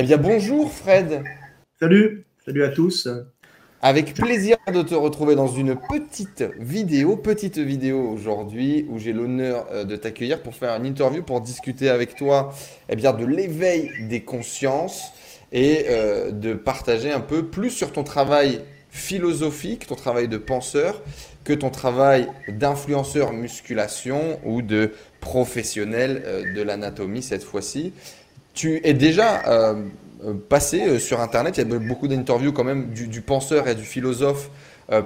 Eh 0.00 0.02
bien, 0.02 0.16
bonjour 0.16 0.72
Fred. 0.72 1.22
Salut, 1.78 2.24
salut 2.42 2.64
à 2.64 2.70
tous. 2.70 3.06
Avec 3.82 4.14
plaisir 4.14 4.56
de 4.72 4.80
te 4.80 4.94
retrouver 4.94 5.34
dans 5.34 5.48
une 5.48 5.76
petite 5.76 6.42
vidéo, 6.58 7.18
petite 7.18 7.58
vidéo 7.58 8.08
aujourd'hui 8.08 8.86
où 8.88 8.98
j'ai 8.98 9.12
l'honneur 9.12 9.66
euh, 9.70 9.84
de 9.84 9.96
t'accueillir 9.96 10.40
pour 10.40 10.54
faire 10.54 10.74
une 10.74 10.86
interview, 10.86 11.22
pour 11.22 11.42
discuter 11.42 11.90
avec 11.90 12.14
toi 12.14 12.54
eh 12.88 12.96
bien, 12.96 13.12
de 13.12 13.26
l'éveil 13.26 13.90
des 14.08 14.22
consciences 14.22 15.12
et 15.52 15.84
euh, 15.90 16.30
de 16.30 16.54
partager 16.54 17.12
un 17.12 17.20
peu 17.20 17.44
plus 17.44 17.68
sur 17.68 17.92
ton 17.92 18.02
travail 18.02 18.62
philosophique, 18.88 19.86
ton 19.86 19.96
travail 19.96 20.28
de 20.28 20.38
penseur, 20.38 21.02
que 21.44 21.52
ton 21.52 21.68
travail 21.68 22.26
d'influenceur 22.48 23.34
musculation 23.34 24.40
ou 24.44 24.62
de 24.62 24.92
professionnel 25.20 26.22
euh, 26.24 26.54
de 26.54 26.62
l'anatomie 26.62 27.22
cette 27.22 27.44
fois-ci. 27.44 27.92
Tu 28.54 28.80
es 28.84 28.94
déjà 28.94 29.46
euh, 29.48 29.84
euh, 30.24 30.34
passé 30.48 30.82
euh, 30.82 30.98
sur 30.98 31.20
Internet, 31.20 31.56
il 31.56 31.68
y 31.68 31.74
a 31.74 31.78
beaucoup 31.78 32.08
d'interviews 32.08 32.52
quand 32.52 32.64
même 32.64 32.92
du, 32.92 33.20
penseur 33.20 33.68
et 33.68 33.74
du 33.74 33.84
philosophe 33.84 34.50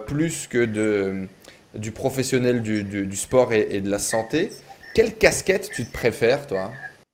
plus 0.07 0.47
que 0.47 0.65
de, 0.65 1.27
du 1.75 1.91
professionnel 1.91 2.63
du, 2.63 3.17
sport 3.17 3.53
et, 3.53 3.83
de 3.83 3.91
la 3.91 3.99
santé. 3.99 4.51
Quelle 4.95 5.15
casquette 5.15 5.71
tu 5.75 5.85
te 5.85 5.93
préfères, 5.93 6.47
toi? 6.47 6.71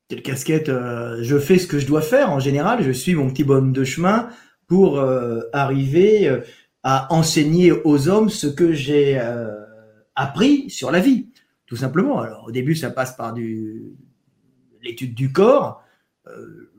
Quelle 0.09 0.23
casquette 0.23 0.69
Je 0.69 1.39
fais 1.41 1.59
ce 1.59 1.67
que 1.67 1.81
je 1.81 1.87
dois 1.87 2.03
faire 2.03 2.31
en 2.31 2.39
général. 2.39 2.81
Je 2.85 2.93
suis 2.93 3.17
mon 3.17 3.29
petit 3.29 3.43
bonhomme 3.43 3.73
de 3.73 3.83
chemin 3.83 4.29
pour 4.69 5.05
arriver 5.53 6.33
à 6.85 7.13
enseigner 7.13 7.73
aux 7.73 8.09
hommes 8.09 8.31
ce 8.31 8.47
que 8.47 8.73
j'ai 8.73 9.21
appris 10.15 10.71
sur 10.71 10.93
la 10.93 11.01
vie, 11.01 11.27
tout 11.67 11.77
simplement. 11.77 12.21
Alors 12.21 12.45
au 12.47 12.53
début, 12.53 12.77
ça 12.77 12.91
passe 12.91 13.17
par 13.17 13.35
l'étude 14.83 15.15
du 15.15 15.33
corps, 15.33 15.83
euh, 15.83 15.90
le 16.37 16.71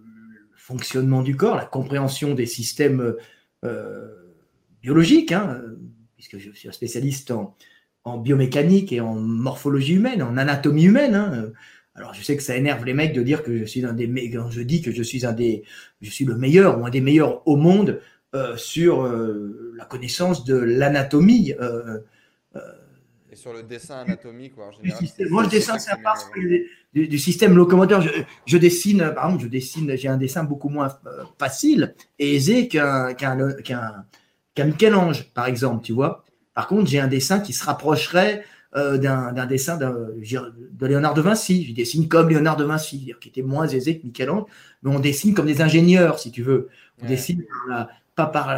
fonctionnement 0.55 1.21
du 1.21 1.35
corps, 1.35 1.55
la 1.55 1.65
compréhension 1.65 2.33
des 2.33 2.45
systèmes 2.45 3.15
euh, 3.63 4.07
biologiques, 4.81 5.31
hein, 5.31 5.61
puisque 6.15 6.37
je 6.37 6.51
suis 6.51 6.69
un 6.69 6.71
spécialiste 6.71 7.31
en, 7.31 7.55
biomécanique 8.17 8.91
et 8.91 8.99
en 8.99 9.15
morphologie 9.15 9.93
humaine, 9.93 10.23
en 10.23 10.37
anatomie 10.37 10.85
humaine. 10.85 11.15
Hein. 11.15 11.51
Alors 11.93 12.13
je 12.13 12.23
sais 12.23 12.35
que 12.35 12.43
ça 12.43 12.55
énerve 12.55 12.83
les 12.85 12.93
mecs 12.93 13.13
de 13.13 13.21
dire 13.21 13.43
que 13.43 13.57
je 13.57 13.65
suis 13.65 13.85
un 13.85 13.93
des 13.93 14.31
quand 14.31 14.49
je 14.49 14.61
dis 14.61 14.81
que 14.81 14.91
je 14.91 15.03
suis 15.03 15.25
un 15.25 15.33
des 15.33 15.63
je 16.01 16.09
suis 16.09 16.25
le 16.25 16.35
meilleur 16.35 16.79
ou 16.79 16.85
un 16.85 16.89
des 16.89 17.01
meilleurs 17.01 17.47
au 17.47 17.57
monde 17.57 18.01
euh, 18.33 18.57
sur 18.57 19.03
la 19.75 19.85
connaissance 19.85 20.45
de 20.45 20.55
l'anatomie 20.55 21.53
et 23.31 23.35
sur 23.35 23.53
le 23.53 23.63
dessin 23.63 23.99
anatomique, 23.99 24.57
en 24.57 24.71
général. 24.71 25.01
Moi, 25.29 25.45
je 25.45 25.49
dessine 25.49 25.79
ça 25.79 25.97
parce 26.03 26.29
du, 26.93 27.07
du, 27.07 27.17
système 27.17 27.55
locomoteur. 27.55 28.03
Je, 28.45 28.57
dessine, 28.57 29.11
par 29.15 29.25
exemple, 29.25 29.43
je 29.43 29.47
dessine, 29.47 29.95
j'ai 29.95 30.07
un 30.07 30.17
dessin 30.17 30.43
beaucoup 30.43 30.69
moins 30.69 30.89
euh, 31.05 31.23
facile 31.39 31.95
et 32.19 32.35
aisé 32.35 32.67
qu'un 32.67 33.13
qu'un 33.13 33.37
qu'un 33.63 34.65
Michel-Ange, 34.65 35.31
par 35.33 35.45
exemple, 35.45 35.83
tu 35.83 35.93
vois. 35.93 36.23
Par 36.53 36.67
contre, 36.67 36.89
j'ai 36.89 36.99
un 36.99 37.07
dessin 37.07 37.39
qui 37.39 37.53
se 37.53 37.63
rapprocherait 37.63 38.43
euh, 38.75 38.97
d'un 38.97 39.45
dessin 39.45 39.77
de, 39.77 40.15
Léonard 40.81 41.13
de 41.13 41.21
Vinci. 41.21 41.65
Je 41.65 41.73
dessine 41.73 42.07
comme 42.07 42.29
Léonard 42.29 42.57
de 42.57 42.65
Vinci, 42.65 43.13
qui 43.21 43.29
était 43.29 43.41
moins 43.41 43.67
aisé 43.67 43.99
que 43.99 44.05
Michel-Ange, 44.05 44.45
mais 44.83 44.93
on 44.93 44.99
dessine 44.99 45.33
comme 45.33 45.47
des 45.47 45.61
ingénieurs, 45.61 46.19
si 46.19 46.31
tu 46.31 46.43
veux. 46.43 46.69
On 47.01 47.07
dessine 47.07 47.43
pas 48.15 48.25
par 48.25 48.49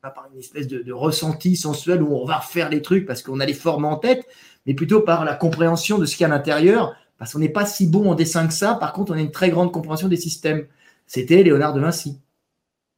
pas 0.00 0.10
par 0.10 0.28
une 0.32 0.38
espèce 0.38 0.68
de, 0.68 0.92
ressenti 0.92 1.56
sensuel 1.56 2.02
où 2.02 2.14
on 2.14 2.24
va 2.24 2.38
refaire 2.38 2.68
les 2.68 2.82
trucs 2.82 3.06
parce 3.06 3.22
qu'on 3.22 3.40
a 3.40 3.46
les 3.46 3.54
formes 3.54 3.84
en 3.84 3.96
tête, 3.96 4.26
mais 4.66 4.74
plutôt 4.74 5.00
par 5.00 5.24
la 5.24 5.34
compréhension 5.34 5.98
de 5.98 6.06
ce 6.06 6.16
qu'il 6.16 6.26
y 6.26 6.30
a 6.30 6.32
à 6.32 6.36
l'intérieur, 6.36 6.94
parce 7.18 7.32
qu'on 7.32 7.40
n'est 7.40 7.48
pas 7.48 7.66
si 7.66 7.86
bon 7.86 8.10
en 8.10 8.14
dessin 8.14 8.46
que 8.46 8.54
ça. 8.54 8.74
Par 8.74 8.92
contre, 8.92 9.12
on 9.12 9.16
a 9.16 9.20
une 9.20 9.32
très 9.32 9.50
grande 9.50 9.72
compréhension 9.72 10.08
des 10.08 10.16
systèmes. 10.16 10.66
C'était 11.06 11.42
Léonard 11.42 11.74
de 11.74 11.80
Vinci. 11.80 12.20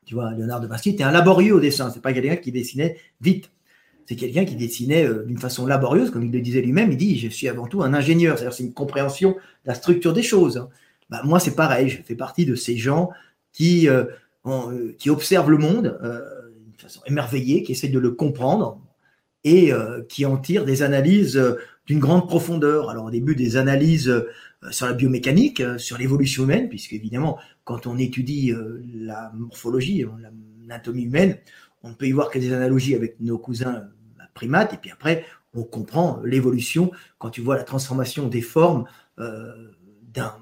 Tu 0.04 0.14
vois, 0.14 0.32
Léonard 0.32 0.60
de 0.60 0.66
Vinci 0.66 0.90
était 0.90 1.04
un 1.04 1.10
laborieux 1.10 1.54
au 1.54 1.60
dessin. 1.60 1.90
C'est 1.90 2.02
pas 2.02 2.12
quelqu'un 2.12 2.36
qui 2.36 2.52
dessinait 2.52 2.98
vite. 3.20 3.50
C'est 4.06 4.16
quelqu'un 4.16 4.44
qui 4.44 4.56
dessinait 4.56 5.06
euh, 5.06 5.24
d'une 5.24 5.38
façon 5.38 5.66
laborieuse, 5.66 6.10
comme 6.10 6.25
il 6.25 6.32
le 6.32 6.41
disait 6.41 6.60
lui-même. 6.60 6.91
Il 6.91 6.97
dit 6.97 7.19
Je 7.19 7.28
suis 7.28 7.48
avant 7.48 7.66
tout 7.66 7.82
un 7.82 7.94
ingénieur. 7.94 8.36
C'est-à-dire, 8.36 8.54
c'est 8.54 8.64
une 8.64 8.75
compréhension 8.75 9.32
de 9.32 9.36
la 9.66 9.75
structure 9.75 10.12
des 10.12 10.22
choses. 10.22 10.69
Bah, 11.08 11.22
moi, 11.25 11.41
c'est 11.41 11.54
pareil. 11.54 11.88
Je 11.88 12.02
fais 12.02 12.16
partie 12.16 12.44
de 12.44 12.54
ces 12.54 12.76
gens 12.76 13.10
qui, 13.52 13.88
euh, 13.88 14.04
euh, 14.47 14.92
observent 15.06 15.50
le 15.50 15.58
monde 15.58 15.98
façon 16.76 17.02
émerveillée, 17.06 17.62
qui 17.62 17.72
essaie 17.72 17.88
de 17.88 17.98
le 17.98 18.10
comprendre 18.10 18.81
et 19.44 19.70
qui 20.08 20.25
en 20.25 20.38
tire 20.38 20.64
des 20.64 20.82
analyses 20.82 21.38
grande 21.98 22.28
profondeur. 22.28 22.90
Alors 22.90 23.06
au 23.06 23.10
début 23.10 23.34
des 23.34 23.56
analyses 23.56 24.08
euh, 24.08 24.28
sur 24.70 24.86
la 24.86 24.92
biomécanique, 24.92 25.62
sur 25.78 25.98
l'évolution 25.98 26.44
humaine, 26.44 26.68
puisque 26.68 26.92
évidemment 26.92 27.38
quand 27.64 27.86
on 27.86 27.96
étudie 27.96 28.52
la 28.94 29.32
morphologie, 29.34 30.04
l'anatomie 30.60 31.04
humaine, 31.04 31.38
on 31.82 31.94
peut 31.94 32.06
y 32.06 32.12
voir 32.12 32.30
que 32.30 32.38
des 32.38 32.52
analogies 32.52 32.94
avec 32.94 33.18
nos 33.20 33.38
cousins 33.38 33.84
primates, 34.34 34.74
et 34.74 34.76
puis 34.76 34.90
après 34.90 35.24
on 35.54 35.62
comprend 35.62 36.20
l'évolution 36.24 36.90
quand 37.18 37.30
tu 37.30 37.40
vois 37.40 37.56
la 37.56 37.62
transformation 37.62 38.28
des 38.28 38.42
formes 38.42 38.84
d'un 39.16 40.34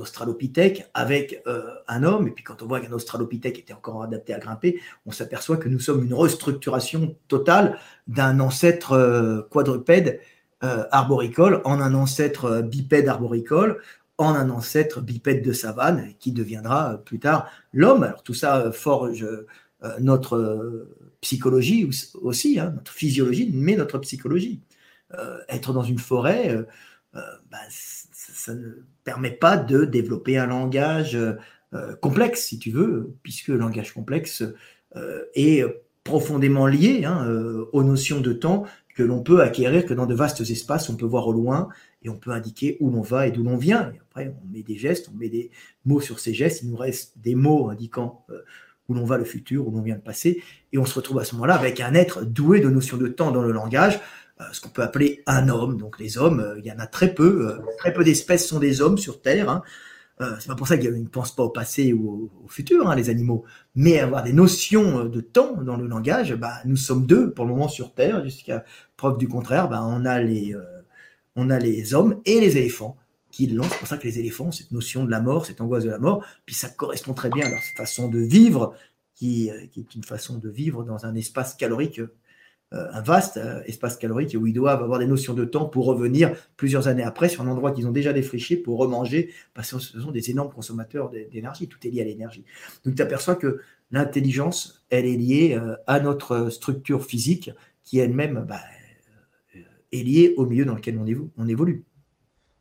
Australopithèque 0.00 0.88
avec 0.94 1.42
euh, 1.46 1.74
un 1.86 2.02
homme. 2.02 2.28
Et 2.28 2.30
puis 2.30 2.44
quand 2.44 2.62
on 2.62 2.66
voit 2.66 2.80
qu'un 2.80 2.92
Australopithèque 2.92 3.58
était 3.58 3.72
encore 3.72 4.02
adapté 4.02 4.34
à 4.34 4.38
grimper, 4.38 4.80
on 5.06 5.12
s'aperçoit 5.12 5.56
que 5.56 5.68
nous 5.68 5.80
sommes 5.80 6.04
une 6.04 6.14
restructuration 6.14 7.16
totale 7.28 7.78
d'un 8.06 8.40
ancêtre 8.40 8.92
euh, 8.92 9.42
quadrupède 9.50 10.20
euh, 10.64 10.84
arboricole 10.90 11.60
en 11.64 11.80
un 11.80 11.94
ancêtre 11.94 12.62
bipède 12.62 13.08
arboricole 13.08 13.80
en 14.18 14.34
un 14.34 14.50
ancêtre 14.50 15.00
bipède 15.00 15.44
de 15.44 15.52
savane 15.52 16.12
qui 16.18 16.32
deviendra 16.32 17.00
plus 17.04 17.20
tard 17.20 17.48
l'homme. 17.72 18.02
Alors 18.02 18.22
tout 18.22 18.34
ça 18.34 18.72
forge 18.72 19.24
notre 20.00 20.88
psychologie 21.20 21.88
aussi, 22.20 22.58
hein, 22.58 22.72
notre 22.74 22.90
physiologie, 22.90 23.48
mais 23.54 23.76
notre 23.76 23.98
psychologie. 23.98 24.60
être 25.48 25.72
dans 25.72 25.84
une 25.84 26.00
forêt, 26.00 26.66
bah, 27.12 27.58
ça 27.70 28.54
ne 28.54 28.70
permet 29.04 29.30
pas 29.30 29.56
de 29.56 29.84
développer 29.84 30.36
un 30.36 30.46
langage 30.46 31.16
euh, 31.74 31.94
complexe, 31.96 32.46
si 32.46 32.58
tu 32.58 32.70
veux, 32.70 33.14
puisque 33.22 33.48
le 33.48 33.58
langage 33.58 33.92
complexe 33.92 34.42
euh, 34.96 35.24
est 35.34 35.62
profondément 36.02 36.66
lié 36.66 37.04
hein, 37.04 37.26
euh, 37.28 37.68
aux 37.74 37.84
notions 37.84 38.22
de 38.22 38.32
temps 38.32 38.64
que 38.98 39.04
l'on 39.04 39.22
peut 39.22 39.42
acquérir 39.42 39.86
que 39.86 39.94
dans 39.94 40.06
de 40.06 40.14
vastes 40.14 40.40
espaces, 40.40 40.88
on 40.88 40.96
peut 40.96 41.06
voir 41.06 41.28
au 41.28 41.32
loin 41.32 41.68
et 42.02 42.08
on 42.08 42.16
peut 42.16 42.32
indiquer 42.32 42.76
où 42.80 42.90
l'on 42.90 43.00
va 43.00 43.28
et 43.28 43.30
d'où 43.30 43.44
l'on 43.44 43.56
vient. 43.56 43.92
Et 43.94 44.00
après, 44.10 44.34
on 44.42 44.52
met 44.52 44.64
des 44.64 44.76
gestes, 44.76 45.08
on 45.14 45.16
met 45.16 45.28
des 45.28 45.52
mots 45.84 46.00
sur 46.00 46.18
ces 46.18 46.34
gestes, 46.34 46.62
il 46.62 46.70
nous 46.70 46.76
reste 46.76 47.12
des 47.18 47.36
mots 47.36 47.70
indiquant 47.70 48.26
où 48.88 48.94
l'on 48.94 49.04
va 49.04 49.16
le 49.16 49.24
futur, 49.24 49.68
où 49.68 49.70
l'on 49.70 49.82
vient 49.82 49.94
le 49.94 50.00
passé, 50.00 50.42
et 50.72 50.78
on 50.78 50.84
se 50.84 50.94
retrouve 50.94 51.20
à 51.20 51.24
ce 51.24 51.34
moment-là 51.34 51.54
avec 51.54 51.78
un 51.80 51.94
être 51.94 52.24
doué 52.24 52.58
de 52.60 52.68
notions 52.68 52.96
de 52.96 53.06
temps 53.06 53.30
dans 53.30 53.42
le 53.42 53.52
langage, 53.52 54.00
euh, 54.40 54.44
ce 54.52 54.60
qu'on 54.60 54.68
peut 54.68 54.82
appeler 54.82 55.22
un 55.26 55.48
homme. 55.48 55.78
Donc 55.78 55.98
les 55.98 56.16
hommes, 56.16 56.40
euh, 56.40 56.58
il 56.58 56.64
y 56.64 56.72
en 56.72 56.78
a 56.78 56.86
très 56.86 57.12
peu. 57.12 57.48
Euh, 57.48 57.58
très 57.78 57.92
peu 57.92 58.04
d'espèces 58.04 58.46
sont 58.46 58.58
des 58.60 58.80
hommes 58.80 58.96
sur 58.96 59.20
Terre. 59.20 59.50
Hein. 59.50 59.62
C'est 60.40 60.48
pas 60.48 60.54
pour 60.56 60.66
ça 60.66 60.78
qu'ils 60.78 60.92
ne 60.92 61.08
pensent 61.08 61.34
pas 61.34 61.44
au 61.44 61.50
passé 61.50 61.92
ou 61.92 62.30
au, 62.44 62.48
futur, 62.48 62.88
hein, 62.88 62.94
les 62.96 63.10
animaux. 63.10 63.44
Mais 63.74 63.98
avoir 63.98 64.22
des 64.22 64.32
notions 64.32 65.04
de 65.04 65.20
temps 65.20 65.62
dans 65.62 65.76
le 65.76 65.86
langage, 65.86 66.34
bah, 66.34 66.54
nous 66.64 66.76
sommes 66.76 67.06
deux 67.06 67.32
pour 67.32 67.44
le 67.44 67.52
moment 67.52 67.68
sur 67.68 67.94
Terre, 67.94 68.24
jusqu'à 68.24 68.64
preuve 68.96 69.18
du 69.18 69.28
contraire. 69.28 69.68
Bah, 69.68 69.84
on, 69.84 70.04
a 70.04 70.20
les, 70.20 70.56
on 71.36 71.50
a 71.50 71.58
les 71.58 71.94
hommes 71.94 72.20
et 72.24 72.40
les 72.40 72.56
éléphants 72.56 72.96
qui 73.30 73.46
l'ont. 73.46 73.64
C'est 73.64 73.78
pour 73.78 73.88
ça 73.88 73.98
que 73.98 74.04
les 74.06 74.18
éléphants, 74.18 74.50
cette 74.50 74.72
notion 74.72 75.04
de 75.04 75.10
la 75.10 75.20
mort, 75.20 75.46
cette 75.46 75.60
angoisse 75.60 75.84
de 75.84 75.90
la 75.90 75.98
mort, 75.98 76.24
puis 76.46 76.54
ça 76.54 76.68
correspond 76.68 77.14
très 77.14 77.30
bien 77.30 77.46
à 77.46 77.50
leur 77.50 77.62
façon 77.76 78.08
de 78.08 78.18
vivre, 78.18 78.74
qui, 79.14 79.48
est 79.48 79.94
une 79.94 80.04
façon 80.04 80.38
de 80.38 80.48
vivre 80.48 80.84
dans 80.84 81.04
un 81.04 81.14
espace 81.14 81.54
calorique 81.54 81.98
euh, 81.98 82.14
un 82.72 83.00
vaste 83.00 83.38
euh, 83.38 83.62
espace 83.64 83.96
calorique 83.96 84.36
où 84.38 84.46
ils 84.46 84.52
doivent 84.52 84.82
avoir 84.82 84.98
des 84.98 85.06
notions 85.06 85.32
de 85.32 85.44
temps 85.44 85.66
pour 85.66 85.86
revenir 85.86 86.34
plusieurs 86.56 86.86
années 86.86 87.02
après 87.02 87.28
sur 87.28 87.42
un 87.42 87.48
endroit 87.48 87.72
qu'ils 87.72 87.86
ont 87.86 87.92
déjà 87.92 88.12
défriché 88.12 88.56
pour 88.56 88.78
remanger, 88.78 89.32
parce 89.54 89.72
que 89.72 89.78
ce 89.78 90.00
sont 90.00 90.10
des 90.10 90.30
énormes 90.30 90.52
consommateurs 90.52 91.10
d'énergie, 91.10 91.68
tout 91.68 91.78
est 91.86 91.90
lié 91.90 92.02
à 92.02 92.04
l'énergie. 92.04 92.44
Donc 92.84 92.94
tu 92.94 93.02
aperçois 93.02 93.36
que 93.36 93.60
l'intelligence, 93.90 94.84
elle 94.90 95.06
est 95.06 95.16
liée 95.16 95.58
euh, 95.58 95.76
à 95.86 96.00
notre 96.00 96.50
structure 96.50 97.04
physique 97.04 97.50
qui 97.82 97.98
elle-même 97.98 98.44
bah, 98.46 98.60
est 99.92 100.02
liée 100.02 100.34
au 100.36 100.44
milieu 100.44 100.66
dans 100.66 100.74
lequel 100.74 100.98
on, 100.98 101.48
évolue. 101.48 101.84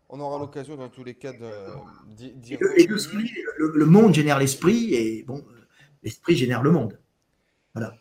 On 0.07 0.21
aura 0.21 0.39
l'occasion 0.39 0.77
dans 0.77 0.87
tous 0.87 1.03
les 1.03 1.15
cas 1.15 1.33
de 1.33 2.31
dire. 2.37 2.59
le, 2.61 3.85
monde 3.85 4.13
génère 4.13 4.39
l'esprit 4.39 4.93
et 4.93 5.23
bon, 5.23 5.43
l'esprit 6.01 6.37
génère 6.37 6.63
le 6.63 6.71
monde. 6.71 6.97
Voilà. 7.73 7.93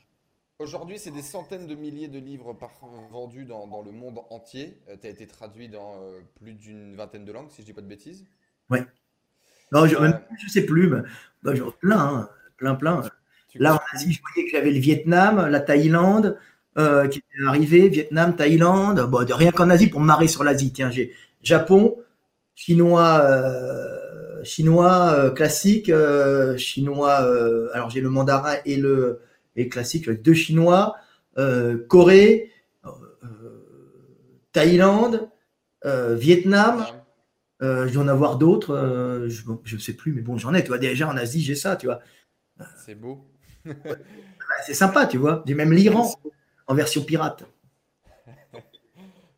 Aujourd'hui, 0.59 0.99
c'est 0.99 1.11
des 1.11 1.21
centaines 1.21 1.67
de 1.67 1.75
milliers 1.75 2.09
de 2.09 2.19
livres 2.19 2.55
par, 2.55 2.71
vendus 3.13 3.45
dans, 3.45 3.83
le 3.85 3.93
monde 3.93 4.21
entier. 4.31 4.79
Euh, 4.89 4.97
tu 4.99 5.07
as 5.07 5.11
été 5.11 5.27
traduit 5.27 5.69
dans 5.69 5.97
euh, 6.01 6.21
plus 6.41 6.55
d'une 6.55 6.97
vingtaine 6.97 7.27
de 7.27 7.33
langues, 7.33 7.51
si 7.51 7.57
je 7.57 7.63
ne 7.63 7.67
dis 7.67 7.73
pas 7.75 7.83
de 7.83 7.87
bêtises. 7.87 8.25
Oui. 8.71 8.79
Non, 9.71 9.87
je 9.87 9.97
ne 9.97 10.09
euh, 10.09 10.13
sais 10.49 10.65
plus, 10.65 10.89
mais 10.89 11.01
bah, 11.43 11.53
plein, 11.79 11.99
hein, 11.99 12.29
plein, 12.57 12.75
plein. 12.75 13.03
Là, 13.57 13.75
en 13.75 13.81
Asie, 13.93 14.15
je 14.15 14.21
voyais 14.23 14.49
que 14.49 14.57
j'avais 14.57 14.71
le 14.71 14.79
Vietnam, 14.79 15.47
la 15.47 15.61
Thaïlande 15.61 16.39
qui 16.75 17.19
est 17.19 17.47
arrivé, 17.47 17.89
Vietnam, 17.89 18.35
Thaïlande. 18.35 19.01
Bon, 19.11 19.25
de 19.25 19.33
rien 19.33 19.51
qu'en 19.51 19.69
Asie, 19.69 19.89
pour 19.89 20.01
me 20.01 20.07
marrer 20.07 20.29
sur 20.29 20.43
l'Asie. 20.43 20.73
Tiens, 20.73 20.91
j'ai 20.91 21.15
Japon, 21.43 21.97
Chinois, 22.55 23.27
chinois 24.43 25.31
classique, 25.33 25.91
chinois. 26.59 27.17
alors 27.73 27.89
j'ai 27.89 28.03
le 28.03 28.11
mandarin 28.11 28.57
et 28.67 28.77
le, 28.77 29.23
et 29.57 29.69
classique, 29.69 30.09
deux 30.11 30.35
chinois, 30.35 30.97
Corée, 31.89 32.53
Thaïlande, 34.53 35.29
Vietnam. 35.85 36.85
je 37.61 37.93
dois 37.93 38.03
en 38.03 38.09
avoir 38.09 38.39
d'autres, 38.39 39.27
je 39.29 39.75
ne 39.75 39.81
sais 39.81 39.95
plus, 39.95 40.13
mais 40.13 40.23
bon, 40.23 40.39
j'en 40.39 40.55
ai. 40.55 40.63
Tu 40.63 40.69
vois, 40.69 40.79
déjà 40.79 41.09
en 41.09 41.17
Asie, 41.17 41.43
j'ai 41.43 41.55
ça, 41.55 41.77
tu 41.77 41.87
vois. 41.87 42.01
C'est 42.85 42.95
beau. 42.95 43.27
c'est 44.67 44.75
sympa, 44.75 45.07
tu 45.07 45.19
vois. 45.19 45.43
J'ai 45.47 45.55
même 45.55 45.73
l'Iran 45.73 46.11
en 46.67 46.75
version 46.75 47.03
pirate. 47.03 47.45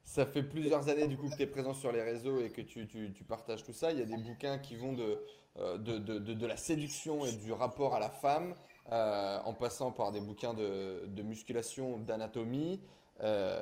Ça 0.05 0.26
fait 0.26 0.43
plusieurs 0.43 0.88
années 0.88 1.06
du 1.06 1.17
coup 1.17 1.29
que 1.29 1.37
tu 1.37 1.43
es 1.43 1.47
présent 1.47 1.75
sur 1.75 1.93
les 1.93 2.03
réseaux 2.03 2.41
et 2.41 2.50
que 2.50 2.61
tu, 2.61 3.25
partages 3.29 3.62
tout 3.62 3.73
ça. 3.73 3.93
Il 3.93 3.99
y 3.99 4.03
a 4.03 4.05
des 4.05 4.17
bouquins 4.17 4.59
qui 4.59 4.75
vont 4.75 4.93
de, 4.93 5.19
euh, 5.59 5.79
de, 5.79 6.47
la 6.47 6.56
séduction 6.56 7.25
et 7.25 7.32
du 7.32 7.53
rapport 7.53 7.94
à 7.94 8.00
la 8.00 8.11
femme, 8.11 8.55
euh, 8.90 9.38
en 9.44 9.52
passant 9.52 9.93
par 9.93 10.12
des 10.12 10.20
bouquins 10.20 10.55
de, 10.55 11.23
musculation, 11.23 11.99
d'anatomie, 11.99 12.81
euh, 13.20 13.61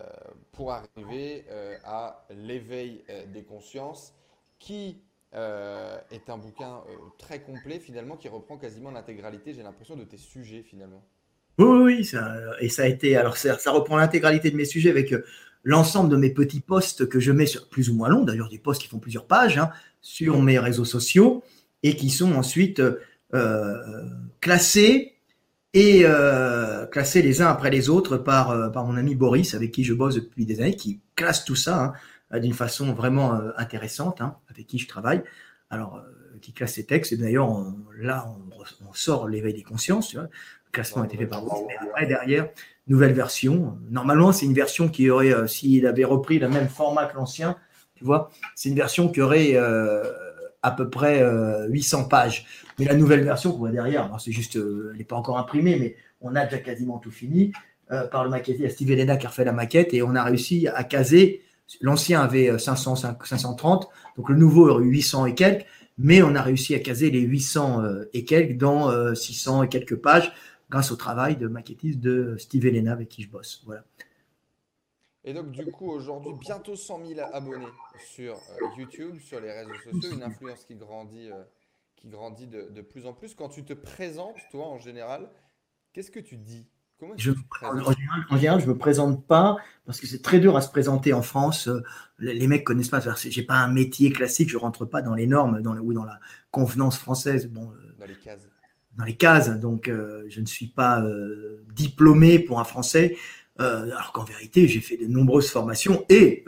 pour 0.53 0.73
arriver 0.73 1.45
à 1.85 2.27
l'éveil 2.31 3.05
des 3.33 3.43
consciences, 3.43 4.15
qui 4.59 5.03
est 5.33 6.31
un 6.31 6.39
bouquin 6.39 6.83
très 7.19 7.43
complet 7.43 7.79
finalement, 7.79 8.17
qui 8.17 8.29
reprend 8.29 8.57
quasiment 8.57 8.91
l'intégralité, 8.91 9.55
j'ai 9.55 9.63
l'impression, 9.63 9.97
de 9.97 10.05
tes 10.05 10.19
sujets 10.19 10.63
finalement. 10.63 11.03
Oui, 11.59 11.79
oui, 11.83 12.05
ça, 12.05 12.37
et 12.61 12.69
ça 12.69 12.83
a 12.83 12.87
été. 12.87 13.17
Alors, 13.17 13.37
ça, 13.37 13.59
ça 13.59 13.71
reprend 13.71 13.97
l'intégralité 13.97 14.51
de 14.51 14.57
mes 14.57 14.67
sujets 14.67 14.91
avec 14.91 15.13
euh, 15.13 15.25
l'ensemble 15.65 16.11
de 16.11 16.17
mes 16.17 16.31
petits 16.31 16.61
posts 16.61 17.09
que 17.09 17.19
je 17.19 17.33
mets 17.33 17.47
plus 17.71 17.89
ou 17.89 17.95
moins 17.95 18.09
long, 18.09 18.25
d'ailleurs 18.25 18.51
des 18.51 18.59
posts 18.59 18.83
qui 18.83 18.89
font 18.89 18.99
plusieurs 18.99 19.27
pages, 19.27 19.57
hein, 19.57 19.71
sur 20.03 20.43
mes 20.43 20.59
réseaux 20.59 20.85
sociaux 20.85 21.43
et 21.83 21.97
qui 21.97 22.11
sont 22.11 22.35
ensuite 22.35 22.83
euh, 23.35 24.05
classés 24.41 25.16
et 25.77 26.03
euh, 26.05 26.87
classés 26.87 27.23
les 27.23 27.43
uns 27.43 27.49
après 27.49 27.71
les 27.71 27.89
autres 27.89 28.17
par, 28.17 28.73
par 28.73 28.85
mon 28.85 28.97
ami 28.97 29.15
Boris, 29.15 29.55
avec 29.55 29.73
qui 29.73 29.85
je 29.85 29.95
bosse 29.95 30.15
depuis 30.17 30.47
des 30.47 30.61
années, 30.61 30.77
qui 30.77 31.01
classe 31.15 31.45
tout 31.45 31.57
ça 31.57 31.95
hein, 32.31 32.41
d'une 32.41 32.55
façon 32.55 32.93
vraiment 32.93 33.39
intéressante, 33.57 34.21
hein, 34.21 34.37
avec 34.51 34.67
qui 34.67 34.79
je 34.79 34.89
travaille. 34.89 35.23
Alors, 35.71 36.03
qui 36.41 36.53
classe 36.53 36.75
ces 36.75 36.87
textes, 36.87 37.13
et 37.13 37.17
d'ailleurs, 37.17 37.49
là, 37.99 38.27
on, 38.29 38.87
on 38.89 38.93
sort 38.93 39.27
l'éveil 39.27 39.55
des 39.55 39.63
consciences, 39.63 40.09
tu 40.09 40.17
vois, 40.17 40.29
classement 40.77 41.03
a 41.03 41.07
été 41.07 41.17
fait 41.17 41.27
par 41.27 41.43
vous. 41.43 41.67
Mais 41.67 41.75
après, 41.81 42.07
derrière, 42.07 42.49
nouvelle 42.87 43.13
version. 43.13 43.79
Normalement, 43.91 44.33
c'est 44.33 44.47
une 44.47 44.55
version 44.55 44.89
qui 44.89 45.11
aurait, 45.11 45.33
euh, 45.33 45.47
s'il 45.47 45.87
avait 45.87 46.05
repris 46.05 46.39
le 46.39 46.49
même 46.49 46.69
format 46.69 47.07
que 47.07 47.17
l'ancien, 47.17 47.57
tu 47.95 48.05
vois, 48.05 48.31
c'est 48.55 48.69
une 48.69 48.75
version 48.77 49.09
qui 49.09 49.23
aurait 49.23 49.53
euh, 49.55 50.03
à 50.67 50.73
peu 50.73 50.91
près 50.91 51.23
800 51.69 52.01
euh, 52.01 52.09
pages. 52.09 52.47
Mais 52.79 52.85
la 52.85 52.95
nouvelle 52.95 53.23
version 53.23 53.53
qu'on 53.53 53.59
voit 53.59 53.71
derrière, 53.71 54.11
c'est 54.19 54.33
juste, 54.33 54.57
elle 54.57 54.99
n'est 54.99 55.05
pas 55.05 55.17
encore 55.17 55.39
imprimée, 55.39 55.77
mais 55.79 55.97
on 56.21 56.35
a 56.35 56.45
déjà 56.45 56.59
quasiment 56.59 56.99
tout 56.99 57.11
fini. 57.11 57.53
par 58.11 58.25
le 58.25 58.31
y 58.31 58.67
a 58.67 58.71
Steve 58.71 58.91
Elena 58.91 59.17
qui 59.17 59.27
a 59.27 59.29
refait 59.29 59.45
la 59.45 59.53
maquette 59.53 59.95
et 59.95 60.03
on 60.03 60.15
a 60.15 60.25
réussi 60.25 60.69
à 60.69 60.85
caser. 60.85 61.43
L'ancien 61.81 62.21
avait 62.21 62.59
500, 62.59 62.97
530, 62.97 63.89
donc 64.17 64.29
le 64.29 64.37
nouveau 64.37 64.69
aurait 64.69 64.85
800 64.85 65.27
et 65.27 65.35
quelques, 65.35 65.67
mais 65.99 66.23
on 66.23 66.35
a 66.35 66.43
réussi 66.43 66.75
à 66.75 66.81
caser 66.81 67.11
les 67.11 67.21
800 67.21 67.83
et 68.13 68.25
quelques 68.25 68.57
dans 68.57 69.15
600 69.15 69.65
et 69.65 69.69
quelques 69.69 69.97
pages 69.97 70.33
grâce 70.71 70.91
au 70.91 70.97
travail 70.97 71.37
de 71.37 71.47
maquettiste 71.47 72.01
de 72.01 72.37
Steve 72.39 72.67
Elena 72.67 72.93
avec 72.93 73.09
qui 73.09 73.23
je 73.23 73.29
bosse. 73.29 73.63
Voilà. 73.67 73.85
Et 75.27 75.35
donc, 75.35 75.51
du 75.51 75.67
coup, 75.73 75.91
aujourd'hui, 75.91 76.33
bientôt 76.41 76.77
100 76.77 77.05
000 77.05 77.21
abonnés 77.33 77.67
sur 77.99 78.35
euh, 78.35 78.67
YouTube, 78.79 79.19
sur 79.19 79.41
les 79.41 79.51
réseaux 79.51 79.75
sociaux, 79.75 80.13
une 80.13 80.23
influence 80.23 80.65
qui 80.65 80.77
grandit, 80.77 81.31
euh, 81.33 81.43
qui 81.97 82.09
grandit 82.09 82.47
de, 82.47 82.81
plus 82.81 83.07
en 83.07 83.13
plus. 83.13 83.35
Quand 83.35 83.49
tu 83.49 83.65
te 83.65 83.73
présentes, 83.73 84.37
toi, 84.53 84.69
en 84.69 84.79
général, 84.79 85.29
qu'est-ce 85.93 86.13
que 86.13 86.21
tu 86.21 86.37
dis? 86.37 86.69
Comment 87.01 87.15
je, 87.17 87.33
en, 87.61 88.37
général, 88.37 88.61
je 88.61 88.67
ne 88.67 88.73
me 88.73 88.79
présente 88.79 89.27
pas 89.27 89.57
parce 89.85 90.01
que 90.01 90.07
c'est 90.07 90.23
très 90.23 90.39
dur 90.39 90.57
à 90.57 90.63
se 90.63 90.71
présenter 90.71 91.13
en 91.13 91.23
France. 91.23 91.67
Euh, 91.67 91.83
les, 92.19 92.47
mecs 92.47 92.65
connaissent 92.65 92.89
pas. 92.89 93.01
Je 93.01 93.41
n'ai 93.41 93.45
pas 93.45 93.57
un 93.57 93.69
métier 93.69 94.13
classique, 94.13 94.49
je 94.49 94.57
ne 94.57 94.63
rentre 94.63 94.87
pas 94.87 95.03
dans 95.03 95.15
les 95.15 95.27
normes 95.27 95.61
dans 95.61 95.77
ou 95.77 95.93
dans 95.93 96.05
la 96.05 96.21
convenance 96.53 96.97
française. 96.97 97.49
Bon, 97.49 97.71
dans 97.99 98.07
les 98.07 98.15
cases 98.15 98.49
dans 98.97 99.05
les 99.05 99.17
cases, 99.17 99.51
donc 99.51 99.89
euh, 99.89 100.25
je 100.29 100.41
ne 100.41 100.47
suis 100.47 100.67
pas 100.67 101.03
euh, 101.03 101.65
diplômé 101.75 102.39
pour 102.39 102.61
un 102.61 102.65
Français, 102.65 103.17
euh, 103.61 103.85
alors 103.85 104.13
qu'en 104.13 104.25
vérité 104.25 104.69
j'ai 104.69 104.81
fait 104.81 104.97
de 104.97 105.07
nombreuses 105.07 105.51
formations 105.51 106.05
et 106.09 106.45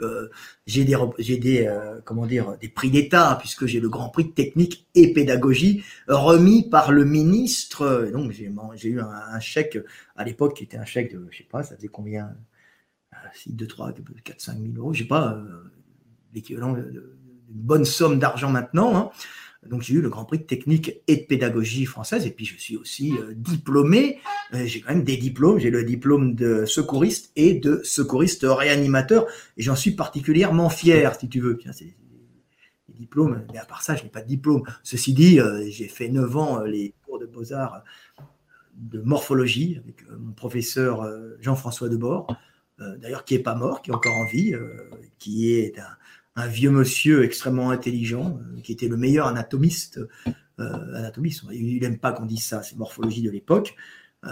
j'ai 0.67 0.85
des, 0.85 0.97
j'ai 1.17 1.37
des 1.37 1.79
comment 2.05 2.25
dire 2.25 2.57
des 2.59 2.69
prix 2.69 2.89
d'État 2.89 3.37
puisque 3.39 3.65
j'ai 3.65 3.79
le 3.79 3.89
Grand 3.89 4.09
Prix 4.09 4.25
de 4.25 4.31
technique 4.31 4.87
et 4.95 5.13
pédagogie 5.13 5.83
remis 6.07 6.69
par 6.69 6.91
le 6.91 7.05
ministre. 7.05 8.09
Donc 8.13 8.31
j'ai, 8.31 8.89
eu 8.89 9.01
un, 9.01 9.39
chèque 9.39 9.77
à 10.15 10.23
l'époque 10.23 10.55
qui 10.57 10.63
était 10.63 10.77
un 10.77 10.85
chèque 10.85 11.13
de 11.13 11.27
je 11.31 11.39
sais 11.39 11.47
pas 11.49 11.63
ça 11.63 11.75
faisait 11.75 11.87
combien 11.87 12.35
6, 13.33 13.53
2, 13.53 13.67
3, 13.67 13.93
4, 14.23 14.41
5 14.41 14.57
000 14.57 14.73
euros, 14.77 14.93
je 14.93 15.03
pas 15.03 15.41
l'équivalent 16.33 16.73
d'une 16.73 17.01
bonne 17.49 17.85
somme 17.85 18.19
d'argent 18.19 18.49
maintenant. 18.49 18.95
Hein. 18.95 19.11
Donc 19.67 19.81
j'ai 19.81 19.95
eu 19.95 20.01
le 20.01 20.09
Grand 20.09 20.23
Prix 20.23 20.39
de 20.39 20.43
technique 20.43 21.01
et 21.07 21.17
de 21.17 21.23
pédagogie 21.23 21.85
française 21.85 22.25
et 22.25 22.31
puis 22.31 22.45
je 22.45 22.57
suis 22.57 22.77
aussi 22.77 23.17
euh, 23.17 23.33
diplômé. 23.35 24.19
Euh, 24.53 24.65
j'ai 24.65 24.79
quand 24.79 24.93
même 24.93 25.03
des 25.03 25.17
diplômes. 25.17 25.59
J'ai 25.59 25.69
le 25.69 25.83
diplôme 25.83 26.33
de 26.33 26.65
secouriste 26.65 27.31
et 27.35 27.55
de 27.55 27.81
secouriste 27.83 28.45
réanimateur 28.47 29.27
et 29.57 29.61
j'en 29.61 29.75
suis 29.75 29.91
particulièrement 29.91 30.69
fier, 30.69 31.13
si 31.19 31.27
tu 31.27 31.41
veux. 31.41 31.59
C'est 31.73 31.93
des 32.87 32.93
diplômes, 32.93 33.45
mais 33.51 33.59
à 33.59 33.65
part 33.65 33.81
ça, 33.81 33.97
je 33.97 34.03
n'ai 34.03 34.09
pas 34.09 34.21
de 34.21 34.27
diplôme. 34.27 34.63
Ceci 34.83 35.13
dit, 35.13 35.41
euh, 35.41 35.65
j'ai 35.69 35.89
fait 35.89 36.07
9 36.07 36.37
ans 36.37 36.61
les 36.61 36.93
cours 37.03 37.19
de 37.19 37.25
beaux-arts 37.25 37.83
de 38.75 39.01
morphologie 39.01 39.77
avec 39.83 40.09
mon 40.09 40.31
professeur 40.31 41.05
Jean-François 41.41 41.89
Debord, 41.89 42.33
d'ailleurs 42.77 43.25
qui 43.25 43.33
n'est 43.33 43.43
pas 43.43 43.55
mort, 43.55 43.81
qui 43.81 43.91
est 43.91 43.93
encore 43.93 44.15
en 44.15 44.25
vie, 44.25 44.55
qui 45.17 45.51
est 45.51 45.77
un 45.79 45.97
un 46.35 46.47
vieux 46.47 46.71
monsieur 46.71 47.23
extrêmement 47.23 47.69
intelligent, 47.69 48.39
euh, 48.41 48.61
qui 48.61 48.71
était 48.71 48.87
le 48.87 48.97
meilleur 48.97 49.27
anatomiste. 49.27 49.99
Euh, 50.59 50.95
anatomiste, 50.95 51.43
il 51.51 51.79
n'aime 51.81 51.99
pas 51.99 52.11
qu'on 52.11 52.25
dise 52.25 52.43
ça, 52.43 52.63
c'est 52.63 52.75
morphologie 52.77 53.21
de 53.21 53.29
l'époque. 53.29 53.75
Euh, 54.25 54.29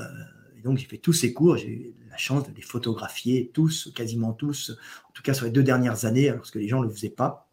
et 0.58 0.62
donc 0.62 0.78
j'ai 0.78 0.86
fait 0.86 0.98
tous 0.98 1.14
ces 1.14 1.34
cours, 1.34 1.58
j'ai 1.58 1.70
eu 1.70 1.96
la 2.10 2.18
chance 2.18 2.48
de 2.48 2.54
les 2.56 2.62
photographier 2.62 3.52
tous, 3.54 3.92
quasiment 3.96 4.34
tous, 4.34 4.72
en 5.08 5.12
tout 5.14 5.22
cas 5.22 5.34
sur 5.34 5.46
les 5.46 5.52
deux 5.52 5.64
dernières 5.64 6.06
années, 6.06 6.30
alors 6.30 6.50
que 6.50 6.60
les 6.60 6.68
gens 6.68 6.82
ne 6.82 6.88
le 6.88 6.92
faisaient 6.92 7.10
pas. 7.10 7.50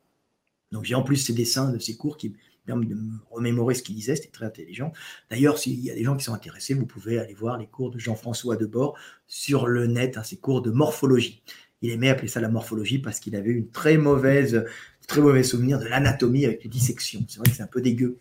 Donc 0.73 0.85
j'ai 0.85 0.95
en 0.95 1.03
plus 1.03 1.17
ces 1.17 1.33
dessins 1.33 1.71
de 1.71 1.79
ces 1.79 1.97
cours 1.97 2.17
qui 2.17 2.35
permettent 2.65 2.89
de 2.89 2.95
me 2.95 3.19
remémorer 3.31 3.75
ce 3.75 3.83
qu'il 3.83 3.95
disait, 3.95 4.17
c'était 4.17 4.31
très 4.31 4.47
intelligent. 4.47 4.93
D'ailleurs, 5.31 5.59
s'il 5.59 5.79
y 5.81 5.91
a 5.91 5.95
des 5.95 6.03
gens 6.03 6.17
qui 6.17 6.25
sont 6.25 6.33
intéressés, 6.33 6.75
vous 6.75 6.87
pouvez 6.87 7.19
aller 7.19 7.35
voir 7.35 7.59
les 7.59 7.67
cours 7.67 7.91
de 7.91 7.99
Jean-François 7.99 8.57
Debord 8.57 8.97
sur 9.27 9.67
le 9.67 9.87
net, 9.87 10.17
hein, 10.17 10.23
ces 10.23 10.39
cours 10.39 10.63
de 10.63 10.71
morphologie 10.71 11.43
il 11.85 11.91
aimait 11.91 12.09
appeler 12.09 12.29
ça 12.29 12.41
la 12.41 12.49
morphologie 12.49 12.99
parce 12.99 13.21
qu'il 13.21 13.37
avait 13.37 13.51
une 13.51 13.69
très 13.69 13.99
mauvaise, 13.99 14.65
très 15.07 15.21
mauvais 15.21 15.43
souvenir 15.43 15.79
de 15.79 15.85
l'anatomie 15.85 16.47
avec 16.47 16.63
les 16.65 16.71
dissections. 16.71 17.21
C'est 17.29 17.39
vrai 17.39 17.51
que 17.51 17.57
c'est 17.57 17.63
un 17.63 17.69
peu 17.69 17.83
dégueu, 17.83 18.17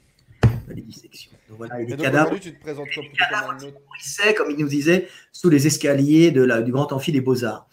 les 0.68 0.82
dissections. 0.82 1.32
Donc 1.48 1.60
voilà, 1.60 1.82
et 1.82 1.86
les 1.86 1.96
cadavres. 1.96 2.38
Tu 2.40 2.54
te 2.54 2.60
présentes 2.60 2.90
comme, 2.94 3.06
comme, 3.06 4.36
comme 4.36 4.52
il 4.52 4.58
nous 4.58 4.68
disait, 4.68 5.08
sous 5.32 5.50
les 5.50 5.66
escaliers 5.66 6.32
de 6.32 6.44
la, 6.44 6.62
du 6.62 6.74
grand 6.74 6.92
amphi 6.92 7.14
des 7.14 7.22
Beaux-Arts, 7.22 7.70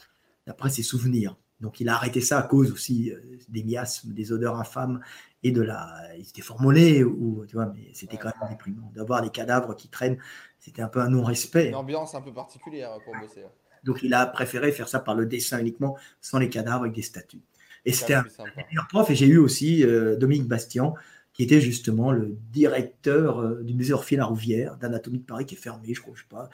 d'après 0.46 0.70
ses 0.70 0.84
souvenirs. 0.84 1.36
Donc 1.60 1.80
il 1.80 1.88
a 1.88 1.94
arrêté 1.94 2.20
ça 2.20 2.38
à 2.38 2.42
cause 2.42 2.72
aussi 2.72 3.10
euh, 3.10 3.20
des 3.48 3.64
miasmes, 3.64 4.12
des 4.14 4.32
odeurs 4.32 4.56
infâmes 4.56 5.00
et 5.42 5.50
de 5.50 5.60
la. 5.60 5.92
Il 6.16 6.22
était 6.22 6.40
formolé, 6.40 7.02
ou, 7.02 7.44
tu 7.46 7.56
vois, 7.56 7.66
mais 7.74 7.90
c'était 7.94 8.16
quand 8.16 8.30
même 8.40 8.50
déprimant. 8.50 8.90
D'avoir 8.94 9.22
les 9.22 9.30
cadavres 9.30 9.74
qui 9.74 9.88
traînent, 9.88 10.18
c'était 10.58 10.82
un 10.82 10.88
peu 10.88 11.00
un 11.00 11.08
non-respect. 11.08 11.68
Une 11.68 11.74
ambiance 11.74 12.14
un 12.14 12.22
peu 12.22 12.32
particulière 12.32 12.92
pour 13.04 13.14
bosser. 13.20 13.44
Donc 13.84 14.02
il 14.02 14.14
a 14.14 14.26
préféré 14.26 14.72
faire 14.72 14.88
ça 14.88 15.00
par 15.00 15.14
le 15.14 15.26
dessin 15.26 15.58
uniquement, 15.58 15.96
sans 16.20 16.38
les 16.38 16.48
cadavres, 16.48 16.82
avec 16.82 16.94
des 16.94 17.02
statues. 17.02 17.42
Et 17.84 17.92
c'était 17.92 18.14
un 18.14 18.24
meilleur 18.68 18.86
prof. 18.88 19.08
Et 19.10 19.14
j'ai 19.14 19.26
eu 19.26 19.38
aussi 19.38 19.84
euh, 19.84 20.16
Dominique 20.16 20.48
Bastian, 20.48 20.94
qui 21.32 21.42
était 21.42 21.60
justement 21.60 22.12
le 22.12 22.36
directeur 22.52 23.40
euh, 23.40 23.62
du 23.62 23.74
musée 23.74 23.92
Orphée 23.92 24.20
Rouvière, 24.20 24.76
d'anatomie 24.76 25.18
de 25.18 25.24
Paris, 25.24 25.46
qui 25.46 25.54
est 25.54 25.58
fermé, 25.58 25.94
je 25.94 26.00
crois, 26.00 26.14
je 26.14 26.20
sais 26.20 26.28
pas, 26.28 26.50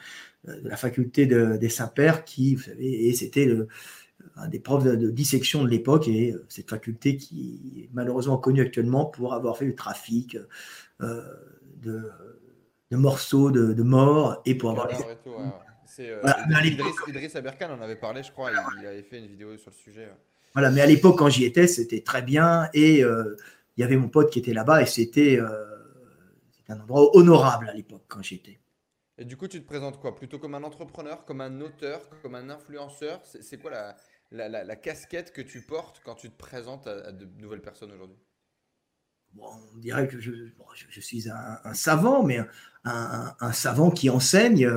euh, 0.47 0.61
de 0.61 0.69
la 0.69 0.77
faculté 0.77 1.25
des 1.25 1.69
Saints-Pères, 1.69 2.23
qui, 2.23 2.55
vous 2.55 2.63
savez, 2.63 3.07
et 3.07 3.13
c'était 3.13 3.53
un 4.35 4.47
des 4.47 4.59
profs 4.59 4.83
de, 4.83 5.09
dissection 5.09 5.63
de 5.63 5.69
l'époque, 5.69 6.07
et 6.07 6.35
cette 6.47 6.69
faculté 6.69 7.17
qui 7.17 7.83
est 7.83 7.89
malheureusement 7.93 8.37
connue 8.37 8.61
actuellement 8.61 9.05
pour 9.05 9.33
avoir 9.33 9.57
fait 9.57 9.65
le 9.65 9.75
trafic 9.75 10.37
de, 10.99 12.11
morceaux 12.91 13.51
de, 13.51 13.73
de 13.73 13.83
morts 13.83 14.41
et 14.45 14.55
pour 14.55 14.71
avoir. 14.71 14.89
C'est 15.97 16.11
euh, 16.11 16.21
Idriss, 17.07 17.35
Aberkan 17.35 17.71
en 17.71 17.81
avait 17.81 17.95
parlé, 17.95 18.21
je 18.21 18.31
crois. 18.31 18.51
Il, 18.51 18.85
avait 18.85 19.01
fait 19.01 19.17
une 19.17 19.25
vidéo 19.25 19.57
sur 19.57 19.71
le 19.71 19.75
sujet. 19.75 20.07
Voilà, 20.53 20.69
mais 20.69 20.81
à 20.81 20.85
l'époque, 20.85 21.17
quand 21.17 21.27
j'y 21.27 21.43
étais, 21.43 21.65
c'était 21.65 22.01
très 22.01 22.21
bien. 22.21 22.69
Et 22.75 23.03
euh, 23.03 23.35
il 23.75 23.81
y 23.81 23.83
avait 23.83 23.97
mon 23.97 24.07
pote 24.07 24.29
qui 24.29 24.37
était 24.37 24.53
là-bas 24.53 24.83
et 24.83 24.85
c'était 24.85 25.39
euh, 25.39 25.65
un 26.69 26.79
endroit 26.79 27.15
honorable 27.17 27.69
à 27.69 27.73
l'époque 27.73 28.03
quand 28.07 28.21
j'y 28.21 28.35
étais. 28.35 28.59
Et 29.17 29.25
du 29.25 29.37
coup, 29.37 29.47
tu 29.47 29.59
te 29.59 29.65
présentes 29.65 29.99
quoi? 29.99 30.15
Plutôt 30.15 30.37
comme 30.37 30.53
un 30.53 30.63
entrepreneur, 30.63 31.25
comme 31.25 31.41
un 31.41 31.61
auteur, 31.61 32.07
comme 32.21 32.35
un 32.35 32.51
influenceur? 32.51 33.19
C'est 33.23 33.59
quoi 33.59 33.71
la, 33.71 33.97
la, 34.29 34.63
la, 34.63 34.75
casquette 34.75 35.33
que 35.33 35.41
tu 35.41 35.63
portes 35.63 36.03
quand 36.05 36.13
tu 36.13 36.29
te 36.29 36.37
présentes 36.37 36.85
à, 36.85 37.11
de 37.11 37.27
nouvelles 37.39 37.63
personnes 37.63 37.91
aujourd'hui? 37.91 38.17
On 39.39 39.77
dirait 39.77 40.07
que 40.07 40.19
je, 40.19 40.31
je, 40.89 41.01
suis 41.01 41.27
un, 41.29 41.73
savant, 41.73 42.23
mais 42.23 42.39
un, 42.85 43.35
un, 43.39 43.51
savant 43.51 43.91
qui 43.91 44.09
enseigne, 44.09 44.67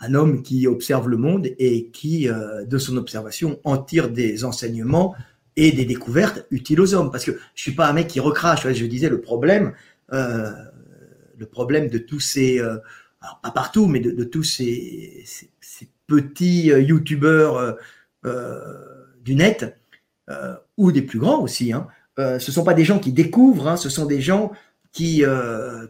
un 0.00 0.14
homme 0.14 0.42
qui 0.42 0.66
observe 0.66 1.08
le 1.08 1.16
monde 1.16 1.48
et 1.58 1.88
qui, 1.88 2.28
de 2.28 2.78
son 2.78 2.96
observation, 2.96 3.58
en 3.64 3.78
tire 3.78 4.10
des 4.10 4.44
enseignements 4.44 5.16
et 5.58 5.72
des 5.72 5.84
découvertes 5.84 6.46
utiles 6.50 6.80
aux 6.80 6.94
hommes. 6.94 7.10
Parce 7.10 7.24
que 7.24 7.32
je 7.54 7.62
suis 7.62 7.72
pas 7.72 7.88
un 7.88 7.92
mec 7.92 8.06
qui 8.06 8.20
recrache. 8.20 8.72
Je 8.72 8.86
disais 8.86 9.08
le 9.08 9.20
problème, 9.20 9.72
euh, 10.12 10.52
le 11.36 11.46
problème 11.46 11.88
de 11.88 11.98
tous 11.98 12.20
ces, 12.20 12.60
euh, 12.60 12.76
pas 13.42 13.50
partout, 13.50 13.86
mais 13.86 13.98
de, 13.98 14.24
tous 14.24 14.44
ces, 14.44 15.24
petits 16.06 16.72
euh, 16.72 16.80
youtubeurs 16.80 17.76
du 19.24 19.34
net 19.34 19.76
ou 20.76 20.92
des 20.92 21.02
plus 21.02 21.18
grands 21.18 21.42
aussi. 21.42 21.72
Hein, 21.72 21.88
ce 22.16 22.52
sont 22.52 22.64
pas 22.64 22.74
des 22.74 22.84
gens 22.84 23.00
qui 23.00 23.12
découvrent, 23.12 23.68
hein, 23.68 23.76
ce 23.76 23.88
sont 23.90 24.06
des 24.06 24.20
gens 24.20 24.52
qui 24.92 25.24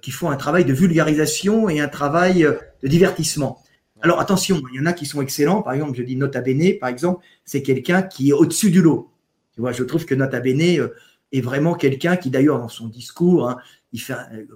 qui 0.00 0.11
font 0.11 0.31
un 0.31 0.37
travail 0.37 0.65
de 0.65 0.73
vulgarisation 0.73 1.69
et 1.69 1.81
un 1.81 1.88
travail 1.88 2.49
de 2.83 2.88
divertissement. 2.88 3.62
Alors 4.02 4.21
attention, 4.21 4.62
il 4.73 4.78
y 4.78 4.81
en 4.81 4.87
a 4.87 4.93
qui 4.93 5.07
sont 5.07 5.21
excellents. 5.21 5.62
Par 5.62 5.73
exemple, 5.73 5.97
je 5.97 6.02
dis 6.02 6.17
Nota 6.17 6.40
Bene, 6.40 6.78
par 6.78 6.88
exemple, 6.88 7.25
c'est 7.45 7.62
quelqu'un 7.62 8.02
qui 8.02 8.31
est 8.31 8.33
au-dessus 8.33 8.71
du 8.71 8.83
lot 8.83 9.11
je 9.73 9.83
trouve 9.83 10.05
que 10.05 10.14
Nota 10.14 10.40
Bene 10.40 10.81
euh, 10.81 10.95
est 11.33 11.40
vraiment 11.40 11.75
quelqu'un 11.75 12.17
qui, 12.17 12.31
d'ailleurs, 12.31 12.59
dans 12.59 12.69
son 12.69 12.88
discours, 12.88 13.49
hein, 13.49 13.59
il 13.93 14.00
fait, 14.00 14.14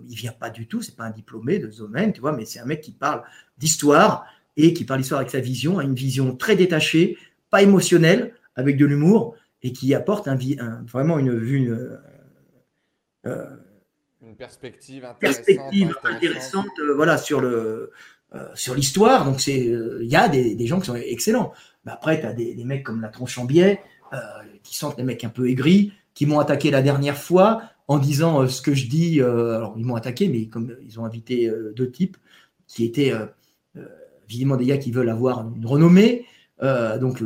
il 0.09 0.17
vient 0.17 0.33
pas 0.33 0.51
du 0.51 0.67
tout, 0.67 0.83
c'est 0.83 0.97
pas 0.97 1.05
un 1.05 1.11
diplômé 1.11 1.59
de 1.59 1.71
ce 1.71 1.79
domaine, 1.79 2.13
tu 2.13 2.21
vois, 2.21 2.33
mais 2.33 2.45
c'est 2.45 2.61
un 2.61 2.65
mec 2.65 2.81
qui 2.81 2.93
parle 2.93 3.23
d'histoire 3.59 4.27
et 4.57 4.75
qui 4.75 4.85
parle 4.85 5.01
d'histoire 5.01 5.21
avec 5.21 5.31
sa 5.31 5.41
vision, 5.41 5.81
une 5.81 5.95
vision 5.95 6.37
très 6.37 6.57
détachée, 6.57 7.17
pas 7.51 7.63
émotionnelle, 7.63 8.35
avec 8.55 8.77
de 8.77 8.85
l'humour 8.85 9.35
et 9.63 9.73
qui 9.73 9.95
apporte 9.95 10.29
un, 10.29 10.37
vraiment 10.87 11.19
une 11.19 11.35
vue. 11.35 11.73
Euh, 11.73 11.97
euh, 13.27 13.47
une 14.23 14.37
perspective 14.37 15.05
intéressante, 16.05 16.67
voilà, 16.95 17.19
sur 17.19 17.41
le 17.41 17.93
sur 18.55 18.75
l'histoire. 18.75 19.25
Donc 19.25 19.41
c'est, 19.41 19.59
il 19.59 20.09
y 20.09 20.17
a 20.17 20.29
des, 20.29 20.67
gens 20.67 20.81
qui 20.81 20.87
sont 20.87 20.95
excellents. 20.95 21.53
Après, 21.87 22.21
tu 22.21 22.27
as 22.27 22.33
des, 22.33 22.65
mecs 22.65 22.85
comme 22.85 23.01
la 23.01 23.09
Tronche 23.09 23.39
euh, 23.39 24.19
qui 24.62 24.77
sont 24.77 24.93
des 24.95 25.03
mecs 25.03 25.25
un 25.25 25.29
peu 25.31 25.49
aigris, 25.49 25.93
qui 26.15 26.27
m'ont 26.27 26.39
attaqué 26.39 26.71
la 26.71 26.83
dernière 26.83 27.17
fois 27.17 27.62
en 27.89 27.99
disant 27.99 28.43
euh, 28.43 28.47
ce 28.47 28.62
que 28.62 28.75
je 28.75 28.87
dis. 28.87 29.21
Euh, 29.21 29.57
alors, 29.57 29.75
ils 29.77 29.85
m'ont 29.85 29.97
attaqué, 29.97 30.29
mais 30.29 30.47
comme 30.47 30.77
ils 30.85 31.01
ont 31.01 31.05
invité 31.05 31.51
deux 31.75 31.91
types 31.91 32.17
qui 32.67 32.85
étaient 32.85 33.12
visiblement 34.29 34.57
des 34.57 34.67
gars 34.67 34.79
qui 34.79 34.93
veulent 34.93 35.11
avoir 35.11 35.47
une 35.55 35.67
renommée. 35.67 36.27
donc, 36.61 37.23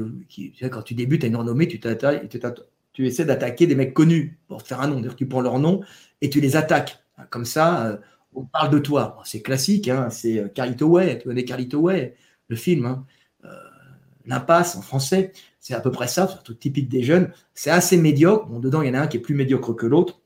quand 0.71 0.83
tu 0.83 0.95
débutes 0.95 1.25
à 1.25 1.27
une 1.27 1.37
renommée, 1.37 1.69
tu, 1.69 3.07
essaies 3.07 3.25
d'attaquer 3.25 3.67
des 3.67 3.75
mecs 3.75 3.95
connus 3.95 4.39
pour 4.49 4.63
faire 4.63 4.81
un 4.81 4.89
nom. 4.89 5.03
tu 5.17 5.27
prends 5.27 5.43
leur 5.43 5.59
nom 5.59 5.83
et 6.21 6.31
tu 6.31 6.41
les 6.41 6.57
attaques. 6.57 7.05
Comme 7.31 7.45
ça, 7.45 8.01
on 8.37 8.45
parle 8.45 8.71
de 8.71 8.79
toi. 8.79 9.21
C'est 9.25 9.43
classique, 9.43 9.89
hein, 9.89 10.11
c'est 10.11 10.53
Carlito 10.55 10.87
Way. 10.87 11.19
Tu 11.19 11.29
connais 11.29 11.45
Carlito 11.45 11.81
Way, 11.81 12.15
le 12.49 12.57
film. 12.57 12.87
Hein. 12.87 13.07
L'impasse 14.27 14.77
en 14.77 14.83
français. 14.83 15.33
C'est 15.61 15.75
à 15.75 15.81
peu 15.81 15.91
près 15.91 16.09
ça, 16.09 16.29
surtout 16.29 16.55
typique 16.55 16.89
des 16.89 17.03
jeunes. 17.03 17.33
C'est 17.55 17.71
assez 17.71 17.97
médiocre. 17.97 18.47
Bon, 18.47 18.61
dedans, 18.61 18.83
il 18.83 18.89
y 18.89 18.91
en 18.91 18.95
a 18.95 19.01
un 19.01 19.07
qui 19.07 19.17
est 19.17 19.21
plus 19.21 19.35
médiocre 19.35 19.75
que 19.75 19.87
l'autre. 19.87 20.21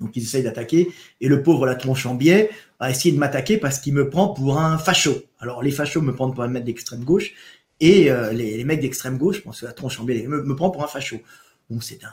Donc, 0.00 0.16
ils 0.16 0.22
essayent 0.22 0.42
d'attaquer. 0.42 0.90
Et 1.20 1.28
le 1.28 1.42
pauvre, 1.42 1.66
la 1.66 1.74
tronche 1.74 2.06
en 2.06 2.14
biais, 2.14 2.50
a 2.78 2.90
essayé 2.90 3.12
de 3.12 3.18
m'attaquer 3.18 3.58
parce 3.58 3.78
qu'il 3.78 3.94
me 3.94 4.08
prend 4.08 4.28
pour 4.28 4.58
un 4.58 4.78
facho. 4.78 5.14
Alors, 5.38 5.62
les 5.62 5.70
fachos 5.70 6.00
me 6.00 6.14
prennent 6.14 6.32
pour 6.32 6.42
un 6.42 6.48
mec 6.48 6.64
d'extrême 6.64 7.04
gauche. 7.04 7.32
Et 7.80 8.10
euh, 8.10 8.32
les, 8.32 8.64
mecs 8.64 8.80
d'extrême 8.80 9.18
gauche, 9.18 9.36
je 9.36 9.42
pense 9.42 9.60
que 9.60 9.66
la 9.66 9.72
tronche 9.72 9.98
en 10.00 10.04
biais, 10.04 10.26
me, 10.26 10.54
prend 10.56 10.70
pour 10.70 10.82
un 10.82 10.88
facho. 10.88 11.16
Bon, 11.70 11.80
c'est 11.80 12.02
un, 12.04 12.12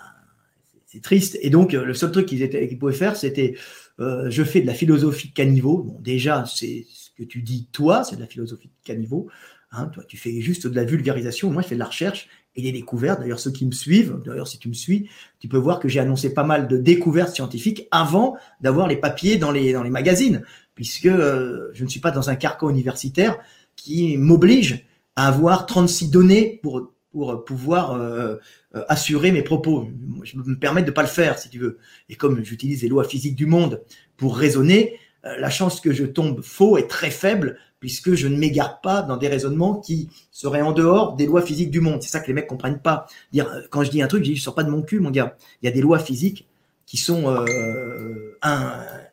c'est 0.86 1.02
triste. 1.02 1.38
Et 1.42 1.50
donc, 1.50 1.74
euh, 1.74 1.86
le 1.86 1.94
seul 1.94 2.12
truc 2.12 2.26
qu'ils 2.26 2.80
pouvaient 2.80 2.94
faire, 2.94 3.16
c'était 3.16 3.56
euh, 4.00 4.30
je 4.30 4.44
fais 4.44 4.62
de 4.62 4.68
la 4.68 4.74
philosophie 4.74 5.30
de 5.30 5.34
caniveau. 5.34 5.84
Bon, 5.84 6.00
déjà, 6.02 6.44
c'est 6.46 6.86
ce 6.90 7.10
que 7.18 7.24
tu 7.24 7.42
dis, 7.42 7.68
toi, 7.72 8.04
c'est 8.04 8.16
de 8.16 8.22
la 8.22 8.28
philosophie 8.28 8.68
de 8.68 8.74
caniveau. 8.84 9.30
Hein, 9.72 9.88
toi, 9.88 10.04
tu 10.08 10.18
fais 10.18 10.42
juste 10.42 10.68
de 10.68 10.76
la 10.76 10.84
vulgarisation. 10.84 11.50
Moi, 11.50 11.62
je 11.62 11.68
fais 11.68 11.76
de 11.76 11.80
la 11.80 11.86
recherche 11.86 12.28
et 12.56 12.62
des 12.62 12.72
découvertes. 12.72 13.20
D'ailleurs, 13.20 13.40
ceux 13.40 13.52
qui 13.52 13.66
me 13.66 13.72
suivent, 13.72 14.22
d'ailleurs, 14.26 14.48
si 14.48 14.60
tu 14.60 14.70
me 14.70 14.74
suis, 14.74 15.10
tu 15.40 15.48
peux 15.48 15.58
voir 15.58 15.80
que 15.80 15.88
j'ai 15.88 16.00
annoncé 16.00 16.34
pas 16.34 16.44
mal 16.44 16.68
de 16.68 16.78
découvertes 16.78 17.34
scientifiques 17.34 17.88
avant 17.92 18.38
d'avoir 18.62 18.88
les 18.88 18.98
papiers 18.98 19.38
dans 19.38 19.52
les, 19.52 19.74
dans 19.74 19.84
les 19.84 19.90
magazines, 19.90 20.44
puisque 20.76 21.06
euh, 21.06 21.70
je 21.74 21.84
ne 21.84 21.90
suis 21.90 22.00
pas 22.00 22.12
dans 22.12 22.30
un 22.30 22.36
carcan 22.36 22.70
universitaire 22.70 23.38
qui 23.76 24.18
m'oblige 24.18 24.86
à 25.16 25.28
avoir 25.28 25.66
36 25.66 26.10
données 26.10 26.60
pour, 26.62 26.95
pour 27.16 27.46
pouvoir 27.46 27.94
euh, 27.94 28.36
euh, 28.76 28.84
assurer 28.90 29.32
mes 29.32 29.42
propos. 29.42 29.88
Je 30.24 30.36
me 30.38 30.60
permets 30.60 30.82
de 30.82 30.88
ne 30.88 30.92
pas 30.92 31.02
le 31.02 31.08
faire, 31.08 31.40
si 31.40 31.48
tu 31.48 31.60
veux. 31.60 31.78
Et 32.10 32.16
comme 32.16 32.44
j'utilise 32.44 32.82
les 32.82 32.90
lois 32.90 33.06
physiques 33.06 33.38
du 33.38 33.46
monde 33.46 33.82
pour 34.18 34.36
raisonner, 34.36 35.00
la 35.24 35.50
chance 35.50 35.80
que 35.80 35.94
je 35.94 36.04
tombe 36.04 36.42
faux 36.44 36.78
est 36.78 36.90
très 36.90 37.10
faible 37.10 37.58
puisque 37.80 38.16
je 38.16 38.28
ne 38.28 38.36
m'égare 38.36 38.82
pas 38.82 39.02
dans 39.02 39.16
des 39.16 39.30
raisonnements 39.30 39.76
qui 39.76 40.10
seraient 40.30 40.62
en 40.62 40.74
dehors 40.74 41.16
des 41.16 41.26
lois 41.26 41.42
physiques 41.42 41.72
du 41.72 41.80
monde. 41.80 42.04
C'est 42.04 42.10
ça 42.10 42.20
que 42.20 42.28
les 42.28 42.34
mecs 42.34 42.48
comprennent 42.48 42.82
pas. 42.82 43.08
Dire, 43.32 43.48
euh, 43.48 43.62
quand 43.70 43.82
je 43.84 43.92
dis 43.92 44.02
un 44.02 44.08
truc, 44.08 44.26
je 44.26 44.34
je 44.34 44.42
sors 44.42 44.56
pas 44.56 44.64
de 44.64 44.70
mon 44.70 44.82
cul, 44.82 45.00
mon 45.00 45.10
gars. 45.10 45.38
Il 45.62 45.68
y 45.68 45.70
a 45.70 45.72
des 45.72 45.82
lois 45.82 46.00
physiques 46.00 46.50
qui 46.86 46.98
sont 46.98 47.30
euh, 47.30 48.38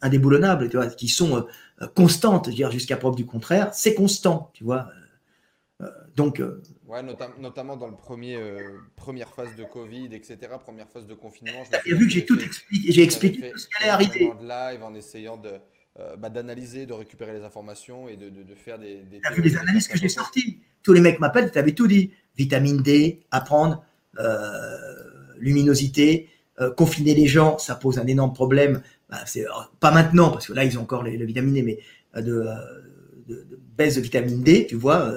indéboulonnables, 0.00 0.68
tu 0.68 0.76
vois, 0.76 0.88
qui 0.88 1.08
sont 1.08 1.46
euh, 1.80 1.86
constantes, 1.94 2.50
jusqu'à 2.50 2.96
preuve 2.96 3.14
du 3.14 3.24
contraire, 3.24 3.70
c'est 3.72 3.94
constant, 3.94 4.50
tu 4.54 4.64
vois. 4.64 4.88
donc. 6.16 6.42
Ouais, 6.92 7.02
notamment 7.38 7.76
dans 7.76 7.88
le 7.88 7.96
premier 7.96 8.38
première 8.96 9.28
phase 9.28 9.56
de 9.56 9.64
Covid, 9.64 10.10
etc., 10.12 10.38
première 10.60 10.88
phase 10.88 11.06
de 11.06 11.14
confinement. 11.14 11.62
As 11.72 11.80
vu 11.84 12.06
que 12.06 12.12
j'ai 12.12 12.24
tout 12.24 12.40
expliqué, 12.40 12.92
j'ai 12.92 13.02
expliqué 13.02 13.50
tout 13.50 13.58
ce 13.58 13.66
qui 13.66 13.82
allait 13.82 13.90
arriver. 13.90 14.32
live 14.40 14.82
en 14.82 14.94
essayant 14.94 15.36
de 15.36 15.50
euh, 16.00 16.16
bah, 16.16 16.30
d'analyser, 16.30 16.86
de 16.86 16.94
récupérer 16.94 17.34
les 17.34 17.42
informations 17.42 18.08
et 18.08 18.16
de, 18.16 18.30
de, 18.30 18.54
faire 18.54 18.78
des. 18.78 19.02
des 19.02 19.20
vu 19.34 19.42
les 19.42 19.56
analyses 19.58 19.88
que 19.88 19.98
j'ai 19.98 20.08
sorties. 20.08 20.58
Tous 20.82 20.94
les 20.94 21.02
mecs 21.02 21.20
m'appellent, 21.20 21.50
tu 21.50 21.58
avais 21.58 21.72
tout 21.72 21.86
dit. 21.86 22.12
Vitamine 22.34 22.78
D, 22.78 23.20
apprendre, 23.30 23.84
euh, 24.18 24.78
luminosité, 25.36 26.30
euh, 26.60 26.70
confiner 26.70 27.14
les 27.14 27.26
gens, 27.26 27.58
ça 27.58 27.74
pose 27.74 27.98
un 27.98 28.06
énorme 28.06 28.32
problème. 28.32 28.80
Bah, 29.10 29.18
c'est 29.26 29.44
pas 29.80 29.90
maintenant 29.90 30.30
parce 30.30 30.46
que 30.46 30.54
là 30.54 30.64
ils 30.64 30.78
ont 30.78 30.82
encore 30.82 31.02
les, 31.02 31.18
le 31.18 31.26
vitamine 31.26 31.52
D, 31.52 31.62
mais 31.62 31.78
de, 32.22 32.46
de, 33.28 33.46
baisse 33.76 33.96
de 33.96 34.00
vitamine 34.00 34.42
D, 34.42 34.66
tu 34.66 34.76
vois, 34.76 35.12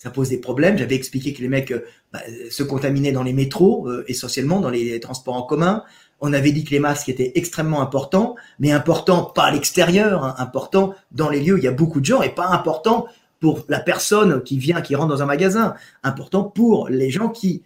ça 0.00 0.10
pose 0.10 0.30
des 0.30 0.38
problèmes. 0.38 0.78
J'avais 0.78 0.94
expliqué 0.94 1.34
que 1.34 1.42
les 1.42 1.48
mecs 1.48 1.74
bah, 2.12 2.20
se 2.50 2.62
contaminaient 2.62 3.12
dans 3.12 3.22
les 3.22 3.34
métros, 3.34 3.88
essentiellement 4.08 4.58
dans 4.58 4.70
les 4.70 4.98
transports 4.98 5.36
en 5.36 5.42
commun. 5.42 5.84
On 6.20 6.32
avait 6.32 6.52
dit 6.52 6.64
que 6.64 6.70
les 6.70 6.80
masques 6.80 7.10
étaient 7.10 7.32
extrêmement 7.34 7.82
importants, 7.82 8.34
mais 8.58 8.72
importants 8.72 9.24
pas 9.24 9.44
à 9.44 9.50
l'extérieur, 9.50 10.24
hein, 10.24 10.34
importants 10.38 10.94
dans 11.12 11.28
les 11.28 11.40
lieux 11.40 11.54
où 11.54 11.58
il 11.58 11.64
y 11.64 11.68
a 11.68 11.72
beaucoup 11.72 12.00
de 12.00 12.06
gens 12.06 12.22
et 12.22 12.30
pas 12.30 12.48
importants 12.48 13.06
pour 13.40 13.64
la 13.68 13.80
personne 13.80 14.42
qui 14.42 14.58
vient, 14.58 14.80
qui 14.80 14.94
rentre 14.94 15.08
dans 15.08 15.22
un 15.22 15.26
magasin, 15.26 15.74
important 16.02 16.44
pour 16.44 16.88
les 16.88 17.10
gens 17.10 17.28
qui 17.28 17.62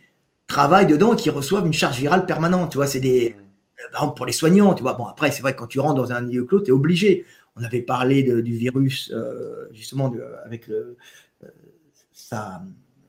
travaillent 0.47 0.87
dedans 0.87 1.15
et 1.15 1.17
qui 1.17 1.31
reçoivent 1.31 1.67
une 1.67 1.73
charge 1.73 1.99
virale 1.99 2.27
permanente. 2.27 2.71
Tu 2.71 2.77
vois, 2.77 2.87
c'est 2.87 3.01
des, 3.01 3.37
par 3.93 4.03
exemple, 4.03 4.17
pour 4.17 4.27
les 4.27 4.33
soignants, 4.33 4.75
tu 4.75 4.83
vois. 4.83 4.95
Bon, 4.95 5.07
après, 5.07 5.33
c'est 5.33 5.43
vrai 5.43 5.53
que 5.53 5.59
quand 5.59 5.67
tu 5.67 5.81
rentres 5.81 6.01
dans 6.01 6.13
un 6.13 6.21
lieu 6.21 6.45
clos, 6.45 6.61
tu 6.61 6.71
es 6.71 6.73
obligé. 6.73 7.25
On 7.57 7.63
avait 7.63 7.83
parlé 7.83 8.23
du 8.23 8.57
virus, 8.57 9.13
euh, 9.15 9.69
justement, 9.73 10.13
avec 10.45 10.67
le, 10.69 10.97
euh, 11.43 11.49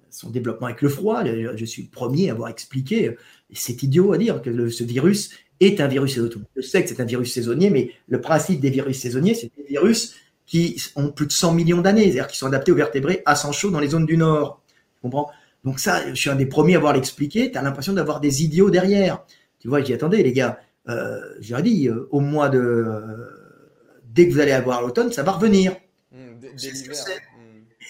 son 0.09 0.29
développement 0.29 0.67
avec 0.67 0.81
le 0.81 0.89
froid. 0.89 1.23
Je 1.23 1.65
suis 1.65 1.83
le 1.83 1.89
premier 1.89 2.29
à 2.29 2.33
avoir 2.33 2.49
expliqué 2.49 3.15
c'est 3.53 3.81
idiot 3.83 4.13
à 4.13 4.17
dire 4.17 4.41
que 4.41 4.69
ce 4.69 4.83
virus 4.83 5.31
est 5.59 5.79
un 5.79 5.87
virus 5.87 6.15
saisonnier. 6.15 6.45
Je 6.55 6.61
sais 6.61 6.83
que 6.83 6.89
c'est 6.89 6.99
un 6.99 7.05
virus 7.05 7.33
saisonnier, 7.33 7.69
mais 7.69 7.91
le 8.07 8.21
principe 8.21 8.59
des 8.59 8.69
virus 8.69 8.99
saisonniers, 8.99 9.33
c'est 9.35 9.51
des 9.57 9.63
virus 9.63 10.15
qui 10.45 10.81
ont 10.95 11.09
plus 11.09 11.27
de 11.27 11.31
100 11.31 11.53
millions 11.53 11.81
d'années, 11.81 12.03
c'est-à-dire 12.03 12.27
qui 12.27 12.37
sont 12.37 12.47
adaptés 12.47 12.71
aux 12.71 12.75
vertébrés 12.75 13.23
à 13.25 13.35
sang 13.35 13.51
chaud 13.51 13.71
dans 13.71 13.79
les 13.79 13.89
zones 13.89 14.05
du 14.05 14.17
Nord. 14.17 14.61
Tu 14.95 15.01
comprends? 15.01 15.31
Donc 15.63 15.79
ça, 15.79 16.07
je 16.09 16.13
suis 16.13 16.29
un 16.29 16.35
des 16.35 16.45
premiers 16.45 16.75
à 16.75 16.77
avoir 16.77 16.93
l'expliqué. 16.93 17.51
Tu 17.51 17.57
as 17.57 17.61
l'impression 17.61 17.93
d'avoir 17.93 18.19
des 18.19 18.43
idiots 18.43 18.69
derrière. 18.69 19.25
Tu 19.59 19.67
vois, 19.67 19.81
j'y 19.81 19.93
attendais, 19.93 20.21
les 20.21 20.33
gars. 20.33 20.59
Euh, 20.87 21.19
J'ai 21.39 21.59
dit, 21.63 21.87
euh, 21.87 22.07
au 22.11 22.19
mois 22.19 22.49
de... 22.49 22.59
Euh, 22.59 23.01
dès 24.03 24.27
que 24.27 24.33
vous 24.33 24.39
allez 24.39 24.51
avoir 24.51 24.83
l'automne, 24.83 25.11
ça 25.11 25.23
va 25.23 25.31
revenir. 25.31 25.75
Mmh, 26.11 26.17
mmh. 26.17 27.34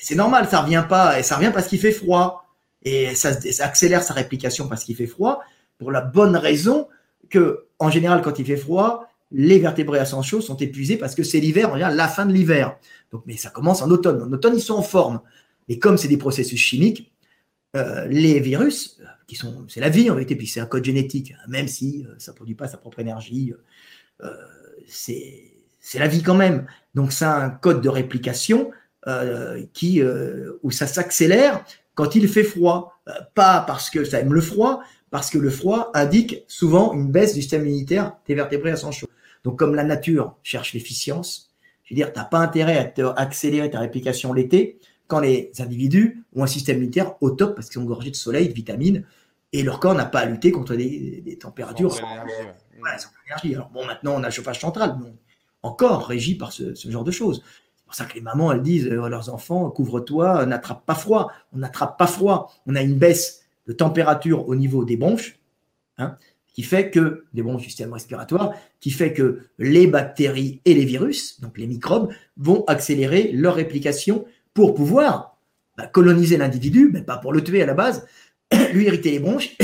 C'est 0.06 0.14
normal, 0.14 0.48
ça 0.48 0.62
revient 0.62 0.86
pas, 0.88 1.18
et 1.20 1.24
ça 1.24 1.36
revient 1.36 1.50
parce 1.52 1.66
qu'il 1.68 1.80
fait 1.80 1.92
froid 1.92 2.46
et 2.84 3.16
ça, 3.16 3.32
accélère 3.62 4.04
sa 4.04 4.14
réplication 4.14 4.68
parce 4.68 4.84
qu'il 4.84 4.96
fait 4.96 5.08
froid, 5.08 5.42
pour 5.80 5.92
la 5.92 6.02
bonne 6.02 6.36
raison 6.36 6.88
que, 7.32 7.66
en 7.80 7.90
général, 7.90 8.22
quand 8.22 8.38
il 8.38 8.46
fait 8.46 8.56
froid, 8.56 9.08
les 9.32 9.58
vertébrés 9.58 9.98
à 9.98 10.06
sang 10.06 10.22
chaud 10.22 10.42
sont 10.42 10.58
épuisés 10.58 10.98
parce 10.98 11.16
que 11.16 11.24
c'est 11.24 11.40
l'hiver, 11.40 11.72
on 11.74 11.76
vient 11.76 11.90
la 11.90 12.08
fin 12.08 12.28
de 12.28 12.32
l'hiver. 12.32 12.78
Donc, 13.12 13.24
mais 13.26 13.36
ça 13.36 13.50
commence 13.50 13.82
en 13.82 13.90
automne. 13.90 14.22
En 14.22 14.32
automne, 14.32 14.54
ils 14.56 14.62
sont 14.62 14.76
en 14.76 14.84
forme. 14.84 15.22
Et 15.70 15.80
comme 15.80 15.98
c'est 15.98 16.08
des 16.08 16.18
processus 16.18 16.60
chimiques, 16.60 17.12
euh, 17.76 18.06
les 18.06 18.40
virus, 18.40 19.00
euh, 19.02 19.06
qui 19.26 19.36
sont, 19.36 19.66
c'est 19.70 19.80
la 19.80 19.90
vie 19.90 20.12
en 20.12 20.14
vérité, 20.14 20.36
puis 20.36 20.46
c'est 20.46 20.60
un 20.60 20.68
code 20.68 20.86
génétique, 20.86 21.32
hein, 21.32 21.48
même 21.48 21.68
si 21.68 22.06
euh, 22.08 22.14
ça 22.20 22.32
ne 22.32 22.36
produit 22.36 22.54
pas 22.54 22.68
sa 22.68 22.78
propre 22.78 23.00
énergie, 23.00 23.54
c'est, 24.88 25.52
c'est 25.80 25.98
la 25.98 26.08
vie 26.08 26.22
quand 26.22 26.36
même. 26.36 26.68
Donc, 26.94 27.12
c'est 27.12 27.26
un 27.26 27.50
code 27.50 27.82
de 27.82 27.90
réplication 27.90 28.70
qui, 29.74 30.02
où 30.64 30.72
ça 30.72 30.88
s'accélère 30.88 31.64
quand 31.96 32.14
il 32.16 32.28
fait 32.28 32.44
froid, 32.44 33.00
euh, 33.08 33.14
pas 33.34 33.62
parce 33.62 33.90
que 33.90 34.04
ça 34.04 34.20
aime 34.20 34.34
le 34.34 34.42
froid, 34.42 34.82
parce 35.10 35.30
que 35.30 35.38
le 35.38 35.50
froid 35.50 35.92
indique 35.94 36.44
souvent 36.48 36.94
une 36.94 37.10
baisse 37.10 37.34
du 37.34 37.42
système 37.42 37.66
immunitaire 37.66 38.18
des 38.28 38.36
vertébrés 38.36 38.72
à 38.72 38.76
sang 38.76 38.92
chaud. 38.92 39.08
Donc, 39.44 39.58
comme 39.58 39.74
la 39.74 39.84
nature 39.84 40.36
cherche 40.44 40.74
l'efficience, 40.74 41.54
je 41.84 41.94
veux 41.94 41.96
dire, 41.96 42.12
tu 42.12 42.20
n'as 42.20 42.26
pas 42.26 42.40
intérêt 42.40 42.94
à 43.00 43.12
accélérer 43.20 43.70
ta 43.70 43.80
réplication 43.80 44.34
l'été 44.34 44.80
quand 45.08 45.20
les 45.20 45.52
individus 45.60 46.26
ont 46.36 46.44
un 46.44 46.48
système 46.48 46.78
immunitaire 46.78 47.14
au 47.22 47.32
top 47.32 47.56
parce 47.56 47.68
qu'ils 47.68 47.82
sont 47.82 47.86
gorgés 47.86 48.12
de 48.12 48.16
soleil, 48.16 48.50
de 48.50 48.54
vitamines, 48.54 49.06
et 49.54 49.64
leur 49.64 49.80
corps 49.80 49.94
n'a 49.94 50.06
pas 50.06 50.20
à 50.20 50.26
lutter 50.26 50.52
contre 50.52 50.76
des, 50.76 51.38
températures. 51.40 51.96
Alors 53.44 53.70
bon, 53.70 53.86
maintenant 53.86 54.16
on 54.18 54.24
a 54.24 54.30
chauffage 54.30 54.60
central, 54.60 54.98
mais 55.02 55.14
encore 55.62 56.08
régi 56.08 56.36
par 56.36 56.52
ce, 56.52 56.74
genre 56.90 57.04
de 57.04 57.12
choses. 57.12 57.42
C'est 57.86 57.90
pour 57.90 57.96
ça 57.96 58.06
que 58.06 58.16
les 58.16 58.22
mamans, 58.22 58.52
disent 58.56 58.88
à 58.88 59.10
leurs 59.10 59.32
enfants, 59.32 59.70
couvre-toi, 59.70 60.48
n'attrape 60.48 60.86
pas 60.88 60.96
froid. 60.96 61.32
On 61.54 61.60
n'attrape 61.60 62.00
pas 62.00 62.08
froid. 62.08 62.52
On 62.66 62.76
a 62.76 62.82
une 62.82 62.96
baisse 62.96 63.44
de 63.68 63.74
température 63.74 64.50
au 64.50 64.56
niveau 64.56 64.86
des 64.86 64.98
bronches, 64.98 65.38
hein, 66.00 66.18
qui 66.52 66.64
fait 66.64 66.90
que, 66.90 67.26
des 67.34 67.44
bronches 67.44 67.62
du 67.62 67.70
système 67.70 67.96
qui 68.80 68.90
fait 68.90 69.14
que 69.14 69.42
les 69.60 69.86
bactéries 69.86 70.62
et 70.66 70.74
les 70.74 70.86
virus, 70.86 71.40
donc 71.42 71.60
les 71.60 71.68
microbes, 71.68 72.12
vont 72.38 72.64
accélérer 72.66 73.32
leur 73.34 73.54
réplication 73.54 74.26
pour 74.56 74.74
pouvoir 74.74 75.38
bah, 75.78 75.86
coloniser 75.86 76.38
l'individu, 76.38 76.90
mais 76.92 77.04
pas 77.04 77.18
pour 77.18 77.34
le 77.34 77.44
tuer 77.44 77.62
à 77.62 77.68
la 77.68 77.76
base, 77.76 78.08
lui 78.74 78.86
irriter 78.86 79.12
les 79.12 79.20
bronches, 79.20 79.56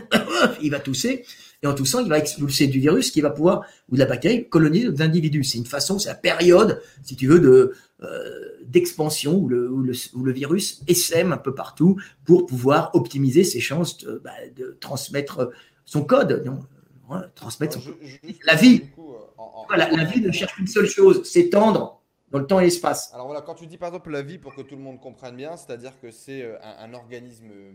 il 0.62 0.70
va 0.70 0.78
tousser, 0.78 1.24
et 1.62 1.66
en 1.66 1.74
toussant, 1.74 2.00
il 2.00 2.08
va 2.08 2.18
expulser 2.18 2.66
du 2.66 2.80
virus 2.80 3.10
qui 3.10 3.20
va 3.20 3.30
pouvoir, 3.30 3.64
ou 3.88 3.94
de 3.94 4.00
la 4.00 4.06
bactérie, 4.06 4.48
coloniser 4.48 4.86
d'autres 4.86 5.02
individus. 5.02 5.44
C'est 5.44 5.58
une 5.58 5.66
façon, 5.66 5.98
c'est 5.98 6.08
la 6.08 6.16
période, 6.16 6.82
si 7.04 7.14
tu 7.14 7.28
veux, 7.28 7.38
de 7.38 7.72
euh, 8.02 8.08
d'expansion 8.66 9.36
où 9.36 9.48
le, 9.48 9.70
où, 9.70 9.82
le, 9.82 9.92
où 10.14 10.24
le, 10.24 10.32
virus 10.32 10.82
essaime 10.88 11.32
un 11.32 11.36
peu 11.36 11.54
partout 11.54 12.00
pour 12.24 12.46
pouvoir 12.46 12.90
optimiser 12.94 13.44
ses 13.44 13.60
chances 13.60 13.98
de, 13.98 14.20
bah, 14.24 14.32
de 14.56 14.76
transmettre 14.80 15.50
son 15.84 16.02
code. 16.02 16.42
Non, 16.44 16.58
transmettre 17.36 17.80
son... 17.80 17.94
la 18.44 18.56
vie. 18.56 18.82
Euh, 18.98 19.76
la 19.76 20.04
vie 20.04 20.20
ne 20.20 20.32
cherche 20.32 20.56
qu'une 20.56 20.66
seule 20.66 20.88
chose, 20.88 21.22
s'étendre 21.24 22.01
dans 22.32 22.38
le 22.38 22.46
temps 22.46 22.60
et 22.60 22.64
l'espace. 22.64 23.10
Alors 23.12 23.26
voilà, 23.26 23.42
quand 23.42 23.54
tu 23.54 23.66
dis 23.66 23.76
par 23.76 23.88
exemple 23.88 24.10
la 24.10 24.22
vie, 24.22 24.38
pour 24.38 24.54
que 24.54 24.62
tout 24.62 24.74
le 24.74 24.82
monde 24.82 24.98
comprenne 24.98 25.36
bien, 25.36 25.56
c'est-à-dire 25.56 25.92
que 26.00 26.10
c'est 26.10 26.42
euh, 26.42 26.56
un, 26.62 26.94
organisme 26.94 27.50
euh, 27.52 27.70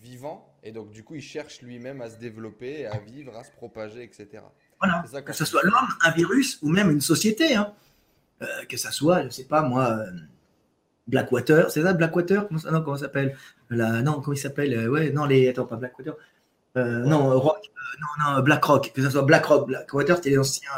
vivant, 0.00 0.50
et 0.62 0.72
donc 0.72 0.90
du 0.90 1.04
coup 1.04 1.14
il 1.14 1.20
cherche 1.20 1.60
lui-même 1.60 2.00
à 2.00 2.08
se 2.08 2.16
développer, 2.16 2.86
à 2.86 2.98
vivre, 2.98 3.36
à 3.36 3.44
se 3.44 3.52
propager, 3.52 4.02
etc. 4.02 4.42
Voilà, 4.80 5.04
que 5.22 5.32
ce 5.34 5.44
soit 5.44 5.62
l'homme, 5.62 5.88
un 6.02 6.10
virus 6.12 6.58
ou 6.62 6.70
même 6.70 6.90
une 6.90 7.02
société. 7.02 7.54
Hein. 7.54 7.74
Euh, 8.40 8.46
que 8.68 8.76
ce 8.76 8.90
soit, 8.90 9.20
je 9.20 9.26
ne 9.26 9.30
sais 9.30 9.44
pas 9.44 9.62
moi, 9.62 10.04
Blackwater, 11.06 11.70
c'est 11.70 11.82
ça 11.82 11.92
Blackwater 11.92 12.48
comment, 12.48 12.60
Non, 12.72 12.82
comment 12.82 12.96
ça 12.96 13.06
s'appelle? 13.06 13.36
Non, 13.70 14.20
comment 14.22 14.32
il 14.32 14.38
s'appelle 14.38 14.88
Ouais, 14.88 15.10
non, 15.10 15.26
les. 15.26 15.48
Attends, 15.48 15.66
pas 15.66 15.76
Blackwater. 15.76 16.16
non, 16.76 17.38
Rock, 17.38 17.58
non, 18.00 18.36
non, 18.36 18.42
BlackRock, 18.42 18.92
que 18.94 19.02
ce 19.02 19.10
soit 19.10 19.22
BlackRock, 19.22 19.66
Blackwater, 19.66 20.16
c'était 20.16 20.30
les 20.30 20.38
anciens. 20.38 20.70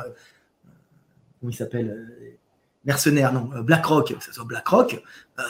comment 1.38 1.52
il 1.52 1.54
s'appelle 1.54 2.38
mercenaires, 2.84 3.32
non, 3.32 3.50
euh, 3.54 3.62
BlackRock, 3.62 4.14
que 4.14 4.24
ce 4.24 4.32
soit 4.32 4.44
BlackRock, 4.44 5.02
euh, 5.38 5.42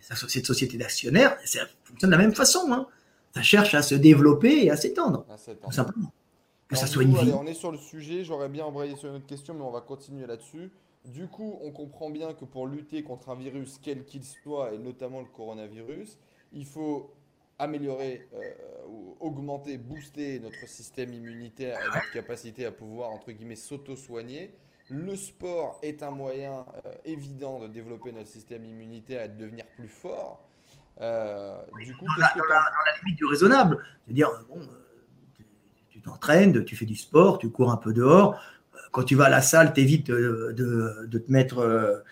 cette 0.00 0.46
société 0.46 0.76
d'actionnaires, 0.76 1.36
ça 1.44 1.60
fonctionne 1.84 2.10
de 2.10 2.16
la 2.16 2.22
même 2.22 2.34
façon. 2.34 2.72
Hein. 2.72 2.86
Ça 3.34 3.42
cherche 3.42 3.74
à 3.74 3.82
se 3.82 3.94
développer 3.94 4.64
et 4.64 4.70
à 4.70 4.76
s'étendre, 4.76 5.24
tout 5.62 5.72
simplement. 5.72 6.12
Que 6.68 6.76
ça 6.76 6.86
soit 6.86 7.02
une 7.02 7.16
vie. 7.16 7.32
on 7.32 7.46
est 7.46 7.54
sur 7.54 7.72
le 7.72 7.78
sujet, 7.78 8.22
j'aurais 8.24 8.48
bien 8.48 8.64
embrayé 8.64 8.94
sur 8.96 9.08
une 9.08 9.16
autre 9.16 9.26
question, 9.26 9.54
mais 9.54 9.62
on 9.62 9.72
va 9.72 9.80
continuer 9.80 10.26
là-dessus. 10.26 10.70
Du 11.04 11.26
coup, 11.26 11.58
on 11.62 11.72
comprend 11.72 12.10
bien 12.10 12.34
que 12.34 12.44
pour 12.44 12.66
lutter 12.66 13.02
contre 13.02 13.30
un 13.30 13.34
virus, 13.34 13.78
quel 13.82 14.04
qu'il 14.04 14.24
soit, 14.24 14.74
et 14.74 14.78
notamment 14.78 15.20
le 15.20 15.26
coronavirus, 15.26 16.18
il 16.52 16.66
faut 16.66 17.12
améliorer, 17.58 18.28
euh, 18.34 18.52
augmenter, 19.20 19.78
booster 19.78 20.40
notre 20.40 20.66
système 20.66 21.12
immunitaire 21.12 21.78
et 21.78 21.94
notre 21.94 22.12
capacité 22.12 22.64
à 22.64 22.72
pouvoir, 22.72 23.10
entre 23.10 23.32
guillemets, 23.32 23.56
s'auto-soigner. 23.56 24.54
Le 24.90 25.14
sport 25.14 25.78
est 25.82 26.02
un 26.02 26.10
moyen 26.10 26.64
euh, 26.84 26.92
évident 27.04 27.60
de 27.60 27.68
développer 27.68 28.10
notre 28.10 28.28
système 28.28 28.64
immunitaire 28.64 29.22
et 29.22 29.28
de 29.28 29.38
devenir 29.38 29.64
plus 29.76 29.88
fort. 29.88 30.44
Euh, 31.00 31.56
du 31.80 31.96
coup, 31.96 32.06
dans, 32.06 32.22
la, 32.22 32.32
dans, 32.36 32.44
la, 32.44 32.98
limite 33.02 33.16
du 33.16 33.24
raisonnable, 33.24 33.78
c'est-à-dire 34.04 34.28
bon, 34.48 34.58
euh, 34.58 35.44
tu 35.90 36.00
t'entraînes, 36.00 36.64
tu 36.64 36.74
fais 36.74 36.86
du 36.86 36.96
sport, 36.96 37.38
tu 37.38 37.50
cours 37.50 37.70
un 37.70 37.76
peu 37.76 37.92
dehors. 37.92 38.40
Quand 38.90 39.04
tu 39.04 39.14
vas 39.14 39.26
à 39.26 39.30
la 39.30 39.42
salle, 39.42 39.72
tu 39.72 39.80
évites 39.80 40.08
de, 40.10 40.52
de, 41.06 41.18
te 41.18 41.30
mettre 41.30 42.04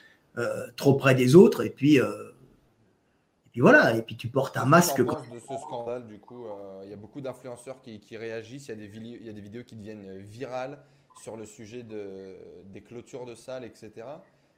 trop 0.76 0.94
près 0.94 1.16
des 1.16 1.34
autres 1.34 1.64
et 1.64 1.70
puis, 1.70 1.96
et 1.96 2.02
puis 3.50 3.60
voilà. 3.60 3.96
Et 3.96 4.02
puis 4.02 4.16
tu 4.16 4.28
portes 4.28 4.56
un 4.56 4.66
masque. 4.66 5.04
Quand... 5.04 5.20
de 5.34 5.40
ce 5.40 5.56
scandale, 5.56 6.06
du 6.06 6.20
coup, 6.20 6.46
il 6.84 6.90
y 6.90 6.92
a 6.92 6.96
beaucoup 6.96 7.20
d'influenceurs 7.20 7.82
qui, 7.82 7.98
qui, 7.98 8.16
réagissent. 8.16 8.68
Il 8.68 8.80
y, 8.80 8.84
a 8.84 8.88
des, 8.88 8.96
il 8.96 9.26
y 9.26 9.28
a 9.28 9.32
des 9.32 9.40
vidéos 9.40 9.64
qui 9.64 9.74
deviennent 9.74 10.18
virales 10.18 10.78
sur 11.22 11.36
le 11.36 11.46
sujet 11.46 11.82
de, 11.82 12.36
des 12.72 12.80
clôtures 12.80 13.26
de 13.26 13.34
salles, 13.34 13.64
etc. 13.64 13.90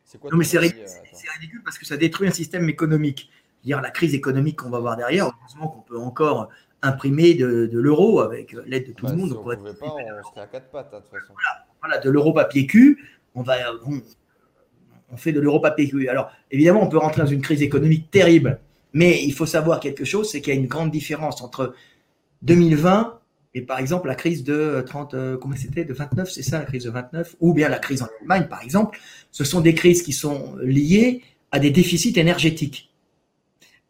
C'est 0.04 0.18
quoi 0.18 0.30
Non, 0.30 0.38
mais 0.38 0.44
c'est 0.44 0.58
ridicule, 0.58 1.62
parce 1.64 1.78
que 1.78 1.86
ça 1.86 1.96
détruit 1.96 2.28
un 2.28 2.32
système 2.32 2.68
économique. 2.68 3.30
Dire 3.64 3.80
la 3.80 3.90
crise 3.90 4.14
économique 4.14 4.56
qu'on 4.56 4.70
va 4.70 4.78
voir 4.78 4.96
derrière, 4.96 5.26
heureusement 5.26 5.68
qu'on 5.68 5.82
peut 5.82 5.98
encore 5.98 6.48
imprimer 6.82 7.34
de, 7.34 7.68
l'euro 7.72 8.20
avec 8.20 8.56
l'aide 8.66 8.88
de 8.88 8.92
tout 8.92 9.06
le 9.06 9.14
monde. 9.14 9.30
Si 9.30 9.36
on 9.36 9.38
ne 9.38 9.54
pouvait 9.54 9.74
pas, 9.74 9.94
on 9.94 10.30
serait 10.30 10.40
à 10.40 10.46
quatre 10.46 10.70
pattes, 10.70 10.90
hein, 10.94 10.98
de 10.98 11.02
toute 11.02 11.10
façon. 11.10 11.34
Voilà, 11.80 11.98
de 11.98 12.10
l'euro 12.10 12.32
papier 12.32 12.66
cul, 12.66 13.06
on 13.34 13.42
va. 13.42 13.56
on 15.10 15.16
fait 15.16 15.32
de 15.32 15.40
l'euro 15.40 15.60
papier 15.60 15.88
cul. 15.88 16.08
Alors, 16.08 16.30
évidemment, 16.50 16.82
on 16.82 16.88
peut 16.88 16.98
rentrer 16.98 17.22
dans 17.22 17.28
une 17.28 17.42
crise 17.42 17.62
économique 17.62 18.10
terrible, 18.10 18.60
mais 18.94 19.22
il 19.22 19.32
faut 19.32 19.46
savoir 19.46 19.78
quelque 19.78 20.04
chose, 20.04 20.30
c'est 20.30 20.40
qu'il 20.40 20.54
y 20.54 20.56
a 20.56 20.60
une 20.60 20.68
grande 20.68 20.90
différence 20.90 21.42
entre 21.42 21.74
2020 22.42 23.19
et 23.54 23.62
par 23.62 23.78
exemple, 23.78 24.06
la 24.06 24.14
crise 24.14 24.44
de 24.44 24.82
30, 24.86 25.14
euh, 25.14 25.36
comment 25.36 25.56
c'était, 25.56 25.84
de 25.84 25.92
29, 25.92 26.30
c'est 26.30 26.42
ça, 26.42 26.60
la 26.60 26.64
crise 26.64 26.84
de 26.84 26.90
29, 26.90 27.36
ou 27.40 27.52
bien 27.52 27.68
la 27.68 27.78
crise 27.78 28.02
en 28.02 28.08
Allemagne, 28.20 28.46
par 28.48 28.62
exemple, 28.62 28.98
ce 29.32 29.42
sont 29.42 29.60
des 29.60 29.74
crises 29.74 30.02
qui 30.02 30.12
sont 30.12 30.56
liées 30.62 31.22
à 31.50 31.58
des 31.58 31.70
déficits 31.70 32.18
énergétiques. 32.18 32.92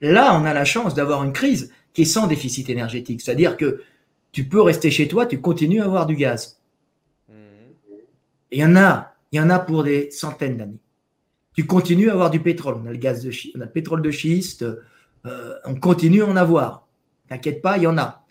Là, 0.01 0.35
on 0.41 0.47
a 0.47 0.55
la 0.55 0.65
chance 0.65 0.95
d'avoir 0.95 1.23
une 1.25 1.35
crise 1.35 1.71
qui 1.93 2.03
est 2.03 2.07
sans 2.07 2.27
déficit 2.27 2.71
énergétique, 2.71 3.21
c'est-à-dire 3.21 3.59
que 3.59 3.83
tu 4.33 4.45
peux 4.45 4.63
rester 4.63 4.91
chez 4.91 5.09
toi, 5.09 5.27
tu 5.27 5.41
continues 5.41 5.83
à 5.83 5.85
avoir 5.85 6.07
du 6.07 6.17
gaz. 6.17 6.59
il 8.51 8.59
y 8.59 8.65
en 8.65 8.77
a, 8.77 9.15
il 9.33 9.37
y 9.37 9.41
en 9.41 9.51
a 9.51 9.59
pour 9.59 9.85
des 9.85 10.11
centaines 10.11 10.57
d'années. 10.57 10.81
Tu 11.55 11.67
continues 11.67 12.09
à 12.09 12.15
avoir 12.15 12.31
du 12.31 12.41
pétrole. 12.41 12.77
On 12.83 12.87
a 12.87 12.93
le 12.93 12.97
gaz 12.97 13.23
de 13.23 13.31
schiste, 13.31 13.55
on 13.57 13.61
a 13.61 13.65
le 13.65 13.71
pétrole 13.71 14.03
de 14.03 14.11
schiste, 14.11 14.65
euh, 15.27 15.55
on 15.67 15.75
continue 15.75 16.23
à 16.23 16.27
en 16.27 16.37
avoir. 16.37 16.89
T'inquiète 17.29 17.61
pas, 17.61 17.77
il 17.77 17.83
y 17.83 17.87
en 17.87 17.99
a 17.99 18.25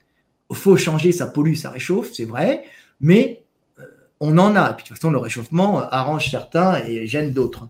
faut 0.56 0.78
changer, 0.78 1.12
ça 1.12 1.28
pollue, 1.28 1.56
ça 1.56 1.70
réchauffe, 1.70 2.12
c'est 2.14 2.26
vrai, 2.26 2.64
mais 3.00 3.44
euh, 3.80 3.84
on 4.20 4.38
en 4.38 4.56
a. 4.56 4.72
Et 4.72 4.74
puis, 4.74 4.84
de 4.84 4.88
toute 4.90 4.98
façon, 4.98 5.12
le 5.12 5.18
réchauffement 5.18 5.80
arrange 5.80 6.30
certains 6.30 6.84
et 6.86 7.08
gêne 7.08 7.34
d'autres. 7.34 7.68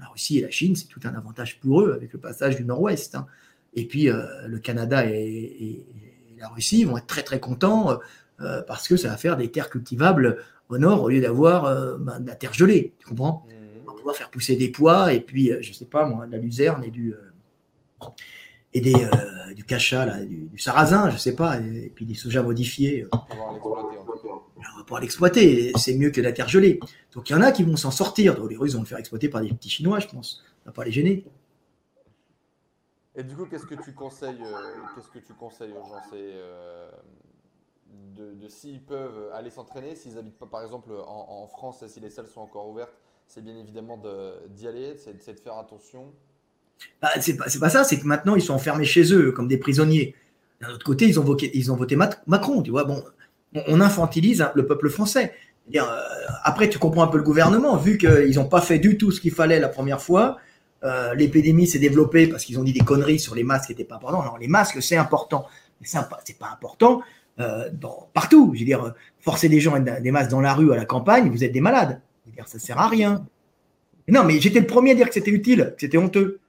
La 0.00 0.08
Russie 0.08 0.38
et 0.38 0.42
la 0.42 0.50
Chine, 0.50 0.74
c'est 0.74 0.86
tout 0.86 1.00
un 1.04 1.14
avantage 1.14 1.60
pour 1.60 1.82
eux 1.82 1.92
avec 1.94 2.12
le 2.12 2.18
passage 2.18 2.56
du 2.56 2.64
Nord-Ouest. 2.64 3.14
Hein. 3.14 3.26
Et 3.74 3.86
puis, 3.86 4.10
euh, 4.10 4.24
le 4.46 4.58
Canada 4.58 5.04
et, 5.06 5.86
la 6.36 6.48
Russie 6.48 6.84
vont 6.84 6.98
être 6.98 7.06
très, 7.06 7.22
très 7.22 7.40
contents 7.40 7.98
euh, 8.40 8.60
parce 8.62 8.86
que 8.88 8.96
ça 8.96 9.08
va 9.08 9.16
faire 9.16 9.36
des 9.36 9.50
terres 9.50 9.70
cultivables 9.70 10.42
au 10.68 10.76
nord 10.76 11.02
au 11.02 11.08
lieu 11.08 11.20
d'avoir 11.20 11.98
ben, 11.98 12.20
de 12.20 12.26
la 12.26 12.34
terre 12.34 12.52
gelée. 12.52 12.92
Tu 12.98 13.06
comprends? 13.06 13.46
Mmh. 13.48 13.80
On 13.86 13.92
va 13.92 13.96
pouvoir 13.96 14.16
faire 14.16 14.30
pousser 14.30 14.56
des 14.56 14.68
pois 14.68 15.14
et 15.14 15.20
puis, 15.20 15.52
je 15.62 15.72
sais 15.72 15.86
pas 15.86 16.04
moi, 16.04 16.26
de 16.26 16.32
la 16.32 16.38
luzerne 16.38 16.84
et 16.84 16.90
du 16.90 17.14
et 18.74 18.80
des, 18.80 18.94
euh, 18.94 19.54
du 19.54 19.64
cacha, 19.64 20.04
là, 20.04 20.24
du, 20.24 20.58
sarrasin, 20.58 21.08
je 21.10 21.16
sais 21.16 21.34
pas, 21.34 21.60
et, 21.60 21.92
puis 21.94 22.04
des 22.04 22.14
soja 22.14 22.42
modifiés. 22.42 23.04
Euh. 23.04 23.08
On 23.12 24.78
va 24.78 24.84
pouvoir 24.84 25.00
l'exploiter, 25.00 25.72
c'est 25.76 25.96
mieux 25.96 26.10
que 26.10 26.20
la 26.20 26.32
terre 26.32 26.48
gelée. 26.48 26.80
Donc 27.12 27.30
il 27.30 27.32
y 27.32 27.36
en 27.36 27.40
a 27.40 27.52
qui 27.52 27.62
vont 27.62 27.76
s'en 27.76 27.92
sortir. 27.92 28.34
Donc, 28.34 28.50
les 28.50 28.56
Russes 28.56 28.74
vont 28.74 28.80
le 28.80 28.86
faire 28.86 28.98
exploiter 28.98 29.28
par 29.28 29.40
des 29.40 29.48
petits 29.48 29.70
Chinois, 29.70 30.00
je 30.00 30.08
pense. 30.08 30.42
On 30.64 30.70
va 30.70 30.72
pas 30.72 30.84
les 30.84 30.90
gêner. 30.90 31.24
Et 33.14 33.22
du 33.22 33.36
coup, 33.36 33.46
qu'est-ce 33.46 33.66
que 33.66 33.80
tu 33.80 33.94
conseilles, 33.94 34.42
euh, 34.42 34.80
qu'est-ce 34.94 35.08
que 35.08 35.20
tu 35.20 35.32
conseilles 35.34 35.70
aux 35.70 35.84
gens? 35.84 36.02
C'est 36.10 36.34
de, 38.16 38.48
s'ils 38.48 38.82
peuvent 38.82 39.30
aller 39.32 39.50
s'entraîner, 39.50 39.94
s'ils 39.94 40.18
habitent 40.18 40.38
pas, 40.38 40.46
par 40.46 40.62
exemple, 40.62 40.90
en, 41.06 41.46
France, 41.46 41.82
et 41.84 41.88
si 41.88 42.00
les 42.00 42.10
salles 42.10 42.26
sont 42.26 42.40
encore 42.40 42.68
ouvertes, 42.68 42.98
c'est 43.28 43.42
bien 43.42 43.56
évidemment 43.56 44.02
d'y 44.48 44.66
aller, 44.66 44.96
c'est 44.96 45.32
de 45.32 45.40
faire 45.40 45.58
attention. 45.58 46.12
Bah, 47.00 47.10
c'est 47.20 47.36
pas, 47.36 47.46
pas, 47.60 47.68
ça, 47.68 47.84
c'est 47.84 47.98
que 47.98 48.06
maintenant 48.06 48.34
ils 48.34 48.42
sont 48.42 48.54
enfermés 48.54 48.84
chez 48.84 49.12
eux 49.12 49.32
comme 49.32 49.48
des 49.48 49.58
prisonniers. 49.58 50.14
D'un 50.60 50.70
autre 50.70 50.84
côté, 50.84 51.06
ils 51.06 51.20
ont, 51.20 51.24
voté, 51.24 51.50
ils 51.54 51.70
ont 51.70 51.76
voté 51.76 51.96
Macron, 51.96 52.62
tu 52.62 52.70
vois. 52.70 52.84
Bon, 52.84 53.02
on 53.66 53.80
infantilise 53.80 54.46
le 54.54 54.66
peuple 54.66 54.88
français. 54.88 55.32
Euh, 55.74 55.80
après, 56.42 56.68
tu 56.68 56.78
comprends 56.78 57.02
un 57.02 57.08
peu 57.08 57.18
le 57.18 57.22
gouvernement, 57.22 57.76
vu 57.76 57.98
qu'ils 57.98 58.34
n'ont 58.36 58.48
pas 58.48 58.60
fait 58.60 58.78
du 58.78 58.96
tout 58.96 59.10
ce 59.10 59.20
qu'il 59.20 59.32
fallait 59.32 59.60
la 59.60 59.68
première 59.68 60.00
fois. 60.00 60.38
Euh, 60.84 61.14
l'épidémie 61.14 61.66
s'est 61.66 61.78
développée 61.78 62.26
parce 62.26 62.44
qu'ils 62.44 62.58
ont 62.58 62.64
dit 62.64 62.72
des 62.72 62.80
conneries 62.80 63.18
sur 63.18 63.34
les 63.34 63.44
masques 63.44 63.66
qui 63.66 63.72
n'étaient 63.72 63.84
pas 63.84 63.96
importants. 63.96 64.22
Non, 64.22 64.36
les 64.36 64.48
masques, 64.48 64.82
c'est 64.82 64.96
important. 64.96 65.46
Mais 65.80 65.86
c'est 65.86 66.38
pas 66.38 66.50
important 66.52 67.02
euh, 67.40 67.68
dans, 67.72 68.08
partout. 68.12 68.52
Je 68.54 68.64
dire, 68.64 68.94
forcer 69.20 69.48
des 69.48 69.60
gens 69.60 69.74
à 69.74 69.80
des 69.80 70.10
masques 70.10 70.30
dans 70.30 70.40
la 70.40 70.52
rue, 70.52 70.72
à 70.72 70.76
la 70.76 70.84
campagne, 70.84 71.30
vous 71.30 71.44
êtes 71.44 71.52
des 71.52 71.60
malades. 71.60 72.00
Je 72.24 72.30
veux 72.30 72.36
dire, 72.36 72.48
ça 72.48 72.58
sert 72.58 72.78
à 72.78 72.88
rien. 72.88 73.26
non, 74.08 74.24
mais 74.24 74.40
j'étais 74.40 74.60
le 74.60 74.66
premier 74.66 74.92
à 74.92 74.94
dire 74.94 75.08
que 75.08 75.14
c'était 75.14 75.30
utile, 75.30 75.72
que 75.74 75.80
c'était 75.80 75.98
honteux 75.98 76.40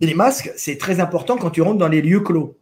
les 0.00 0.14
masques, 0.14 0.52
c'est 0.56 0.78
très 0.78 1.00
important 1.00 1.36
quand 1.36 1.50
tu 1.50 1.62
rentres 1.62 1.78
dans 1.78 1.88
les 1.88 2.02
lieux 2.02 2.20
clos. 2.20 2.56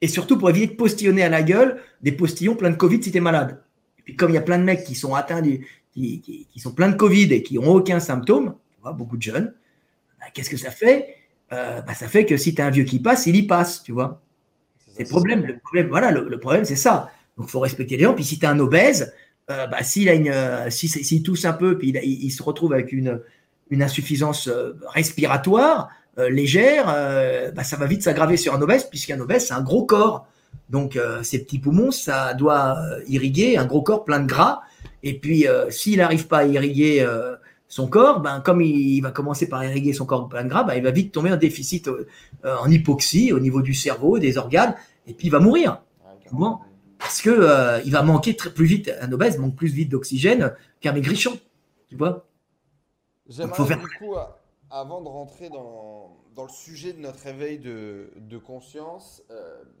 Et 0.00 0.08
surtout 0.08 0.38
pour 0.38 0.48
éviter 0.48 0.68
de 0.68 0.76
postillonner 0.76 1.22
à 1.22 1.28
la 1.28 1.42
gueule 1.42 1.82
des 2.00 2.12
postillons 2.12 2.56
pleins 2.56 2.70
de 2.70 2.76
Covid 2.76 3.02
si 3.02 3.10
tu 3.10 3.18
es 3.18 3.20
malade. 3.20 3.62
Et 3.98 4.02
Puis 4.02 4.16
comme 4.16 4.30
il 4.30 4.34
y 4.34 4.38
a 4.38 4.42
plein 4.42 4.58
de 4.58 4.64
mecs 4.64 4.84
qui 4.84 4.94
sont 4.94 5.14
atteints 5.14 5.42
du, 5.42 5.66
qui, 5.92 6.46
sont 6.56 6.72
pleins 6.72 6.88
de 6.88 6.96
Covid 6.96 7.32
et 7.32 7.42
qui 7.42 7.56
n'ont 7.56 7.72
aucun 7.72 8.00
symptôme, 8.00 8.54
tu 8.74 8.80
vois, 8.80 8.92
beaucoup 8.92 9.16
de 9.16 9.22
jeunes, 9.22 9.54
bah, 10.18 10.26
qu'est-ce 10.32 10.50
que 10.50 10.56
ça 10.56 10.70
fait? 10.70 11.16
Euh, 11.52 11.82
bah, 11.82 11.94
Ça 11.94 12.08
fait 12.08 12.24
que 12.24 12.36
si 12.36 12.54
tu 12.54 12.62
as 12.62 12.66
un 12.66 12.70
vieux 12.70 12.84
qui 12.84 13.00
passe, 13.00 13.26
il 13.26 13.36
y 13.36 13.42
passe, 13.42 13.82
tu 13.82 13.92
vois. 13.92 14.22
C'est 14.94 15.04
le 15.04 15.08
problème. 15.08 15.44
Le 15.44 15.58
problème, 15.58 15.88
voilà, 15.88 16.10
le, 16.10 16.38
problème, 16.38 16.64
c'est 16.64 16.76
ça. 16.76 17.10
Donc, 17.36 17.46
il 17.48 17.50
faut 17.50 17.60
respecter 17.60 17.96
les 17.96 18.04
gens. 18.04 18.14
Puis 18.14 18.24
si 18.24 18.38
tu 18.38 18.46
as 18.46 18.50
un 18.50 18.58
obèse, 18.58 19.12
euh, 19.50 19.66
bah, 19.66 19.82
s'il 19.82 20.08
a 20.08 20.14
une, 20.14 20.28
euh, 20.28 20.70
s'il 20.70 21.22
tousse 21.22 21.44
un 21.44 21.52
peu, 21.52 21.78
puis 21.78 21.90
il, 21.90 22.30
se 22.30 22.42
retrouve 22.42 22.72
avec 22.72 22.92
une, 22.92 23.20
une 23.70 23.82
insuffisance 23.82 24.48
respiratoire 24.88 25.88
légère, 26.18 26.86
bah, 27.54 27.64
ça 27.64 27.76
va 27.76 27.86
vite 27.86 28.02
s'aggraver 28.02 28.36
sur 28.36 28.54
un 28.54 28.60
obèse, 28.60 28.84
puisqu'un 28.84 29.18
obèse, 29.20 29.46
c'est 29.46 29.54
un 29.54 29.62
gros 29.62 29.86
corps. 29.86 30.26
Donc, 30.68 30.98
ces 31.22 31.42
petits 31.42 31.58
poumons, 31.58 31.90
ça 31.90 32.34
doit 32.34 32.78
irriguer 33.06 33.56
un 33.56 33.64
gros 33.64 33.82
corps 33.82 34.04
plein 34.04 34.20
de 34.20 34.26
gras. 34.26 34.62
Et 35.02 35.18
puis, 35.18 35.46
euh, 35.46 35.70
s'il 35.70 35.98
n'arrive 35.98 36.26
pas 36.26 36.38
à 36.38 36.44
irriguer 36.44 37.02
euh, 37.02 37.36
son 37.68 37.86
corps, 37.88 38.20
ben, 38.20 38.40
comme 38.40 38.60
il, 38.60 39.00
va 39.00 39.10
commencer 39.10 39.48
par 39.48 39.64
irriguer 39.64 39.92
son 39.92 40.04
corps 40.04 40.28
plein 40.28 40.44
de 40.44 40.48
gras, 40.48 40.64
ben, 40.64 40.74
il 40.74 40.82
va 40.82 40.90
vite 40.90 41.12
tomber 41.12 41.32
en 41.32 41.36
déficit 41.36 41.88
euh, 41.88 42.06
en 42.44 42.70
hypoxie 42.70 43.32
au 43.32 43.40
niveau 43.40 43.62
du 43.62 43.74
cerveau, 43.74 44.18
des 44.18 44.38
organes, 44.38 44.74
et 45.06 45.14
puis 45.14 45.28
il 45.28 45.30
va 45.30 45.40
mourir. 45.40 45.82
Parce 46.98 47.22
que 47.22 47.80
il 47.84 47.90
va 47.90 48.02
manquer 48.02 48.36
très, 48.36 48.50
plus 48.50 48.66
vite, 48.66 48.92
un 49.00 49.10
obèse 49.10 49.38
manque 49.38 49.56
plus 49.56 49.72
vite 49.72 49.88
d'oxygène 49.88 50.52
qu'un 50.80 50.92
maigrichon. 50.92 51.38
Tu 51.88 51.96
vois? 51.96 52.26
J'aimerais 53.30 53.66
faire... 53.66 53.78
du 53.78 53.88
coup, 53.96 54.14
avant 54.70 55.00
de 55.00 55.08
rentrer 55.08 55.48
dans, 55.48 56.18
dans, 56.34 56.44
le 56.44 56.50
sujet 56.50 56.92
de 56.92 57.00
notre 57.00 57.26
éveil 57.26 57.58
de, 57.58 58.12
de 58.16 58.38
conscience, 58.38 59.22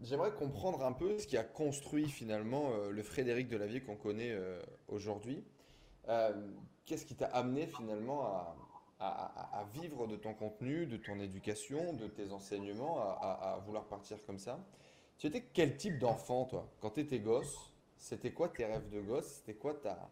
j'aimerais 0.02 0.32
comprendre 0.32 0.82
un 0.84 0.92
peu 0.92 1.18
ce 1.18 1.26
qui 1.26 1.36
a 1.36 1.44
construit 1.44 2.08
finalement 2.08 2.70
le 2.90 3.02
Frédéric 3.02 3.48
Delavier 3.48 3.82
qu'on 3.82 3.96
connaît 3.96 4.34
aujourd'hui. 4.88 5.44
Euh, 6.08 6.32
qu'est-ce 6.86 7.04
qui 7.04 7.14
t'a 7.14 7.26
amené 7.26 7.66
finalement 7.66 8.26
à, 8.26 8.56
vivre 9.72 10.06
de 10.06 10.16
ton 10.16 10.34
contenu, 10.34 10.86
de 10.86 10.96
ton 10.96 11.20
éducation, 11.20 11.94
de 11.94 12.06
tes 12.06 12.32
enseignements, 12.32 13.00
à, 13.00 13.58
vouloir 13.64 13.84
partir 13.84 14.18
comme 14.26 14.38
ça? 14.38 14.58
Tu 15.18 15.26
étais 15.26 15.42
quel 15.52 15.76
type 15.76 15.98
d'enfant, 15.98 16.46
toi? 16.46 16.68
Quand 16.80 16.90
tu 16.90 17.00
étais 17.00 17.20
gosse, 17.20 17.72
c'était 17.96 18.32
quoi 18.32 18.48
tes 18.48 18.64
rêves 18.64 18.88
de 18.90 19.00
gosse? 19.00 19.26
C'était 19.26 19.54
quoi 19.54 19.74
ta... 19.74 20.10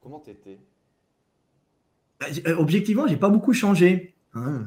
Comment 0.00 0.20
tu 0.20 0.30
étais 0.30 0.58
euh, 0.58 0.79
Objectivement, 2.58 3.06
j'ai 3.06 3.16
pas 3.16 3.28
beaucoup 3.28 3.52
changé. 3.52 4.14
Hein. 4.34 4.66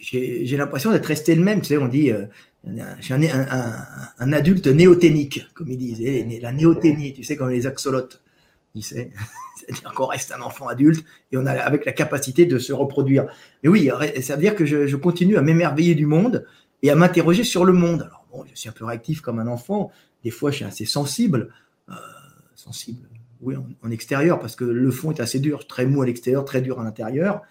J'ai 0.00 0.56
l'impression 0.56 0.92
d'être 0.92 1.06
resté 1.06 1.34
le 1.34 1.42
même. 1.42 1.60
Tu 1.60 1.68
sais, 1.68 1.76
on 1.76 1.88
dit, 1.88 2.12
euh, 2.12 2.26
j'ai 3.00 3.14
un, 3.14 4.32
adulte 4.32 4.66
néoténique, 4.66 5.46
comme 5.54 5.68
ils 5.68 5.78
disent, 5.78 6.40
la 6.42 6.52
néoténie, 6.52 7.12
tu 7.12 7.24
sais, 7.24 7.36
comme 7.36 7.50
les 7.50 7.66
axolotes. 7.66 8.22
C'est-à-dire 8.80 9.92
qu'on 9.94 10.06
reste 10.06 10.32
un 10.32 10.40
enfant 10.40 10.66
adulte 10.66 11.04
et 11.30 11.36
on 11.36 11.46
a 11.46 11.52
avec 11.52 11.84
la 11.84 11.92
capacité 11.92 12.44
de 12.44 12.58
se 12.58 12.72
reproduire. 12.72 13.26
Mais 13.62 13.68
oui, 13.68 13.88
ça 14.20 14.34
veut 14.34 14.42
dire 14.42 14.56
que 14.56 14.66
je, 14.66 14.96
continue 14.96 15.36
à 15.36 15.42
m'émerveiller 15.42 15.94
du 15.94 16.06
monde 16.06 16.44
et 16.82 16.90
à 16.90 16.96
m'interroger 16.96 17.44
sur 17.44 17.64
le 17.64 17.72
monde. 17.72 18.02
Alors 18.02 18.26
bon, 18.32 18.44
je 18.50 18.58
suis 18.58 18.68
un 18.68 18.72
peu 18.72 18.84
réactif 18.84 19.20
comme 19.20 19.38
un 19.38 19.46
enfant. 19.46 19.92
Des 20.24 20.30
fois, 20.30 20.50
je 20.50 20.56
suis 20.56 20.64
assez 20.64 20.84
sensible. 20.84 21.50
Euh, 21.88 21.94
sensible, 22.56 23.08
oui, 23.40 23.56
en, 23.82 23.90
extérieur, 23.90 24.38
parce 24.38 24.56
que 24.56 24.64
le 24.64 24.90
fond 24.90 25.12
est 25.12 25.20
assez 25.20 25.38
dur, 25.38 25.66
très 25.66 25.86
mou 25.86 26.02
à 26.02 26.06
l'extérieur, 26.06 26.44
très 26.44 26.60
dur 26.60 26.80
à 26.80 26.84
l'intérieur. 26.84 27.42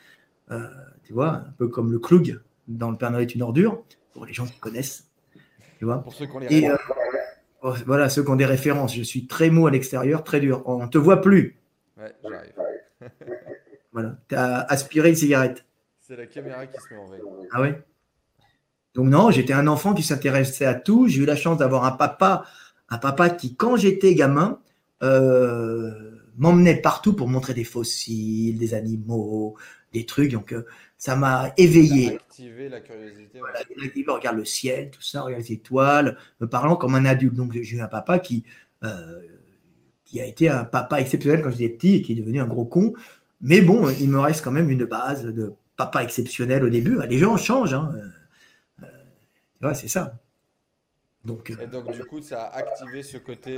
Euh, 0.51 0.67
tu 1.03 1.13
vois, 1.13 1.35
un 1.47 1.53
peu 1.57 1.67
comme 1.67 1.91
le 1.91 1.99
Klug 1.99 2.39
dans 2.67 2.91
Le 2.91 2.97
Père 2.97 3.11
Noël 3.11 3.23
est 3.23 3.35
une 3.35 3.41
ordure 3.41 3.83
pour 4.13 4.25
les 4.25 4.33
gens 4.33 4.45
qui 4.45 4.59
connaissent. 4.59 5.09
Tu 5.79 5.85
vois 5.85 6.01
Pour 6.01 6.13
ceux 6.13 6.25
qui 6.25 6.35
ont 6.35 6.39
les 6.39 6.65
euh, 6.65 6.77
oh, 7.61 7.73
Voilà, 7.85 8.09
ceux 8.09 8.23
qui 8.23 8.29
ont 8.29 8.35
des 8.35 8.45
références. 8.45 8.95
Je 8.95 9.01
suis 9.01 9.27
très 9.27 9.49
mou 9.49 9.67
à 9.67 9.71
l'extérieur, 9.71 10.23
très 10.23 10.39
dur. 10.39 10.63
On 10.65 10.83
ne 10.83 10.87
te 10.87 10.97
voit 10.97 11.21
plus. 11.21 11.59
Ouais, 11.97 12.13
j'arrive. 12.23 12.53
voilà, 13.91 14.17
tu 14.29 14.35
as 14.35 14.61
aspiré 14.61 15.09
une 15.09 15.15
cigarette. 15.15 15.65
C'est 15.99 16.15
la 16.15 16.25
caméra 16.25 16.65
qui 16.67 16.79
se 16.81 16.93
met 16.93 16.99
en 16.99 17.07
veille. 17.07 17.21
Ah 17.51 17.61
ouais 17.61 17.83
Donc 18.93 19.07
non, 19.07 19.31
j'étais 19.31 19.53
un 19.53 19.67
enfant 19.67 19.93
qui 19.93 20.03
s'intéressait 20.03 20.65
à 20.65 20.75
tout. 20.75 21.07
J'ai 21.07 21.21
eu 21.21 21.25
la 21.25 21.35
chance 21.35 21.57
d'avoir 21.57 21.85
un 21.85 21.91
papa, 21.91 22.45
un 22.89 22.97
papa 22.97 23.29
qui, 23.29 23.55
quand 23.55 23.75
j'étais 23.77 24.13
gamin, 24.15 24.59
euh, 25.03 25.91
m'emmenait 26.37 26.77
partout 26.77 27.13
pour 27.13 27.27
montrer 27.27 27.53
des 27.53 27.63
fossiles, 27.63 28.57
des 28.57 28.73
animaux, 28.73 29.55
des 29.91 30.05
trucs. 30.05 30.31
Donc, 30.31 30.53
euh, 30.53 30.65
ça 30.97 31.15
m'a 31.15 31.53
éveillé. 31.57 32.15
Activé 32.15 32.69
la 32.69 32.81
curiosité. 32.81 33.39
regarde 34.07 34.37
le 34.37 34.45
ciel, 34.45 34.89
tout 34.89 35.01
ça, 35.01 35.21
regarde 35.21 35.43
les 35.43 35.53
étoiles, 35.53 36.17
me 36.39 36.47
parlant 36.47 36.75
comme 36.75 36.95
un 36.95 37.05
adulte. 37.05 37.35
Donc, 37.35 37.53
j'ai 37.53 37.75
eu 37.75 37.81
un 37.81 37.87
papa 37.87 38.19
qui, 38.19 38.43
euh, 38.83 39.21
qui 40.05 40.21
a 40.21 40.25
été 40.25 40.49
un 40.49 40.63
papa 40.63 40.99
exceptionnel 40.99 41.41
quand 41.41 41.51
j'étais 41.51 41.69
petit 41.69 41.95
et 41.95 42.01
qui 42.01 42.13
est 42.13 42.15
devenu 42.15 42.39
un 42.39 42.47
gros 42.47 42.65
con. 42.65 42.93
Mais 43.41 43.61
bon, 43.61 43.89
il 43.99 44.09
me 44.09 44.19
reste 44.19 44.43
quand 44.43 44.51
même 44.51 44.69
une 44.69 44.85
base 44.85 45.25
de 45.25 45.53
papa 45.75 46.03
exceptionnel 46.03 46.63
au 46.63 46.69
début. 46.69 46.97
Les 47.09 47.17
gens 47.17 47.35
changent. 47.37 47.73
Hein. 47.73 47.93
Euh, 49.63 49.73
c'est 49.73 49.87
ça. 49.87 50.17
Donc, 51.23 51.51
et 51.51 51.67
donc, 51.67 51.91
du 51.91 52.03
coup, 52.03 52.21
ça 52.21 52.43
a 52.43 52.57
activé 52.57 53.01
ce 53.01 53.17
côté 53.17 53.57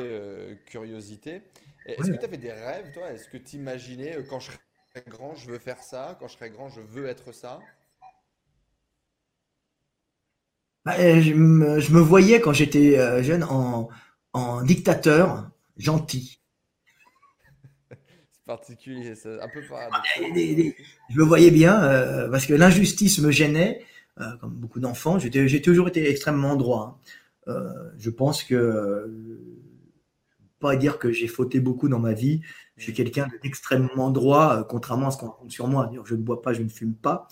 curiosité. 0.67 1.41
Est-ce 1.85 2.11
que 2.11 2.17
tu 2.17 2.25
avais 2.25 2.37
des 2.37 2.51
rêves, 2.51 2.91
toi? 2.93 3.11
Est-ce 3.11 3.27
que 3.27 3.37
tu 3.37 3.55
imaginais 3.55 4.17
quand 4.29 4.39
je 4.39 4.51
grand, 5.01 5.35
je 5.35 5.49
veux 5.49 5.59
faire 5.59 5.81
ça? 5.81 6.17
Quand 6.19 6.27
je 6.27 6.35
serai 6.35 6.49
grand, 6.49 6.69
je 6.69 6.81
veux 6.81 7.07
être 7.07 7.31
ça? 7.31 7.59
Bah, 10.85 10.95
euh, 10.99 11.19
je, 11.21 11.33
me, 11.33 11.99
voyais 11.99 12.39
quand 12.39 12.53
j'étais 12.53 12.99
euh, 12.99 13.23
jeune 13.23 13.43
en, 13.43 13.89
dictateur 14.63 15.49
gentil. 15.77 16.39
C'est 17.89 18.45
particulier, 18.45 19.15
c'est 19.15 19.41
un 19.41 19.47
peu 19.47 19.63
paradoxal. 19.67 20.23
Je 21.09 21.17
me 21.17 21.23
voyais 21.23 21.49
bien 21.49 21.83
euh, 21.83 22.29
parce 22.29 22.45
que 22.45 22.53
l'injustice 22.53 23.17
me 23.19 23.31
gênait, 23.31 23.83
comme 24.39 24.51
beaucoup 24.51 24.79
d'enfants. 24.79 25.17
J'ai 25.17 25.61
toujours 25.61 25.87
été 25.87 26.07
extrêmement 26.07 26.55
droit. 26.55 27.01
Hein. 27.01 27.09
Je 27.47 28.09
pense 28.09 28.43
que 28.43 29.09
pas 30.59 30.75
dire 30.75 30.99
que 30.99 31.11
j'ai 31.11 31.27
fauté 31.27 31.59
beaucoup 31.59 31.89
dans 31.89 31.99
ma 31.99 32.13
vie. 32.13 32.41
Je 32.77 32.83
suis 32.83 32.93
quelqu'un 32.93 33.27
d'extrêmement 33.43 34.09
droit, 34.11 34.57
euh, 34.57 34.63
contrairement 34.63 35.07
à 35.07 35.11
ce 35.11 35.17
qu'on 35.17 35.29
compte 35.29 35.51
sur 35.51 35.67
moi. 35.67 35.91
Je 36.05 36.15
ne 36.15 36.21
bois 36.21 36.41
pas, 36.41 36.53
je 36.53 36.61
ne 36.61 36.69
fume 36.69 36.95
pas, 36.95 37.27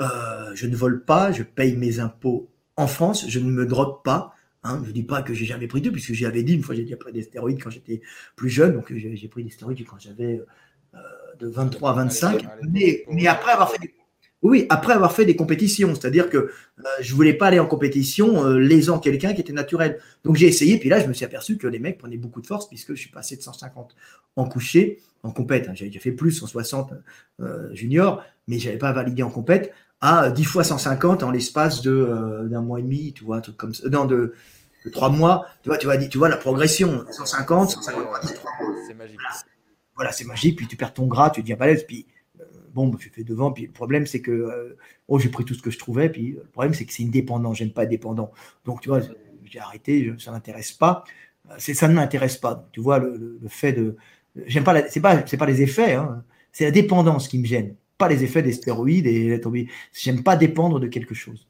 euh, 0.00 0.50
je 0.54 0.66
ne 0.66 0.76
vole 0.76 1.04
pas, 1.04 1.32
je 1.32 1.42
paye 1.42 1.76
mes 1.76 2.00
impôts 2.00 2.50
en 2.76 2.86
France, 2.86 3.28
je 3.28 3.38
ne 3.38 3.50
me 3.50 3.66
drogue 3.66 4.02
pas. 4.02 4.34
Hein. 4.64 4.80
Je 4.84 4.88
ne 4.88 4.94
dis 4.94 5.02
pas 5.02 5.22
que 5.22 5.34
j'ai 5.34 5.44
jamais 5.44 5.66
pris 5.66 5.80
de, 5.80 5.90
puisque 5.90 6.12
j'avais 6.12 6.42
dit 6.42 6.54
une 6.54 6.62
fois 6.62 6.74
j'ai 6.74 6.84
déjà 6.84 6.96
pris 6.96 7.12
des 7.12 7.22
stéroïdes 7.22 7.62
quand 7.62 7.70
j'étais 7.70 8.00
plus 8.36 8.48
jeune, 8.48 8.74
donc 8.74 8.92
j'ai 8.94 9.28
pris 9.28 9.44
des 9.44 9.50
stéroïdes 9.50 9.84
quand 9.84 9.98
j'avais 9.98 10.40
euh, 10.94 10.98
de 11.38 11.48
23 11.48 11.90
à 11.90 11.94
25. 11.94 12.46
Mais, 12.70 13.04
mais 13.08 13.26
après 13.26 13.52
avoir 13.52 13.70
fait 13.70 13.78
des 13.78 13.94
oui, 14.42 14.66
après 14.70 14.92
avoir 14.92 15.12
fait 15.12 15.24
des 15.24 15.36
compétitions, 15.36 15.94
c'est-à-dire 15.94 16.28
que 16.28 16.50
je 16.76 16.82
euh, 16.82 16.88
je 17.00 17.14
voulais 17.14 17.34
pas 17.34 17.46
aller 17.46 17.60
en 17.60 17.66
compétition 17.66 18.44
euh, 18.44 18.58
lésant 18.58 18.98
quelqu'un 18.98 19.34
qui 19.34 19.40
était 19.40 19.52
naturel. 19.52 19.98
Donc 20.24 20.36
j'ai 20.36 20.46
essayé, 20.46 20.78
puis 20.78 20.88
là 20.88 21.00
je 21.00 21.06
me 21.06 21.12
suis 21.12 21.24
aperçu 21.24 21.58
que 21.58 21.66
les 21.66 21.78
mecs 21.78 21.98
prenaient 21.98 22.16
beaucoup 22.16 22.40
de 22.40 22.46
force 22.46 22.68
puisque 22.68 22.94
je 22.94 23.00
suis 23.00 23.10
passé 23.10 23.36
de 23.36 23.42
150 23.42 23.94
en 24.36 24.48
coucher, 24.48 25.00
en 25.22 25.30
compète. 25.30 25.68
Hein. 25.68 25.72
J'avais 25.74 25.90
déjà 25.90 26.00
fait 26.00 26.12
plus, 26.12 26.32
160 26.32 26.92
euh, 27.40 27.74
junior, 27.74 28.24
mais 28.48 28.58
j'avais 28.58 28.78
pas 28.78 28.92
validé 28.92 29.22
en 29.22 29.30
compète 29.30 29.72
à 30.00 30.30
10 30.30 30.44
fois 30.44 30.64
150 30.64 31.22
en 31.22 31.30
l'espace 31.30 31.80
de 31.80 31.92
euh, 31.92 32.48
d'un 32.48 32.60
mois 32.60 32.80
et 32.80 32.82
demi, 32.82 33.12
tu 33.12 33.24
vois, 33.24 33.36
un 33.36 33.40
truc 33.40 33.56
comme 33.56 33.72
ça, 33.72 33.88
non 33.88 34.04
de, 34.04 34.34
de 34.84 34.90
3 34.90 35.10
mois. 35.10 35.46
Tu 35.62 35.68
vois, 35.68 35.78
tu 35.78 35.86
vois, 35.86 35.96
tu 35.96 36.18
vois 36.18 36.28
la 36.28 36.36
progression, 36.36 37.04
150, 37.10 37.70
150, 37.70 38.06
C'est 38.86 38.94
magique. 38.94 39.18
Voilà, 39.94 40.10
c'est 40.10 40.24
magique. 40.24 40.56
Puis 40.56 40.66
tu 40.66 40.76
perds 40.76 40.92
ton 40.92 41.06
gras, 41.06 41.30
tu 41.30 41.42
deviens 41.42 41.56
balèze, 41.56 41.84
puis 41.84 42.06
bon, 42.74 42.88
bah, 42.88 42.98
je 43.00 43.08
fais 43.08 43.24
devant. 43.24 43.52
Puis 43.52 43.66
le 43.66 43.72
problème, 43.72 44.06
c'est 44.06 44.20
que 44.20 44.30
euh, 44.30 44.76
oh, 45.08 45.18
j'ai 45.18 45.28
pris 45.28 45.44
tout 45.44 45.54
ce 45.54 45.62
que 45.62 45.70
je 45.70 45.78
trouvais. 45.78 46.08
Puis 46.08 46.32
le 46.32 46.44
problème, 46.52 46.74
c'est 46.74 46.84
que 46.84 46.92
c'est 46.92 47.04
indépendant. 47.04 47.54
J'aime 47.54 47.72
pas 47.72 47.84
être 47.84 47.90
dépendant. 47.90 48.32
Donc, 48.64 48.80
tu 48.80 48.88
vois, 48.88 49.00
j'ai 49.44 49.58
arrêté. 49.58 50.12
Ça 50.18 50.30
m'intéresse 50.30 50.72
pas. 50.72 51.04
Euh, 51.50 51.54
c'est 51.58 51.74
ça 51.74 51.88
ne 51.88 51.94
m'intéresse 51.94 52.36
pas. 52.36 52.68
tu 52.72 52.80
vois, 52.80 52.98
le, 52.98 53.38
fait 53.48 53.72
de. 53.72 53.96
J'aime 54.46 54.64
pas. 54.64 54.88
C'est 54.88 55.00
pas. 55.00 55.26
C'est 55.26 55.36
pas 55.36 55.46
les 55.46 55.62
effets. 55.62 55.94
Hein. 55.94 56.24
C'est 56.52 56.64
la 56.64 56.70
dépendance 56.70 57.28
qui 57.28 57.38
me 57.38 57.44
gêne. 57.44 57.74
Pas 57.98 58.08
les 58.08 58.24
effets 58.24 58.42
des 58.42 58.52
stéroïdes 58.52 59.06
et 59.06 59.40
J'aime 59.92 60.22
pas 60.22 60.36
dépendre 60.36 60.80
de 60.80 60.88
quelque 60.88 61.14
chose. 61.14 61.46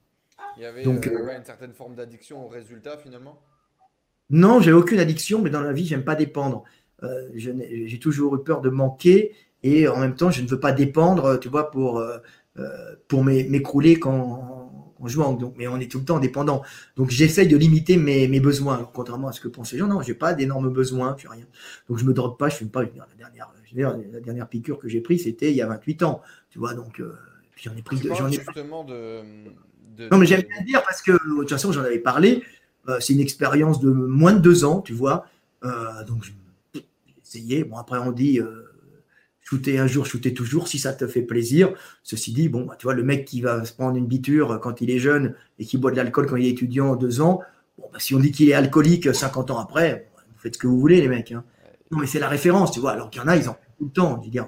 Il 0.57 0.63
y 0.63 0.67
avait 0.67 0.83
Donc, 0.83 1.07
euh, 1.07 1.37
une 1.37 1.45
certaine 1.45 1.73
forme 1.73 1.95
d'addiction 1.95 2.45
au 2.45 2.49
résultat 2.49 2.99
finalement? 2.99 3.41
Non, 4.29 4.61
j'ai 4.61 4.73
aucune 4.73 4.99
addiction, 4.99 5.41
mais 5.41 5.51
dans 5.51 5.63
la 5.63 5.73
vie, 5.73 5.87
j'aime 5.87 6.05
pas 6.05 6.15
dépendre. 6.15 6.65
j'ai 7.35 7.99
toujours 7.99 8.37
eu 8.37 8.45
peur 8.45 8.61
de 8.61 8.69
manquer 8.69 9.33
et 9.63 9.89
en 9.89 9.99
même 9.99 10.15
temps, 10.15 10.31
je 10.31 10.43
ne 10.43 10.49
veux 10.49 10.59
pas 10.61 10.73
dépendre, 10.73 11.39
tu 11.39 11.49
vois, 11.49 11.71
pour, 11.71 11.99
euh, 11.99 12.19
euh, 12.59 12.97
pour 13.09 13.25
m'écrouler 13.25 13.99
quand, 13.99 14.71
quand, 14.99 15.07
je 15.07 15.19
manque. 15.19 15.41
Donc, 15.41 15.55
mais 15.57 15.69
on 15.69 15.79
est 15.79 15.91
tout 15.91 15.99
le 15.99 16.05
temps 16.05 16.19
dépendant. 16.19 16.63
Donc, 16.97 17.11
j'essaye 17.11 17.49
de 17.49 17.57
limiter 17.57 17.97
mes, 17.97 18.29
mes 18.29 18.41
besoins. 18.41 18.89
contrairement 18.93 19.29
à 19.29 19.33
ce 19.33 19.41
que 19.41 19.49
pensent 19.49 19.73
les 19.73 19.79
gens, 19.79 19.87
non, 19.87 20.03
j'ai 20.03 20.15
pas 20.15 20.35
d'énormes 20.35 20.71
besoins, 20.71 21.17
je 21.19 21.29
rien. 21.29 21.47
Donc, 21.89 21.99
je 21.99 22.05
me 22.05 22.13
drogue 22.13 22.37
pas, 22.39 22.49
je 22.49 22.57
fume 22.57 22.71
pas. 22.71 22.83
la 22.83 22.89
dernière, 23.17 23.53
la 23.75 24.21
dernière 24.21 24.49
piqûre 24.49 24.79
que 24.79 24.89
j'ai 24.89 25.01
prise, 25.01 25.25
c'était 25.25 25.51
il 25.51 25.57
y 25.57 25.63
a 25.63 25.67
28 25.67 26.03
ans, 26.03 26.23
tu 26.51 26.59
vois. 26.59 26.75
Donc, 26.75 27.01
euh, 27.01 27.15
j'en 27.57 27.75
ai 27.77 27.83
pris. 27.83 27.99
J'en 27.99 28.29
ai 28.29 28.33
justement 28.33 28.85
de, 28.85 29.21
Non, 30.11 30.19
mais 30.19 30.27
j'aime 30.27 30.43
bien 30.43 30.63
dire 30.65 30.83
parce 30.83 31.03
que 31.03 31.13
de 31.13 31.41
toute 31.41 31.51
façon, 31.51 31.73
j'en 31.73 31.83
avais 31.83 32.01
parlé. 32.01 32.43
c'est 32.99 33.13
une 33.13 33.21
expérience 33.21 33.81
de 33.81 33.91
moins 33.91 34.33
de 34.33 34.41
deux 34.41 34.65
ans, 34.65 34.81
tu 34.81 34.93
vois. 34.93 35.27
donc, 35.63 36.33
essayer. 37.33 37.65
Bon, 37.65 37.77
après, 37.77 37.99
on 37.99 38.13
dit 38.13 38.41
euh, 38.41 38.72
shooter 39.53 39.79
un 39.79 39.87
jour, 39.87 40.07
shooter 40.07 40.33
toujours, 40.33 40.67
si 40.67 40.79
ça 40.79 40.95
te 40.95 41.07
fait 41.07 41.21
plaisir. 41.21 41.75
Ceci 42.03 42.33
dit, 42.33 42.49
bon, 42.49 42.65
bah, 42.65 42.77
tu 42.79 42.85
vois, 42.85 42.95
le 42.95 43.03
mec 43.03 43.27
qui 43.27 43.43
va 43.43 43.65
se 43.67 43.75
prendre 43.75 43.97
une 43.97 44.07
biture 44.07 44.59
quand 44.61 44.81
il 44.81 44.91
est 44.91 44.99
jeune 44.99 45.35
et 45.59 45.67
qui 45.67 45.77
boit 45.77 45.91
de 45.91 45.97
l'alcool 45.97 46.27
quand 46.27 46.37
il 46.37 46.47
est 46.47 46.51
étudiant 46.51 46.97
deux 46.97 47.21
ans, 47.21 47.41
bon, 47.77 47.85
bah, 47.93 47.99
si 47.99 48.15
on 48.15 48.19
dit 48.19 48.33
qu'il 48.33 48.49
est 48.49 48.55
alcoolique 48.55 49.15
50 49.15 49.51
ans 49.51 49.59
après, 49.59 50.09
vous 50.17 50.41
faites 50.41 50.55
ce 50.55 50.59
que 50.59 50.67
vous 50.67 50.81
voulez, 50.81 51.03
les 51.03 51.09
mecs. 51.09 51.33
Hein. 51.33 51.45
Non, 51.91 51.99
mais 51.99 52.07
c'est 52.07 52.19
la 52.19 52.29
référence, 52.29 52.73
tu 52.73 52.81
vois. 52.81 52.93
Alors 52.93 53.11
qu'il 53.11 53.21
y 53.21 53.25
en 53.25 53.29
a, 53.29 53.37
ils 53.37 53.49
en 53.49 53.53
prennent 53.53 53.75
tout 53.79 53.85
le 53.85 53.91
temps. 53.91 54.23
Je 54.25 54.31
veux 54.31 54.47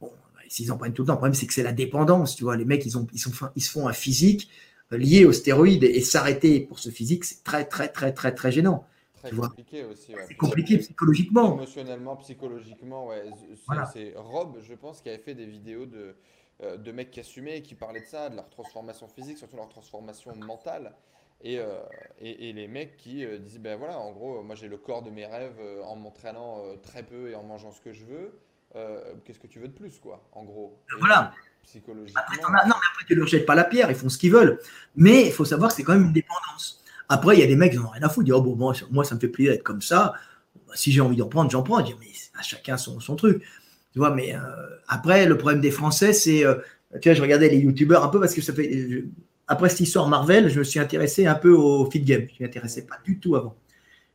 bon, 0.00 0.12
bah, 0.34 0.40
s'ils 0.48 0.70
en 0.70 0.76
prennent 0.76 0.92
tout 0.92 1.02
le 1.02 1.06
temps, 1.06 1.14
le 1.14 1.18
problème, 1.18 1.34
c'est 1.34 1.46
que 1.46 1.54
c'est 1.54 1.64
la 1.64 1.72
dépendance, 1.72 2.36
tu 2.36 2.44
vois. 2.44 2.56
Les 2.56 2.64
mecs, 2.64 2.86
ils, 2.86 2.96
ont, 2.96 3.08
ils, 3.12 3.18
sont, 3.18 3.32
ils 3.56 3.62
se 3.62 3.70
font 3.70 3.88
un 3.88 3.92
physique 3.92 4.48
euh, 4.92 4.96
lié 4.96 5.24
aux 5.24 5.32
stéroïdes 5.32 5.82
et 5.82 6.00
s'arrêter 6.02 6.60
pour 6.60 6.78
ce 6.78 6.90
physique, 6.90 7.24
c'est 7.24 7.42
très, 7.42 7.64
très, 7.64 7.88
très, 7.88 8.12
très, 8.12 8.32
très 8.32 8.52
gênant. 8.52 8.86
Très 9.28 9.36
compliqué 9.36 9.84
aussi. 9.84 10.12
C'est 10.28 10.36
compliqué 10.36 10.78
psychologiquement. 10.78 11.54
Émotionnellement, 11.54 12.16
psychologiquement, 12.16 13.06
ouais. 13.08 13.24
C'est 13.92 14.14
Rob, 14.16 14.58
je 14.62 14.74
pense, 14.74 15.00
qui 15.00 15.08
avait 15.08 15.18
fait 15.18 15.34
des 15.34 15.46
vidéos 15.46 15.86
de, 15.86 16.16
euh, 16.62 16.78
de 16.78 16.90
mecs 16.90 17.10
qui 17.10 17.20
assumaient 17.20 17.58
et 17.58 17.62
qui 17.62 17.74
parlaient 17.74 18.00
de 18.00 18.06
ça, 18.06 18.30
de 18.30 18.36
leur 18.36 18.48
transformation 18.48 19.08
physique, 19.08 19.36
surtout 19.36 19.56
leur 19.56 19.68
transformation 19.68 20.34
mentale. 20.36 20.94
Et, 21.42 21.58
euh, 21.58 21.80
et, 22.18 22.54
les 22.54 22.66
mecs 22.66 22.96
qui 22.96 23.22
euh, 23.22 23.36
disaient, 23.36 23.58
ben 23.58 23.76
voilà, 23.76 23.98
en 23.98 24.10
gros, 24.12 24.42
moi 24.42 24.54
j'ai 24.54 24.68
le 24.68 24.78
corps 24.78 25.02
de 25.02 25.10
mes 25.10 25.26
rêves 25.26 25.60
en 25.84 25.96
m'entraînant 25.96 26.62
très 26.82 27.02
peu 27.02 27.28
et 27.28 27.34
en 27.34 27.42
mangeant 27.42 27.72
ce 27.72 27.80
que 27.82 27.92
je 27.92 28.04
veux. 28.06 28.40
Qu'est-ce 29.24 29.38
que 29.38 29.46
tu 29.46 29.58
veux 29.58 29.68
de 29.68 29.74
plus, 29.74 29.98
quoi, 29.98 30.26
en 30.32 30.44
gros? 30.44 30.78
Voilà. 30.98 31.32
Psychologiquement. 31.62 32.22
non, 32.42 32.48
mais 32.52 32.70
après, 32.70 33.04
tu 33.06 33.14
leur 33.14 33.26
jettes 33.26 33.46
pas 33.46 33.54
la 33.54 33.64
pierre, 33.64 33.90
ils 33.90 33.96
font 33.96 34.08
ce 34.08 34.18
qu'ils 34.18 34.32
veulent. 34.32 34.60
Mais 34.96 35.26
il 35.26 35.32
faut 35.32 35.44
savoir 35.44 35.70
que 35.70 35.76
c'est 35.76 35.82
quand 35.82 35.94
même 35.94 36.04
une 36.04 36.12
dépendance. 36.12 36.82
Après, 37.08 37.36
il 37.36 37.40
y 37.40 37.42
a 37.42 37.46
des 37.46 37.56
mecs 37.56 37.72
qui 37.72 37.78
n'ont 37.78 37.88
rien 37.88 38.02
à 38.02 38.08
foutre. 38.08 38.28
Ils 38.28 38.32
disent, 38.32 38.34
oh, 38.34 38.54
bon, 38.54 38.72
moi, 38.90 39.04
ça 39.04 39.14
me 39.14 39.20
fait 39.20 39.28
plaisir 39.28 39.52
d'être 39.52 39.62
comme 39.62 39.82
ça. 39.82 40.14
Si 40.74 40.92
j'ai 40.92 41.00
envie 41.00 41.16
d'en 41.16 41.28
prendre, 41.28 41.50
j'en 41.50 41.62
prends. 41.62 41.80
Je 41.80 41.92
dis, 41.92 41.94
mais 42.00 42.42
chacun 42.42 42.76
son, 42.76 43.00
son 43.00 43.16
truc. 43.16 43.42
Tu 43.92 43.98
vois, 43.98 44.14
mais 44.14 44.34
euh, 44.34 44.40
après, 44.88 45.26
le 45.26 45.38
problème 45.38 45.60
des 45.60 45.70
Français, 45.70 46.12
c'est. 46.12 46.44
Euh, 46.44 46.56
je 47.02 47.22
regardais 47.22 47.48
les 47.48 47.58
youtubeurs 47.58 48.04
un 48.04 48.08
peu 48.08 48.20
parce 48.20 48.34
que 48.34 48.40
ça 48.40 48.52
fait. 48.52 49.04
après 49.48 49.68
cette 49.68 49.80
histoire 49.80 50.08
Marvel, 50.08 50.48
je 50.48 50.58
me 50.58 50.64
suis 50.64 50.78
intéressé 50.78 51.26
un 51.26 51.34
peu 51.34 51.50
au 51.50 51.88
fit 51.90 52.00
game. 52.00 52.26
Je 52.28 52.42
ne 52.42 52.46
m'intéressais 52.46 52.82
pas 52.82 52.96
du 53.04 53.18
tout 53.18 53.36
avant. 53.36 53.56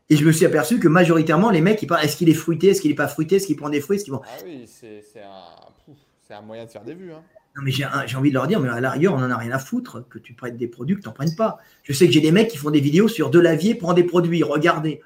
Et 0.10 0.18
je 0.18 0.26
me 0.26 0.32
suis 0.32 0.46
aperçu 0.46 0.80
que 0.80 0.88
majoritairement, 0.88 1.52
les 1.52 1.62
mecs, 1.62 1.82
ils 1.82 1.88
parlent 1.88 2.04
est-ce 2.04 2.18
qu'il 2.18 2.28
est 2.30 2.34
fruité, 2.34 2.68
est-ce 2.68 2.82
qu'il 2.82 2.92
n'est 2.92 2.96
pas 2.96 3.08
fruité, 3.08 3.38
est-ce 3.38 3.48
qu'il 3.48 3.56
prend 3.56 3.70
des 3.70 3.80
fruits, 3.80 3.96
est-ce 3.96 4.06
qu'il 4.06 4.14
Ah 4.14 4.20
oui, 4.46 4.66
c'est 4.68 5.02
un, 5.22 6.36
un, 6.36 6.42
moyen 6.42 6.66
de 6.66 6.70
faire 6.70 6.84
des 6.84 6.94
vues. 6.94 7.14
Hein. 7.14 7.24
Non, 7.56 7.64
mais 7.64 7.72
j'ai 7.72 7.86
envie 7.86 8.30
de 8.30 8.34
leur 8.34 8.48
dire, 8.48 8.62
mais 8.62 8.70
à 8.70 8.80
l'arrière, 8.80 9.14
on 9.14 9.20
n'en 9.20 9.30
a 9.30 9.36
rien 9.36 9.52
à 9.52 9.60
foutre 9.60 10.08
que 10.08 10.18
tu 10.20 10.34
prennes 10.34 10.56
des 10.56 10.68
produits 10.68 10.96
que 10.96 11.02
tu 11.02 11.08
n'en 11.08 11.14
prennes 11.14 11.36
pas. 11.36 11.60
Je 11.84 11.92
sais 11.92 12.06
que 12.06 12.14
j'ai 12.14 12.22
des 12.22 12.32
mecs 12.32 12.48
qui 12.48 12.58
font 12.58 12.72
des 12.72 12.80
vidéos 12.80 13.10
sur 13.10 13.30
de 13.30 13.40
lavier, 13.40 13.76
prend 13.76 13.94
des 13.94 14.06
produits, 14.06 14.42
regardez. 14.44 15.02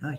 Ben, 0.00 0.16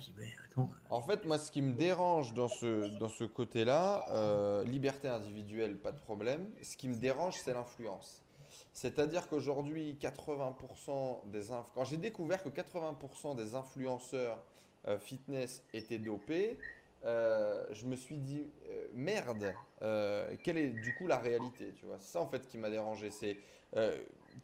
en 0.90 1.02
fait, 1.02 1.26
moi, 1.26 1.38
ce 1.38 1.52
qui 1.52 1.62
me 1.62 1.74
dérange 1.74 2.34
dans 2.34 2.48
ce, 2.48 2.88
dans 3.00 3.10
ce 3.10 3.24
côté-là, 3.24 4.06
euh, 4.12 4.64
liberté 4.64 5.08
individuelle, 5.08 5.78
pas 5.78 5.92
de 5.92 6.00
problème. 6.00 6.48
Ce 6.62 6.78
qui 6.78 6.88
me 6.88 6.96
dérange, 6.96 7.36
c'est 7.44 7.54
l'influence. 7.54 8.24
C'est-à-dire 8.74 9.28
qu'aujourd'hui, 9.28 9.98
80% 10.00 11.30
des 11.32 11.48
quand 11.74 11.84
j'ai 11.84 11.98
découvert 11.98 12.44
que 12.44 12.50
80% 12.50 13.36
des 13.36 13.56
influenceurs 13.56 14.40
euh, 14.88 14.98
fitness 15.00 15.64
étaient 15.74 15.98
dopés, 15.98 16.58
euh, 17.06 17.64
je 17.72 17.86
me 17.86 17.96
suis 17.96 18.18
dit 18.18 18.44
euh, 18.70 18.88
merde, 18.94 19.54
euh, 19.82 20.28
quelle 20.44 20.58
est 20.58 20.70
du 20.70 20.96
coup 20.96 21.08
la 21.08 21.18
réalité 21.18 21.74
Tu 21.80 21.86
vois, 21.86 21.98
c'est 22.00 22.14
ça 22.14 22.22
en 22.22 22.28
fait 22.28 22.48
qui 22.48 22.58
m'a 22.58 22.70
dérangé. 22.70 23.12
C'est 23.12 23.38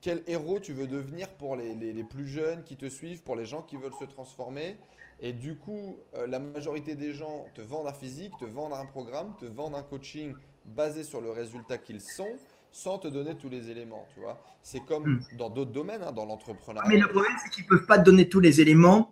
quel 0.01 0.21
héros 0.27 0.59
tu 0.59 0.73
veux 0.73 0.87
devenir 0.87 1.29
pour 1.29 1.55
les, 1.55 1.73
les, 1.75 2.03
plus 2.03 2.27
jeunes 2.27 2.63
qui 2.63 2.75
te 2.75 2.87
suivent, 2.87 3.23
pour 3.23 3.35
les 3.35 3.45
gens 3.45 3.61
qui 3.61 3.77
veulent 3.77 3.93
se 3.93 4.05
transformer. 4.05 4.75
Et 5.21 5.31
du 5.31 5.55
coup, 5.55 5.97
la 6.27 6.39
majorité 6.39 6.95
des 6.95 7.13
gens 7.13 7.45
te 7.55 7.61
vendent 7.61 7.87
un 7.87 7.93
physique, 7.93 8.33
te 8.37 8.45
vendent 8.45 8.73
un 8.73 8.85
programme, 8.85 9.33
te 9.39 9.45
vendent 9.45 9.75
un 9.75 9.81
coaching 9.81 10.35
basé 10.65 11.03
sur 11.03 11.21
le 11.21 11.31
résultat 11.31 11.77
qu'ils 11.77 12.01
sont 12.01 12.35
sans 12.71 12.97
te 12.97 13.07
donner 13.07 13.35
tous 13.35 13.49
les 13.49 13.69
éléments, 13.69 14.05
tu 14.13 14.19
vois. 14.19 14.43
C'est 14.61 14.81
comme 14.81 15.05
hmm. 15.05 15.37
dans 15.37 15.49
d'autres 15.49 15.71
domaines, 15.71 16.03
hein, 16.03 16.11
dans 16.11 16.25
l'entrepreneuriat. 16.25 16.89
Mais 16.89 16.97
le 16.97 17.07
problème, 17.07 17.33
c'est 17.41 17.49
qu'ils 17.49 17.63
ne 17.63 17.69
peuvent 17.69 17.85
pas 17.85 17.99
te 17.99 18.03
donner 18.03 18.27
tous 18.27 18.39
les 18.41 18.59
éléments. 18.59 19.11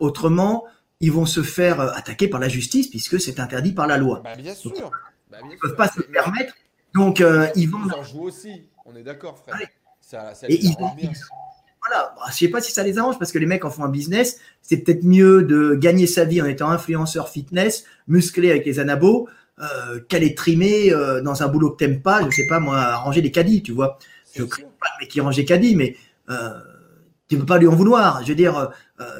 autrement, 0.00 0.64
ils 1.00 1.12
vont 1.12 1.26
se 1.26 1.42
faire 1.42 1.80
euh, 1.80 1.90
attaquer 1.94 2.28
par 2.28 2.40
la 2.40 2.48
justice 2.48 2.88
puisque 2.88 3.20
c'est 3.20 3.40
interdit 3.40 3.72
par 3.72 3.86
la 3.86 3.96
loi. 3.96 4.20
Bah, 4.24 4.34
bien 4.36 4.54
sûr. 4.54 4.90
Bah, 5.30 5.38
ils 5.44 5.50
ne 5.50 5.56
peuvent 5.56 5.76
pas 5.76 5.88
se 5.88 6.00
permettre. 6.00 6.54
Donc, 6.94 7.20
euh, 7.20 7.46
ils 7.54 7.68
vont. 7.68 7.78
Ils 7.86 7.94
en 7.94 8.02
jouent 8.02 8.24
aussi. 8.24 8.68
On 8.84 8.96
est 8.96 9.02
d'accord, 9.02 9.38
frère. 9.38 9.56
Ça, 10.00 10.34
ça 10.34 10.46
Et 10.48 10.54
ils 10.54 10.74
bien. 10.96 11.10
Voilà. 11.86 12.14
Bah, 12.16 12.22
je 12.26 12.32
ne 12.32 12.36
sais 12.36 12.48
pas 12.48 12.60
si 12.60 12.72
ça 12.72 12.82
les 12.82 12.98
arrange 12.98 13.18
parce 13.18 13.30
que 13.30 13.38
les 13.38 13.46
mecs 13.46 13.64
en 13.64 13.70
font 13.70 13.84
un 13.84 13.90
business. 13.90 14.40
C'est 14.62 14.78
peut-être 14.78 15.04
mieux 15.04 15.42
de 15.42 15.74
gagner 15.74 16.06
sa 16.06 16.24
vie 16.24 16.42
en 16.42 16.46
étant 16.46 16.70
influenceur 16.70 17.28
fitness, 17.28 17.84
musclé 18.08 18.50
avec 18.50 18.66
les 18.66 18.80
anabos, 18.80 19.28
euh, 19.60 20.00
qu'aller 20.08 20.34
trimer 20.34 20.92
euh, 20.92 21.20
dans 21.20 21.42
un 21.42 21.48
boulot 21.48 21.70
que 21.70 21.76
t'aimes 21.76 22.02
pas. 22.02 22.20
Je 22.22 22.26
ne 22.26 22.30
sais 22.30 22.46
pas, 22.48 22.58
moi, 22.58 22.96
ranger 22.96 23.20
les 23.20 23.30
caddies, 23.30 23.62
tu 23.62 23.72
vois. 23.72 23.98
Je 24.34 24.42
ne 24.42 24.46
pas 24.46 24.56
le 24.58 25.04
mec 25.04 25.10
qui 25.10 25.20
range 25.20 25.36
les 25.36 25.44
caddies, 25.44 25.76
mais 25.76 25.96
tu 27.28 27.34
ne 27.34 27.40
peux 27.40 27.46
pas 27.46 27.58
lui 27.58 27.66
en 27.66 27.74
vouloir. 27.74 28.22
Je 28.22 28.28
veux 28.28 28.34
dire, 28.34 28.70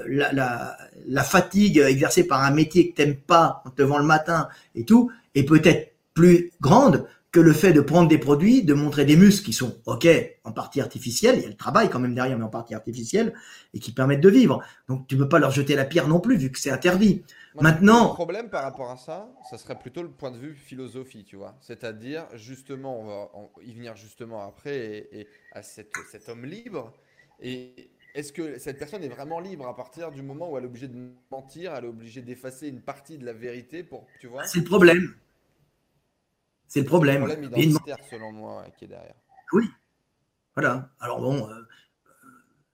la, 0.06 0.32
la 0.32 0.76
la 1.08 1.24
fatigue 1.24 1.78
exercée 1.78 2.24
par 2.24 2.42
un 2.42 2.50
métier 2.50 2.90
que 2.90 2.96
t'aimes 2.96 3.16
pas 3.16 3.62
en 3.64 3.70
te 3.70 3.82
levant 3.82 3.98
le 3.98 4.04
matin 4.04 4.48
et 4.74 4.84
tout 4.84 5.10
est 5.34 5.44
peut-être 5.44 5.92
plus 6.14 6.52
grande 6.60 7.06
que 7.30 7.40
le 7.40 7.52
fait 7.52 7.72
de 7.72 7.80
prendre 7.80 8.08
des 8.08 8.18
produits, 8.18 8.62
de 8.62 8.72
montrer 8.72 9.04
des 9.04 9.16
muscles 9.16 9.44
qui 9.44 9.52
sont 9.52 9.76
ok 9.84 10.08
en 10.44 10.52
partie 10.52 10.80
artificiels, 10.80 11.36
il 11.36 11.42
y 11.42 11.44
a 11.44 11.48
le 11.48 11.56
travail 11.56 11.90
quand 11.90 12.00
même 12.00 12.14
derrière, 12.14 12.38
mais 12.38 12.44
en 12.44 12.48
partie 12.48 12.74
artificiel 12.74 13.34
et 13.74 13.78
qui 13.78 13.92
permettent 13.92 14.22
de 14.22 14.30
vivre. 14.30 14.62
Donc 14.88 15.06
tu 15.06 15.16
peux 15.16 15.28
pas 15.28 15.38
leur 15.38 15.50
jeter 15.50 15.76
la 15.76 15.84
pierre 15.84 16.08
non 16.08 16.20
plus 16.20 16.36
vu 16.36 16.50
que 16.50 16.58
c'est 16.58 16.70
interdit. 16.70 17.22
Maintenant, 17.60 18.08
le 18.08 18.14
problème 18.14 18.48
par 18.48 18.62
rapport 18.62 18.90
à 18.90 18.96
ça, 18.96 19.28
ça 19.50 19.58
serait 19.58 19.78
plutôt 19.78 20.02
le 20.02 20.10
point 20.10 20.30
de 20.30 20.38
vue 20.38 20.54
philosophie, 20.54 21.24
tu 21.24 21.36
vois. 21.36 21.56
C'est-à-dire 21.60 22.26
justement, 22.34 23.00
on 23.00 23.06
va 23.06 23.48
y 23.62 23.74
venir 23.74 23.94
justement 23.96 24.46
après 24.46 25.08
et, 25.12 25.28
à 25.52 25.62
cet 25.62 25.92
homme 26.28 26.46
libre 26.46 26.92
et 27.40 27.90
est-ce 28.18 28.32
que 28.32 28.58
cette 28.58 28.78
personne 28.78 29.04
est 29.04 29.08
vraiment 29.08 29.38
libre 29.38 29.68
à 29.68 29.76
partir 29.76 30.10
du 30.10 30.22
moment 30.22 30.50
où 30.50 30.58
elle 30.58 30.64
est 30.64 30.66
obligée 30.66 30.88
de 30.88 31.12
mentir, 31.30 31.72
elle 31.76 31.84
est 31.84 31.88
obligée 31.88 32.20
d'effacer 32.20 32.66
une 32.66 32.80
partie 32.80 33.16
de 33.16 33.24
la 33.24 33.32
vérité 33.32 33.84
pour, 33.84 34.08
tu 34.18 34.26
vois? 34.26 34.44
C'est 34.44 34.58
le 34.58 34.64
problème. 34.64 35.14
C'est 36.66 36.80
le 36.80 36.86
problème. 36.86 37.24
C'est 37.28 37.36
le 37.36 37.48
problème 37.48 37.64
identitaire, 37.64 37.98
selon 38.10 38.32
moi, 38.32 38.64
qui 38.76 38.86
est 38.86 38.88
derrière. 38.88 39.14
Oui. 39.52 39.70
Voilà. 40.56 40.90
Alors 40.98 41.20
bon. 41.20 41.48
Euh, 41.48 41.52
euh, 41.52 41.62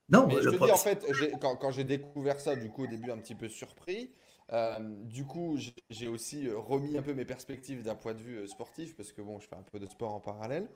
non, 0.09 0.31
je 0.31 0.49
te 0.49 0.65
dis, 0.65 0.71
en 0.71 0.77
fait, 0.77 1.05
quand, 1.41 1.71
j'ai 1.71 1.85
découvert 1.85 2.41
ça, 2.41 2.57
du 2.57 2.71
coup, 2.71 2.85
au 2.85 2.87
début, 2.87 3.11
un 3.11 3.19
petit 3.19 3.35
peu 3.35 3.49
surpris. 3.49 4.15
Euh, 4.51 4.79
du 4.81 5.27
coup, 5.27 5.59
j'ai 5.91 6.09
aussi 6.09 6.49
remis 6.49 6.97
un 6.97 7.03
peu 7.03 7.13
mes 7.13 7.27
perspectives 7.27 7.83
d'un 7.83 7.97
point 7.97 8.15
de 8.15 8.23
vue 8.23 8.49
sportif, 8.49 8.97
parce 8.97 9.13
que 9.13 9.21
bon, 9.21 9.41
je 9.41 9.47
fais 9.47 9.57
un 9.57 9.63
peu 9.71 9.79
de 9.79 9.87
sport 9.87 10.15
en 10.15 10.21
parallèle. 10.21 10.71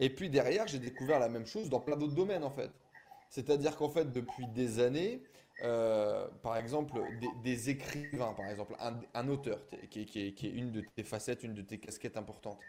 Et 0.00 0.08
puis 0.08 0.30
derrière, 0.30 0.66
j'ai 0.66 0.78
découvert 0.78 1.18
la 1.18 1.28
même 1.28 1.46
chose 1.46 1.68
dans 1.68 1.80
plein 1.80 1.96
d'autres 1.96 2.14
domaines, 2.14 2.44
en 2.44 2.50
fait. 2.50 2.70
C'est-à-dire 3.30 3.76
qu'en 3.76 3.88
fait, 3.88 4.12
depuis 4.12 4.46
des 4.48 4.80
années, 4.80 5.22
euh, 5.62 6.28
par 6.42 6.56
exemple, 6.56 7.00
des, 7.42 7.70
écrivains, 7.70 8.34
par 8.34 8.48
exemple, 8.50 8.76
un, 9.14 9.28
auteur 9.28 9.58
qui, 9.90 10.00
est 10.00 10.42
une 10.42 10.70
de 10.70 10.82
tes 10.94 11.02
facettes, 11.02 11.42
une 11.42 11.54
de 11.54 11.62
tes 11.62 11.78
casquettes 11.78 12.16
importantes. 12.16 12.60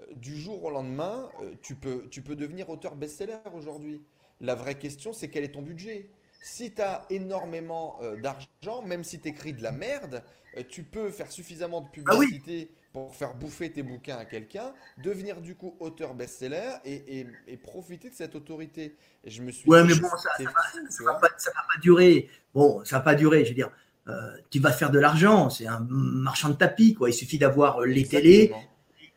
Euh, 0.00 0.14
du 0.14 0.36
jour 0.36 0.62
au 0.64 0.70
lendemain, 0.70 1.30
euh, 1.42 1.54
tu, 1.62 1.74
peux, 1.74 2.08
tu 2.10 2.22
peux 2.22 2.36
devenir 2.36 2.70
auteur 2.70 2.94
best-seller 2.94 3.38
aujourd'hui. 3.54 4.02
La 4.40 4.54
vraie 4.54 4.76
question, 4.76 5.12
c'est 5.12 5.28
quel 5.28 5.42
est 5.42 5.52
ton 5.52 5.62
budget? 5.62 6.10
Si 6.40 6.72
tu 6.72 6.82
as 6.82 7.04
énormément 7.10 7.98
d'argent, 8.22 8.82
même 8.82 9.04
si 9.04 9.20
tu 9.20 9.28
écris 9.28 9.52
de 9.52 9.62
la 9.62 9.72
merde, 9.72 10.22
tu 10.68 10.82
peux 10.82 11.10
faire 11.10 11.30
suffisamment 11.30 11.80
de 11.82 11.86
ah 12.06 12.16
publicité 12.16 12.70
pour 12.92 13.14
faire 13.14 13.34
bouffer 13.34 13.70
tes 13.70 13.82
bouquins 13.82 14.16
à 14.16 14.24
quelqu'un, 14.24 14.72
devenir 15.02 15.40
du 15.40 15.54
coup 15.54 15.76
auteur 15.78 16.14
best-seller 16.14 16.76
et, 16.84 17.26
et, 17.46 17.56
profiter 17.56 18.10
de 18.10 18.14
cette 18.14 18.34
autorité. 18.34 18.96
Et 19.24 19.30
je 19.30 19.42
me 19.42 19.50
suis 19.50 19.68
ouais, 19.68 19.84
mais 19.84 19.94
bon, 19.94 20.08
ça 20.16 20.30
ne 20.40 21.04
va, 21.04 21.14
pas 21.14 21.80
durer. 21.82 22.28
Bon, 22.54 22.82
ça 22.84 22.98
va 22.98 23.02
pas 23.02 23.14
durer. 23.14 23.44
Je 23.44 23.50
veux 23.50 23.54
dire, 23.54 23.70
euh, 24.08 24.36
tu 24.50 24.58
vas 24.58 24.72
faire 24.72 24.90
de 24.90 24.98
l'argent. 24.98 25.50
C'est 25.50 25.66
un 25.66 25.86
marchand 25.90 26.48
de 26.48 26.54
tapis, 26.54 26.94
quoi. 26.94 27.10
Il 27.10 27.12
suffit 27.12 27.38
d'avoir 27.38 27.80
euh, 27.80 27.86
les 27.86 28.06
télés 28.06 28.52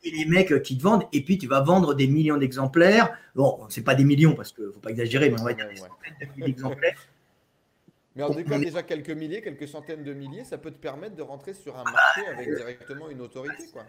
et 0.04 0.12
les 0.12 0.26
mecs 0.26 0.64
qui 0.64 0.78
te 0.78 0.84
vendent, 0.84 1.06
et 1.14 1.24
puis 1.24 1.38
tu 1.38 1.48
vas 1.48 1.62
vendre 1.62 1.94
des 1.94 2.08
millions 2.08 2.38
d'exemplaires. 2.38 3.16
Bon, 3.36 3.60
c'est 3.70 3.84
pas 3.84 3.94
des 3.94 4.04
millions 4.04 4.34
parce 4.34 4.52
qu'il 4.52 4.66
ne 4.66 4.72
faut 4.72 4.80
pas 4.80 4.90
exagérer, 4.90 5.30
mais 5.30 5.40
on 5.40 5.44
va 5.44 5.54
dire 5.54 5.70
des 5.70 5.76
centaines 5.76 6.16
de 6.20 6.26
milliers 6.36 6.54
d'exemplaires. 6.54 6.96
Mais 8.16 8.24
en 8.24 8.34
tout 8.34 8.44
cas, 8.44 8.60
déjà 8.60 8.84
quelques 8.84 9.12
milliers, 9.12 9.42
quelques 9.42 9.68
centaines 9.68 10.04
de 10.04 10.14
milliers, 10.14 10.44
ça 10.44 10.58
peut 10.58 10.72
te 10.72 10.80
permettre 10.80 11.16
de 11.16 11.22
rentrer 11.22 11.54
sur 11.54 11.78
un 11.78 11.84
marché 11.84 12.22
avec 12.28 12.54
directement 12.56 13.10
une 13.10 13.22
autorité. 13.22 13.64
Quoi. 13.72 13.84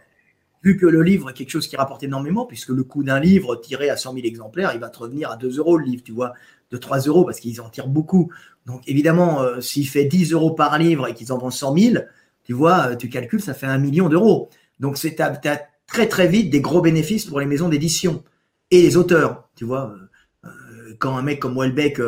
Vu 0.63 0.77
que 0.77 0.87
le 0.87 1.03
livre 1.03 1.31
est 1.31 1.33
quelque 1.33 1.51
chose 1.51 1.67
qui 1.67 1.77
rapporte 1.77 2.05
énormément, 2.05 2.47
puisque 2.47 2.69
le 2.69 2.85
coût 2.85 3.03
d'un 3.03 3.19
livre 3.19 3.57
tiré 3.57 3.91
à 3.91 3.97
100 3.97 4.15
000 4.15 4.27
exemplaires, 4.27 4.71
il 4.75 4.81
va 4.81 4.91
te 4.91 4.99
revenir 5.01 5.31
à 5.31 5.37
2 5.37 5.59
euros 5.59 5.77
le 5.77 5.85
livre, 5.85 6.05
tu 6.05 6.13
vois, 6.13 6.35
de 6.71 6.77
3 6.77 7.01
euros, 7.01 7.25
parce 7.25 7.41
qu'ils 7.41 7.61
en 7.61 7.69
tirent 7.69 7.89
beaucoup. 7.89 8.31
Donc 8.65 8.83
évidemment, 8.87 9.43
euh, 9.43 9.61
s'il 9.61 9.89
fait 9.89 10.05
10 10.05 10.33
euros 10.33 10.53
par 10.53 10.79
livre 10.79 11.09
et 11.09 11.15
qu'ils 11.15 11.33
en 11.33 11.39
vendent 11.39 11.53
100 11.53 11.77
000, 11.77 12.05
tu 12.45 12.53
vois, 12.53 12.91
euh, 12.91 12.97
tu 12.97 13.09
calcules, 13.09 13.43
ça 13.43 13.55
fait 13.55 13.67
un 13.67 13.79
million 13.79 14.09
d'euros. 14.09 14.51
Donc 14.79 14.99
c'est 14.99 15.21
as, 15.21 15.41
très 15.89 16.07
très 16.07 16.29
vite 16.29 16.49
des 16.51 16.61
gros 16.61 16.81
bénéfices 16.81 17.27
pour 17.27 17.41
les 17.41 17.47
maisons 17.47 17.69
d'édition 17.69 18.23
et 18.71 18.83
les 18.83 18.97
auteurs. 18.97 19.49
Tu 19.57 19.65
vois, 19.65 19.93
euh, 20.45 20.95
quand 21.01 21.17
un 21.17 21.23
mec 21.23 21.41
comme 21.41 21.59
Welbeck 21.59 21.99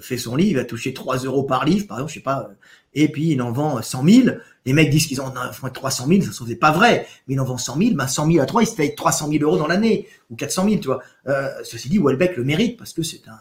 fait 0.00 0.16
son 0.16 0.36
livre, 0.36 0.50
il 0.50 0.56
va 0.56 0.64
toucher 0.64 0.94
3 0.94 1.18
euros 1.18 1.44
par 1.44 1.64
livre, 1.64 1.86
par 1.86 1.98
exemple, 1.98 2.12
je 2.12 2.18
sais 2.18 2.22
pas. 2.22 2.50
et 2.94 3.08
puis 3.08 3.32
il 3.32 3.42
en 3.42 3.52
vend 3.52 3.80
100 3.80 4.04
000. 4.08 4.36
Les 4.64 4.72
mecs 4.72 4.90
disent 4.90 5.06
qu'ils 5.06 5.20
en 5.20 5.32
font 5.52 5.68
300 5.68 6.06
000, 6.08 6.22
ça 6.22 6.44
n'est 6.44 6.56
pas 6.56 6.72
vrai, 6.72 7.06
mais 7.26 7.34
il 7.34 7.40
en 7.40 7.44
vend 7.44 7.58
100 7.58 7.78
000, 7.78 7.94
ben 7.94 8.06
100 8.06 8.30
000 8.32 8.42
à 8.42 8.46
3, 8.46 8.62
il 8.62 8.66
se 8.66 8.74
fait 8.74 8.94
300 8.94 9.30
000 9.30 9.44
euros 9.44 9.56
dans 9.56 9.68
l'année, 9.68 10.08
ou 10.30 10.36
400 10.36 10.68
000, 10.68 10.80
tu 10.80 10.86
vois. 10.88 11.02
Euh, 11.28 11.48
ceci 11.62 11.88
dit, 11.88 11.98
Welbeck 11.98 12.36
le 12.36 12.44
mérite, 12.44 12.76
parce 12.76 12.92
que 12.92 13.02
c'est 13.02 13.22
un, 13.28 13.38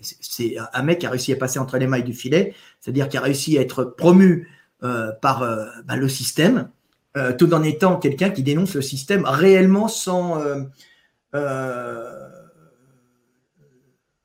c'est 0.00 0.56
un 0.72 0.82
mec 0.82 1.00
qui 1.00 1.06
a 1.06 1.10
réussi 1.10 1.32
à 1.32 1.36
passer 1.36 1.58
entre 1.58 1.78
les 1.78 1.86
mailles 1.86 2.04
du 2.04 2.14
filet, 2.14 2.54
c'est-à-dire 2.80 3.08
qui 3.08 3.16
a 3.16 3.20
réussi 3.20 3.58
à 3.58 3.60
être 3.60 3.84
promu 3.84 4.48
euh, 4.82 5.12
par 5.12 5.42
euh, 5.42 5.66
ben, 5.84 5.96
le 5.96 6.08
système, 6.08 6.68
euh, 7.16 7.32
tout 7.32 7.52
en 7.54 7.62
étant 7.62 7.96
quelqu'un 7.96 8.30
qui 8.30 8.42
dénonce 8.42 8.74
le 8.74 8.82
système 8.82 9.24
réellement 9.24 9.88
sans, 9.88 10.42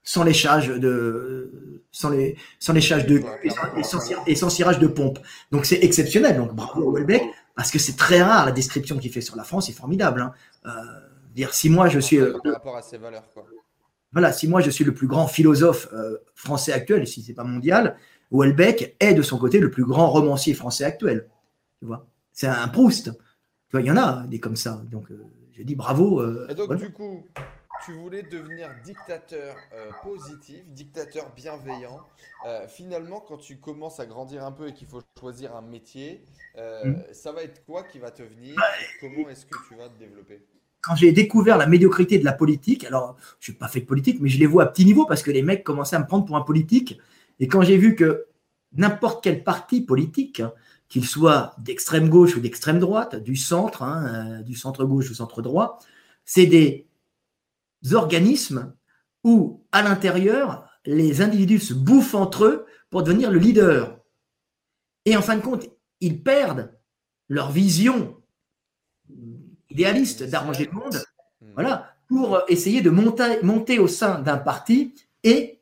sans 0.04 0.24
léchage 0.24 0.67
de 0.67 1.70
sans 1.91 2.10
les 2.10 2.38
sans 2.60 2.73
léchage 2.73 3.06
de 3.06 3.21
et 4.27 4.36
sans, 4.36 4.49
cirage 4.49 4.80
de 4.80 4.88
pompe. 4.88 5.19
Donc 5.51 5.65
c'est 5.65 5.84
exceptionnel. 5.84 6.38
Donc 6.38 6.54
bravo 6.56 6.91
Welbeck 6.91 7.23
parce 7.56 7.69
que 7.69 7.80
c'est 7.80 7.97
très 7.97 8.21
rare 8.21 8.45
la 8.45 8.51
description 8.51 8.97
qu'il 8.97 9.12
fait 9.12 9.21
sur 9.21 9.36
la 9.36 9.43
France, 9.43 9.67
c'est 9.67 9.73
formidable. 9.73 10.21
Hein. 10.21 10.34
Euh, 10.65 10.69
dire 11.36 11.54
si 11.54 11.69
moi 11.69 11.89
je 11.89 11.99
suis 11.99 12.19
par 12.43 12.54
rapport 12.54 12.77
à 12.77 12.82
ses 12.82 12.97
valeurs 12.97 13.23
Voilà, 14.13 14.32
si 14.32 14.47
moi 14.47 14.62
je 14.62 14.69
suis 14.69 14.84
le 14.84 14.93
plus 14.93 15.08
grand 15.08 15.27
philosophe 15.27 15.89
euh, 15.93 16.17
français 16.34 16.71
actuel, 16.71 17.06
si 17.08 17.21
c'est 17.21 17.34
pas 17.34 17.43
mondial, 17.43 17.97
Welbeck 18.32 18.95
est 18.99 19.13
de 19.13 19.21
son 19.21 19.38
côté 19.38 19.60
le 19.60 19.69
plus 19.69 19.86
grand 19.86 20.10
romancier 20.10 20.54
français 20.54 20.86
actuel. 20.86 21.27
Tu 21.80 21.86
vois, 21.86 22.08
c'est 22.32 22.47
un 22.47 22.67
Proust. 22.69 23.12
Tu 23.69 23.77
vois, 23.77 23.82
il 23.82 23.88
y 23.88 23.91
en 23.91 23.97
a 23.97 24.25
des 24.27 24.39
comme 24.39 24.56
ça. 24.56 24.82
Donc 24.89 25.12
euh, 25.12 25.21
je 25.51 25.63
dis 25.63 25.75
bravo. 25.75 26.23
et 26.47 26.56
donc 26.56 26.73
du 26.75 26.91
coup, 26.91 27.25
tu 27.86 27.94
voulais 27.94 28.24
devenir 28.24 28.70
dictateur 28.84 29.56
euh, 29.74 29.89
positif, 30.04 30.63
dictateur 30.67 31.32
bienveillant. 31.36 32.00
Euh, 32.46 32.67
finalement, 32.67 33.20
quand 33.20 33.38
tu 33.38 33.58
commences 33.58 34.00
à 34.00 34.06
grandir 34.06 34.46
un 34.46 34.52
peu 34.52 34.70
et 34.70 34.74
qu'il 34.74 34.88
faut 34.88 35.02
choisir 35.20 35.56
un 35.56 35.62
métier, 35.62 36.24
euh, 36.58 36.86
mm. 36.86 37.04
ça 37.13 37.32
va 37.32 37.44
être 37.44 37.63
quoi 37.65 37.84
qui 37.84 38.00
va 38.00 38.12
te 38.12 38.24
venir 38.24 38.56
Comment 39.00 39.30
est-ce 39.30 39.46
que 39.46 39.58
tu 39.67 39.76
vas 39.76 39.89
te 39.89 39.98
développer? 40.00 40.41
Quand 40.82 40.96
j'ai 40.96 41.12
découvert 41.12 41.58
la 41.58 41.67
médiocrité 41.67 42.17
de 42.17 42.26
la 42.26 42.34
politique, 42.34 42.86
alors 42.86 43.15
je 43.39 43.52
n'ai 43.52 43.58
pas 43.58 43.67
fait 43.67 43.82
de 43.82 43.86
politique, 43.86 44.20
mais 44.20 44.30
je 44.30 44.39
les 44.39 44.48
vois 44.48 44.63
à 44.63 44.65
petit 44.67 44.86
niveau 44.86 45.06
parce 45.06 45.22
que 45.22 45.32
les 45.32 45.44
mecs 45.44 45.63
commençaient 45.63 45.96
à 45.96 46.00
me 46.00 46.08
prendre 46.08 46.26
pour 46.26 46.36
un 46.36 46.41
politique. 46.41 47.00
Et 47.39 47.48
quand 47.48 47.62
j'ai 47.62 47.78
vu 47.78 47.96
que 47.96 48.26
n'importe 48.74 49.24
quel 49.24 49.44
parti 49.44 49.82
politique, 49.82 50.39
hein, 50.39 50.54
qu'il 50.89 51.06
soit 51.06 51.56
d'extrême 51.60 52.10
gauche 52.10 52.36
ou 52.36 52.39
d'extrême 52.39 52.80
droite, 52.80 53.15
du 53.15 53.36
centre, 53.36 53.84
hein, 53.84 54.41
du 54.41 54.56
centre 54.56 54.84
gauche 54.86 55.10
ou 55.12 55.13
centre 55.13 55.41
droit, 55.41 55.80
c'est 56.26 56.48
des 56.48 56.88
organismes 57.94 58.74
où, 59.24 59.65
à 59.72 59.82
l'intérieur, 59.82 60.67
les 60.86 61.22
individus 61.22 61.60
se 61.60 61.74
bouffent 61.74 62.15
entre 62.15 62.46
eux 62.46 62.65
pour 62.89 63.04
devenir 63.04 63.32
le 63.32 63.39
leader. 63.39 64.00
Et 65.06 65.15
en 65.15 65.22
fin 65.22 65.36
de 65.36 65.41
compte, 65.41 65.67
ils 66.00 66.22
perdent 66.22 66.72
leur 67.30 67.52
vision 67.52 68.17
idéaliste 69.70 70.24
d'arranger 70.24 70.65
le 70.65 70.74
monde, 70.74 71.02
hmm. 71.41 71.52
voilà, 71.54 71.96
pour 72.08 72.41
essayer 72.50 72.82
de 72.82 72.89
monter, 72.89 73.41
monter 73.41 73.80
au 73.80 73.88
sein 73.88 74.20
d'un 74.20 74.38
parti 74.38 74.94
et, 75.24 75.62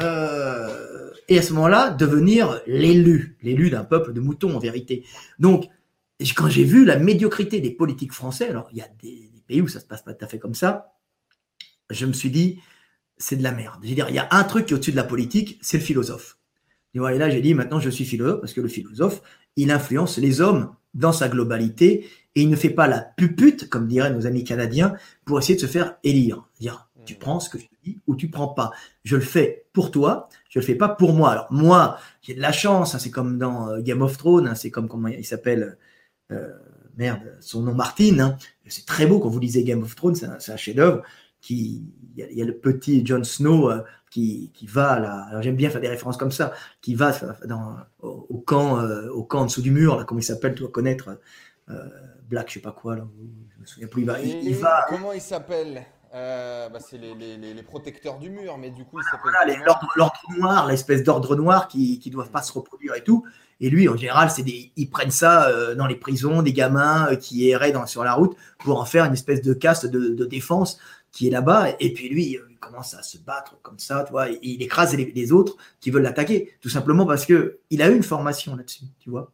euh, 0.00 1.10
et 1.28 1.38
à 1.38 1.42
ce 1.42 1.52
moment-là 1.52 1.90
devenir 1.90 2.60
l'élu, 2.66 3.36
l'élu 3.42 3.68
d'un 3.70 3.84
peuple 3.84 4.12
de 4.12 4.20
moutons 4.20 4.56
en 4.56 4.58
vérité. 4.58 5.04
Donc, 5.38 5.66
quand 6.36 6.48
j'ai 6.48 6.64
vu 6.64 6.84
la 6.84 6.98
médiocrité 6.98 7.60
des 7.60 7.70
politiques 7.70 8.12
français, 8.12 8.48
alors 8.48 8.68
il 8.72 8.78
y 8.78 8.82
a 8.82 8.88
des, 9.02 9.30
des 9.34 9.42
pays 9.46 9.60
où 9.60 9.68
ça 9.68 9.80
se 9.80 9.86
passe 9.86 10.02
pas 10.02 10.14
tout 10.14 10.24
à 10.24 10.28
fait 10.28 10.38
comme 10.38 10.54
ça, 10.54 10.94
je 11.90 12.06
me 12.06 12.12
suis 12.12 12.30
dit, 12.30 12.60
c'est 13.18 13.36
de 13.36 13.42
la 13.42 13.52
merde. 13.52 13.80
Je 13.82 13.88
veux 13.88 13.94
dire, 13.94 14.08
il 14.08 14.14
y 14.14 14.18
a 14.18 14.28
un 14.30 14.44
truc 14.44 14.66
qui 14.66 14.72
est 14.72 14.76
au-dessus 14.76 14.92
de 14.92 14.96
la 14.96 15.04
politique, 15.04 15.58
c'est 15.60 15.78
le 15.78 15.84
philosophe. 15.84 16.38
Et 16.94 16.98
là, 16.98 17.30
j'ai 17.30 17.40
dit, 17.40 17.54
maintenant, 17.54 17.78
je 17.78 17.90
suis 17.90 18.04
philosophe, 18.04 18.40
parce 18.40 18.52
que 18.52 18.60
le 18.60 18.68
philosophe, 18.68 19.22
il 19.56 19.70
influence 19.70 20.18
les 20.18 20.40
hommes 20.40 20.74
dans 20.94 21.12
sa 21.12 21.28
globalité, 21.28 22.08
et 22.34 22.42
il 22.42 22.50
ne 22.50 22.56
fait 22.56 22.70
pas 22.70 22.88
la 22.88 23.00
pupute, 23.00 23.68
comme 23.68 23.86
diraient 23.86 24.12
nos 24.12 24.26
amis 24.26 24.44
canadiens, 24.44 24.94
pour 25.24 25.38
essayer 25.38 25.56
de 25.56 25.60
se 25.60 25.66
faire 25.66 25.96
élire. 26.02 26.48
Dire, 26.60 26.90
tu 27.04 27.14
prends 27.14 27.40
ce 27.40 27.50
que 27.50 27.58
je 27.58 27.64
te 27.64 27.74
dis 27.84 28.00
ou 28.06 28.14
tu 28.14 28.28
prends 28.28 28.48
pas. 28.48 28.70
Je 29.04 29.16
le 29.16 29.22
fais 29.22 29.66
pour 29.72 29.90
toi, 29.90 30.28
je 30.48 30.58
le 30.58 30.64
fais 30.64 30.74
pas 30.74 30.88
pour 30.88 31.12
moi. 31.12 31.30
Alors 31.30 31.46
moi, 31.50 31.98
j'ai 32.22 32.34
de 32.34 32.40
la 32.40 32.52
chance, 32.52 32.94
hein, 32.94 32.98
c'est 32.98 33.10
comme 33.10 33.38
dans 33.38 33.68
euh, 33.68 33.80
Game 33.80 34.02
of 34.02 34.16
Thrones, 34.16 34.46
hein, 34.46 34.54
c'est 34.54 34.70
comme 34.70 34.88
comment 34.88 35.08
il 35.08 35.24
s'appelle, 35.24 35.76
euh, 36.30 36.52
merde, 36.96 37.36
son 37.40 37.62
nom 37.62 37.74
Martin. 37.74 38.18
Hein. 38.18 38.36
c'est 38.66 38.86
très 38.86 39.06
beau 39.06 39.18
quand 39.18 39.28
vous 39.28 39.40
lisez 39.40 39.64
Game 39.64 39.82
of 39.82 39.94
Thrones, 39.94 40.14
c'est 40.14 40.52
un 40.52 40.56
chef-d'œuvre 40.56 41.02
qui 41.40 41.82
il 42.16 42.38
y, 42.38 42.42
a 42.42 42.44
le 42.44 42.56
petit 42.56 43.04
Jon 43.06 43.24
Snow 43.24 43.70
euh, 43.70 43.82
qui, 44.10 44.50
qui, 44.52 44.66
va 44.66 44.98
là. 44.98 45.40
J'aime 45.40 45.56
bien 45.56 45.70
faire 45.70 45.80
des 45.80 45.88
références 45.88 46.16
comme 46.16 46.32
ça, 46.32 46.52
qui 46.80 46.94
va 46.94 47.12
dans, 47.46 47.76
au, 48.00 48.38
camp, 48.38 48.78
euh, 48.80 49.08
au 49.10 49.22
camp 49.22 49.40
en 49.40 49.46
dessous 49.46 49.62
du 49.62 49.70
mur, 49.70 49.96
là, 49.96 50.04
comment 50.04 50.20
il 50.20 50.24
s'appelle, 50.24 50.54
tu 50.54 50.60
dois 50.60 50.70
connaître 50.70 51.18
euh, 51.70 51.88
Black, 52.28 52.48
je 52.48 52.54
sais 52.54 52.60
pas 52.60 52.72
quoi, 52.72 52.96
là, 52.96 53.06
je 53.54 53.60
me 53.60 53.66
souviens 53.66 53.88
plus. 53.88 54.02
Il 54.22 54.54
va, 54.56 54.86
Comment 54.88 55.12
il 55.12 55.20
s'appelle 55.20 55.84
bah, 56.12 56.80
c'est 56.80 56.98
les, 56.98 57.14
les, 57.14 57.36
les, 57.36 57.62
protecteurs 57.62 58.18
du 58.18 58.30
mur, 58.30 58.58
mais 58.58 58.70
du 58.70 58.84
coup, 58.84 58.98
il 58.98 59.04
s'appelle. 59.04 59.30
Voilà, 59.32 59.64
l'ordre 59.64 60.20
noir, 60.36 60.66
l'espèce 60.66 61.04
d'ordre 61.04 61.36
noir 61.36 61.68
qui 61.68 62.02
ne 62.04 62.10
doivent 62.10 62.32
pas 62.32 62.42
se 62.42 62.52
reproduire 62.52 62.96
et 62.96 63.04
tout. 63.04 63.24
Et 63.60 63.70
lui, 63.70 63.88
en 63.88 63.96
général, 63.96 64.28
c'est 64.30 64.42
des, 64.42 64.72
ils 64.74 64.90
prennent 64.90 65.12
ça 65.12 65.74
dans 65.76 65.86
les 65.86 65.94
prisons, 65.94 66.42
des 66.42 66.52
gamins 66.52 67.14
qui 67.14 67.48
erraient 67.48 67.70
dans, 67.70 67.86
sur 67.86 68.02
la 68.02 68.14
route 68.14 68.36
pour 68.58 68.80
en 68.80 68.84
faire 68.84 69.04
une 69.04 69.12
espèce 69.12 69.40
de 69.40 69.54
caste 69.54 69.86
de, 69.86 70.08
de 70.08 70.24
défense 70.24 70.80
qui 71.12 71.26
est 71.26 71.30
là-bas, 71.30 71.74
et 71.80 71.92
puis 71.92 72.08
lui, 72.08 72.38
il 72.50 72.58
commence 72.60 72.94
à 72.94 73.02
se 73.02 73.18
battre 73.18 73.58
comme 73.62 73.78
ça, 73.78 74.04
tu 74.04 74.12
vois, 74.12 74.28
il 74.28 74.62
écrase 74.62 74.94
les, 74.96 75.32
autres 75.32 75.56
qui 75.80 75.90
veulent 75.90 76.02
l'attaquer, 76.02 76.54
tout 76.60 76.68
simplement 76.68 77.06
parce 77.06 77.26
que 77.26 77.58
il 77.70 77.82
a 77.82 77.88
une 77.88 78.02
formation 78.02 78.54
là-dessus, 78.54 78.84
tu 79.00 79.10
vois. 79.10 79.32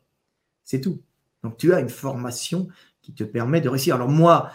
C'est 0.64 0.80
tout. 0.80 1.00
Donc 1.42 1.58
tu 1.58 1.74
as 1.74 1.80
une 1.80 1.90
formation 1.90 2.68
qui 3.02 3.12
te 3.12 3.24
permet 3.24 3.60
de 3.60 3.68
réussir. 3.68 3.94
Alors 3.94 4.08
moi, 4.08 4.50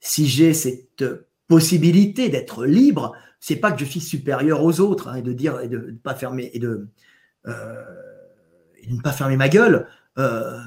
si 0.00 0.26
j'ai 0.26 0.54
cette 0.54 1.04
possibilité 1.48 2.28
d'être 2.28 2.64
libre, 2.64 3.14
c'est 3.40 3.56
pas 3.56 3.72
que 3.72 3.80
je 3.80 3.84
suis 3.84 4.00
supérieur 4.00 4.62
aux 4.62 4.80
autres 4.80 5.08
hein, 5.08 5.16
et 5.16 5.22
de 5.22 5.32
dire 5.32 5.60
et 5.60 5.68
de, 5.68 5.78
ne 5.78 5.92
pas 5.92 6.14
fermer 6.14 6.50
et 6.54 6.58
de, 6.58 6.86
euh, 7.46 7.84
de 8.86 8.94
ne 8.94 9.00
pas 9.00 9.12
fermer 9.12 9.36
ma 9.36 9.48
gueule. 9.48 9.86
Euh, 10.18 10.60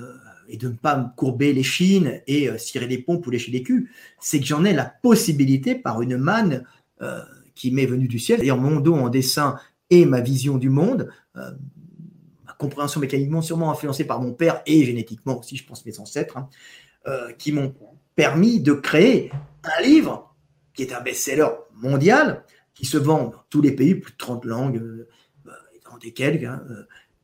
et 0.48 0.58
de 0.58 0.68
ne 0.68 0.74
pas 0.74 0.98
me 0.98 1.06
courber 1.16 1.54
les 1.54 1.64
chines 1.64 2.22
et 2.28 2.50
euh, 2.50 2.58
cirer 2.58 2.88
des 2.88 2.98
pompes 2.98 3.26
ou 3.26 3.30
lécher 3.30 3.52
des 3.52 3.64
culs, 3.64 3.90
c'est 4.20 4.40
que 4.40 4.46
j'en 4.46 4.66
ai 4.66 4.74
la 4.74 4.86
possibilité 4.86 5.76
par 5.76 6.02
une 6.02 6.18
manne 6.18 6.64
euh, 7.02 7.22
qui 7.56 7.72
m'est 7.72 7.86
venue 7.86 8.08
du 8.08 8.20
ciel, 8.20 8.50
en 8.52 8.58
mon 8.58 8.80
dos 8.80 8.96
en 8.96 9.10
dessin 9.10 9.58
et 9.90 10.06
ma 10.06 10.22
vision 10.22 10.58
du 10.58 10.70
monde, 10.70 11.10
euh, 11.38 11.52
ma 12.46 12.54
compréhension 12.54 13.00
mécaniquement 13.00 13.42
sûrement 13.42 13.72
influencée 13.72 14.06
par 14.06 14.22
mon 14.22 14.34
père 14.34 14.62
et 14.66 14.84
génétiquement 14.86 15.40
aussi, 15.40 15.58
je 15.58 15.66
pense 15.66 15.86
mes 15.86 16.00
ancêtres, 16.00 16.38
hein, 16.38 16.50
qui 17.38 17.52
m'ont 17.52 17.76
permis 18.16 18.62
de 18.62 18.72
créer 18.72 19.30
un 19.64 19.84
livre 19.84 20.34
qui 20.74 20.84
est 20.84 20.94
un 20.94 21.02
best-seller 21.02 21.50
mondial, 21.76 22.46
qui 22.74 22.86
se 22.86 22.98
vend 22.98 23.26
dans 23.26 23.44
tous 23.50 23.62
les 23.62 23.74
pays, 23.74 23.94
plus 23.94 24.14
de 24.14 24.18
30 24.18 24.46
langues, 24.46 24.82
dans 25.46 25.98
des 25.98 26.14
quelques, 26.14 26.46
hein, 26.46 26.64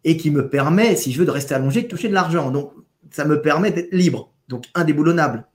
et 0.04 0.18
qui 0.18 0.32
me 0.32 0.50
permet, 0.50 0.96
si 0.96 1.12
je 1.12 1.20
veux, 1.20 1.26
de 1.26 1.32
rester 1.32 1.56
allongé, 1.56 1.84
de 1.84 1.88
toucher 1.88 2.10
de 2.10 2.14
l'argent. 2.14 2.52
Donc, 2.52 2.74
ça 3.12 3.26
me 3.26 3.42
permet 3.42 3.72
d'être 3.72 3.92
libre, 3.92 4.34
donc 4.48 4.66
indéboulonnable. 4.76 5.46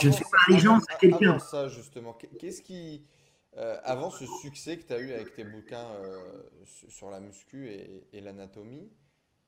je 0.00 0.08
ne 0.08 0.12
fais 0.12 0.24
pas 0.24 0.38
allégeance 0.48 0.84
à 0.88 0.96
quelqu'un. 0.96 1.30
Avant 1.30 1.38
ça, 1.38 1.68
justement, 1.68 2.16
qu'est-ce 2.38 2.62
qui. 2.62 3.04
Euh, 3.58 3.78
avant 3.84 4.10
ce 4.10 4.26
succès 4.42 4.76
que 4.76 4.86
tu 4.86 4.92
as 4.92 4.98
eu 4.98 5.12
avec 5.12 5.34
tes 5.34 5.44
bouquins 5.44 5.86
euh, 6.02 6.18
sur 6.88 7.10
la 7.10 7.20
muscu 7.20 7.70
et, 8.12 8.20
l'anatomie, 8.20 8.90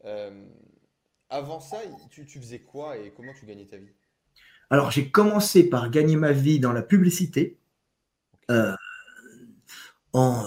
euh, 0.06 0.46
avant 1.28 1.60
ça, 1.60 1.76
tu, 2.10 2.24
faisais 2.26 2.60
quoi 2.60 2.96
et 2.96 3.12
comment 3.14 3.34
tu 3.38 3.44
gagnais 3.44 3.66
ta 3.66 3.76
vie? 3.76 3.92
Alors, 4.70 4.90
j'ai 4.90 5.10
commencé 5.10 5.68
par 5.68 5.90
gagner 5.90 6.16
ma 6.16 6.32
vie 6.32 6.58
dans 6.58 6.72
la 6.72 6.82
publicité, 6.82 7.58
en 10.14 10.46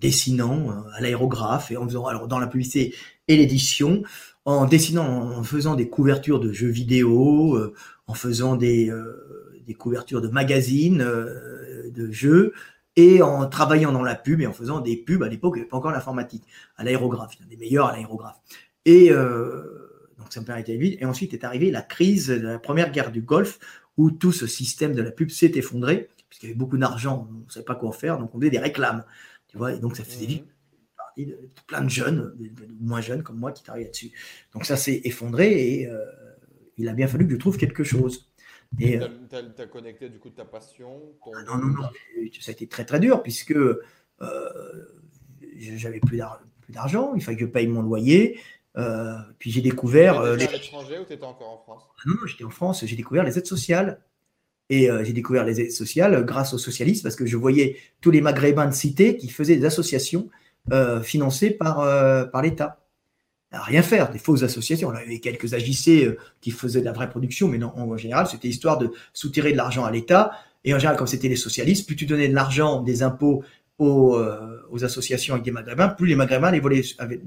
dessinant 0.00 0.84
à 0.92 1.00
l'aérographe 1.00 1.70
et 1.70 1.78
en 1.78 1.84
faisant, 1.84 2.04
alors 2.06 2.28
dans 2.28 2.38
la 2.38 2.46
publicité 2.46 2.94
et 3.28 3.36
l'édition, 3.36 4.02
en 4.44 4.66
dessinant, 4.66 5.06
en 5.06 5.42
faisant 5.42 5.74
des 5.74 5.88
couvertures 5.88 6.40
de 6.40 6.52
jeux 6.52 6.68
vidéo, 6.68 7.56
euh, 7.56 7.74
en 8.06 8.14
faisant 8.14 8.56
des, 8.56 8.90
euh, 8.90 9.62
des, 9.66 9.74
couvertures 9.74 10.20
de 10.20 10.28
magazines, 10.28 11.00
euh, 11.00 11.90
de 11.90 12.10
jeux, 12.10 12.52
et 12.96 13.22
en 13.22 13.48
travaillant 13.48 13.92
dans 13.92 14.02
la 14.02 14.14
pub 14.14 14.40
et 14.40 14.46
en 14.46 14.52
faisant 14.52 14.80
des 14.80 14.96
pubs. 14.96 15.22
À 15.22 15.28
l'époque, 15.28 15.54
il 15.54 15.58
n'y 15.58 15.62
avait 15.62 15.70
pas 15.70 15.78
encore 15.78 15.90
l'informatique, 15.90 16.44
à 16.76 16.84
l'aérographe, 16.84 17.32
il 17.34 17.40
y 17.40 17.44
en 17.44 17.46
a 17.46 17.50
des 17.50 17.56
meilleurs 17.56 17.86
à 17.86 17.96
l'aérographe. 17.96 18.36
Et 18.84 19.08
donc 19.10 20.26
ça 20.30 20.40
me 20.40 20.44
permettait 20.44 20.76
vite. 20.76 20.98
Et 21.00 21.04
ensuite 21.04 21.32
est 21.32 21.42
arrivée 21.42 21.70
la 21.70 21.82
crise 21.82 22.28
de 22.28 22.46
la 22.46 22.58
première 22.58 22.92
guerre 22.92 23.10
du 23.10 23.22
Golfe, 23.22 23.58
où 23.96 24.10
tout 24.10 24.30
ce 24.30 24.46
système 24.46 24.94
de 24.94 25.02
la 25.02 25.10
pub 25.10 25.30
s'est 25.30 25.52
effondré, 25.54 26.08
puisqu'il 26.28 26.46
y 26.46 26.48
avait 26.50 26.58
beaucoup 26.58 26.76
d'argent, 26.76 27.28
on 27.30 27.46
ne 27.46 27.50
savait 27.50 27.64
pas 27.64 27.74
quoi 27.74 27.90
faire, 27.92 28.18
donc 28.18 28.32
on 28.34 28.38
faisait 28.38 28.50
des 28.50 28.58
réclames. 28.58 29.04
Tu 29.48 29.58
vois, 29.58 29.72
et 29.72 29.78
donc 29.78 29.96
ça 29.96 30.04
faisait 30.04 30.26
vite 30.26 30.53
plein 31.66 31.82
de 31.82 31.90
jeunes, 31.90 32.34
moins 32.80 33.00
jeunes 33.00 33.22
comme 33.22 33.38
moi, 33.38 33.52
qui 33.52 33.62
travaillent 33.62 33.84
là-dessus. 33.84 34.12
Donc 34.52 34.64
ça 34.64 34.76
s'est 34.76 35.00
effondré 35.04 35.80
et 35.80 35.86
euh, 35.86 36.04
il 36.76 36.88
a 36.88 36.92
bien 36.92 37.06
fallu 37.06 37.26
que 37.26 37.32
je 37.32 37.38
trouve 37.38 37.56
quelque 37.56 37.84
chose. 37.84 38.30
Et 38.80 38.98
tu 38.98 39.62
as, 39.62 39.66
connecté 39.66 40.08
du 40.08 40.18
coup 40.18 40.30
ta 40.30 40.44
passion 40.44 41.00
ah 41.26 41.42
Non, 41.46 41.58
non, 41.58 41.68
non, 41.68 41.88
ça 42.40 42.50
a 42.50 42.52
été 42.52 42.66
très 42.66 42.84
très 42.84 42.98
dur 42.98 43.22
puisque 43.22 43.52
euh, 43.52 43.78
j'avais 45.58 46.00
plus 46.00 46.18
d'argent, 46.68 47.14
il 47.14 47.22
fallait 47.22 47.36
que 47.36 47.44
je 47.44 47.50
paye 47.50 47.68
mon 47.68 47.82
loyer 47.82 48.40
puis 49.38 49.52
j'ai 49.52 49.60
découvert. 49.60 50.20
Tu 50.36 50.42
étais 50.42 50.54
à 50.54 50.58
l'étranger 50.58 50.98
ou 50.98 51.04
tu 51.04 51.12
étais 51.12 51.24
encore 51.24 51.50
en 51.50 51.58
France? 51.58 51.82
Non, 52.06 52.14
non, 52.14 52.26
j'étais 52.26 52.42
en 52.42 52.50
France. 52.50 52.84
J'ai 52.84 52.96
découvert 52.96 53.22
les 53.22 53.38
aides 53.38 53.46
sociales. 53.46 54.00
Et 54.70 54.88
j'ai 55.02 55.12
découvert 55.12 55.44
les 55.44 55.60
aides 55.60 55.70
sociales 55.70 56.24
grâce 56.24 56.54
aux 56.54 56.58
socialistes 56.58 57.02
parce 57.02 57.16
que 57.16 57.26
je 57.26 57.36
voyais 57.36 57.76
tous 58.00 58.10
les 58.10 58.22
Maghrébins 58.22 58.66
de 58.66 58.74
cité 58.74 59.16
qui 59.16 59.28
faisaient 59.28 59.56
des 59.56 59.66
associations 59.66 60.30
financées 61.02 61.50
par, 61.50 61.76
par 62.30 62.42
l'État 62.42 62.84
rien 63.62 63.82
faire, 63.82 64.10
des 64.10 64.18
fausses 64.18 64.42
associations. 64.42 64.88
On 64.88 64.94
avait 64.94 65.18
quelques 65.18 65.54
AJC 65.54 65.88
euh, 65.88 66.16
qui 66.40 66.50
faisaient 66.50 66.80
de 66.80 66.84
la 66.84 66.92
vraie 66.92 67.08
production, 67.08 67.48
mais 67.48 67.58
non, 67.58 67.72
en 67.76 67.96
général, 67.96 68.26
c'était 68.26 68.48
histoire 68.48 68.78
de 68.78 68.90
soutirer 69.12 69.52
de 69.52 69.56
l'argent 69.56 69.84
à 69.84 69.90
l'État. 69.90 70.32
Et 70.64 70.74
en 70.74 70.78
général, 70.78 70.96
comme 70.96 71.06
c'était 71.06 71.28
les 71.28 71.36
socialistes, 71.36 71.86
plus 71.86 71.96
tu 71.96 72.06
donnais 72.06 72.28
de 72.28 72.34
l'argent, 72.34 72.80
des 72.80 73.02
impôts 73.02 73.44
aux, 73.78 74.16
euh, 74.16 74.62
aux, 74.70 74.84
associations 74.84 75.34
avec 75.34 75.44
des 75.44 75.50
maghrébins, 75.50 75.88
plus 75.88 76.06
les 76.06 76.16
maghrébins 76.16 76.50
les, 76.50 76.60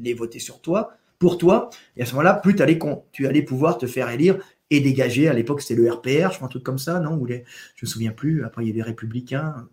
les 0.01 0.13
votaient 0.13 0.39
sur 0.39 0.61
toi, 0.61 0.93
pour 1.19 1.37
toi. 1.37 1.69
Et 1.95 2.01
à 2.01 2.05
ce 2.05 2.11
moment-là, 2.11 2.33
plus 2.33 2.59
allais, 2.61 2.79
tu 3.11 3.27
allais 3.27 3.41
pouvoir 3.41 3.77
te 3.77 3.85
faire 3.85 4.09
élire 4.09 4.37
et 4.69 4.79
dégager. 4.79 5.27
À 5.27 5.33
l'époque, 5.33 5.61
c'était 5.61 5.79
le 5.79 5.89
RPR, 5.91 6.31
je 6.31 6.35
crois, 6.35 6.45
un 6.45 6.49
truc 6.49 6.63
comme 6.63 6.79
ça, 6.79 6.99
non 6.99 7.15
Ou 7.15 7.27
Je 7.27 7.35
me 7.83 7.87
souviens 7.87 8.11
plus. 8.11 8.43
Après, 8.43 8.63
il 8.63 8.67
y 8.67 8.71
avait 8.71 8.77
les 8.77 8.83
républicains. 8.83 9.67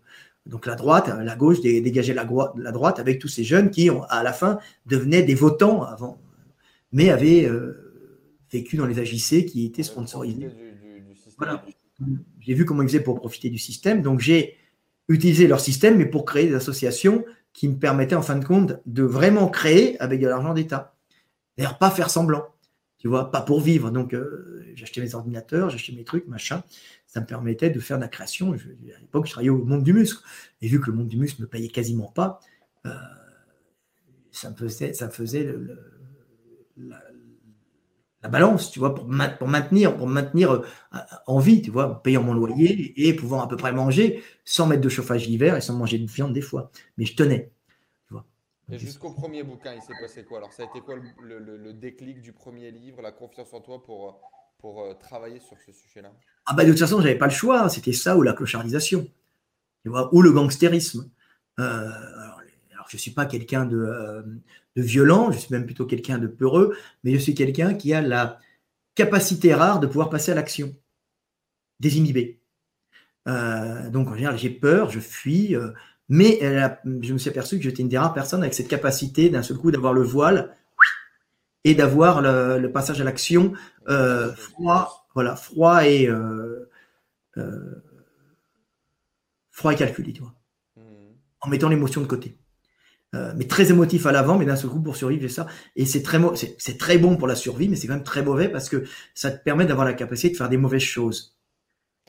Donc 0.47 0.67
la 0.67 0.75
droite, 0.75 1.09
la 1.09 1.37
gauche 1.37 1.61
dégageait 1.61 2.15
la, 2.15 2.29
la 2.57 2.73
droite 2.73 2.99
avec 2.99 3.19
tous 3.19 3.29
ces 3.29 3.45
jeunes 3.45 3.71
qui, 3.71 3.89
à 4.09 4.23
la 4.23 4.33
fin, 4.33 4.59
devenaient 4.87 5.23
des 5.23 5.35
votants 5.35 5.83
avant 5.83 6.19
mais 6.95 7.11
avait 7.11 7.45
euh, 7.45 8.39
vécu 8.51 8.77
dans 8.77 8.87
les 8.87 9.01
AJC 9.01 9.45
qui 9.47 9.67
étaient 9.67 9.83
sponsorisés. 9.83 10.49
voilà. 11.37 11.63
J'ai 12.41 12.55
vu 12.55 12.65
comment 12.65 12.83
ils 12.83 12.89
faisaient 12.89 13.03
pour 13.03 13.17
profiter 13.17 13.51
du 13.51 13.59
système, 13.59 14.01
donc 14.01 14.21
j'ai 14.21 14.57
utilisé 15.09 15.47
leur 15.47 15.61
système, 15.61 15.99
mais 15.99 16.07
pour 16.07 16.25
créer 16.25 16.47
des 16.47 16.55
associations 16.55 17.25
qui 17.53 17.69
me 17.69 17.77
permettaient 17.77 18.15
en 18.15 18.23
fin 18.23 18.37
de 18.37 18.45
compte 18.45 18.81
de 18.87 19.03
vraiment 19.03 19.49
créer 19.49 20.01
avec 20.01 20.21
de 20.21 20.27
l'argent 20.29 20.55
d'État. 20.55 20.95
D'ailleurs, 21.59 21.79
pas 21.79 21.91
faire 21.91 22.11
semblant, 22.11 22.47
tu 22.99 23.09
vois, 23.09 23.31
pas 23.31 23.41
pour 23.41 23.61
vivre. 23.61 23.91
Donc, 23.91 24.15
euh, 24.15 24.65
j'achetais 24.75 25.01
mes 25.01 25.15
ordinateurs, 25.15 25.71
j'achetais 25.71 25.93
mes 25.93 26.05
trucs, 26.05 26.27
machin. 26.29 26.63
Ça 27.07 27.21
me 27.21 27.27
permettait 27.27 27.71
de 27.71 27.81
faire 27.81 27.99
de 27.99 28.03
la 28.03 28.09
création. 28.09 28.53
à 28.53 29.01
l'époque, 29.01 29.27
je 29.27 29.33
travaillais 29.33 29.51
au 29.51 29.65
monde 29.65 29.85
du 29.85 29.93
muscle. 29.93 30.25
Et 30.61 30.69
vu 30.69 30.81
que 30.81 30.91
le 30.91 30.97
monde 30.97 31.09
du 31.09 31.17
muscle 31.17 31.41
ne 31.41 31.47
me 31.47 31.51
payait 31.51 31.69
quasiment 31.69 32.11
pas, 32.11 32.41
euh, 32.87 32.95
ça 34.33 34.51
me 34.51 34.57
faisait, 34.57 34.93
ça 34.93 35.09
faisait 35.09 35.45
le 35.45 35.79
la, 36.77 38.29
balance, 38.29 38.71
tu 38.71 38.79
vois, 38.79 38.95
pour, 38.95 39.07
pour 39.39 39.49
maintenir, 39.49 39.97
maintenir 40.07 40.51
euh, 40.51 40.63
en 41.27 41.39
vie, 41.39 41.61
tu 41.61 41.71
vois, 41.71 41.91
en 41.91 41.95
payant 41.95 42.23
mon 42.23 42.33
loyer 42.33 42.93
et 43.07 43.15
pouvant 43.15 43.43
à 43.43 43.47
peu 43.47 43.57
près 43.57 43.71
manger 43.71 44.23
sans 44.45 44.67
mettre 44.67 44.81
de 44.81 44.89
chauffage 44.89 45.27
l'hiver 45.27 45.57
et 45.57 45.61
sans 45.61 45.75
manger 45.75 45.99
de 45.99 46.07
viande 46.07 46.33
des 46.33 46.41
fois. 46.41 46.71
Mais 46.97 47.05
je 47.05 47.15
tenais. 47.15 47.53
Et 48.73 48.79
jusqu'au 48.79 49.13
premier 49.13 49.43
bouquin, 49.43 49.75
il 49.75 49.83
s'est 49.83 49.93
passé 50.01 50.25
quoi? 50.25 50.39
Alors, 50.39 50.53
ça 50.53 50.63
a 50.63 50.67
été 50.67 50.81
quoi 50.81 50.97
le, 51.21 51.73
déclic 51.75 52.23
du 52.23 52.33
premier 52.33 52.71
livre, 52.71 53.03
la 53.03 53.13
confiance 53.13 53.53
en 53.53 53.61
toi 53.61 53.83
pour, 53.83 54.23
pour 54.59 54.81
euh, 54.81 54.95
travailler 54.95 55.41
sur 55.41 55.61
ce 55.61 55.73
sujet-là? 55.73 56.11
Ah, 56.47 56.55
bah, 56.55 56.65
de 56.65 56.71
toute 56.71 56.81
façon, 56.81 57.01
j'avais 57.01 57.17
pas 57.17 57.27
le 57.27 57.33
choix. 57.33 57.69
C'était 57.69 57.93
ça 57.93 58.17
ou 58.17 58.23
la 58.23 58.33
clochardisation, 58.33 59.09
ou 59.87 60.23
le 60.23 60.33
gangstérisme. 60.33 61.09
Euh, 61.59 61.91
je 62.89 62.97
ne 62.97 63.01
suis 63.01 63.13
pas 63.13 63.27
quelqu'un 63.27 63.71
euh, 63.73 64.23
de, 64.77 64.83
violent, 64.83 65.33
je 65.33 65.39
suis 65.39 65.53
même 65.53 65.65
plutôt 65.65 65.87
quelqu'un 65.87 66.19
de 66.19 66.27
peureux, 66.27 66.77
mais 67.03 67.13
je 67.13 67.19
suis 67.19 67.35
quelqu'un 67.35 67.75
qui 67.75 67.95
a 67.95 68.03
la 68.03 68.39
capacité 68.95 69.55
rare 69.55 69.81
de 69.81 69.87
pouvoir 69.87 70.11
passer 70.11 70.33
à 70.33 70.35
l'action, 70.35 70.75
désinhibé. 71.81 72.41
Euh, 73.27 73.89
donc 73.89 74.09
en 74.09 74.15
général, 74.15 74.37
j'ai 74.37 74.51
peur, 74.51 74.91
je 74.91 75.01
fuis, 75.01 75.57
mais 76.09 76.39
je 76.85 77.13
me 77.13 77.19
suis 77.19 77.31
aperçu 77.31 77.57
que 77.57 77.63
j'étais 77.63 77.83
une 77.83 77.89
des 77.89 77.99
rares 77.99 78.15
personnes 78.15 78.43
avec 78.43 78.55
cette 78.55 78.69
capacité 78.69 79.31
d'un 79.31 79.43
seul 79.43 79.57
coup 79.57 79.71
d'avoir 79.71 79.95
le 79.95 80.03
voile 80.03 80.55
et 81.65 81.75
d'avoir 81.75 82.21
le, 82.21 82.71
passage 82.71 83.01
à 83.01 83.05
l'action 83.05 83.55
froid, 84.37 85.04
voilà, 85.15 85.37
froid 85.37 85.85
et 85.87 86.09
froid 89.51 89.73
et 89.73 89.77
calculé, 89.77 90.13
tu 90.13 90.21
vois, 90.21 90.35
mmh. 90.77 90.83
en 91.41 91.49
mettant 91.49 91.69
l'émotion 91.69 92.01
de 92.01 92.07
côté. 92.07 92.37
Euh, 93.15 93.33
mais 93.37 93.45
très 93.45 93.71
émotif 93.71 94.07
à 94.07 94.13
l'avant, 94.13 94.39
mais 94.39 94.45
d'un 94.45 94.57
seul 94.57 94.71
coup 94.71 94.81
pour 94.81 94.97
survivre, 94.97 95.23
c'est 95.23 95.35
ça. 95.35 95.47
Et 95.77 95.87
c'est 95.87 96.03
très, 96.03 96.19
c'est 96.59 96.79
très 96.79 96.99
bon 96.99 97.17
pour 97.17 97.29
la 97.29 97.37
survie, 97.37 97.69
mais 97.69 97.77
c'est 97.77 97.87
quand 97.87 97.95
même 97.95 98.03
très 98.03 98.23
mauvais 98.23 98.49
parce 98.49 98.69
que 98.69 98.85
ça 99.15 99.31
te 99.31 99.43
permet 99.43 99.67
d'avoir 99.67 99.87
la 99.87 99.95
capacité 99.95 100.31
de 100.31 100.37
faire 100.37 100.49
des 100.49 100.57
mauvaises 100.57 100.83
choses. 100.83 101.37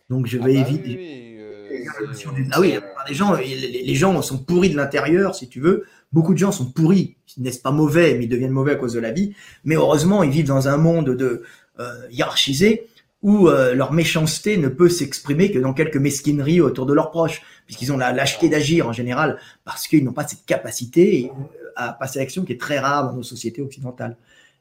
Donc 0.09 0.25
je 0.25 0.37
vais 0.37 0.57
ah 0.57 0.63
bah 0.63 0.69
éviter. 0.69 0.95
Oui, 0.97 1.35
euh, 1.39 2.47
ah 2.51 2.59
oui, 2.59 2.75
les 3.07 3.13
gens, 3.13 3.35
les, 3.35 3.95
gens 3.95 4.19
sont 4.23 4.39
pourris 4.39 4.71
de 4.71 4.77
l'intérieur, 4.77 5.35
si 5.35 5.47
tu 5.47 5.59
veux. 5.59 5.85
Beaucoup 6.11 6.33
de 6.33 6.39
gens 6.39 6.51
sont 6.51 6.71
pourris, 6.71 7.17
n'est-ce 7.37 7.59
pas 7.59 7.71
mauvais, 7.71 8.15
mais 8.15 8.25
ils 8.25 8.29
deviennent 8.29 8.51
mauvais 8.51 8.71
à 8.71 8.75
cause 8.75 8.93
de 8.93 8.99
la 8.99 9.11
vie. 9.11 9.35
Mais 9.63 9.75
heureusement, 9.75 10.23
ils 10.23 10.31
vivent 10.31 10.47
dans 10.47 10.67
un 10.69 10.77
monde 10.77 11.11
de 11.11 11.43
euh, 11.79 12.07
hiérarchisé 12.09 12.87
où 13.27 13.47
leur 13.47 13.91
méchanceté 13.91 14.55
ne 14.57 14.67
peut 14.67 14.87
s'exprimer 14.87 15.51
que 15.51 15.57
dans 15.57 15.73
quelques 15.73 15.97
mesquineries 15.97 16.61
autour 16.61 16.85
de 16.85 16.93
leurs 16.93 17.09
proches 17.09 17.41
puisqu'ils 17.65 17.91
ont 17.91 17.97
la 17.97 18.13
lâcheté 18.13 18.49
d'agir 18.49 18.87
en 18.87 18.93
général, 18.93 19.39
parce 19.63 19.87
qu'ils 19.87 20.03
n'ont 20.03 20.13
pas 20.13 20.27
cette 20.27 20.45
capacité 20.45 21.29
euh, 21.29 21.71
à 21.75 21.93
passer 21.93 22.19
à 22.19 22.21
l'action 22.21 22.45
qui 22.45 22.53
est 22.53 22.61
très 22.61 22.79
rare 22.79 23.07
dans 23.09 23.13
nos 23.13 23.23
sociétés 23.23 23.61
occidentales. 23.61 24.17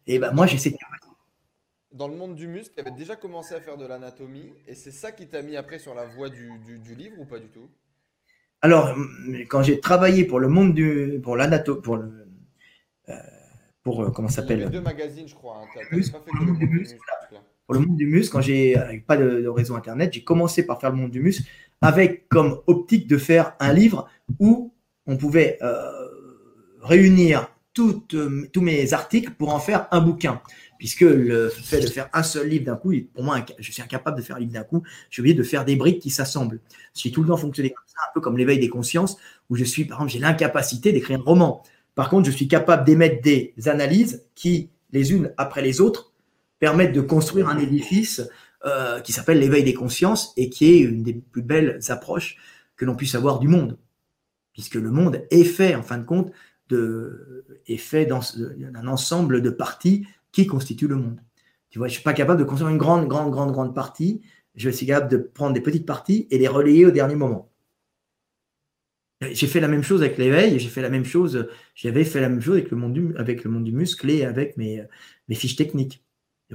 Et 0.06 0.18
ben 0.18 0.32
moi, 0.32 0.46
j'ai 0.46 0.58
cette 0.58 0.76
capacité. 0.76 1.08
Dans 1.92 2.08
le 2.08 2.16
monde 2.16 2.34
du 2.34 2.48
muscle, 2.48 2.72
tu 2.74 2.80
avais 2.80 2.90
déjà 2.90 3.14
commencé 3.14 3.54
à 3.54 3.60
faire 3.60 3.76
de 3.76 3.86
l'anatomie, 3.86 4.52
et 4.66 4.74
c'est 4.74 4.90
ça 4.90 5.12
qui 5.12 5.28
t'a 5.28 5.42
mis 5.42 5.56
après 5.56 5.78
sur 5.78 5.94
la 5.94 6.06
voie 6.06 6.28
du, 6.28 6.50
livre 6.96 7.20
ou 7.20 7.24
pas 7.24 7.38
du 7.38 7.48
tout? 7.48 7.68
Alors, 8.62 8.96
quand 9.48 9.62
j'ai 9.62 9.78
travaillé 9.78 10.24
pour 10.24 10.40
le 10.40 10.48
monde 10.48 10.74
du. 10.74 11.20
pour 11.22 11.36
l'anatomie. 11.36 11.82
pour 11.82 11.96
le. 11.98 12.26
Euh, 13.10 13.14
pour 13.82 14.02
euh, 14.02 14.10
comment 14.10 14.28
s'appelle? 14.28 14.70
deux 14.70 14.80
magazines, 14.80 15.28
je 15.28 15.34
crois. 15.34 15.62
Hein. 15.62 16.00
Pour 17.66 17.74
le 17.74 17.80
monde 17.80 17.96
du 17.96 18.06
muscle, 18.06 18.32
quand 18.32 18.40
j'ai 18.40 18.76
pas 19.06 19.16
de, 19.16 19.46
réseau 19.48 19.74
internet, 19.74 20.12
j'ai 20.12 20.22
commencé 20.22 20.66
par 20.66 20.80
faire 20.80 20.90
le 20.90 20.96
monde 20.96 21.10
du 21.10 21.20
muscle 21.20 21.44
avec 21.80 22.28
comme 22.28 22.60
optique 22.66 23.06
de 23.06 23.18
faire 23.18 23.54
un 23.60 23.72
livre 23.72 24.08
où 24.38 24.72
on 25.06 25.16
pouvait 25.16 25.58
euh, 25.62 26.08
réunir 26.82 27.48
euh, 27.78 28.48
tous 28.52 28.60
mes 28.60 28.92
articles 28.92 29.32
pour 29.32 29.52
en 29.52 29.58
faire 29.58 29.88
un 29.90 30.00
bouquin. 30.00 30.40
Puisque 30.78 31.00
le 31.00 31.48
fait 31.48 31.80
de 31.80 31.86
faire 31.86 32.08
un 32.12 32.22
seul 32.22 32.48
livre 32.48 32.64
d'un 32.64 32.76
coup, 32.76 32.92
pour 33.14 33.24
moi, 33.24 33.44
je 33.58 33.72
suis 33.72 33.82
incapable 33.82 34.18
de 34.18 34.22
faire 34.22 34.36
un 34.36 34.40
livre 34.40 34.52
d'un 34.52 34.64
coup. 34.64 34.82
J'ai 35.10 35.22
oublié 35.22 35.34
de 35.34 35.42
faire 35.42 35.64
des 35.64 35.76
briques 35.76 36.00
qui 36.00 36.10
s'assemblent. 36.10 36.60
J'ai 36.94 37.10
tout 37.10 37.22
le 37.22 37.28
temps 37.28 37.36
fonctionné 37.36 37.70
comme 37.70 37.84
ça, 37.86 38.00
un 38.08 38.12
peu 38.12 38.20
comme 38.20 38.36
l'éveil 38.36 38.58
des 38.58 38.68
consciences, 38.68 39.16
où 39.50 39.56
je 39.56 39.64
suis, 39.64 39.84
par 39.84 39.98
exemple, 39.98 40.12
j'ai 40.12 40.18
l'incapacité 40.18 40.92
d'écrire 40.92 41.18
un 41.18 41.22
roman. 41.22 41.62
Par 41.94 42.10
contre, 42.10 42.26
je 42.26 42.36
suis 42.36 42.48
capable 42.48 42.84
d'émettre 42.84 43.22
des 43.22 43.54
analyses 43.66 44.26
qui, 44.34 44.70
les 44.92 45.12
unes 45.12 45.32
après 45.36 45.62
les 45.62 45.80
autres, 45.80 46.12
permettent 46.64 46.94
de 46.94 47.02
construire 47.02 47.50
un 47.50 47.58
édifice 47.58 48.22
euh, 48.64 48.98
qui 49.00 49.12
s'appelle 49.12 49.38
l'éveil 49.38 49.64
des 49.64 49.74
consciences 49.74 50.32
et 50.38 50.48
qui 50.48 50.72
est 50.72 50.78
une 50.78 51.02
des 51.02 51.12
plus 51.12 51.42
belles 51.42 51.78
approches 51.88 52.38
que 52.76 52.86
l'on 52.86 52.96
puisse 52.96 53.14
avoir 53.14 53.38
du 53.38 53.48
monde. 53.48 53.76
Puisque 54.54 54.76
le 54.76 54.90
monde 54.90 55.26
est 55.30 55.44
fait, 55.44 55.74
en 55.74 55.82
fin 55.82 55.98
de 55.98 56.04
compte, 56.04 56.32
de, 56.70 57.44
est 57.66 57.76
fait 57.76 58.06
d'un 58.06 58.86
ensemble 58.86 59.42
de 59.42 59.50
parties 59.50 60.06
qui 60.32 60.46
constituent 60.46 60.88
le 60.88 60.96
monde. 60.96 61.20
Tu 61.68 61.78
vois, 61.78 61.86
je 61.86 61.92
ne 61.92 61.96
suis 61.96 62.02
pas 62.02 62.14
capable 62.14 62.40
de 62.40 62.44
construire 62.44 62.70
une 62.70 62.78
grande, 62.78 63.08
grande, 63.08 63.30
grande, 63.30 63.52
grande 63.52 63.74
partie. 63.74 64.22
Je 64.54 64.70
suis 64.70 64.86
capable 64.86 65.10
de 65.10 65.18
prendre 65.18 65.52
des 65.52 65.60
petites 65.60 65.84
parties 65.84 66.26
et 66.30 66.38
les 66.38 66.48
relayer 66.48 66.86
au 66.86 66.90
dernier 66.90 67.14
moment. 67.14 67.50
J'ai 69.20 69.48
fait 69.48 69.60
la 69.60 69.68
même 69.68 69.82
chose 69.82 70.00
avec 70.00 70.16
l'éveil, 70.16 70.58
j'ai 70.58 70.70
fait 70.70 70.80
la 70.80 70.88
même 70.88 71.04
chose, 71.04 71.46
j'avais 71.74 72.04
fait 72.04 72.22
la 72.22 72.30
même 72.30 72.40
chose 72.40 72.54
avec 72.54 72.70
le 72.70 72.78
monde 72.78 72.94
du, 72.94 73.14
avec 73.18 73.44
le 73.44 73.50
monde 73.50 73.64
du 73.64 73.72
muscle 73.72 74.08
et 74.08 74.24
avec 74.24 74.56
mes, 74.56 74.82
mes 75.28 75.34
fiches 75.34 75.56
techniques 75.56 76.00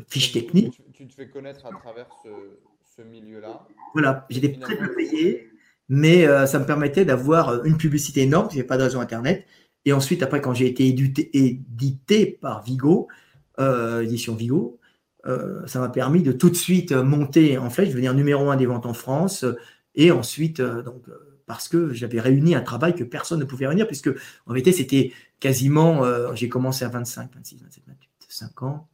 fiches 0.07 0.31
techniques. 0.31 0.81
Tu, 0.93 1.07
te 1.07 1.13
fais 1.13 1.29
connaître 1.29 1.65
à 1.65 1.71
travers 1.71 2.07
ce, 2.23 3.01
milieu-là. 3.01 3.65
Voilà, 3.93 4.25
j'étais 4.29 4.59
très 4.59 4.77
peu 4.77 4.93
payé, 4.93 5.49
mais 5.87 6.27
euh, 6.27 6.45
ça 6.45 6.59
me 6.59 6.65
permettait 6.65 7.05
d'avoir 7.05 7.47
euh, 7.47 7.63
une 7.63 7.77
publicité 7.77 8.23
énorme, 8.23 8.43
parce 8.43 8.53
qu'il 8.53 8.57
n'y 8.57 8.63
avait 8.63 8.67
pas 8.67 8.77
de 8.77 8.83
réseau 8.83 8.99
Internet. 8.99 9.45
Et 9.85 9.93
ensuite, 9.93 10.21
après, 10.21 10.41
quand 10.41 10.53
j'ai 10.53 10.67
été 10.67 10.85
édité, 10.85 12.37
par 12.41 12.61
Vigo, 12.61 13.07
euh, 13.61 14.01
édition 14.01 14.35
Vigo, 14.35 14.79
ça 15.67 15.79
m'a 15.79 15.87
permis 15.89 16.23
de 16.23 16.33
tout 16.33 16.49
de 16.49 16.55
suite 16.55 16.91
monter 16.91 17.57
en 17.57 17.69
flèche, 17.69 17.89
devenir 17.89 18.13
numéro 18.13 18.49
un 18.49 18.57
des 18.57 18.65
ventes 18.65 18.85
en 18.85 18.93
France. 18.93 19.45
Et 19.95 20.11
ensuite, 20.11 20.59
donc, 20.59 21.03
parce 21.45 21.69
que 21.69 21.93
j'avais 21.93 22.19
réuni 22.19 22.55
un 22.55 22.61
travail 22.61 22.95
que 22.95 23.03
personne 23.05 23.39
ne 23.39 23.45
pouvait 23.45 23.67
réunir, 23.67 23.87
puisque 23.87 24.09
en 24.09 24.53
vérité, 24.53 24.71
c'était 24.73 25.13
quasiment, 25.39 26.03
j'ai 26.35 26.49
commencé 26.49 26.83
à 26.83 26.89
25, 26.89 27.33
26, 27.35 27.61
27, 27.63 27.83
28, 27.87 28.09
5 28.27 28.63
ans. 28.63 28.89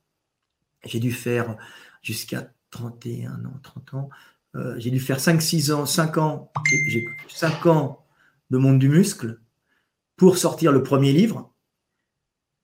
J'ai 0.86 1.00
dû 1.00 1.12
faire 1.12 1.58
jusqu'à 2.02 2.52
31 2.72 3.46
ans, 3.46 3.60
30 3.64 3.94
ans. 3.94 4.10
Euh, 4.56 4.76
j'ai 4.78 4.92
dû 4.92 5.00
faire 5.00 5.20
5-6 5.20 5.74
ans, 5.74 5.86
5 5.86 6.18
ans, 6.18 6.52
j'ai 6.88 7.06
5 7.30 7.66
ans 7.66 8.06
de 8.50 8.58
monde 8.58 8.80
du 8.80 8.90
muscle 8.90 9.40
pour 10.16 10.38
sortir 10.38 10.72
le 10.72 10.84
premier 10.84 11.12
livre. 11.12 11.52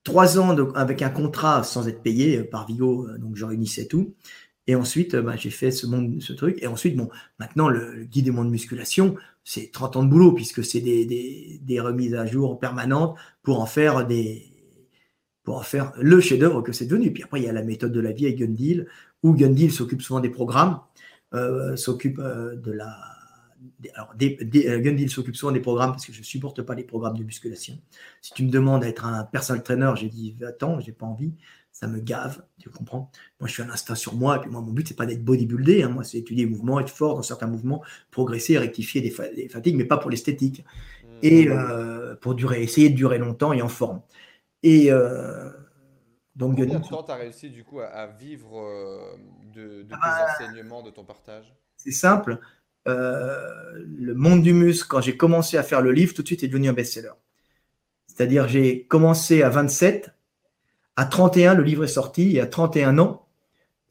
3 0.04 0.38
ans 0.38 0.56
avec 0.74 1.02
un 1.02 1.10
contrat 1.10 1.62
sans 1.62 1.88
être 1.88 2.02
payé 2.02 2.42
par 2.44 2.66
Vigo, 2.66 3.06
euh, 3.08 3.18
donc 3.18 3.36
je 3.36 3.44
réunissais 3.44 3.86
tout. 3.86 4.14
Et 4.66 4.74
ensuite, 4.76 5.16
bah, 5.16 5.36
j'ai 5.36 5.50
fait 5.50 5.70
ce, 5.70 5.86
monde, 5.86 6.22
ce 6.22 6.32
truc. 6.32 6.62
Et 6.62 6.66
ensuite, 6.66 6.96
bon, 6.96 7.08
maintenant, 7.38 7.68
le, 7.68 8.04
guide 8.04 8.26
des 8.26 8.30
mondes 8.30 8.46
de 8.46 8.52
musculation, 8.52 9.16
c'est 9.44 9.72
30 9.72 9.96
ans 9.96 10.04
de 10.04 10.08
boulot, 10.08 10.32
puisque 10.32 10.64
c'est 10.64 10.80
des, 10.80 11.60
des, 11.60 11.80
remises 11.80 12.14
à 12.14 12.26
jour 12.26 12.60
permanentes 12.60 13.16
pour 13.42 13.60
en 13.60 13.66
faire 13.66 14.06
des, 14.06 14.51
pour 15.44 15.56
en 15.56 15.62
faire 15.62 15.92
le 15.98 16.20
chef-d'œuvre 16.20 16.62
que 16.62 16.72
c'est 16.72 16.86
devenu. 16.86 17.12
Puis 17.12 17.22
après, 17.22 17.40
il 17.40 17.44
y 17.44 17.48
a 17.48 17.52
la 17.52 17.62
méthode 17.62 17.92
de 17.92 18.00
la 18.00 18.12
vie 18.12 18.26
avec 18.26 18.38
Gundil, 18.38 18.86
où 19.22 19.34
Gundil 19.34 19.72
s'occupe 19.72 20.02
souvent 20.02 20.20
des 20.20 20.30
programmes, 20.30 20.80
euh, 21.34 21.76
s'occupe 21.76 22.18
euh, 22.18 22.56
de 22.56 22.72
la. 22.72 22.96
Alors, 23.94 24.14
Gundil 24.16 25.08
s'occupe 25.08 25.36
souvent 25.36 25.52
des 25.52 25.60
programmes 25.60 25.92
parce 25.92 26.04
que 26.04 26.12
je 26.12 26.18
ne 26.18 26.24
supporte 26.24 26.62
pas 26.62 26.74
les 26.74 26.82
programmes 26.82 27.16
de 27.16 27.22
musculation. 27.22 27.78
Si 28.20 28.32
tu 28.34 28.44
me 28.44 28.50
demandes 28.50 28.82
à 28.82 28.88
être 28.88 29.04
un 29.04 29.22
personal 29.24 29.62
trainer, 29.62 29.92
j'ai 29.96 30.08
dit 30.08 30.36
attends, 30.46 30.80
j'ai 30.80 30.90
pas 30.90 31.06
envie, 31.06 31.32
ça 31.70 31.86
me 31.86 32.00
gave, 32.00 32.42
tu 32.58 32.68
comprends 32.70 33.10
Moi, 33.38 33.48
je 33.48 33.54
suis 33.54 33.62
un 33.62 33.70
instinct 33.70 33.94
sur 33.94 34.14
moi, 34.14 34.36
et 34.36 34.40
puis 34.40 34.50
moi, 34.50 34.60
mon 34.60 34.72
but, 34.72 34.88
c'est 34.88 34.96
pas 34.96 35.06
d'être 35.06 35.24
bodybuildé, 35.24 35.84
hein. 35.84 35.90
moi, 35.90 36.02
c'est 36.02 36.18
étudier 36.18 36.44
les 36.44 36.50
mouvements, 36.50 36.80
être 36.80 36.90
fort 36.90 37.14
dans 37.14 37.22
certains 37.22 37.46
mouvements, 37.46 37.82
progresser, 38.10 38.58
rectifier 38.58 39.00
des, 39.00 39.10
fatigues, 39.48 39.76
mais 39.76 39.84
pas 39.84 39.96
pour 39.96 40.10
l'esthétique. 40.10 40.64
Mmh. 41.04 41.08
Et 41.22 41.48
pour 42.20 42.34
durer, 42.34 42.64
essayer 42.64 42.90
de 42.90 42.96
durer 42.96 43.18
longtemps 43.18 43.52
et 43.52 43.62
en 43.62 43.68
forme. 43.68 44.02
Et 44.62 44.92
euh, 44.92 45.50
donc, 46.36 46.56
Combien 46.56 46.78
de 46.78 46.86
temps 46.86 47.02
tu 47.02 47.10
as 47.10 47.16
réussi 47.16 47.50
du 47.50 47.64
coup 47.64 47.80
à, 47.80 48.06
vivre 48.06 48.60
euh, 48.60 49.16
de, 49.54 49.82
tes 49.82 49.94
ah. 50.00 50.26
enseignements, 50.30 50.82
de 50.82 50.90
ton 50.90 51.04
partage? 51.04 51.54
C'est 51.76 51.92
simple. 51.92 52.38
Euh, 52.88 53.48
le 53.84 54.14
monde 54.14 54.42
du 54.42 54.52
muscle, 54.52 54.88
quand 54.88 55.00
j'ai 55.00 55.16
commencé 55.16 55.56
à 55.56 55.62
faire 55.62 55.82
le 55.82 55.92
livre, 55.92 56.14
tout 56.14 56.22
de 56.22 56.26
suite 56.26 56.42
est 56.42 56.48
devenu 56.48 56.68
un 56.68 56.72
best-seller. 56.72 57.12
C'est-à-dire, 58.06 58.48
j'ai 58.48 58.86
commencé 58.86 59.42
à 59.42 59.48
27, 59.48 60.10
à 60.96 61.04
31, 61.06 61.54
le 61.54 61.62
livre 61.62 61.84
est 61.84 61.88
sorti, 61.88 62.36
et 62.36 62.40
à 62.40 62.46
31 62.46 62.98
ans, 62.98 63.26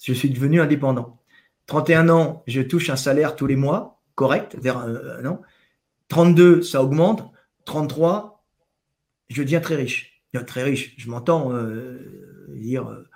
je 0.01 0.13
suis 0.13 0.30
devenu 0.30 0.61
indépendant. 0.61 1.19
31 1.67 2.09
ans, 2.09 2.43
je 2.47 2.61
touche 2.61 2.89
un 2.89 2.95
salaire 2.95 3.36
tous 3.36 3.47
les 3.47 3.55
mois, 3.55 4.01
correct, 4.15 4.55
vers 4.59 4.78
un 4.78 5.26
an. 5.26 5.41
32, 6.09 6.61
ça 6.61 6.84
augmente. 6.84 7.32
33, 7.65 8.43
je 9.30 9.43
deviens 9.43 9.61
très 9.61 9.76
riche 9.76 10.11
très 10.40 10.64
riche. 10.64 10.94
Je 10.98 11.10
m'entends 11.10 11.54
euh, 11.54 12.00
dire, 12.56 12.88
euh, 12.88 13.08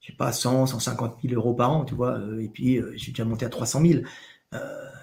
je 0.00 0.08
sais 0.08 0.16
pas, 0.16 0.32
100, 0.32 0.66
150 0.66 1.18
000 1.22 1.34
euros 1.34 1.54
par 1.54 1.70
an, 1.70 1.84
tu 1.84 1.94
vois. 1.94 2.18
Euh, 2.18 2.42
et 2.42 2.48
puis, 2.48 2.80
j'ai 2.94 3.12
déjà 3.12 3.24
monté 3.24 3.44
à 3.44 3.48
300 3.48 3.82
000. 3.82 4.02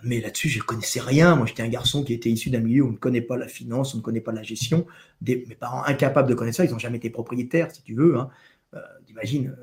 mais 0.03 0.19
là-dessus, 0.19 0.49
je 0.49 0.59
ne 0.59 0.63
connaissais 0.63 0.99
rien. 1.01 1.35
Moi, 1.35 1.45
j'étais 1.45 1.63
un 1.63 1.67
garçon 1.67 2.03
qui 2.03 2.13
était 2.13 2.29
issu 2.29 2.49
d'un 2.49 2.59
milieu 2.59 2.83
où 2.83 2.87
on 2.87 2.91
ne 2.93 2.97
connaît 2.97 3.21
pas 3.21 3.37
la 3.37 3.47
finance, 3.47 3.93
on 3.93 3.97
ne 3.97 4.01
connaît 4.01 4.21
pas 4.21 4.31
la 4.31 4.43
gestion. 4.43 4.87
Mes 5.21 5.37
parents 5.59 5.83
incapables 5.85 6.29
de 6.29 6.33
connaître 6.33 6.57
ça, 6.57 6.65
ils 6.65 6.71
n'ont 6.71 6.79
jamais 6.79 6.97
été 6.97 7.09
propriétaires, 7.09 7.69
si 7.71 7.83
tu 7.83 7.93
veux. 7.93 8.17
Hein. 8.17 8.29
T'imagines, 9.05 9.55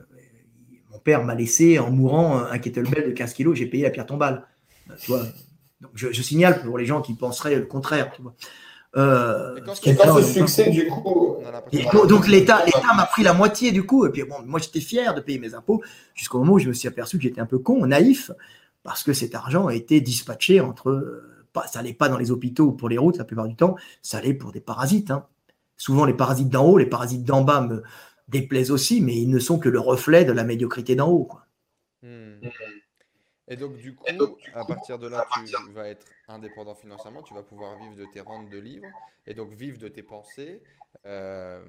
mon 0.93 0.99
père 0.99 1.25
m'a 1.25 1.35
laissé 1.35 1.79
en 1.79 1.91
mourant 1.91 2.39
un 2.39 2.59
kettlebell 2.59 3.09
de 3.09 3.13
15 3.13 3.33
kilos, 3.33 3.57
j'ai 3.59 3.67
payé 3.67 3.83
la 3.83 3.91
pierre 3.91 4.07
tombale. 4.07 4.47
je, 5.95 6.13
je, 6.13 6.23
signale 6.23 6.63
pour 6.63 6.79
les 6.79 6.87
gens 6.87 7.01
qui 7.01 7.15
penseraient 7.15 7.57
le 7.57 7.67
contraire. 7.67 8.13
Tu 8.15 8.23
vois. 8.23 8.35
Euh, 8.97 9.61
quand, 9.65 9.75
ce 9.75 10.33
succès, 10.33 10.71
du 10.71 10.89
coup. 10.89 11.37
donc 12.09 12.27
l'État, 12.27 12.65
l'État 12.65 12.95
m'a 12.97 13.05
pris 13.05 13.23
la 13.23 13.35
moitié 13.35 13.71
du 13.71 13.85
coup. 13.85 14.07
Et 14.07 14.11
puis 14.11 14.23
bon, 14.23 14.37
moi 14.47 14.59
j'étais 14.61 14.81
fier 14.81 15.15
de 15.15 15.21
payer 15.21 15.39
mes 15.39 15.55
impôts 15.55 15.83
jusqu'au 16.15 16.39
moment 16.39 16.55
où 16.55 16.59
je 16.59 16.69
me 16.69 16.73
suis 16.73 16.89
aperçu 16.89 17.19
que 17.19 17.23
j'étais 17.23 17.41
un 17.41 17.47
peu 17.47 17.59
con, 17.59 17.87
naïf, 17.87 18.31
parce 18.83 19.03
que 19.03 19.13
cet 19.13 19.35
argent 19.35 19.67
a 19.67 19.75
été 19.75 20.01
dispatché 20.01 20.61
entre. 20.61 21.23
Pas, 21.53 21.67
ça 21.67 21.79
n'allait 21.79 21.95
pas 21.95 22.09
dans 22.09 22.19
les 22.19 22.31
hôpitaux 22.31 22.65
ou 22.65 22.73
pour 22.73 22.89
les 22.89 22.99
routes 22.99 23.17
la 23.17 23.25
plupart 23.25 23.49
du 23.49 23.57
temps, 23.57 23.77
ça 24.03 24.19
allait 24.19 24.35
pour 24.35 24.53
des 24.53 24.61
parasites. 24.61 25.11
Hein. 25.11 25.25
Souvent 25.77 26.05
les 26.05 26.15
parasites 26.15 26.49
d'en 26.49 26.67
haut, 26.67 26.79
les 26.79 26.87
parasites 26.87 27.25
d'en 27.25 27.43
bas 27.43 27.61
me 27.61 27.83
déplaisent 28.29 28.71
aussi, 28.71 29.01
mais 29.01 29.17
ils 29.17 29.31
ne 29.31 29.39
sont 29.39 29.59
que 29.59 29.69
le 29.69 29.81
reflet 29.81 30.25
de 30.25 30.33
la 30.33 30.45
médiocrité 30.45 30.95
d'en 30.95 31.09
haut. 31.09 31.25
Quoi. 31.25 31.47
Hmm. 32.03 32.41
Et 33.49 33.57
donc, 33.57 33.77
du 33.77 33.95
coup, 33.95 34.05
à 34.55 34.65
partir 34.65 34.99
de 34.99 35.09
là, 35.09 35.27
tu 35.35 35.73
vas 35.73 35.89
être 35.89 36.07
indépendant 36.29 36.75
financièrement, 36.75 37.23
tu 37.23 37.35
vas 37.35 37.43
pouvoir 37.43 37.79
vivre 37.79 37.97
de 37.97 38.05
tes 38.05 38.21
rentes 38.21 38.51
de 38.51 38.59
livres 38.59 38.87
et 39.27 39.35
donc 39.35 39.53
vivre 39.53 39.79
de 39.79 39.89
tes 39.89 40.03
pensées. 40.03 40.63
Euh, 41.07 41.65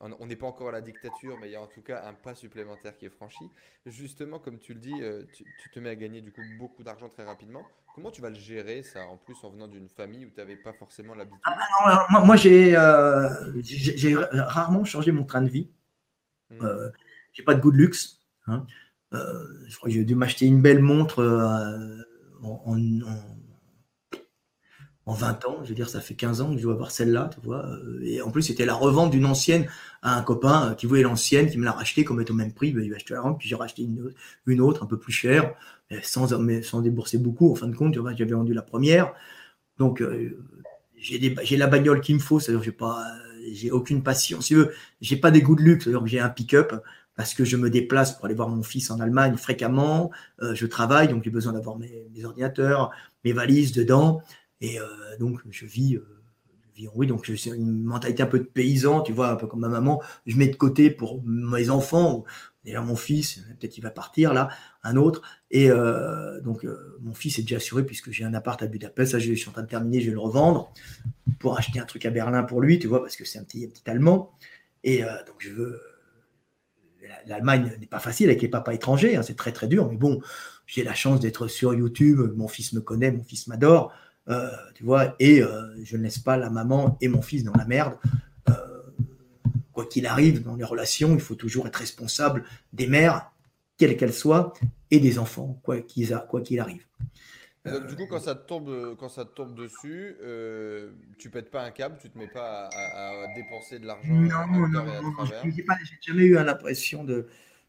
on 0.00 0.26
n'est 0.26 0.36
pas 0.36 0.48
encore 0.48 0.70
à 0.70 0.72
la 0.72 0.80
dictature, 0.80 1.38
mais 1.40 1.48
il 1.48 1.52
y 1.52 1.56
a 1.56 1.60
en 1.60 1.68
tout 1.68 1.82
cas 1.82 2.04
un 2.06 2.14
pas 2.14 2.34
supplémentaire 2.34 2.96
qui 2.96 3.06
est 3.06 3.10
franchi. 3.10 3.48
Justement, 3.86 4.40
comme 4.40 4.58
tu 4.58 4.74
le 4.74 4.80
dis, 4.80 5.00
euh, 5.00 5.22
tu, 5.32 5.44
te 5.70 5.78
mets 5.78 5.90
à 5.90 5.94
gagner 5.94 6.20
du 6.20 6.32
coup 6.32 6.42
beaucoup 6.58 6.82
d'argent 6.82 7.08
très 7.08 7.24
rapidement. 7.24 7.62
Comment 7.94 8.10
tu 8.10 8.20
vas 8.20 8.30
le 8.30 8.34
gérer 8.34 8.82
ça, 8.82 9.06
en 9.06 9.16
plus 9.16 9.36
en 9.44 9.50
venant 9.50 9.68
d'une 9.68 9.88
famille 9.88 10.24
où 10.24 10.30
tu 10.30 10.38
n'avais 10.38 10.56
pas 10.56 10.72
forcément 10.72 11.14
l'habitude? 11.14 11.40
Ah 11.44 12.06
bah 12.10 12.20
Moi, 12.24 12.34
euh, 12.46 13.52
j'ai 13.62 14.16
rarement 14.16 14.84
changé 14.84 15.12
mon 15.12 15.24
train 15.24 15.42
de 15.42 15.50
vie. 15.50 15.70
Mmh. 16.50 16.66
j'ai 17.32 17.44
pas 17.44 17.54
de 17.54 17.60
goût 17.60 17.70
de 17.70 17.78
luxe. 17.78 18.20
Hein. 18.46 18.66
Euh, 19.14 19.44
je 19.68 19.76
crois 19.76 19.88
que 19.88 19.94
j'ai 19.94 20.04
dû 20.04 20.14
m'acheter 20.14 20.46
une 20.46 20.62
belle 20.62 20.80
montre 20.80 21.20
euh, 21.20 22.02
en, 22.42 22.76
en, 25.04 25.12
20 25.12 25.44
ans. 25.44 25.58
Je 25.64 25.70
veux 25.70 25.74
dire, 25.74 25.88
ça 25.88 26.00
fait 26.00 26.14
15 26.14 26.40
ans 26.40 26.52
que 26.52 26.58
je 26.58 26.62
dois 26.62 26.74
avoir 26.74 26.90
celle-là, 26.90 27.30
tu 27.32 27.40
vois. 27.44 27.66
Euh, 27.66 28.00
et 28.02 28.22
en 28.22 28.30
plus, 28.30 28.42
c'était 28.42 28.64
la 28.64 28.74
revente 28.74 29.10
d'une 29.10 29.26
ancienne 29.26 29.66
à 30.00 30.16
un 30.16 30.22
copain 30.22 30.74
qui 30.76 30.86
voulait 30.86 31.02
l'ancienne, 31.02 31.50
qui 31.50 31.58
me 31.58 31.64
l'a 31.64 31.72
rachetée 31.72 32.04
comme 32.04 32.20
étant 32.20 32.34
au 32.34 32.36
même 32.36 32.52
prix. 32.52 32.72
Ben, 32.72 32.82
il 32.84 32.90
m'a 32.90 32.96
acheté 32.96 33.14
la 33.14 33.20
rente, 33.20 33.38
puis 33.38 33.48
j'ai 33.48 33.56
racheté 33.56 33.82
une, 33.82 34.12
une, 34.46 34.60
autre 34.60 34.82
un 34.82 34.86
peu 34.86 34.98
plus 34.98 35.12
chère, 35.12 35.54
sans, 36.02 36.28
sans 36.62 36.80
débourser 36.80 37.18
beaucoup. 37.18 37.52
En 37.52 37.54
fin 37.54 37.68
de 37.68 37.76
compte, 37.76 37.94
j'avais 37.94 38.32
vendu 38.32 38.54
la 38.54 38.62
première. 38.62 39.12
Donc, 39.78 40.02
j'ai 40.96 41.56
la 41.56 41.66
bagnole 41.66 42.00
qu'il 42.00 42.14
me 42.14 42.20
faut, 42.20 42.40
c'est-à-dire 42.40 42.62
j'ai 42.62 42.72
pas, 42.72 43.04
aucune 43.72 44.02
passion. 44.02 44.40
Si 44.40 44.48
tu 44.48 44.54
veux, 44.54 44.72
j'ai 45.00 45.16
pas 45.16 45.30
des 45.30 45.42
goûts 45.42 45.56
de 45.56 45.62
luxe, 45.62 45.84
c'est-à-dire 45.84 46.02
que 46.02 46.08
j'ai 46.08 46.20
un 46.20 46.28
pick-up 46.28 46.72
parce 47.16 47.34
que 47.34 47.44
je 47.44 47.56
me 47.56 47.70
déplace 47.70 48.12
pour 48.12 48.26
aller 48.26 48.34
voir 48.34 48.48
mon 48.48 48.62
fils 48.62 48.90
en 48.90 49.00
Allemagne 49.00 49.36
fréquemment. 49.36 50.10
Euh, 50.40 50.54
je 50.54 50.66
travaille, 50.66 51.08
donc 51.08 51.24
j'ai 51.24 51.30
besoin 51.30 51.52
d'avoir 51.52 51.78
mes, 51.78 52.08
ordinateurs, 52.24 52.90
mes 53.24 53.32
valises 53.32 53.72
dedans. 53.72 54.22
Et 54.60 54.80
euh, 54.80 54.86
donc, 55.18 55.40
je 55.50 55.66
vis, 55.66 55.96
euh, 55.96 56.22
vis, 56.74 56.88
oui, 56.94 57.06
donc 57.06 57.26
c'est 57.26 57.50
une 57.50 57.82
mentalité 57.82 58.22
un 58.22 58.26
peu 58.26 58.38
de 58.38 58.44
paysan, 58.44 59.02
tu 59.02 59.12
vois, 59.12 59.30
un 59.30 59.36
peu 59.36 59.46
comme 59.46 59.60
ma 59.60 59.68
maman. 59.68 60.02
Je 60.26 60.36
mets 60.36 60.48
de 60.48 60.56
côté 60.56 60.90
pour 60.90 61.22
mes 61.24 61.68
enfants. 61.68 62.24
D'ailleurs, 62.64 62.84
mon 62.84 62.96
fils, 62.96 63.40
peut-être 63.58 63.76
il 63.76 63.82
va 63.82 63.90
partir 63.90 64.32
là, 64.32 64.48
un 64.84 64.96
autre. 64.96 65.22
Et 65.50 65.68
donc, 66.44 66.64
mon 67.00 67.12
fils 67.12 67.40
est 67.40 67.42
déjà 67.42 67.56
assuré 67.56 67.84
puisque 67.84 68.12
j'ai 68.12 68.22
un 68.22 68.34
appart 68.34 68.62
à 68.62 68.68
Budapest. 68.68 69.12
Ça, 69.12 69.18
je 69.18 69.32
suis 69.32 69.48
en 69.48 69.52
train 69.52 69.62
de 69.62 69.68
terminer, 69.68 70.00
je 70.00 70.06
vais 70.06 70.12
le 70.12 70.20
revendre 70.20 70.72
pour 71.40 71.58
acheter 71.58 71.80
un 71.80 71.84
truc 71.86 72.06
à 72.06 72.10
Berlin 72.10 72.44
pour 72.44 72.60
lui, 72.60 72.78
tu 72.78 72.86
vois, 72.86 73.00
parce 73.00 73.16
que 73.16 73.24
c'est 73.24 73.40
un 73.40 73.42
petit, 73.42 73.64
un 73.64 73.68
petit 73.68 73.82
Allemand. 73.90 74.30
Et 74.84 75.00
donc, 75.00 75.34
je 75.38 75.50
veux 75.50 75.80
l'Allemagne 77.26 77.72
n'est 77.80 77.86
pas 77.86 77.98
facile 77.98 78.28
avec 78.28 78.42
les 78.42 78.48
papas 78.48 78.72
étrangers, 78.72 79.16
hein, 79.16 79.22
c'est 79.22 79.36
très 79.36 79.52
très 79.52 79.68
dur, 79.68 79.88
mais 79.90 79.96
bon, 79.96 80.20
j'ai 80.66 80.84
la 80.84 80.94
chance 80.94 81.20
d'être 81.20 81.48
sur 81.48 81.74
YouTube, 81.74 82.20
mon 82.36 82.48
fils 82.48 82.72
me 82.72 82.80
connaît, 82.80 83.10
mon 83.10 83.24
fils 83.24 83.46
m'adore, 83.46 83.92
euh, 84.28 84.50
tu 84.74 84.84
vois, 84.84 85.14
et 85.18 85.42
euh, 85.42 85.74
je 85.84 85.96
ne 85.96 86.02
laisse 86.02 86.18
pas 86.18 86.36
la 86.36 86.50
maman 86.50 86.96
et 87.00 87.08
mon 87.08 87.22
fils 87.22 87.44
dans 87.44 87.54
la 87.54 87.64
merde. 87.64 87.94
Euh, 88.48 88.54
quoi 89.72 89.86
qu'il 89.86 90.06
arrive 90.06 90.42
dans 90.42 90.56
les 90.56 90.64
relations, 90.64 91.14
il 91.14 91.20
faut 91.20 91.34
toujours 91.34 91.66
être 91.66 91.76
responsable 91.76 92.44
des 92.72 92.86
mères, 92.86 93.32
quelles 93.78 93.96
qu'elles 93.96 94.12
soient, 94.12 94.52
et 94.90 95.00
des 95.00 95.18
enfants, 95.18 95.60
quoi 95.62 95.80
qu'il 95.80 96.60
arrive 96.60 96.86
du 97.64 97.96
coup, 97.96 98.06
quand 98.08 98.20
ça 98.20 98.34
te 98.34 98.46
tombe, 98.46 98.96
quand 98.98 99.08
ça 99.08 99.24
tombe 99.24 99.54
dessus, 99.54 100.16
euh, 100.22 100.90
tu 101.18 101.30
pètes 101.30 101.50
pas 101.50 101.62
un 101.62 101.70
câble, 101.70 101.96
tu 102.00 102.10
te 102.10 102.18
mets 102.18 102.26
pas 102.28 102.68
à, 102.74 103.26
dépenser 103.36 103.78
de 103.78 103.86
l'argent. 103.86 104.12
Non, 104.12 104.46
non, 104.48 104.68
non, 104.68 105.24
j'ai 105.24 105.98
jamais 106.00 106.24
eu 106.24 106.34
l'impression 106.34 107.04
de. 107.04 107.28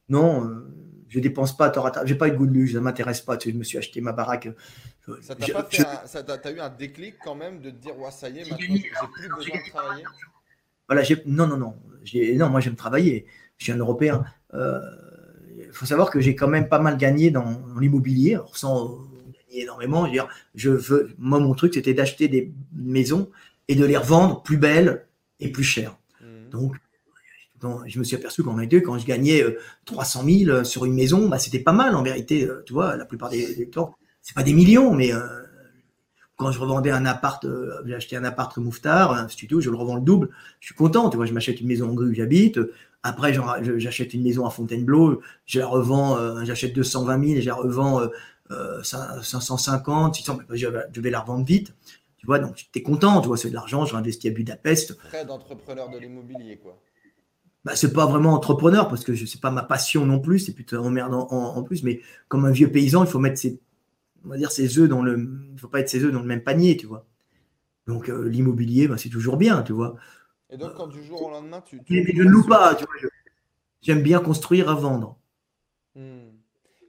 Non, 0.10 0.48
euh, 0.48 0.68
je 1.10 1.20
dépense 1.20 1.56
pas 1.56 1.72
J'ai 2.06 2.16
pas 2.16 2.28
eu 2.28 2.32
de 2.32 2.36
goût 2.36 2.48
de 2.48 2.52
luxe, 2.52 2.74
ça 2.74 2.82
m'intéresse 2.82 3.22
pas. 3.22 3.38
Tu 3.38 3.50
sais, 3.50 3.54
je 3.54 3.58
me 3.58 3.64
suis 3.64 3.78
acheté 3.78 4.02
ma 4.02 4.12
baraque. 4.12 4.50
Euh, 5.10 5.18
ça 5.22 5.36
t'a 5.36 5.48
pas 5.54 5.64
fait 5.70 5.86
ça 6.06 6.24
t'a 6.24 6.52
eu 6.52 6.60
un 6.60 6.70
déclic 6.70 7.16
quand 7.24 7.36
même 7.36 7.60
de 7.62 7.70
te 7.70 7.76
dire, 7.76 7.98
ouais, 8.00 8.12
ça 8.12 8.30
y 8.30 8.40
est, 8.40 8.50
maintenant, 8.50 8.76
j'ai 8.76 9.08
plus 9.14 9.30
besoin 9.30 9.58
de 9.58 9.70
travailler. 9.70 10.04
Voilà, 10.90 11.04
non, 11.26 11.48
non, 11.48 11.58
non. 11.58 11.76
Non, 12.36 12.50
moi 12.50 12.60
j'aime 12.60 12.76
travailler. 12.76 13.26
Je 13.58 13.66
suis 13.66 13.72
un 13.72 13.78
Européen. 13.78 14.26
Il 14.54 14.60
euh, 14.60 14.82
faut 15.72 15.86
savoir 15.86 16.10
que 16.10 16.20
j'ai 16.20 16.36
quand 16.36 16.48
même 16.48 16.68
pas 16.68 16.80
mal 16.80 16.98
gagné 16.98 17.32
dans, 17.32 17.52
dans 17.52 17.80
l'immobilier, 17.80 18.40
sans 18.54 19.00
énormément. 19.62 20.12
Je, 20.12 20.22
je 20.56 20.70
veux, 20.70 21.10
moi, 21.18 21.40
mon 21.40 21.54
truc, 21.54 21.74
c'était 21.74 21.94
d'acheter 21.94 22.28
des 22.28 22.52
maisons 22.74 23.30
et 23.68 23.76
de 23.76 23.86
les 23.86 23.98
revendre 23.98 24.44
plus 24.44 24.58
belles 24.58 25.06
et 25.40 25.52
plus 25.52 25.64
chères. 25.64 25.98
Mmh. 26.22 26.50
Donc, 26.50 26.76
je 27.86 28.00
me 28.00 28.04
suis 28.04 28.16
aperçu 28.16 28.44
qu'en 28.44 28.54
réalité, 28.54 28.82
quand 28.82 28.98
je 28.98 29.06
gagnais 29.06 29.44
300 29.86 30.24
euh, 30.24 30.46
000 30.46 30.64
sur 30.64 30.86
une 30.86 30.94
maison, 30.94 31.28
bah, 31.28 31.40
c'était 31.40 31.60
pas 31.60 31.72
mal 31.72 31.96
en 31.96 32.04
vérité. 32.04 32.46
Euh, 32.46 32.64
tu 32.66 32.74
vois, 32.74 32.96
la 32.96 33.06
plupart 33.06 33.30
des, 33.30 33.70
temps, 33.70 33.96
c'est 34.22 34.36
pas 34.36 34.44
des 34.44 34.54
millions, 34.54 34.94
mais 34.94 35.14
euh, 35.14 35.20
quand 36.36 36.52
je 36.52 36.60
revendais 36.60 36.92
un 36.92 37.06
appart, 37.06 37.46
j'ai 37.86 37.96
acheté 37.96 38.16
un 38.16 38.24
appart 38.24 38.56
Mouffetard, 38.58 39.14
un 39.14 39.28
studio, 39.28 39.62
je 39.62 39.70
le 39.70 39.76
revends 39.76 39.96
le 39.96 40.02
double. 40.02 40.30
Je 40.60 40.68
suis 40.68 40.76
content. 40.76 41.10
Tu 41.10 41.18
vois, 41.18 41.26
je 41.26 41.34
m'achète 41.34 41.62
une 41.62 41.68
maison 41.68 41.90
en 41.90 41.94
grue 41.94 42.10
où 42.10 42.14
j'habite. 42.14 42.60
Après, 43.04 43.34
j'achète 43.78 44.14
une 44.14 44.24
maison 44.24 44.46
à 44.46 44.50
Fontainebleau, 44.50 45.22
je 45.46 45.60
la 45.60 45.68
revends, 45.68 46.46
j'achète 46.46 46.74
220 46.74 47.22
000 47.22 47.38
et 47.38 47.42
je 47.42 47.48
la 47.48 47.56
revends 47.56 48.02
550, 48.84 50.16
600, 50.16 50.40
je, 50.52 51.02
vais 51.02 51.10
la 51.10 51.22
revendre 51.22 51.46
vite. 51.46 51.74
Tu 52.18 52.26
vois, 52.26 52.40
donc 52.40 52.56
tu 52.56 52.80
es 52.80 52.82
content, 52.82 53.22
tu 53.22 53.28
vois, 53.28 53.38
c'est 53.38 53.50
de 53.50 53.54
l'argent, 53.54 53.86
je 53.86 53.94
réinvestis 53.94 54.30
à 54.30 54.32
Budapest. 54.32 54.98
Très 54.98 55.26
d'entrepreneur 55.26 55.90
de 55.90 55.98
l'immobilier, 55.98 56.58
quoi. 56.58 56.82
Bah, 57.66 57.76
c'est 57.76 57.94
pas 57.94 58.06
vraiment 58.06 58.34
entrepreneur 58.34 58.90
parce 58.90 59.06
que 59.06 59.16
c'est 59.16 59.40
pas 59.40 59.52
ma 59.52 59.64
passion 59.64 60.06
non 60.06 60.20
plus, 60.20 60.40
c'est 60.40 60.54
plutôt 60.54 60.78
emmerdant 60.78 61.28
en, 61.30 61.64
plus, 61.64 61.84
mais 61.84 62.02
comme 62.28 62.44
un 62.46 62.52
vieux 62.52 62.70
paysan, 62.70 63.06
il 63.06 63.10
faut 63.10 63.20
mettre 63.20 63.40
ses, 63.40 63.60
on 64.26 64.30
va 64.30 64.38
dire 64.38 64.52
ses 64.52 64.80
œufs 64.80 64.90
dans 64.90 65.02
le, 65.02 65.30
il 65.54 65.60
faut 65.60 65.70
pas 65.70 65.80
être 65.80 65.88
ses 65.88 66.04
œufs 66.04 66.12
dans 66.12 66.20
le 66.20 66.26
même 66.26 66.44
panier, 66.44 66.76
tu 66.76 66.88
vois. 66.88 67.06
Donc 67.88 68.10
euh, 68.10 68.28
l'immobilier, 68.28 68.88
bah, 68.90 68.98
c'est 68.98 69.10
toujours 69.10 69.38
bien, 69.38 69.64
tu 69.64 69.72
vois. 69.72 69.96
Et 70.50 70.58
donc, 70.58 70.76
quand 70.76 70.88
du 70.88 71.04
jour 71.04 71.24
au 71.24 71.30
lendemain, 71.32 71.62
tu. 71.62 71.82
Mais, 71.90 72.06
je 72.06 72.22
ne 72.22 72.30
loue 72.30 72.46
pas. 72.46 72.78
J'aime 73.82 74.04
bien 74.04 74.20
construire 74.20 74.70
à 74.70 74.76
vendre. 74.76 75.18
Hmm. 75.96 76.33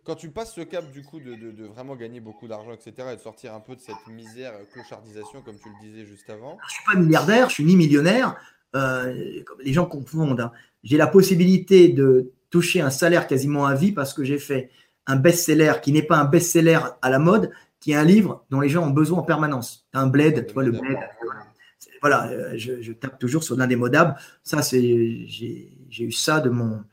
Quand 0.04 0.16
tu 0.16 0.28
passes 0.28 0.54
ce 0.54 0.60
cap, 0.60 0.90
du 0.92 1.02
coup, 1.02 1.18
de, 1.18 1.64
vraiment 1.64 1.96
gagner 1.96 2.20
beaucoup 2.20 2.46
d'argent, 2.46 2.72
etc., 2.72 3.08
et 3.12 3.16
de 3.16 3.20
sortir 3.20 3.54
un 3.54 3.60
peu 3.60 3.74
de 3.74 3.80
cette 3.80 4.06
misère, 4.06 4.52
euh, 4.52 4.64
clochardisation, 4.72 5.40
comme 5.42 5.56
tu 5.56 5.68
le 5.68 5.88
disais 5.88 6.04
juste 6.04 6.28
avant. 6.28 6.58
Je 6.60 6.66
ne 6.66 6.70
suis 6.70 6.84
pas 6.84 6.98
milliardaire, 6.98 7.48
je 7.48 7.54
suis 7.54 7.64
ni 7.64 7.74
millionnaire. 7.74 8.36
Euh, 8.76 9.42
les 9.62 9.72
gens 9.72 9.86
confondent. 9.86 10.40
Hein. 10.40 10.52
J'ai 10.82 10.98
la 10.98 11.06
possibilité 11.06 11.88
de 11.88 12.32
toucher 12.50 12.82
un 12.82 12.90
salaire 12.90 13.26
quasiment 13.26 13.66
à 13.66 13.74
vie 13.74 13.92
parce 13.92 14.12
que 14.12 14.24
j'ai 14.24 14.38
fait 14.38 14.70
un 15.06 15.16
best-seller 15.16 15.74
qui 15.82 15.92
n'est 15.92 16.02
pas 16.02 16.18
un 16.18 16.24
best-seller 16.26 16.80
à 17.00 17.08
la 17.08 17.18
mode, 17.18 17.50
qui 17.80 17.92
est 17.92 17.96
un 17.96 18.04
livre 18.04 18.44
dont 18.50 18.60
les 18.60 18.68
gens 18.68 18.86
ont 18.86 18.90
besoin 18.90 19.20
en 19.20 19.22
permanence. 19.22 19.86
Un 19.94 20.06
bled, 20.06 20.46
tu 20.46 20.52
vois, 20.52 20.64
le 20.64 20.72
bled. 20.72 20.98
Voilà, 22.02 22.28
euh, 22.28 22.52
je, 22.56 22.92
tape 22.92 23.18
toujours 23.18 23.42
sur 23.42 23.56
l'indémodable. 23.56 24.16
Ça, 24.42 24.60
c'est, 24.60 25.26
j'ai 25.26 26.04
eu 26.04 26.12
ça 26.12 26.40
de 26.40 26.50
mon, 26.50 26.84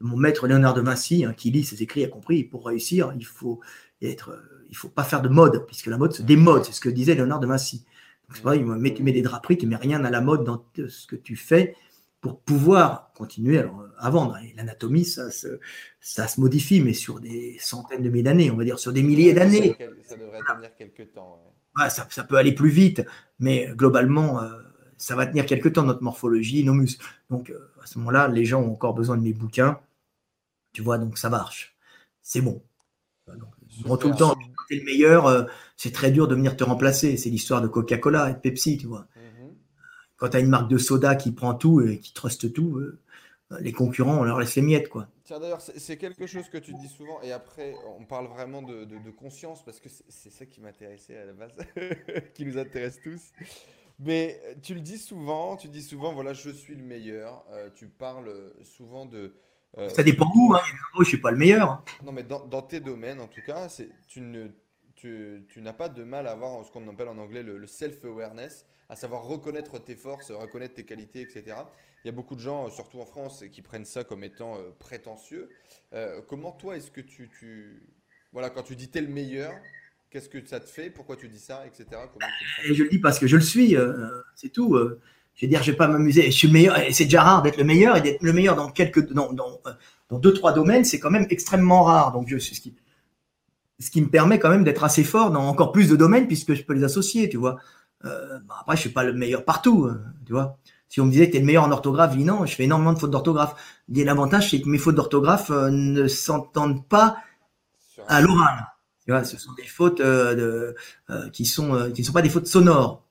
mon 0.00 0.16
maître 0.16 0.46
Léonard 0.46 0.74
de 0.74 0.80
Vinci, 0.80 1.24
hein, 1.24 1.34
qui 1.36 1.50
lit 1.50 1.64
ses 1.64 1.82
écrits, 1.82 2.04
a 2.04 2.08
compris. 2.08 2.44
Pour 2.44 2.66
réussir, 2.66 3.12
il 3.18 3.26
faut 3.26 3.60
être, 4.02 4.40
il 4.68 4.76
faut 4.76 4.88
pas 4.88 5.04
faire 5.04 5.22
de 5.22 5.28
mode, 5.28 5.66
puisque 5.66 5.86
la 5.86 5.98
mode 5.98 6.12
se 6.12 6.22
démode. 6.22 6.64
C'est 6.64 6.72
ce 6.72 6.80
que 6.80 6.88
disait 6.88 7.14
Léonard 7.14 7.40
de 7.40 7.46
Vinci. 7.46 7.84
C'est 8.32 8.94
tu 8.94 9.02
mets 9.02 9.12
des 9.12 9.22
draperies, 9.22 9.56
tu 9.56 9.66
mets 9.66 9.76
rien 9.76 10.04
à 10.04 10.10
la 10.10 10.20
mode 10.20 10.44
dans 10.44 10.62
ce 10.76 11.06
que 11.06 11.16
tu 11.16 11.34
fais 11.34 11.74
pour 12.20 12.40
pouvoir 12.40 13.12
continuer 13.14 13.62
à 13.98 14.10
vendre. 14.10 14.36
Et 14.38 14.52
l'anatomie, 14.56 15.04
ça 15.04 15.30
se, 15.30 15.60
ça 16.00 16.26
se 16.26 16.40
modifie, 16.40 16.80
mais 16.80 16.92
sur 16.92 17.20
des 17.20 17.56
centaines 17.60 18.02
de 18.02 18.08
milliers 18.08 18.24
d'années, 18.24 18.50
on 18.50 18.56
va 18.56 18.64
dire, 18.64 18.78
sur 18.78 18.92
des 18.92 19.02
milliers 19.02 19.32
d'années. 19.32 19.76
Ça 20.04 20.16
devrait 20.16 20.40
tenir 20.40 20.74
quelques 20.76 21.12
temps. 21.12 21.40
ça, 21.88 22.24
peut 22.24 22.36
aller 22.36 22.52
plus 22.52 22.70
vite, 22.70 23.04
mais 23.38 23.70
globalement, 23.74 24.42
euh, 24.42 24.48
ça 24.96 25.14
va 25.14 25.26
tenir 25.26 25.46
quelques 25.46 25.72
temps, 25.72 25.84
notre 25.84 26.02
morphologie, 26.02 26.64
nos 26.64 26.74
muscles. 26.74 27.06
Donc, 27.30 27.50
euh, 27.50 27.70
à 27.82 27.86
ce 27.86 27.98
moment-là, 27.98 28.28
les 28.28 28.44
gens 28.44 28.62
ont 28.62 28.72
encore 28.72 28.94
besoin 28.94 29.16
de 29.16 29.22
mes 29.22 29.32
bouquins. 29.32 29.78
Tu 30.72 30.82
vois, 30.82 30.98
donc 30.98 31.18
ça 31.18 31.30
marche. 31.30 31.76
C'est 32.22 32.40
bon. 32.40 32.62
Donc, 33.26 34.00
tout 34.00 34.08
le 34.08 34.16
temps, 34.16 34.34
tu 34.68 34.76
es 34.76 34.78
le 34.78 34.84
meilleur, 34.84 35.26
euh, 35.26 35.44
c'est 35.76 35.92
très 35.92 36.10
dur 36.10 36.28
de 36.28 36.34
venir 36.34 36.56
te 36.56 36.64
remplacer. 36.64 37.16
C'est 37.16 37.30
l'histoire 37.30 37.60
de 37.60 37.68
Coca-Cola 37.68 38.30
et 38.30 38.34
de 38.34 38.38
Pepsi, 38.38 38.78
tu 38.78 38.86
vois. 38.86 39.06
Mhm. 39.16 39.54
Quand 40.16 40.30
tu 40.30 40.36
as 40.36 40.40
une 40.40 40.48
marque 40.48 40.70
de 40.70 40.78
soda 40.78 41.14
qui 41.14 41.32
prend 41.32 41.54
tout 41.54 41.80
et 41.82 41.98
qui 41.98 42.12
truste 42.12 42.52
tout, 42.52 42.80
les 43.60 43.72
concurrents, 43.72 44.18
on 44.18 44.24
leur 44.24 44.38
laisse 44.38 44.56
les 44.56 44.62
miettes, 44.62 44.88
quoi. 44.88 45.08
Tiens, 45.24 45.40
d'ailleurs, 45.40 45.60
c'est 45.60 45.96
quelque 45.96 46.26
chose 46.26 46.48
que 46.48 46.58
tu 46.58 46.72
dis 46.74 46.88
souvent, 46.88 47.20
et 47.22 47.32
après, 47.32 47.74
on 47.98 48.04
parle 48.04 48.26
vraiment 48.28 48.62
de, 48.62 49.10
conscience, 49.10 49.64
parce 49.64 49.80
que 49.80 49.88
c'est 50.08 50.30
ça 50.30 50.46
qui 50.46 50.60
m'intéressait 50.60 51.16
à 51.16 51.26
la 51.26 51.32
base, 51.32 51.52
qui 52.34 52.44
nous 52.44 52.58
intéresse 52.58 53.00
tous. 53.02 53.32
Mais 53.98 54.40
tu 54.62 54.74
le 54.74 54.80
dis 54.80 54.98
souvent, 54.98 55.56
tu 55.56 55.68
dis 55.68 55.82
souvent, 55.82 56.12
voilà, 56.12 56.32
je 56.32 56.50
suis 56.50 56.74
le 56.76 56.84
meilleur. 56.84 57.44
Euh, 57.50 57.68
tu 57.74 57.88
parles 57.88 58.32
souvent 58.62 59.06
de. 59.06 59.34
Euh, 59.76 59.88
ça 59.90 60.02
dépend 60.02 60.30
où, 60.34 60.54
hein. 60.54 60.60
je 60.94 61.00
ne 61.00 61.04
suis 61.04 61.18
pas 61.18 61.30
le 61.30 61.36
meilleur. 61.36 61.84
Non, 62.02 62.12
mais 62.12 62.22
dans, 62.22 62.46
dans, 62.46 62.62
tes 62.62 62.80
domaines, 62.80 63.20
en 63.20 63.28
tout 63.28 63.42
cas, 63.46 63.68
tu 64.08 64.20
ne 64.20 64.48
tu, 64.98 65.44
tu 65.48 65.62
n'as 65.62 65.72
pas 65.72 65.88
de 65.88 66.02
mal 66.02 66.26
à 66.26 66.32
avoir 66.32 66.64
ce 66.64 66.72
qu'on 66.72 66.86
appelle 66.88 67.08
en 67.08 67.18
anglais 67.18 67.42
le, 67.42 67.66
self-awareness, 67.66 68.66
à 68.88 68.96
savoir 68.96 69.22
reconnaître 69.22 69.78
tes 69.78 69.94
forces, 69.94 70.30
reconnaître 70.30 70.74
tes 70.74 70.84
qualités, 70.84 71.20
etc. 71.20 71.56
Il 72.04 72.06
y 72.06 72.08
a 72.08 72.12
beaucoup 72.12 72.34
de 72.34 72.40
gens, 72.40 72.68
surtout 72.70 73.00
en 73.00 73.06
France, 73.06 73.44
qui 73.52 73.62
prennent 73.62 73.84
ça 73.84 74.02
comme 74.04 74.24
étant 74.24 74.56
euh, 74.56 74.70
prétentieux. 74.78 75.50
Euh, 75.92 76.20
comment 76.28 76.52
toi, 76.52 76.76
est-ce 76.76 76.90
que 76.90 77.00
tu, 77.00 77.28
tu, 77.38 77.82
Voilà, 78.32 78.50
quand 78.50 78.62
tu 78.62 78.74
dis 78.76 78.88
t'es 78.88 79.00
le 79.00 79.08
meilleur, 79.08 79.52
qu'est-ce 80.10 80.28
que 80.28 80.44
ça 80.44 80.58
te 80.58 80.68
fait? 80.68 80.90
Pourquoi 80.90 81.16
tu 81.16 81.28
dis 81.28 81.38
ça, 81.38 81.64
etc. 81.66 81.86
et 82.64 82.74
je 82.74 82.82
le 82.82 82.88
dis 82.88 82.98
parce 82.98 83.18
que 83.18 83.26
je 83.26 83.36
le 83.36 83.42
suis, 83.42 83.76
euh, 83.76 84.08
c'est 84.34 84.50
tout. 84.50 84.76
Je 85.38 85.46
veux 85.46 85.50
dire, 85.50 85.62
je 85.62 85.70
vais 85.70 85.76
pas 85.76 85.86
m'amuser. 85.86 86.30
Je 86.30 86.36
suis 86.36 86.50
meilleur, 86.50 86.78
et 86.78 86.92
c'est 86.92 87.04
déjà 87.04 87.22
rare 87.22 87.42
d'être 87.42 87.56
le 87.56 87.64
meilleur, 87.64 87.96
et 87.96 88.00
d'être 88.00 88.22
le 88.22 88.32
meilleur 88.32 88.56
dans 88.56 88.68
quelques, 88.68 89.12
dans, 89.12 89.32
dans, 89.32 89.60
dans 90.10 90.18
deux, 90.18 90.32
trois 90.32 90.52
domaines, 90.52 90.84
c'est 90.84 90.98
quand 90.98 91.10
même 91.10 91.26
extrêmement 91.30 91.84
rare. 91.84 92.12
Donc, 92.12 92.28
je, 92.28 92.38
ce 92.38 92.60
qui, 92.60 92.74
ce 93.78 93.90
qui 93.90 94.02
me 94.02 94.08
permet 94.08 94.40
quand 94.40 94.48
même 94.48 94.64
d'être 94.64 94.82
assez 94.82 95.04
fort 95.04 95.30
dans 95.30 95.46
encore 95.46 95.70
plus 95.70 95.88
de 95.88 95.94
domaines 95.94 96.26
puisque 96.26 96.54
je 96.54 96.64
peux 96.64 96.72
les 96.74 96.82
associer, 96.82 97.28
tu 97.28 97.36
vois. 97.36 97.58
Euh, 98.04 98.40
bah, 98.48 98.56
après, 98.60 98.74
je 98.74 98.80
suis 98.80 98.90
pas 98.90 99.04
le 99.04 99.12
meilleur 99.12 99.44
partout, 99.44 99.84
euh, 99.84 100.02
tu 100.26 100.32
vois. 100.32 100.58
Si 100.88 101.00
on 101.00 101.04
me 101.04 101.10
disait 101.12 101.26
que 101.26 101.32
tu 101.32 101.36
es 101.36 101.40
le 101.40 101.46
meilleur 101.46 101.64
en 101.64 101.70
orthographe, 101.70 102.12
je 102.12 102.18
dis 102.18 102.24
non, 102.24 102.44
je 102.44 102.54
fais 102.54 102.64
énormément 102.64 102.92
de 102.92 102.98
fautes 102.98 103.10
d'orthographe. 103.12 103.54
L'avantage, 103.88 104.50
c'est 104.50 104.60
que 104.60 104.68
mes 104.68 104.78
fautes 104.78 104.96
d'orthographe 104.96 105.50
euh, 105.50 105.70
ne 105.70 106.08
s'entendent 106.08 106.84
pas 106.88 107.18
à 108.08 108.20
l'oral. 108.20 108.66
Tu 109.04 109.12
vois, 109.12 109.22
ce 109.22 109.38
sont 109.38 109.52
des 109.52 109.64
fautes 109.64 110.00
de, 110.00 110.74
qui 111.32 111.44
sont 111.46 111.90
qui 111.94 112.02
ne 112.02 112.06
sont 112.06 112.12
pas 112.12 112.22
des 112.22 112.28
fautes 112.28 112.46
sonores. 112.46 113.02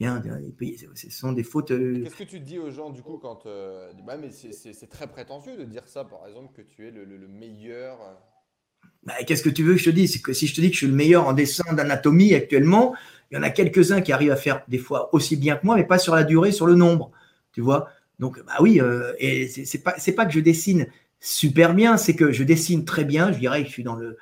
Ce 0.00 1.10
sont 1.10 1.32
des 1.32 1.42
fautes. 1.42 1.68
Qu'est-ce 1.68 2.16
que 2.16 2.24
tu 2.24 2.40
dis 2.40 2.58
aux 2.58 2.70
gens 2.70 2.90
du 2.90 3.02
coup 3.02 3.18
quand 3.18 3.44
bah, 3.44 4.16
mais 4.20 4.30
c'est 4.30 4.88
très 4.88 5.06
prétentieux 5.06 5.56
de 5.56 5.64
dire 5.64 5.86
ça, 5.86 6.04
par 6.04 6.26
exemple, 6.26 6.52
que 6.54 6.62
tu 6.62 6.86
es 6.86 6.90
le, 6.90 7.04
le 7.04 7.28
meilleur. 7.28 7.98
Bah, 9.02 9.14
qu'est-ce 9.26 9.42
que 9.42 9.50
tu 9.50 9.62
veux 9.62 9.74
que 9.74 9.80
je 9.80 9.86
te 9.86 9.90
dise? 9.90 10.12
C'est 10.12 10.20
que 10.20 10.32
si 10.32 10.46
je 10.46 10.54
te 10.54 10.60
dis 10.60 10.68
que 10.68 10.74
je 10.74 10.78
suis 10.78 10.86
le 10.86 10.94
meilleur 10.94 11.26
en 11.26 11.32
dessin 11.32 11.72
d'anatomie 11.72 12.34
actuellement, 12.34 12.94
il 13.30 13.36
y 13.36 13.38
en 13.38 13.42
a 13.42 13.50
quelques-uns 13.50 14.00
qui 14.00 14.12
arrivent 14.12 14.32
à 14.32 14.36
faire 14.36 14.62
des 14.68 14.78
fois 14.78 15.14
aussi 15.14 15.36
bien 15.36 15.56
que 15.56 15.64
moi, 15.64 15.76
mais 15.76 15.84
pas 15.84 15.98
sur 15.98 16.14
la 16.14 16.24
durée, 16.24 16.52
sur 16.52 16.66
le 16.66 16.74
nombre. 16.74 17.10
Tu 17.52 17.60
vois? 17.60 17.88
Donc, 18.18 18.42
bah 18.44 18.54
oui, 18.60 18.80
euh, 18.80 19.14
et 19.18 19.48
c'est 19.48 19.82
pas, 19.82 19.94
pas 20.16 20.26
que 20.26 20.32
je 20.32 20.40
dessine 20.40 20.86
super 21.20 21.74
bien, 21.74 21.96
c'est 21.96 22.14
que 22.14 22.32
je 22.32 22.44
dessine 22.44 22.84
très 22.84 23.04
bien. 23.04 23.32
Je 23.32 23.38
dirais 23.38 23.62
que 23.62 23.68
je 23.68 23.72
suis 23.72 23.84
dans 23.84 23.96
le 23.96 24.18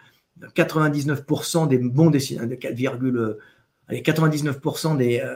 99% 0.54 1.66
des 1.66 1.78
bons 1.78 2.10
dessinateurs, 2.10 2.48
de 2.48 2.54
4, 2.54 3.02
euh, 3.02 3.38
allez, 3.88 4.02
99% 4.02 4.96
des, 4.96 5.20
euh, 5.20 5.34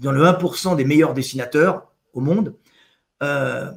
dans 0.00 0.12
le 0.12 0.22
1% 0.24 0.76
des 0.76 0.84
meilleurs 0.84 1.14
dessinateurs 1.14 1.92
au 2.12 2.20
monde. 2.20 2.54
Euh, 3.22 3.70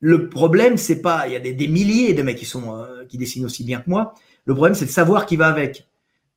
le 0.00 0.28
problème, 0.28 0.76
c'est 0.76 1.02
pas, 1.02 1.28
il 1.28 1.32
y 1.32 1.36
a 1.36 1.40
des, 1.40 1.68
milliers 1.68 2.14
de 2.14 2.22
mecs 2.22 2.38
qui 2.38 2.44
sont 2.44 2.76
euh, 2.76 3.04
qui 3.06 3.18
dessinent 3.18 3.44
aussi 3.44 3.64
bien 3.64 3.80
que 3.80 3.90
moi. 3.90 4.14
Le 4.44 4.54
problème, 4.54 4.74
c'est 4.74 4.84
le 4.84 4.90
savoir 4.90 5.26
qui 5.26 5.36
va 5.36 5.48
avec. 5.48 5.88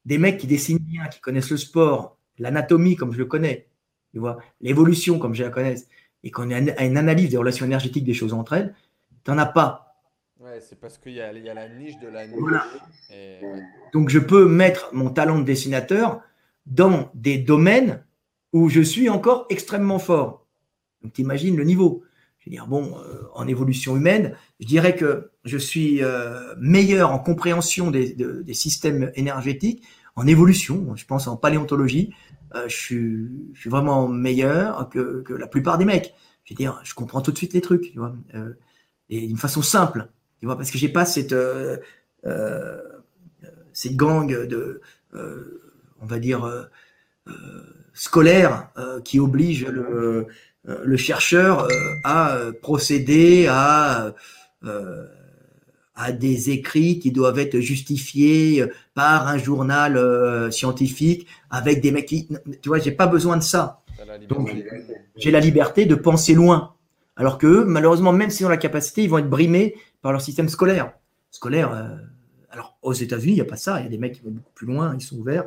Des 0.05 0.19
mecs 0.19 0.37
qui 0.37 0.45
dessinent 0.45 0.77
bien, 0.79 1.07
qui 1.07 1.19
connaissent 1.19 1.49
le 1.49 1.57
sport, 1.57 2.17
l'anatomie 2.37 2.95
comme 2.95 3.11
je 3.11 3.17
le 3.17 3.25
connais, 3.25 3.67
tu 4.11 4.19
vois, 4.19 4.37
l'évolution 4.61 5.17
comme 5.17 5.33
je 5.33 5.43
la 5.43 5.49
connais, 5.49 5.75
et 6.23 6.29
qu'on 6.29 6.51
a 6.51 6.59
une 6.59 6.97
analyse 6.97 7.31
des 7.31 7.37
relations 7.37 7.65
énergétiques 7.65 8.03
des 8.03 8.13
choses 8.13 8.33
entre 8.33 8.53
elles, 8.53 8.75
t'en 9.23 9.39
as 9.39 9.47
pas. 9.47 9.95
Ouais, 10.39 10.59
c'est 10.61 10.79
parce 10.79 10.99
qu'il 10.99 11.13
y, 11.13 11.21
a 11.21 11.31
la 11.31 11.69
niche 11.69 11.97
de 11.99 12.07
la 12.07 12.27
niche. 12.27 12.37
Donc 13.93 14.09
je 14.09 14.19
peux 14.19 14.47
mettre 14.47 14.89
mon 14.93 15.09
talent 15.09 15.39
de 15.39 15.43
dessinateur 15.43 16.21
dans 16.67 17.09
des 17.15 17.39
domaines 17.39 18.03
où 18.55 18.69
je 18.69 18.79
suis 18.79 19.09
encore 19.09 19.47
extrêmement 19.49 19.99
fort. 19.99 20.47
Donc 21.01 21.11
t'imagines 21.11 21.57
le 21.57 21.65
niveau. 21.65 22.05
Je 22.39 22.45
veux 22.45 22.51
dire, 22.51 22.67
bon, 22.67 22.97
euh, 22.99 23.23
en 23.33 23.49
évolution 23.49 23.97
humaine, 23.97 24.37
je 24.61 24.65
dirais 24.65 24.95
que 24.95 25.29
je 25.43 25.57
suis 25.57 26.01
euh, 26.01 26.55
meilleur 26.57 27.11
en 27.11 27.19
compréhension 27.19 27.91
des, 27.91 28.53
systèmes 28.53 29.11
énergétiques, 29.15 29.83
en 30.15 30.25
évolution, 30.25 30.95
je 30.95 31.05
pense 31.05 31.27
en 31.27 31.35
paléontologie, 31.35 32.13
euh, 32.55 32.63
je, 32.69 32.75
suis, 32.77 33.69
vraiment 33.69 34.07
meilleur 34.07 34.87
que, 34.87 35.25
la 35.37 35.47
plupart 35.47 35.77
des 35.77 35.83
mecs. 35.83 36.13
Je 36.45 36.53
veux 36.53 36.57
dire, 36.57 36.79
je 36.85 36.93
comprends 36.93 37.21
tout 37.21 37.33
de 37.33 37.37
suite 37.37 37.51
les 37.51 37.61
trucs, 37.61 37.91
tu 37.91 37.99
vois, 37.99 38.15
et 39.09 39.27
d'une 39.27 39.37
façon 39.37 39.63
simple, 39.63 40.07
tu 40.39 40.45
vois, 40.45 40.55
parce 40.55 40.71
que 40.71 40.77
j'ai 40.77 40.87
pas 40.87 41.03
cette, 41.03 41.35
cette 43.73 43.95
gang 43.97 44.31
de, 44.31 44.79
on 45.13 46.05
va 46.05 46.19
dire, 46.19 46.69
scolaire 47.95 48.69
qui 49.03 49.19
oblige 49.19 49.65
le 49.65 50.27
euh, 50.67 50.79
le 50.83 50.97
chercheur 50.97 51.63
euh, 51.63 51.69
euh, 52.07 52.51
procédé 52.51 53.45
à, 53.47 54.13
à 55.95 56.11
des 56.11 56.49
écrits 56.49 56.97
qui 56.97 57.11
doivent 57.11 57.37
être 57.37 57.59
justifiés 57.59 58.65
par 58.95 59.27
un 59.27 59.37
journal 59.37 60.51
scientifique 60.51 61.27
avec 61.51 61.81
des 61.81 61.91
mecs 61.91 62.07
qui, 62.07 62.27
tu 62.61 62.69
vois, 62.69 62.79
j'ai 62.79 62.91
pas 62.91 63.05
besoin 63.05 63.37
de 63.37 63.43
ça. 63.43 63.81
Donc, 64.27 64.51
j'ai 65.15 65.31
la 65.31 65.39
liberté 65.39 65.85
de 65.85 65.93
penser 65.93 66.33
loin. 66.33 66.73
Alors 67.15 67.37
que 67.37 67.63
malheureusement, 67.63 68.11
même 68.11 68.31
s'ils 68.31 68.45
ont 68.45 68.49
la 68.49 68.57
capacité, 68.57 69.03
ils 69.03 69.09
vont 69.09 69.19
être 69.19 69.29
brimés 69.29 69.75
par 70.01 70.11
leur 70.11 70.21
système 70.21 70.49
scolaire. 70.49 70.93
Scolaire, 71.29 71.99
alors 72.49 72.77
aux 72.81 72.93
États-Unis, 72.93 73.33
il 73.33 73.35
n'y 73.35 73.41
a 73.41 73.45
pas 73.45 73.55
ça. 73.55 73.79
Il 73.79 73.83
y 73.83 73.87
a 73.87 73.89
des 73.89 73.99
mecs 73.99 74.13
qui 74.13 74.21
vont 74.21 74.31
beaucoup 74.31 74.51
plus 74.55 74.67
loin, 74.67 74.95
ils 74.95 75.01
sont 75.01 75.17
ouverts. 75.17 75.45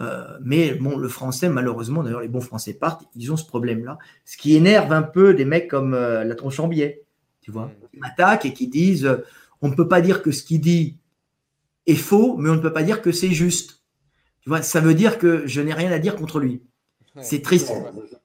Euh, 0.00 0.38
mais 0.42 0.74
bon, 0.74 0.96
le 0.96 1.08
français, 1.08 1.48
malheureusement, 1.48 2.02
d'ailleurs, 2.02 2.20
les 2.20 2.28
bons 2.28 2.40
français 2.40 2.74
partent, 2.74 3.04
ils 3.14 3.32
ont 3.32 3.36
ce 3.36 3.46
problème-là. 3.46 3.98
Ce 4.24 4.36
qui 4.36 4.56
énerve 4.56 4.92
un 4.92 5.02
peu 5.02 5.34
des 5.34 5.44
mecs 5.44 5.68
comme 5.68 5.94
euh, 5.94 6.24
la 6.24 6.34
tronche 6.34 6.58
en 6.60 6.68
biais, 6.68 7.02
tu 7.40 7.50
vois, 7.50 7.70
qui 7.90 7.98
m'attaquent 7.98 8.46
et 8.46 8.52
qui 8.52 8.68
disent 8.68 9.06
euh, 9.06 9.18
on 9.62 9.68
ne 9.68 9.74
peut 9.74 9.88
pas 9.88 10.00
dire 10.00 10.22
que 10.22 10.32
ce 10.32 10.42
qu'il 10.42 10.60
dit 10.60 10.98
est 11.86 11.94
faux, 11.94 12.36
mais 12.36 12.50
on 12.50 12.56
ne 12.56 12.60
peut 12.60 12.72
pas 12.72 12.82
dire 12.82 13.02
que 13.02 13.12
c'est 13.12 13.30
juste. 13.30 13.82
Tu 14.40 14.48
vois, 14.48 14.62
ça 14.62 14.80
veut 14.80 14.94
dire 14.94 15.18
que 15.18 15.46
je 15.46 15.60
n'ai 15.60 15.72
rien 15.72 15.92
à 15.92 15.98
dire 15.98 16.16
contre 16.16 16.40
lui. 16.40 16.62
c'est 17.20 17.42
triste. 17.42 17.72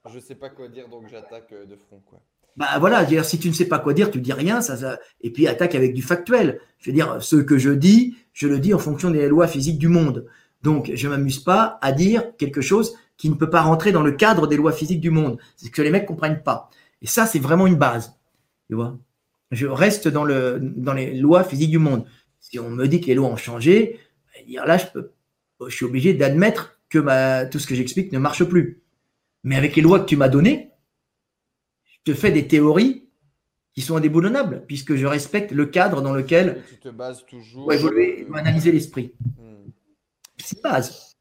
Je 0.10 0.16
ne 0.16 0.20
sais 0.20 0.36
pas 0.36 0.50
quoi 0.50 0.68
dire, 0.68 0.90
donc 0.90 1.08
j'attaque 1.10 1.52
de 1.54 1.76
front. 1.76 2.02
Quoi. 2.06 2.20
Bah 2.58 2.78
voilà, 2.80 3.06
dire, 3.06 3.24
si 3.24 3.40
tu 3.40 3.48
ne 3.48 3.54
sais 3.54 3.68
pas 3.68 3.80
quoi 3.80 3.94
dire, 3.94 4.12
tu 4.12 4.20
dis 4.20 4.34
rien, 4.34 4.62
ça, 4.62 4.76
ça, 4.76 5.00
et 5.22 5.32
puis 5.32 5.48
attaque 5.48 5.76
avec 5.76 5.94
du 5.94 6.02
factuel. 6.02 6.60
Je 6.80 6.90
veux 6.90 6.94
dire, 6.94 7.22
ce 7.22 7.38
que 7.38 7.58
je 7.58 7.70
dis, 7.70 8.18
je 8.34 8.48
le 8.48 8.60
dis 8.60 8.74
en 8.74 8.80
fonction 8.80 9.12
des 9.12 9.30
lois 9.30 9.48
physiques 9.48 9.78
du 9.78 9.88
monde. 9.88 10.26
Donc, 10.62 10.92
je 10.94 11.08
m'amuse 11.08 11.40
pas 11.40 11.78
à 11.82 11.92
dire 11.92 12.36
quelque 12.38 12.62
chose 12.62 12.96
qui 13.18 13.30
ne 13.30 13.36
peut 13.36 13.50
pas 13.50 13.62
rentrer 13.62 13.92
dans 13.92 14.02
le 14.02 14.12
cadre 14.12 14.48
des 14.48 14.58
lois 14.58 14.72
physiques 14.72 15.02
du 15.02 15.10
monde. 15.10 15.38
C'est 15.56 15.68
ce 15.68 15.72
que 15.72 15.82
les 15.82 15.90
mecs 15.90 16.06
comprennent 16.06 16.44
pas. 16.44 16.70
Et 17.02 17.08
ça, 17.08 17.26
c'est 17.26 17.40
vraiment 17.40 17.68
une 17.68 17.76
base. 17.76 18.18
Tu 18.68 18.76
vois? 18.76 18.98
Je 19.52 19.68
reste 19.68 20.08
dans, 20.08 20.24
le, 20.24 20.60
dans 20.62 20.94
les 20.94 21.14
lois 21.16 21.44
physiques 21.44 21.72
du 21.72 21.80
monde. 21.80 22.06
Si 22.40 22.60
on 22.60 22.70
me 22.70 22.88
dit 22.88 23.02
que 23.02 23.08
les 23.08 23.16
lois 23.16 23.30
ont 23.30 23.36
changé, 23.36 24.00
ben, 24.48 24.66
là, 24.66 24.78
je, 24.78 24.86
peux, 24.88 25.12
je 25.68 25.76
suis 25.76 25.86
obligé 25.86 26.14
d'admettre 26.14 26.80
que 26.90 27.00
ma, 27.00 27.46
tout 27.46 27.60
ce 27.60 27.68
que 27.68 27.76
j'explique 27.76 28.12
ne 28.12 28.20
marche 28.20 28.44
plus. 28.44 28.82
Mais 29.44 29.56
avec 29.56 29.76
les 29.76 29.82
lois 29.82 30.00
que 30.00 30.06
tu 30.06 30.18
m'as 30.18 30.30
données, 30.30 30.72
je 31.86 32.12
te 32.12 32.18
fais 32.18 32.32
des 32.32 32.48
théories 32.48 33.10
qui 33.74 33.82
sont 33.82 33.96
indéboulonnables, 33.96 34.64
puisque 34.68 34.96
je 34.96 35.06
respecte 35.06 35.52
le 35.52 35.66
cadre 35.66 36.02
dans 36.02 36.14
lequel 36.14 36.64
tu 36.68 36.78
te 36.78 36.90
bases 36.90 37.26
toujours. 37.26 37.64
Pour 37.64 37.74
évoluer, 37.74 38.28
euh, 38.30 38.34
analyser 38.36 38.72
l'esprit. 38.72 39.14
Hmm. 39.38 39.59
C'est 40.44 40.62
base. 40.62 41.18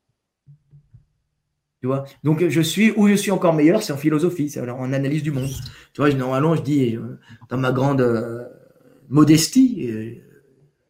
Tu 1.81 1.87
vois? 1.87 2.05
Donc, 2.25 2.49
je 2.49 2.61
suis, 2.61 2.91
où 2.93 3.09
je 3.09 3.14
suis 3.14 3.31
encore 3.31 3.55
meilleur, 3.55 3.83
c'est 3.83 3.93
en 3.93 3.97
philosophie, 3.97 4.51
c'est 4.51 4.69
en 4.69 4.93
analyse 4.93 5.23
du 5.23 5.31
monde. 5.31 5.51
Tu 5.93 6.01
vois, 6.01 6.12
normalement, 6.12 6.57
je 6.57 6.62
dis, 6.62 6.97
euh, 6.97 7.19
dans 7.49 7.59
ma 7.59 7.71
grande 7.71 8.01
euh, 8.01 8.45
modestie, 9.09 9.89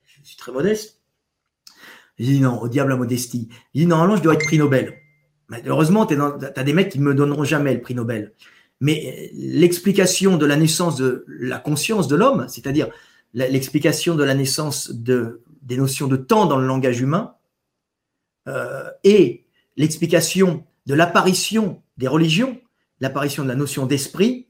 je 0.04 0.20
suis 0.22 0.36
très 0.36 0.52
modeste, 0.52 0.98
je 2.18 2.24
dis 2.24 2.40
non, 2.40 2.60
au 2.60 2.68
diable 2.68 2.90
la 2.90 2.96
modestie. 2.96 3.48
Je 3.74 3.80
dis 3.80 3.86
normalement, 3.86 4.16
je 4.16 4.22
dois 4.22 4.34
être 4.34 4.44
prix 4.44 4.58
Nobel. 4.58 4.98
Malheureusement, 5.48 6.04
tu 6.04 6.16
as 6.20 6.64
des 6.64 6.72
mecs 6.72 6.90
qui 6.90 6.98
ne 6.98 7.04
me 7.04 7.14
donneront 7.14 7.44
jamais 7.44 7.74
le 7.74 7.80
prix 7.80 7.94
Nobel. 7.94 8.34
Mais 8.80 9.30
l'explication 9.34 10.36
de 10.36 10.46
la 10.46 10.56
naissance 10.56 10.96
de 10.96 11.24
la 11.28 11.58
conscience 11.58 12.08
de 12.08 12.16
l'homme, 12.16 12.46
c'est-à-dire 12.48 12.88
l'explication 13.34 14.14
de 14.14 14.24
la 14.24 14.34
naissance 14.34 14.90
de, 14.90 15.42
des 15.62 15.76
notions 15.76 16.06
de 16.06 16.16
temps 16.16 16.46
dans 16.46 16.58
le 16.58 16.66
langage 16.66 17.00
humain, 17.00 17.34
euh, 18.48 18.90
et 19.04 19.44
l'explication 19.76 20.64
de 20.86 20.94
l'apparition 20.94 21.82
des 21.98 22.08
religions, 22.08 22.60
l'apparition 23.00 23.44
de 23.44 23.48
la 23.48 23.54
notion 23.54 23.86
d'esprit, 23.86 24.46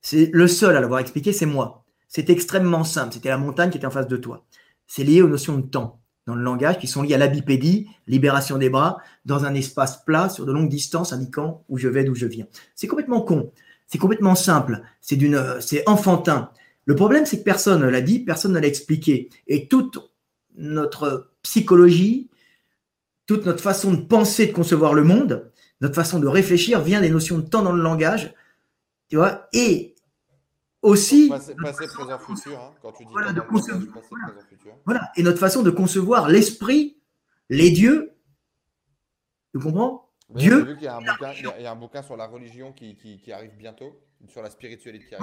c'est 0.00 0.30
le 0.32 0.48
seul 0.48 0.76
à 0.76 0.80
l'avoir 0.80 1.00
expliqué, 1.00 1.32
c'est 1.32 1.46
moi. 1.46 1.84
C'est 2.08 2.30
extrêmement 2.30 2.84
simple. 2.84 3.14
C'était 3.14 3.28
la 3.28 3.38
montagne 3.38 3.70
qui 3.70 3.78
était 3.78 3.86
en 3.86 3.90
face 3.90 4.08
de 4.08 4.16
toi. 4.16 4.44
C'est 4.86 5.04
lié 5.04 5.22
aux 5.22 5.28
notions 5.28 5.56
de 5.56 5.62
temps 5.62 6.02
dans 6.26 6.34
le 6.34 6.42
langage 6.42 6.78
qui 6.78 6.86
sont 6.86 7.02
liées 7.02 7.14
à 7.14 7.18
l'abipédie, 7.18 7.88
libération 8.06 8.58
des 8.58 8.70
bras, 8.70 8.98
dans 9.24 9.44
un 9.44 9.54
espace 9.54 10.04
plat 10.04 10.28
sur 10.28 10.46
de 10.46 10.52
longues 10.52 10.68
distances 10.68 11.12
indiquant 11.12 11.64
où 11.68 11.78
je 11.78 11.88
vais, 11.88 12.04
d'où 12.04 12.14
je 12.14 12.26
viens. 12.26 12.46
C'est 12.74 12.86
complètement 12.86 13.22
con. 13.22 13.52
C'est 13.86 13.98
complètement 13.98 14.34
simple. 14.34 14.82
C'est 15.00 15.16
d'une, 15.16 15.42
c'est 15.60 15.88
enfantin. 15.88 16.50
Le 16.84 16.94
problème, 16.94 17.26
c'est 17.26 17.38
que 17.38 17.44
personne 17.44 17.82
ne 17.82 17.88
l'a 17.88 18.00
dit, 18.00 18.20
personne 18.20 18.52
ne 18.52 18.58
l'a 18.58 18.66
expliqué. 18.66 19.30
Et 19.46 19.68
toute 19.68 19.98
notre 20.56 21.32
psychologie, 21.42 22.30
toute 23.26 23.46
notre 23.46 23.62
façon 23.62 23.92
de 23.92 24.00
penser, 24.00 24.46
de 24.46 24.52
concevoir 24.52 24.94
le 24.94 25.04
monde, 25.04 25.50
notre 25.80 25.94
façon 25.94 26.18
de 26.18 26.26
réfléchir 26.26 26.80
vient 26.80 27.00
des 27.00 27.10
notions 27.10 27.38
de 27.38 27.42
temps 27.42 27.62
dans 27.62 27.72
le 27.72 27.82
langage, 27.82 28.34
tu 29.08 29.16
vois, 29.16 29.48
et 29.52 29.94
aussi. 30.80 31.28
Passé, 31.28 31.54
présent, 31.54 32.18
futur, 32.18 32.58
hein, 32.58 32.74
quand 32.82 32.92
tu 32.92 33.04
dis 33.04 33.12
voilà, 33.12 33.32
de 33.32 33.40
concevoir, 33.40 33.82
voilà. 34.84 35.10
et 35.16 35.22
notre 35.22 35.38
façon 35.38 35.62
de 35.62 35.70
concevoir 35.70 36.28
l'esprit, 36.28 36.98
les 37.48 37.70
dieux, 37.70 38.12
tu 39.52 39.60
comprends? 39.60 40.08
Dieu. 40.30 40.76
il, 40.78 40.84
y 40.84 40.86
a 40.86 40.96
un 40.96 41.76
bouquin, 41.76 42.02
sur 42.02 42.16
la 42.16 42.26
religion 42.26 42.72
qui, 42.72 42.96
arrive 43.32 43.54
bientôt, 43.58 44.00
sur 44.28 44.42
la 44.42 44.50
spiritualité 44.50 45.16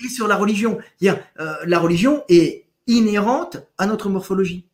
Et 0.00 0.08
sur 0.08 0.26
la 0.26 0.36
religion. 0.36 0.78
euh, 1.02 1.54
la 1.66 1.78
religion 1.78 2.24
est 2.28 2.66
inhérente 2.86 3.58
à 3.76 3.86
notre 3.86 4.08
morphologie 4.08 4.66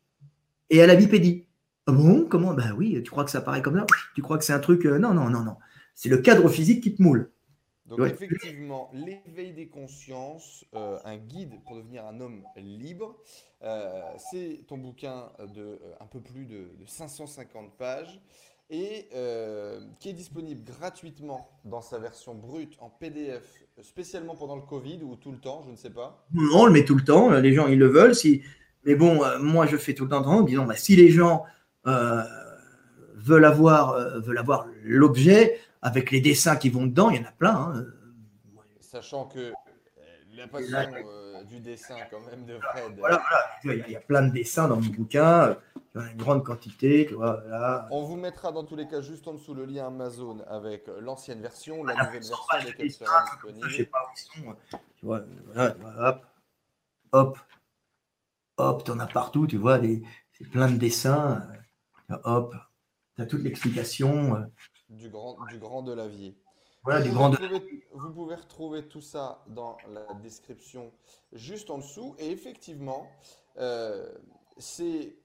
et 0.71 0.81
à 0.83 0.87
la 0.87 0.95
bipédie. 0.95 1.45
Ah 1.87 1.93
bon? 1.93 2.26
Comment? 2.28 2.55
Ben 2.55 2.72
oui, 2.76 3.01
tu 3.03 3.11
crois 3.11 3.24
que 3.24 3.30
ça 3.30 3.41
paraît 3.41 3.62
comme 3.62 3.78
ça 3.78 3.87
Tu 4.14 4.22
crois 4.22 4.39
que 4.39 4.45
c'est 4.45 4.53
un 4.53 4.61
truc 4.61 4.87
euh, 4.87 4.99
Non, 4.99 5.14
non, 5.14 5.28
non, 5.28 5.43
non. 5.43 5.57
C'est 5.95 6.09
le 6.09 6.18
cadre 6.18 6.49
physique 6.49 6.82
qui 6.82 6.95
te 6.95 7.03
moule. 7.03 7.30
Donc 7.87 8.01
effectivement, 8.01 8.91
l'éveil 8.95 9.53
des 9.53 9.68
consciences, 9.68 10.64
euh, 10.74 10.99
un 11.05 11.18
guide 11.18 11.62
pour 11.66 11.76
devenir 11.76 12.07
un 12.07 12.18
homme 12.20 12.43
libre, 12.57 13.16
c'est 14.30 14.64
ton 14.66 14.78
bouquin 14.78 15.30
de 15.55 15.78
un 16.01 16.07
peu 16.07 16.20
plus 16.20 16.47
de 16.47 16.70
550 16.87 17.76
pages 17.76 18.20
et 18.70 19.09
euh, 19.14 19.80
qui 20.01 20.09
est 20.09 20.14
disponible 20.14 20.62
gratuitement 20.64 21.49
dans 21.64 21.82
sa 21.82 21.99
version 21.99 22.35
brute 22.35 22.76
en 22.80 22.89
PDF, 22.89 23.43
spécialement 23.82 24.35
pendant 24.35 24.57
le 24.57 24.62
Covid 24.62 25.01
ou 25.03 25.16
tout 25.16 25.32
le 25.32 25.39
temps, 25.39 25.62
je 25.66 25.70
ne 25.70 25.76
sais 25.76 25.91
pas. 25.91 26.26
Non, 26.32 26.61
on 26.61 26.66
le 26.66 26.72
met 26.72 26.85
tout 26.85 26.95
le 26.95 27.05
temps, 27.05 27.30
les 27.30 27.53
gens 27.53 27.66
ils 27.66 27.78
le 27.78 27.87
veulent. 27.87 28.14
Si... 28.14 28.43
Mais 28.85 28.95
bon, 28.95 29.22
euh, 29.22 29.39
moi 29.39 29.66
je 29.66 29.76
fais 29.76 29.95
tout 29.95 30.05
le 30.05 30.11
temps 30.11 30.26
en 30.26 30.43
disant, 30.43 30.64
bah, 30.64 30.76
si 30.76 30.97
les 30.97 31.11
gens 31.11 31.45
euh, 31.45 31.47
veulent 31.85 33.45
avoir, 33.45 33.99
veulent 34.20 34.39
avoir 34.39 34.66
l'objet 34.82 35.61
avec 35.82 36.11
les 36.11 36.20
dessins 36.20 36.57
qui 36.57 36.70
vont 36.70 36.87
dedans, 36.87 37.11
il 37.11 37.20
y 37.20 37.24
en 37.24 37.28
a 37.28 37.32
plein. 37.32 37.57
Hein. 37.57 37.87
Sachant 38.80 39.26
que 39.26 39.53
la 40.37 40.49
passion 40.49 40.78
du 41.49 41.61
dessin 41.61 41.97
quand 42.11 42.20
même 42.30 42.45
de 42.47 42.59
Fred. 42.59 42.99
Voilà, 42.99 43.22
voilà. 43.62 43.85
Il 43.87 43.93
y 43.93 43.97
a 43.97 44.01
plein 44.01 44.22
de 44.22 44.32
dessins 44.32 44.68
dans 44.68 44.80
mon 44.80 44.91
bouquin 44.91 45.57
une 45.95 46.16
grande 46.16 46.45
quantité. 46.45 47.09
On 47.91 48.03
vous 48.05 48.16
mettra 48.16 48.51
dans 48.53 48.64
tous 48.64 48.76
les 48.76 48.89
cas 48.89 49.01
juste 49.01 49.28
en 49.28 49.35
dessous 49.35 49.55
le 49.55 49.64
lien 49.64 49.87
Amazon 49.87 50.45
avec 50.49 50.89
l'ancienne 51.01 51.41
version, 51.41 51.85
la 51.85 51.95
nouvelle 51.95 52.22
version 52.22 52.37
laquelle 52.51 52.91
sera 52.91 53.24
disponible. 53.24 53.68
Je 53.68 53.76
sais 53.76 53.85
pas 53.85 54.12
Tu 54.97 55.07
vois, 55.07 55.20
hop, 55.57 56.26
hop, 57.12 57.39
hop, 58.57 58.85
t'en 58.85 58.99
as 58.99 59.07
partout, 59.07 59.47
tu 59.47 59.57
vois, 59.57 59.78
c'est 60.32 60.51
plein 60.51 60.70
de 60.70 60.76
dessins. 60.76 61.47
Hop, 62.25 62.55
tu 63.17 63.23
as 63.23 63.27
toute 63.27 63.43
l'explication. 63.43 64.37
Euh. 64.37 64.41
Du 64.89 65.09
grand, 65.09 65.37
du 65.51 65.59
grand 65.59 65.83
de 65.83 65.93
la 65.93 66.09
vie. 66.09 66.35
Voilà, 66.85 67.01
du 67.01 67.11
grand 67.11 67.31
vous, 67.31 67.37
pouvez, 67.37 67.87
vous 67.93 68.11
pouvez 68.12 68.35
retrouver 68.35 68.87
tout 68.87 69.01
ça 69.01 69.43
dans 69.49 69.79
la 69.91 70.15
description 70.23 70.93
juste 71.33 71.71
en 71.71 71.79
dessous. 71.79 72.15
Et 72.19 72.31
effectivement, 72.31 73.09
euh, 73.57 74.07
c'est 74.59 75.17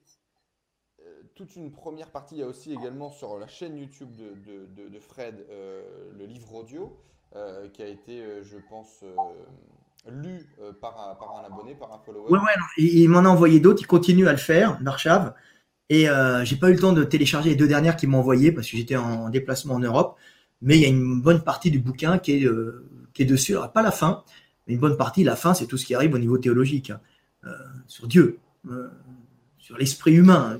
toute 1.36 1.56
une 1.56 1.72
première 1.72 2.12
partie. 2.12 2.36
Il 2.36 2.40
y 2.40 2.44
a 2.44 2.48
aussi 2.48 2.74
également 2.74 3.12
sur 3.12 3.38
la 3.38 3.48
chaîne 3.48 3.78
YouTube 3.78 4.16
de, 4.16 5.00
Fred 5.00 5.46
euh, 5.50 5.84
le 6.18 6.26
livre 6.26 6.54
audio 6.54 6.98
euh, 7.36 7.70
qui 7.70 7.82
a 7.82 7.88
été, 7.88 8.22
euh, 8.22 8.44
je 8.44 8.58
pense, 8.70 9.04
lu 10.08 10.46
par, 10.82 11.00
un, 11.00 11.46
abonné, 11.46 11.76
par 11.76 11.94
un 11.94 12.00
follower. 12.00 12.28
Oui, 12.30 12.40
il, 12.78 13.10
m'en 13.10 13.20
a 13.20 13.30
envoyé 13.30 13.60
d'autres. 13.60 13.82
Il 13.82 13.88
continue 13.88 14.28
à 14.28 14.32
le 14.32 14.38
faire, 14.38 14.80
d'archive. 14.82 15.34
Et 15.90 16.08
j'ai 16.44 16.56
pas 16.56 16.70
eu 16.70 16.74
le 16.74 16.80
temps 16.80 16.94
de 16.94 17.04
télécharger 17.04 17.50
les 17.50 17.56
deux 17.56 17.68
dernières 17.68 17.96
qu'il 17.96 18.10
m'a 18.10 18.18
envoyées 18.18 18.52
parce 18.52 18.70
que 18.70 18.78
j'étais 18.78 18.96
en 18.96 19.30
déplacement 19.30 19.76
en 19.76 19.80
Europe. 19.80 20.18
Mais 20.62 20.78
il 20.78 20.82
y 20.82 20.86
a 20.86 20.90
une 20.90 21.22
bonne 21.22 21.42
partie 21.42 21.72
du 21.72 21.80
bouquin 21.80 22.20
qui 22.20 22.34
est, 22.34 22.48
qui 23.14 23.24
est 23.24 23.26
dessus. 23.26 23.54
Alors, 23.54 23.72
pas 23.72 23.82
la 23.82 23.92
fin, 23.92 24.24
mais 24.68 24.74
une 24.76 24.80
bonne 24.80 24.98
partie. 24.98 25.24
La 25.24 25.36
fin, 25.36 25.54
c'est 25.54 25.66
tout 25.66 25.78
ce 25.78 25.86
qui 25.86 25.96
arrive 25.96 26.14
au 26.14 26.20
niveau 26.20 26.38
théologique, 26.38 26.92
hein. 26.92 27.00
sur 27.88 28.08
Dieu, 28.08 28.38
sur 29.58 29.78
l'esprit 29.78 30.14
humain, 30.14 30.60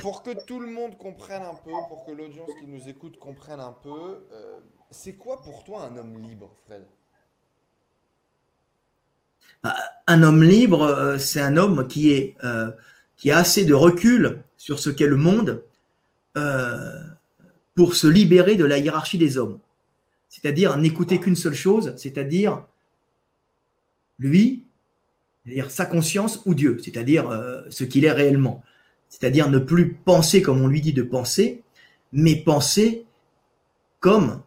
pour 0.00 0.22
que 0.22 0.44
tout 0.46 0.60
le 0.60 0.70
monde 0.70 0.96
comprenne 0.96 1.42
un 1.42 1.54
peu, 1.54 1.70
pour 1.88 2.04
que 2.06 2.12
l'audience 2.12 2.50
qui 2.60 2.66
nous 2.66 2.88
écoute 2.88 3.18
comprenne 3.18 3.60
un 3.60 3.72
peu, 3.82 4.24
euh, 4.32 4.58
c'est 4.90 5.14
quoi 5.14 5.42
pour 5.42 5.64
toi 5.64 5.84
un 5.84 5.96
homme 5.96 6.18
libre, 6.20 6.54
Fred? 6.64 6.86
Bah, 9.62 9.74
Un 10.06 10.22
homme 10.22 10.42
libre, 10.42 10.82
euh, 10.82 11.18
c'est 11.18 11.40
un 11.40 11.56
homme 11.56 11.86
qui, 11.86 12.12
est, 12.12 12.36
euh, 12.44 12.70
qui 13.22 13.30
a 13.30 13.38
assez 13.38 13.64
de 13.64 13.72
recul 13.72 14.42
sur 14.56 14.80
ce 14.80 14.90
qu'est 14.90 15.06
le 15.06 15.16
monde 15.16 15.62
pour 17.74 17.94
se 17.94 18.08
libérer 18.08 18.56
de 18.56 18.64
la 18.64 18.78
hiérarchie 18.78 19.18
des 19.18 19.38
hommes. 19.38 19.60
C'est-à-dire 20.28 20.76
n'écouter 20.76 21.20
qu'une 21.20 21.36
seule 21.36 21.54
chose, 21.54 21.94
c'est-à-dire 21.96 22.64
lui, 24.18 24.64
c'est-à-dire 25.44 25.70
sa 25.70 25.86
conscience 25.86 26.42
ou 26.46 26.54
Dieu, 26.54 26.78
c'est-à-dire 26.82 27.30
ce 27.70 27.84
qu'il 27.84 28.04
est 28.04 28.12
réellement 28.12 28.64
c'est-à-dire 29.12 29.50
ne 29.50 29.58
plus 29.58 29.92
penser 29.92 30.40
comme 30.40 30.62
on 30.62 30.68
lui 30.68 30.80
dit 30.80 30.94
de 30.94 31.02
penser, 31.02 31.62
mais 32.12 32.34
penser 32.34 33.04
comme 34.00 34.40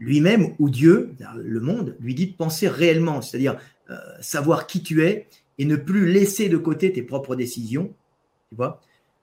lui-même 0.00 0.56
ou 0.58 0.68
Dieu, 0.68 1.14
le 1.36 1.60
monde, 1.60 1.96
lui 2.00 2.16
dit 2.16 2.26
de 2.26 2.32
penser 2.32 2.66
réellement, 2.66 3.22
c'est-à-dire 3.22 3.56
euh, 3.88 3.96
savoir 4.20 4.66
qui 4.66 4.82
tu 4.82 5.04
es 5.04 5.28
et 5.58 5.64
ne 5.64 5.76
plus 5.76 6.10
laisser 6.10 6.48
de 6.48 6.56
côté 6.56 6.92
tes 6.92 7.02
propres 7.02 7.36
décisions, 7.36 7.94
tu 8.48 8.56
vois, 8.56 8.80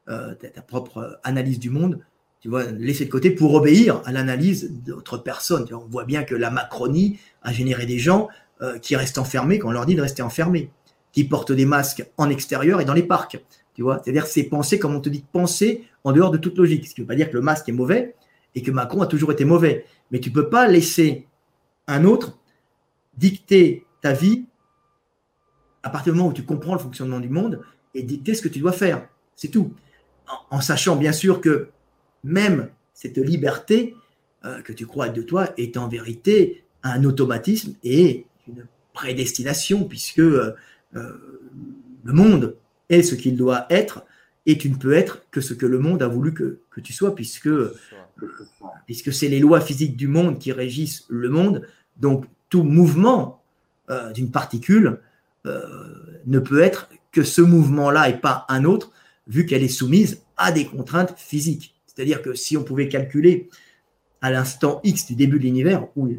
euh, 0.09 0.33
ta, 0.35 0.61
propre 0.61 1.19
analyse 1.23 1.59
du 1.59 1.69
monde, 1.69 1.99
tu 2.41 2.49
vois, 2.49 2.63
laisser 2.71 3.05
de 3.05 3.09
côté 3.09 3.31
pour 3.31 3.53
obéir 3.53 4.01
à 4.05 4.11
l'analyse 4.11 4.71
d'autres 4.85 5.17
personnes. 5.17 5.65
on 5.71 5.87
voit 5.87 6.05
bien 6.05 6.23
que 6.23 6.35
la 6.35 6.49
Macronie 6.49 7.19
a 7.41 7.51
généré 7.51 7.85
des 7.85 7.99
gens 7.99 8.29
euh, 8.61 8.79
qui 8.79 8.95
restent 8.95 9.17
enfermés 9.17 9.59
quand 9.59 9.69
on 9.69 9.71
leur 9.71 9.85
dit 9.85 9.95
de 9.95 10.01
rester 10.01 10.21
enfermés 10.21 10.71
qui 11.11 11.23
portent 11.23 11.51
des 11.51 11.65
masques 11.65 12.05
en 12.17 12.29
extérieur 12.29 12.81
et 12.81 12.85
dans 12.85 12.93
les 12.93 13.03
parcs. 13.03 13.43
Tu 13.73 13.81
vois, 13.81 14.01
c'est-à-dire 14.03 14.27
c'est 14.27 14.43
penser 14.43 14.79
comme 14.79 14.95
on 14.95 15.01
te 15.01 15.09
dit 15.09 15.23
penser 15.31 15.85
en 16.03 16.11
dehors 16.11 16.31
de 16.31 16.37
toute 16.37 16.57
logique. 16.57 16.87
Ce 16.87 16.93
qui 16.93 17.01
ne 17.01 17.05
veut 17.05 17.07
pas 17.07 17.15
dire 17.15 17.29
que 17.29 17.35
le 17.35 17.41
masque 17.41 17.69
est 17.69 17.73
mauvais 17.73 18.15
et 18.55 18.61
que 18.61 18.71
Macron 18.71 19.01
a 19.01 19.07
toujours 19.07 19.31
été 19.31 19.45
mauvais. 19.45 19.85
Mais 20.11 20.19
tu 20.19 20.29
ne 20.29 20.35
peux 20.35 20.49
pas 20.49 20.67
laisser 20.67 21.27
un 21.87 22.03
autre 22.03 22.37
dicter 23.17 23.85
ta 24.01 24.13
vie 24.13 24.45
à 25.89 25.91
partir 25.91 26.13
du 26.13 26.19
moment 26.19 26.29
où 26.29 26.33
tu 26.33 26.43
comprends 26.43 26.73
le 26.73 26.79
fonctionnement 26.79 27.19
du 27.19 27.29
monde 27.29 27.61
et 27.95 28.03
dicter 28.03 28.35
ce 28.35 28.43
que 28.43 28.47
tu 28.47 28.59
dois 28.59 28.73
faire? 28.73 29.07
C'est 29.35 29.47
tout. 29.47 29.73
en, 30.51 30.61
sachant 30.61 30.95
bien 30.95 31.11
sûr 31.11 31.41
que 31.41 31.69
même 32.23 32.69
cette 32.93 33.17
liberté 33.17 33.95
euh, 34.45 34.61
que 34.61 34.71
tu 34.71 34.85
crois 34.85 35.07
être 35.07 35.13
de 35.13 35.23
toi 35.23 35.49
est 35.57 35.77
en 35.77 35.87
vérité 35.87 36.63
un 36.83 37.03
automatisme 37.05 37.73
et 37.83 38.27
une 38.47 38.67
prédestination, 38.93 39.85
puisque 39.85 40.19
euh, 40.19 40.53
le 40.93 42.13
monde 42.13 42.55
est 42.89 43.01
ce 43.01 43.15
qu'il 43.15 43.35
doit 43.35 43.65
être 43.71 44.05
et 44.45 44.57
tu 44.59 44.69
ne 44.69 44.75
peux 44.75 44.93
être 44.93 45.25
que 45.31 45.41
ce 45.41 45.55
que 45.55 45.65
le 45.65 45.79
monde 45.79 46.03
a 46.03 46.07
voulu 46.07 46.33
que, 46.35 46.59
que 46.69 46.81
tu 46.81 46.93
sois, 46.93 47.15
puisque, 47.15 47.49
puisque 48.85 49.11
c'est 49.11 49.27
les 49.27 49.39
lois 49.39 49.59
physiques 49.59 49.97
du 49.97 50.07
monde 50.07 50.37
qui 50.37 50.51
régissent 50.51 51.05
le 51.09 51.29
monde. 51.29 51.67
Donc 51.97 52.25
tout 52.49 52.63
mouvement 52.63 53.41
euh, 53.89 54.11
d'une 54.11 54.29
particule 54.29 54.87
euh, 54.87 54.97
ne 56.25 56.39
peut 56.39 56.61
être 56.61 56.89
que 57.11 57.23
ce 57.23 57.41
mouvement-là 57.41 58.09
et 58.09 58.17
pas 58.17 58.45
un 58.49 58.65
autre, 58.65 58.91
vu 59.27 59.45
qu'elle 59.45 59.63
est 59.63 59.67
soumise 59.67 60.21
à 60.37 60.51
des 60.51 60.65
contraintes 60.65 61.13
physiques. 61.17 61.75
C'est-à-dire 61.85 62.21
que 62.21 62.33
si 62.33 62.57
on 62.57 62.63
pouvait 62.63 62.87
calculer 62.87 63.49
à 64.21 64.31
l'instant 64.31 64.79
X 64.83 65.07
du 65.07 65.15
début 65.15 65.37
de 65.37 65.43
l'univers, 65.43 65.87
où 65.95 66.09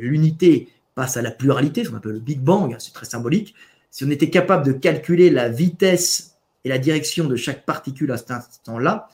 l'unité 0.00 0.68
passe 0.94 1.16
à 1.16 1.22
la 1.22 1.30
pluralité, 1.30 1.84
ce 1.84 1.90
qu'on 1.90 1.96
appelle 1.96 2.12
le 2.12 2.20
Big 2.20 2.40
Bang, 2.40 2.74
c'est 2.78 2.92
très 2.92 3.06
symbolique, 3.06 3.54
si 3.90 4.04
on 4.04 4.10
était 4.10 4.30
capable 4.30 4.64
de 4.66 4.72
calculer 4.72 5.30
la 5.30 5.48
vitesse 5.48 6.36
et 6.64 6.68
la 6.68 6.78
direction 6.78 7.26
de 7.26 7.36
chaque 7.36 7.64
particule 7.64 8.10
à 8.12 8.16
cet 8.16 8.30
instant-là, 8.30 9.08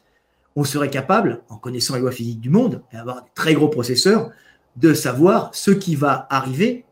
on 0.57 0.65
serait 0.65 0.91
capable, 0.91 1.43
en 1.49 1.57
connaissant 1.57 1.95
les 1.95 2.01
lois 2.01 2.13
physiques 2.13 2.41
du 2.41 2.51
monde, 2.51 2.83
et 2.93 2.97
avoir 2.97 3.23
des 3.23 3.31
très 3.35 3.55
gros 3.55 3.69
processeurs, 3.69 4.31
de 4.77 4.95
savoir 4.95 5.55
ce 5.55 5.71
qui 5.71 5.95
va 5.97 6.27
arriver, 6.31 6.85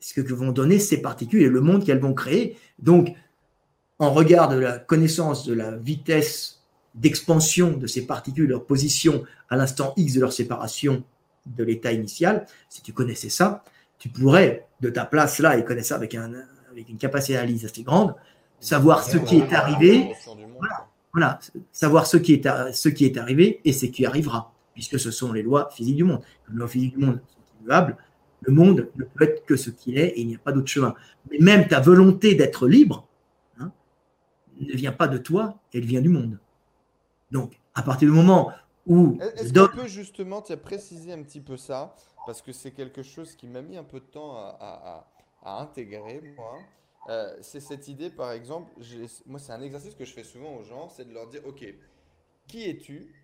ce 0.00 0.20
que 0.20 0.32
vont 0.32 0.52
donner 0.52 0.78
ces 0.78 1.00
particules 1.00 1.42
et 1.42 1.48
le 1.48 1.60
monde 1.60 1.84
qu'elles 1.84 2.00
vont 2.00 2.14
créer. 2.14 2.56
Donc, 2.78 3.14
en 3.98 4.12
regard 4.12 4.48
de 4.48 4.56
la 4.56 4.78
connaissance 4.78 5.46
de 5.46 5.54
la 5.54 5.76
vitesse 5.76 6.62
d'expansion 6.94 7.72
de 7.72 7.86
ces 7.86 8.06
particules, 8.06 8.48
leur 8.48 8.64
position 8.64 9.24
à 9.48 9.56
l'instant 9.56 9.92
X 9.96 10.14
de 10.14 10.20
leur 10.20 10.32
séparation 10.32 11.04
de 11.46 11.64
l'état 11.64 11.92
initial, 11.92 12.46
si 12.68 12.82
tu 12.82 12.92
connaissais 12.92 13.28
ça, 13.28 13.62
tu 13.98 14.08
pourrais, 14.08 14.66
de 14.80 14.90
ta 14.90 15.04
place 15.04 15.38
là, 15.38 15.56
et 15.56 15.64
connaître 15.64 15.88
ça 15.88 15.96
avec, 15.96 16.14
un, 16.14 16.32
avec 16.70 16.88
une 16.88 16.98
capacité 16.98 17.34
d'analyse 17.34 17.64
assez 17.64 17.82
grande, 17.82 18.14
savoir 18.60 19.02
ce 19.02 19.18
qui 19.18 19.38
est 19.38 19.52
arrivé, 19.52 20.12
voilà, 21.12 21.38
savoir 21.72 22.06
ce 22.06 22.16
qui 22.16 22.34
est, 22.34 22.72
ce 22.72 22.88
qui 22.88 23.04
est 23.04 23.16
arrivé 23.16 23.60
et 23.64 23.72
ce 23.72 23.86
qui 23.86 24.04
arrivera, 24.04 24.52
puisque 24.74 24.98
ce 24.98 25.10
sont 25.10 25.32
les 25.32 25.42
lois 25.42 25.70
physiques 25.70 25.96
du 25.96 26.04
monde. 26.04 26.20
Les 26.50 26.56
lois 26.56 26.68
physiques 26.68 26.98
du 26.98 27.04
monde 27.04 27.20
sont 27.26 27.62
immuables, 27.62 27.96
le 28.42 28.52
monde 28.52 28.90
ne 28.96 29.04
peut 29.04 29.24
être 29.24 29.44
que 29.44 29.56
ce 29.56 29.70
qu'il 29.70 29.98
est 29.98 30.08
et 30.08 30.20
il 30.20 30.26
n'y 30.26 30.36
a 30.36 30.38
pas 30.38 30.52
d'autre 30.52 30.68
chemin. 30.68 30.94
Mais 31.30 31.38
même 31.38 31.68
ta 31.68 31.80
volonté 31.80 32.34
d'être 32.34 32.68
libre 32.68 33.06
hein, 33.58 33.72
ne 34.60 34.72
vient 34.72 34.92
pas 34.92 35.08
de 35.08 35.18
toi, 35.18 35.58
elle 35.72 35.84
vient 35.84 36.00
du 36.00 36.08
monde. 36.08 36.38
Donc, 37.30 37.58
à 37.74 37.82
partir 37.82 38.08
du 38.08 38.14
moment 38.14 38.52
où... 38.86 39.18
Est-ce 39.36 39.52
qu'on 39.52 39.74
peut 39.74 39.88
justement 39.88 40.42
préciser 40.62 41.12
un 41.12 41.22
petit 41.22 41.40
peu 41.40 41.56
ça 41.56 41.96
Parce 42.24 42.42
que 42.42 42.52
c'est 42.52 42.70
quelque 42.70 43.02
chose 43.02 43.34
qui 43.34 43.48
m'a 43.48 43.62
mis 43.62 43.76
un 43.76 43.84
peu 43.84 44.00
de 44.00 44.04
temps 44.04 44.36
à, 44.36 45.08
à 45.42 45.60
intégrer, 45.60 46.20
moi. 46.36 46.58
Euh, 47.08 47.36
c'est 47.40 47.60
cette 47.60 47.86
idée, 47.88 48.10
par 48.10 48.32
exemple, 48.32 48.72
moi 49.26 49.38
c'est 49.38 49.52
un 49.52 49.62
exercice 49.62 49.94
que 49.94 50.04
je 50.04 50.12
fais 50.12 50.24
souvent 50.24 50.56
aux 50.56 50.64
gens, 50.64 50.88
c'est 50.88 51.06
de 51.08 51.14
leur 51.14 51.28
dire, 51.28 51.40
ok, 51.46 51.64
qui 52.48 52.68
es-tu? 52.68 53.14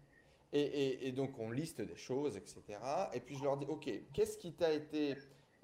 Et, 0.53 1.13
donc 1.13 1.39
on 1.39 1.51
liste 1.51 1.81
des 1.81 1.97
choses, 1.97 2.37
etc. 2.37 2.79
Et 3.15 3.21
puis 3.21 3.37
je 3.37 3.45
leur 3.45 3.57
dis, 3.57 3.67
ok, 3.67 3.91
qu'est-ce 4.13 4.37
qui 4.37 4.53
t'a 4.53 4.73
été, 4.73 5.17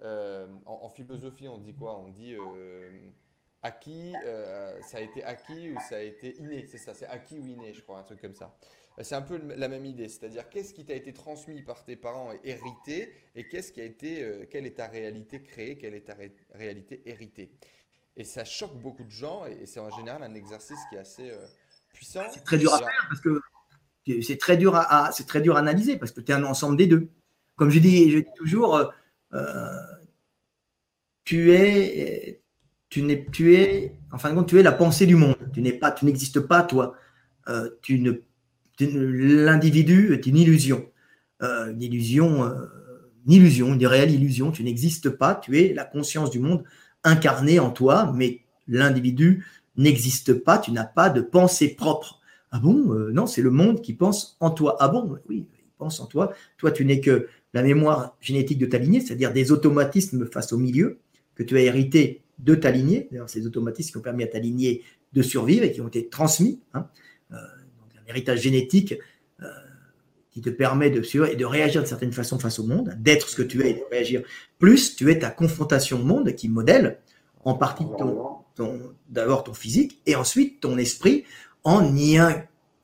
euh, 0.03 0.47
en, 0.67 0.89
philosophie 0.89 1.49
on 1.49 1.59
dit 1.59 1.75
quoi? 1.75 1.99
On 1.99 2.09
dit 2.09 2.35
euh, 2.35 2.91
acquis, 3.63 4.13
ça 4.83 4.99
a 4.99 5.01
été 5.01 5.23
acquis 5.25 5.71
ou 5.71 5.79
ça 5.89 5.97
a 5.97 6.01
été 6.01 6.37
inné, 6.39 6.67
c'est 6.67 6.79
ça, 6.79 6.95
c'est 6.95 7.07
acquis 7.07 7.39
ou 7.39 7.47
inné, 7.47 7.75
je 7.75 7.83
crois, 7.83 7.99
un 7.99 8.05
truc 8.05 8.21
comme 8.21 8.35
ça. 8.35 8.57
C'est 9.01 9.15
un 9.15 9.23
peu 9.23 9.37
la 9.37 9.69
même 9.69 9.85
idée, 9.85 10.09
c'est-à-dire 10.09 10.49
qu'est-ce 10.49 10.75
qui 10.75 10.85
t'a 10.85 10.95
été 10.95 11.13
transmis 11.13 11.63
par 11.63 11.85
tes 11.85 11.95
parents 11.95 12.33
et 12.33 12.41
hérité, 12.43 13.13
et 13.37 13.47
qu'est-ce 13.47 13.71
qui 13.71 13.81
a 13.81 13.85
été, 13.85 14.47
quelle 14.51 14.67
est 14.67 14.77
ta 14.77 14.89
réalité 14.89 15.41
créée, 15.41 15.79
quelle 15.79 15.95
est 15.95 16.07
ta 16.07 16.17
réalité 16.55 17.03
héritée? 17.07 17.53
Et 18.19 18.25
ça 18.25 18.45
choque 18.45 18.75
beaucoup 18.75 19.05
de 19.05 19.11
gens 19.11 19.47
et 19.47 19.65
c'est 19.65 19.79
en 19.79 19.91
général 19.91 20.25
un 20.25 20.35
exercice 20.35 20.81
qui 20.91 20.97
est 20.97 20.99
assez 20.99 21.31
euh, 21.31 21.47
puissant. 21.93 22.25
C'est 22.33 22.43
très 22.43 22.59
dur 22.59 22.75
à 22.75 22.79
faire 22.79 23.07
parce 23.09 23.21
que 23.21 23.41
c'est 24.23 24.39
très 24.39 24.57
dur 24.57 24.75
à, 24.77 25.11
analyser 25.57 25.97
parce 25.97 26.13
que 26.13 26.21
tu 26.21 26.33
es 26.33 26.35
un 26.35 26.45
ensemble 26.45 26.77
des 26.77 26.87
deux. 26.87 27.09
Comme 27.57 27.71
je 27.71 27.79
dis, 27.79 28.25
toujours, 28.37 28.77
euh, 28.77 28.85
euh, 29.35 29.77
tu 31.25 31.53
es, 31.53 32.41
tu 32.89 33.03
n'es, 33.03 33.27
tu 33.33 33.57
es, 33.57 33.99
tu 34.47 34.63
la 34.63 34.73
pensée 34.73 35.07
du 35.07 35.17
monde. 35.17 35.37
Tu 35.53 35.61
n'es 35.61 35.73
pas, 35.73 35.91
tu 35.91 36.05
n'existes 36.05 36.41
pas 36.41 36.63
toi. 36.63 36.95
tu 37.83 37.99
ne, 37.99 38.13
l'individu 38.81 40.15
est 40.15 40.27
une 40.27 40.37
illusion, 40.37 40.89
une 41.41 41.83
illusion, 41.83 42.45
une 43.27 43.33
illusion, 43.33 43.75
une 43.75 43.87
réelle 43.87 44.13
illusion. 44.13 44.53
Tu 44.53 44.63
n'existes 44.63 45.11
pas. 45.11 45.35
Tu 45.35 45.59
es 45.59 45.75
la 45.75 45.85
conscience 45.85 46.31
du 46.31 46.39
monde 46.39 46.65
incarné 47.05 47.59
en 47.59 47.71
toi, 47.71 48.13
mais 48.15 48.43
l'individu 48.69 49.45
n'existe 49.79 50.35
pas, 50.35 50.59
tu 50.59 50.73
n'as 50.73 50.85
pas 50.85 51.09
de 51.09 51.23
pensée 51.23 51.75
propre. 51.75 52.18
Ah 52.51 52.59
bon 52.59 52.93
euh, 52.93 53.11
Non, 53.13 53.27
c'est 53.27 53.43
le 53.43 53.51
monde 53.51 53.81
qui 53.81 53.95
pense 53.95 54.37
en 54.41 54.51
toi. 54.51 54.77
Ah 54.81 54.89
bon 54.89 55.19
Oui, 55.29 55.47
il 55.59 55.73
pense 55.77 56.01
en 56.01 56.07
toi. 56.07 56.33
Toi, 56.57 56.71
tu 56.71 56.85
n'es 56.85 57.01
que 57.01 57.29
la 57.55 57.63
mémoire 57.63 58.17
génétique 58.21 58.59
de 58.59 58.67
ta 58.67 58.79
lignée, 58.79 59.01
c'est-à-dire 59.01 59.33
des 59.33 59.53
automatismes 59.53 60.27
face 60.27 60.53
au 60.53 60.59
milieu 60.59 60.99
que 61.35 61.43
tu 61.43 61.57
as 61.57 61.61
hérité 61.61 62.23
de 62.39 62.55
ta 62.55 62.71
lignée. 62.71 63.09
D'ailleurs, 63.11 63.31
ces 63.31 63.47
automatismes 63.47 63.91
qui 63.93 63.97
ont 63.97 64.03
permis 64.03 64.25
à 64.25 64.29
ta 64.29 64.39
lignée 64.39 64.83
de 65.13 65.23
survivre 65.23 65.65
et 65.65 65.73
qui 65.73 65.81
ont 65.81 65.89
été 65.89 66.09
transmis. 66.09 66.61
Hein. 66.75 66.87
Euh, 67.33 67.37
un 67.37 68.11
héritage 68.11 68.41
génétique 68.41 68.95
euh, 69.43 69.47
qui 70.31 70.41
te 70.41 70.51
permet 70.51 70.91
de 70.91 71.03
suivre 71.03 71.27
et 71.27 71.37
de 71.37 71.45
réagir 71.45 71.83
de 71.83 71.87
certaine 71.87 72.13
façon 72.13 72.39
face 72.39 72.59
au 72.59 72.65
monde, 72.65 72.95
d'être 72.99 73.29
ce 73.29 73.37
que 73.37 73.43
tu 73.43 73.63
es 73.63 73.71
et 73.71 73.75
de 73.75 73.85
réagir. 73.91 74.23
Plus 74.59 74.97
tu 74.97 75.11
es 75.11 75.19
ta 75.19 75.31
confrontation 75.31 76.01
au 76.01 76.05
monde 76.05 76.35
qui 76.35 76.49
modèle 76.49 76.99
en 77.45 77.55
partie 77.55 77.85
ton, 78.57 78.81
d'abord 79.09 79.45
ton 79.45 79.55
physique 79.55 80.01
et 80.07 80.17
ensuite 80.17 80.61
ton 80.61 80.77
esprit 80.79 81.25
en, 81.69 81.95
y 81.95 82.19
en, 82.21 82.33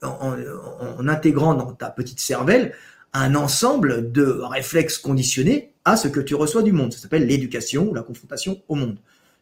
en, 0.03 1.09
intégrant 1.09 1.55
dans 1.55 1.73
ta 1.73 1.91
petite 1.91 2.21
cervelle 2.21 2.75
un 3.15 3.35
ensemble 3.35 4.13
de 4.13 4.25
réflexes 4.25 4.99
conditionnés 4.99 5.73
à 5.85 5.97
ce 5.97 6.09
que 6.09 6.21
tu 6.21 6.35
reçois 6.35 6.63
du 6.63 6.73
monde. 6.73 6.93
Ça 6.93 6.99
s'appelle 6.99 7.27
l'éducation 7.27 7.89
ou 7.89 7.95
la 7.95 8.03
confrontation 8.03 8.61
au 8.69 8.75
monde, 8.75 8.99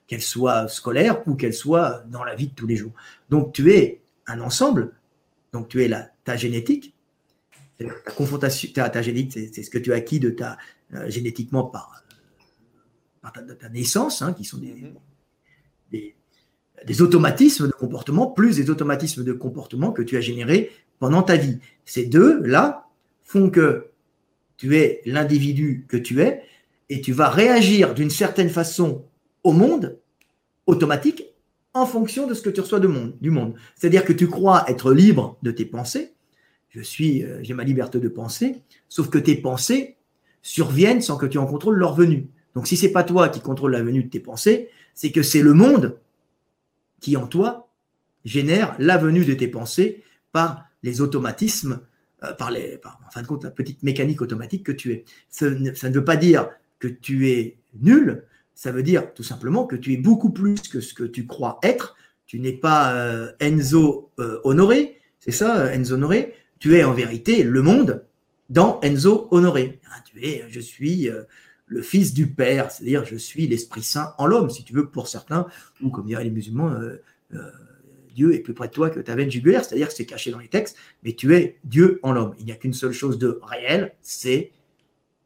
qu'elle 0.07 0.23
soit 0.23 0.69
scolaire 0.69 1.27
ou 1.27 1.35
qu'elle 1.35 1.55
soit 1.55 2.05
dans 2.09 2.23
la 2.23 2.35
vie 2.37 2.49
de 2.49 2.55
tous 2.55 2.67
les 2.67 2.77
jours. 2.77 2.93
Donc 3.31 3.53
tu 3.53 3.73
es 3.73 4.03
un 4.27 4.41
ensemble, 4.41 4.93
donc 5.53 5.69
tu 5.69 5.83
es 5.83 5.89
la, 5.89 6.11
ta 6.25 6.37
génétique, 6.37 6.95
ta 7.79 8.13
confrontation, 8.13 8.71
ta, 8.73 9.03
génétique, 9.03 9.51
c'est 9.53 9.63
ce 9.63 9.71
que 9.71 9.79
tu 9.79 9.93
as 9.93 9.97
acquis 9.97 10.21
de 10.21 10.31
ta, 10.31 10.57
euh, 10.95 11.11
génétiquement 11.11 11.65
par, 11.65 12.05
ta, 13.23 13.69
naissance, 13.71 14.23
hein, 14.23 14.35
qui 14.35 14.45
sont 14.45 14.59
des, 15.91 16.15
des, 16.87 17.03
automatismes 17.03 17.67
de 17.67 17.73
comportement, 17.73 18.27
plus 18.27 18.57
des 18.57 18.71
automatismes 18.71 19.25
de 19.25 19.33
comportement 19.33 19.93
que 19.93 20.03
tu 20.03 20.17
as 20.17 20.21
générés 20.21 20.71
pendant 20.99 21.23
ta 21.23 21.37
vie. 21.37 21.59
Ces 21.85 22.07
deux-là 22.07 22.89
font 23.23 23.51
que 23.51 23.89
tu 24.57 24.77
es 24.77 25.03
l'individu 25.07 25.87
que 25.89 25.97
tu 25.97 26.21
es 26.23 26.43
et 26.89 27.01
tu 27.01 27.13
vas 27.13 27.29
réagir 27.29 27.95
d'une 27.95 28.11
certaine 28.11 28.51
façon 28.51 29.05
au 29.45 29.53
monde 29.53 29.99
automatique 30.67 31.25
en 31.75 31.87
fonction 31.87 32.27
de 32.27 32.35
ce 32.35 32.43
que 32.43 32.51
tu 32.51 32.61
reçois 32.61 32.81
du 32.81 33.31
monde. 33.31 33.55
C'est-à-dire 33.77 34.05
que 34.05 34.13
tu 34.13 34.29
crois 34.29 34.65
être 34.69 34.93
libre 34.93 35.39
de 35.43 35.51
tes 35.51 35.65
pensées, 35.65 36.13
je 36.69 36.81
suis, 36.81 37.23
euh, 37.23 37.39
j'ai 37.43 37.55
ma 37.55 37.65
liberté 37.65 37.99
de 37.99 38.09
penser, 38.09 38.63
sauf 38.89 39.11
que 39.11 39.19
tes 39.19 39.37
pensées 39.37 39.97
surviennent 40.43 41.03
sans 41.03 41.17
que 41.17 41.27
tu 41.27 41.39
en 41.39 41.47
contrôles 41.47 41.77
leur 41.77 41.95
venue. 41.95 42.29
Donc 42.55 42.67
si 42.67 42.77
c'est 42.77 42.93
pas 42.93 43.05
toi 43.05 43.29
qui 43.29 43.41
contrôle 43.41 43.73
la 43.73 43.83
venue 43.83 44.05
de 44.05 44.09
tes 44.09 44.21
pensées, 44.21 44.69
c'est 44.95 45.13
que 45.13 45.23
c'est 45.23 45.43
le 45.43 45.55
monde 45.55 45.99
qui 47.03 47.19
en 47.19 47.27
toi 47.27 47.69
génère 48.25 48.75
la 48.79 48.97
venue 48.97 49.27
de 49.27 49.35
tes 49.35 49.49
pensées 49.49 50.03
par 50.33 50.65
les 50.83 51.03
automatismes, 51.03 51.81
euh, 52.25 52.33
par 52.33 52.51
les, 52.51 52.81
en 52.85 53.11
fin 53.11 53.21
de 53.21 53.27
compte, 53.27 53.45
la 53.45 53.51
petite 53.51 53.83
mécanique 53.83 54.23
automatique 54.23 54.65
que 54.65 54.73
tu 54.73 54.93
es. 54.93 55.05
Ça 55.29 55.51
ne, 55.51 55.95
veut 55.95 56.05
pas 56.05 56.17
dire 56.17 56.49
que 56.79 56.89
tu 56.89 57.29
es 57.31 57.59
nul, 57.79 58.25
ça 58.55 58.73
veut 58.73 58.83
dire 58.83 59.13
tout 59.13 59.23
simplement 59.23 59.67
que 59.67 59.77
tu 59.77 59.93
es 59.93 59.97
beaucoup 59.99 60.31
plus 60.31 60.61
que 60.63 60.81
ce 60.81 60.95
que 60.95 61.05
tu 61.05 61.27
crois 61.27 61.59
être. 61.63 61.97
Tu 62.27 62.41
n'es 62.41 62.53
pas 62.53 62.95
euh, 62.95 63.33
Enzo 63.41 64.11
Honoré, 64.45 65.01
c'est 65.19 65.33
ça, 65.33 65.75
Enzo 65.75 65.95
Honoré? 65.95 66.35
Tu 66.59 66.77
es 66.77 66.85
en 66.85 66.93
vérité 66.93 67.43
le 67.43 67.61
monde 67.61 68.05
dans 68.49 68.81
Enzo 68.83 69.27
Honoré. 69.31 69.81
Ah, 69.91 70.03
tu 70.05 70.25
es, 70.25 70.45
je 70.49 70.61
suis 70.61 71.09
euh, 71.09 71.23
le 71.73 71.83
fils 71.83 72.13
du 72.13 72.27
Père, 72.27 72.71
c'est-à-dire 72.71 73.05
je 73.05 73.17
suis 73.17 73.47
l'Esprit 73.47 73.83
Saint 73.83 74.15
en 74.19 74.27
l'homme, 74.27 74.51
si 74.51 74.63
tu 74.63 74.75
veux, 74.75 74.89
pour 74.89 75.09
certains, 75.09 75.47
ou 75.83 75.89
comme 75.89 76.07
diraient 76.07 76.25
les 76.25 76.31
musulmans, 76.31 76.71
euh, 76.71 77.03
euh, 77.33 77.51
Dieu 78.15 78.35
est 78.35 78.41
plus 78.41 78.53
près 78.53 78.69
de 78.69 78.73
toi 78.73 78.91
que 78.91 79.01
ta 79.01 79.15
veine 79.15 79.31
jugulaire, 79.31 79.65
c'est-à-dire 79.65 79.89
que 79.89 79.95
c'est 79.95 80.05
caché 80.05 80.31
dans 80.31 80.39
les 80.39 80.49
textes, 80.49 80.77
mais 81.03 81.15
tu 81.15 81.35
es 81.35 81.59
Dieu 81.65 81.99
en 82.03 82.13
l'homme. 82.13 82.35
Il 82.39 82.45
n'y 82.45 82.53
a 82.53 82.57
qu'une 82.57 82.75
seule 82.75 82.93
chose 82.93 83.19
de 83.19 83.41
réel, 83.43 83.95
c'est 84.03 84.53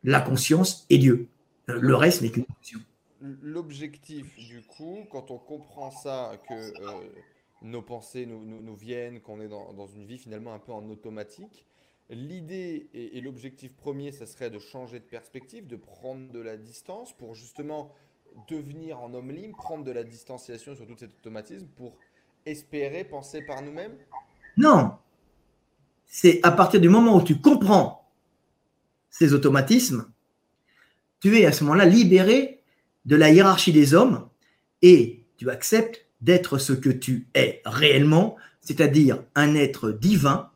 la 0.04 0.20
conscience 0.20 0.86
et 0.88 0.98
Dieu. 0.98 1.26
Le 1.66 1.96
reste 1.96 2.22
n'est 2.22 2.30
qu'une 2.30 2.44
illusion. 2.60 2.78
L'objectif, 3.42 4.24
du 4.36 4.62
coup, 4.62 5.04
quand 5.10 5.32
on 5.32 5.38
comprend 5.38 5.90
ça, 5.90 6.40
que 6.48 6.72
nos 7.62 7.82
pensées 7.82 8.24
nous, 8.24 8.76
viennent, 8.76 9.20
qu'on 9.20 9.40
est 9.40 9.48
dans, 9.48 9.88
une 9.88 10.06
vie 10.06 10.18
finalement 10.18 10.54
un 10.54 10.60
peu 10.60 10.70
en 10.70 10.88
automatique. 10.88 11.66
L'idée 12.08 12.88
et, 12.94 13.20
l'objectif 13.20 13.72
premier, 13.74 14.12
ça 14.12 14.26
serait 14.26 14.50
de 14.50 14.60
changer 14.60 15.00
de 15.00 15.04
perspective, 15.04 15.66
de 15.66 15.76
prendre 15.76 16.30
de 16.30 16.38
la 16.38 16.56
distance 16.56 17.12
pour 17.12 17.34
justement 17.34 17.92
devenir 18.48 19.00
en 19.00 19.12
homme 19.12 19.32
libre, 19.32 19.56
prendre 19.56 19.82
de 19.82 19.90
la 19.90 20.04
distanciation 20.04 20.76
sur 20.76 20.86
tout 20.86 20.96
cet 20.96 21.10
automatisme 21.18 21.66
pour 21.76 21.96
espérer 22.44 23.02
penser 23.02 23.42
par 23.42 23.60
nous-mêmes? 23.62 23.96
Non. 24.56 24.92
C'est 26.06 26.38
à 26.44 26.52
partir 26.52 26.80
du 26.80 26.88
moment 26.88 27.16
où 27.16 27.22
tu 27.22 27.40
comprends 27.40 28.08
ces 29.10 29.34
automatismes, 29.34 30.08
tu 31.20 31.38
es 31.38 31.46
à 31.46 31.52
ce 31.52 31.64
moment-là 31.64 31.86
libéré 31.86 32.62
de 33.04 33.16
la 33.16 33.30
hiérarchie 33.30 33.72
des 33.72 33.94
hommes 33.94 34.28
et 34.82 35.24
tu 35.38 35.50
acceptes 35.50 36.06
d'être 36.20 36.58
ce 36.58 36.72
que 36.72 36.90
tu 36.90 37.26
es 37.34 37.62
réellement, 37.64 38.36
c'est-à-dire 38.60 39.24
un 39.34 39.54
être 39.54 39.90
divin, 39.90 40.50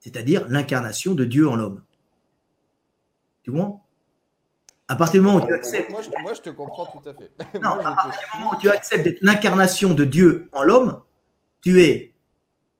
c'est-à-dire 0.00 0.48
l'incarnation 0.48 1.14
de 1.14 1.24
Dieu 1.24 1.48
en 1.48 1.54
l'homme. 1.54 1.82
Tu 3.42 3.50
vois 3.50 3.80
À 4.88 4.96
partir 4.96 5.20
du 5.20 5.26
moment 5.26 5.44
où 5.44 5.46
tu 5.46 5.52
acceptes. 5.52 5.90
Moi 5.90 6.02
je, 6.34 6.40
te 6.40 6.50
comprends 6.50 6.86
tout 6.86 7.08
à 7.08 7.14
fait. 7.14 7.30
Non, 7.60 7.78
à 7.78 7.94
partir 7.94 8.20
du 8.20 8.38
moment 8.38 8.54
où 8.54 8.60
tu 8.60 8.68
acceptes 8.70 9.04
d'être 9.04 9.22
l'incarnation 9.22 9.94
de 9.94 10.04
Dieu 10.04 10.48
en 10.52 10.62
l'homme, 10.62 11.02
tu 11.60 11.82
es 11.82 12.14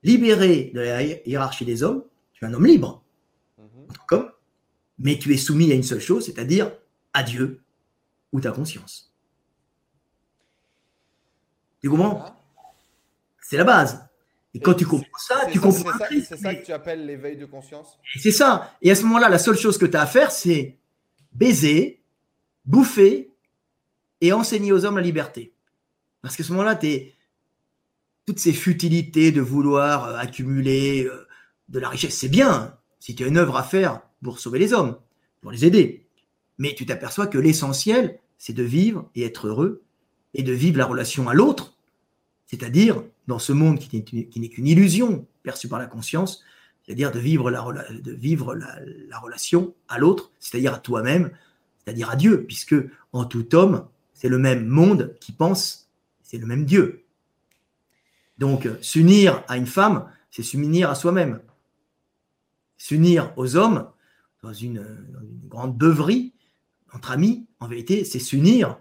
libéré 0.03 0.71
de 0.73 0.81
la 0.81 1.03
hiérarchie 1.03 1.65
des 1.65 1.83
hommes, 1.83 2.03
tu 2.33 2.43
es 2.43 2.47
un 2.47 2.53
homme 2.53 2.65
libre, 2.65 3.03
comme, 4.07 4.23
mhm. 4.23 4.31
mais 4.99 5.19
tu 5.19 5.31
es 5.33 5.37
soumis 5.37 5.71
à 5.71 5.75
une 5.75 5.83
seule 5.83 6.01
chose, 6.01 6.25
c'est-à-dire 6.25 6.71
à 7.13 7.23
Dieu 7.23 7.61
ou 8.31 8.41
ta 8.41 8.51
conscience. 8.51 9.13
Tu 11.81 11.89
comprends? 11.89 12.35
C'est 13.41 13.57
la 13.57 13.63
base. 13.63 14.10
Et 14.53 14.59
quand 14.59 14.73
tu 14.73 14.85
comprends 14.85 15.17
ça, 15.17 15.45
tu 15.51 15.59
comprends. 15.59 15.91
C'est 16.09 16.37
ça, 16.37 16.55
que 16.55 16.65
tu 16.65 16.73
appelles 16.73 17.05
l'éveil 17.05 17.37
de 17.37 17.45
conscience 17.45 17.97
C'est 18.17 18.31
ça. 18.31 18.75
Et 18.81 18.91
à 18.91 18.95
ce 18.95 19.03
moment-là, 19.03 19.29
la 19.29 19.39
seule 19.39 19.57
chose 19.57 19.77
que 19.77 19.85
tu 19.85 19.95
as 19.95 20.01
à 20.01 20.05
faire, 20.05 20.31
c'est 20.31 20.77
baiser, 21.33 22.01
bouffer 22.65 23.31
et 24.19 24.33
enseigner 24.33 24.71
aux 24.73 24.83
hommes 24.85 24.97
la 24.97 25.03
liberté. 25.03 25.53
Parce 26.21 26.35
qu'à 26.35 26.43
ce 26.43 26.51
moment-là, 26.51 26.75
tu 26.75 27.13
toutes 28.25 28.39
ces 28.39 28.53
futilités 28.53 29.31
de 29.31 29.41
vouloir 29.41 30.05
euh, 30.05 30.17
accumuler 30.17 31.05
euh, 31.05 31.27
de 31.69 31.79
la 31.79 31.89
richesse, 31.89 32.17
c'est 32.17 32.29
bien 32.29 32.77
si 32.99 33.15
tu 33.15 33.23
as 33.23 33.27
une 33.27 33.37
œuvre 33.37 33.57
à 33.57 33.63
faire 33.63 34.01
pour 34.23 34.39
sauver 34.39 34.59
les 34.59 34.73
hommes, 34.73 34.97
pour 35.41 35.51
les 35.51 35.65
aider. 35.65 36.05
Mais 36.57 36.75
tu 36.75 36.85
t'aperçois 36.85 37.27
que 37.27 37.39
l'essentiel, 37.39 38.19
c'est 38.37 38.53
de 38.53 38.63
vivre 38.63 39.09
et 39.15 39.23
être 39.23 39.47
heureux 39.47 39.81
et 40.33 40.43
de 40.43 40.53
vivre 40.53 40.77
la 40.77 40.85
relation 40.85 41.27
à 41.27 41.33
l'autre, 41.33 41.75
c'est-à-dire 42.51 43.01
dans 43.27 43.39
ce 43.39 43.53
monde 43.53 43.79
qui 43.79 43.95
n'est 43.95 44.49
qu'une 44.49 44.67
illusion 44.67 45.25
perçue 45.41 45.69
par 45.69 45.79
la 45.79 45.85
conscience, 45.85 46.43
c'est-à-dire 46.83 47.13
de 47.13 47.19
vivre 47.19 47.49
la, 47.49 47.61
relation 49.21 49.73
à 49.87 49.97
l'autre, 49.97 50.31
c'est-à-dire 50.37 50.73
à, 50.73 50.79
toi-même, 50.79 51.31
c'est-à-dire 51.77 52.09
à 52.09 52.17
Dieu, 52.17 52.43
puisque 52.43 52.75
en 53.13 53.23
tout 53.23 53.55
homme, 53.55 53.87
c'est 54.13 54.27
le 54.27 54.37
même 54.37 54.67
monde 54.67 55.15
qui 55.21 55.31
pense, 55.31 55.89
c'est 56.23 56.37
le 56.37 56.45
même 56.45 56.65
Dieu. 56.65 57.05
Donc, 58.37 58.67
s'unir 58.81 59.45
à 59.47 59.55
une 59.55 59.65
femme, 59.65 60.09
c'est 60.29 60.43
s'unir 60.43 60.89
à 60.89 60.95
soi-même. 60.95 61.39
S'unir 62.77 63.31
aux 63.37 63.55
hommes, 63.55 63.87
dans 64.43 64.53
une, 64.53 64.83
dans 65.13 65.21
une 65.21 65.47
grande 65.47 65.77
beuverie, 65.77 66.33
entre 66.91 67.11
amis, 67.11 67.45
en 67.61 67.69
vérité, 67.69 68.03
c'est 68.03 68.19
s'unir 68.19 68.77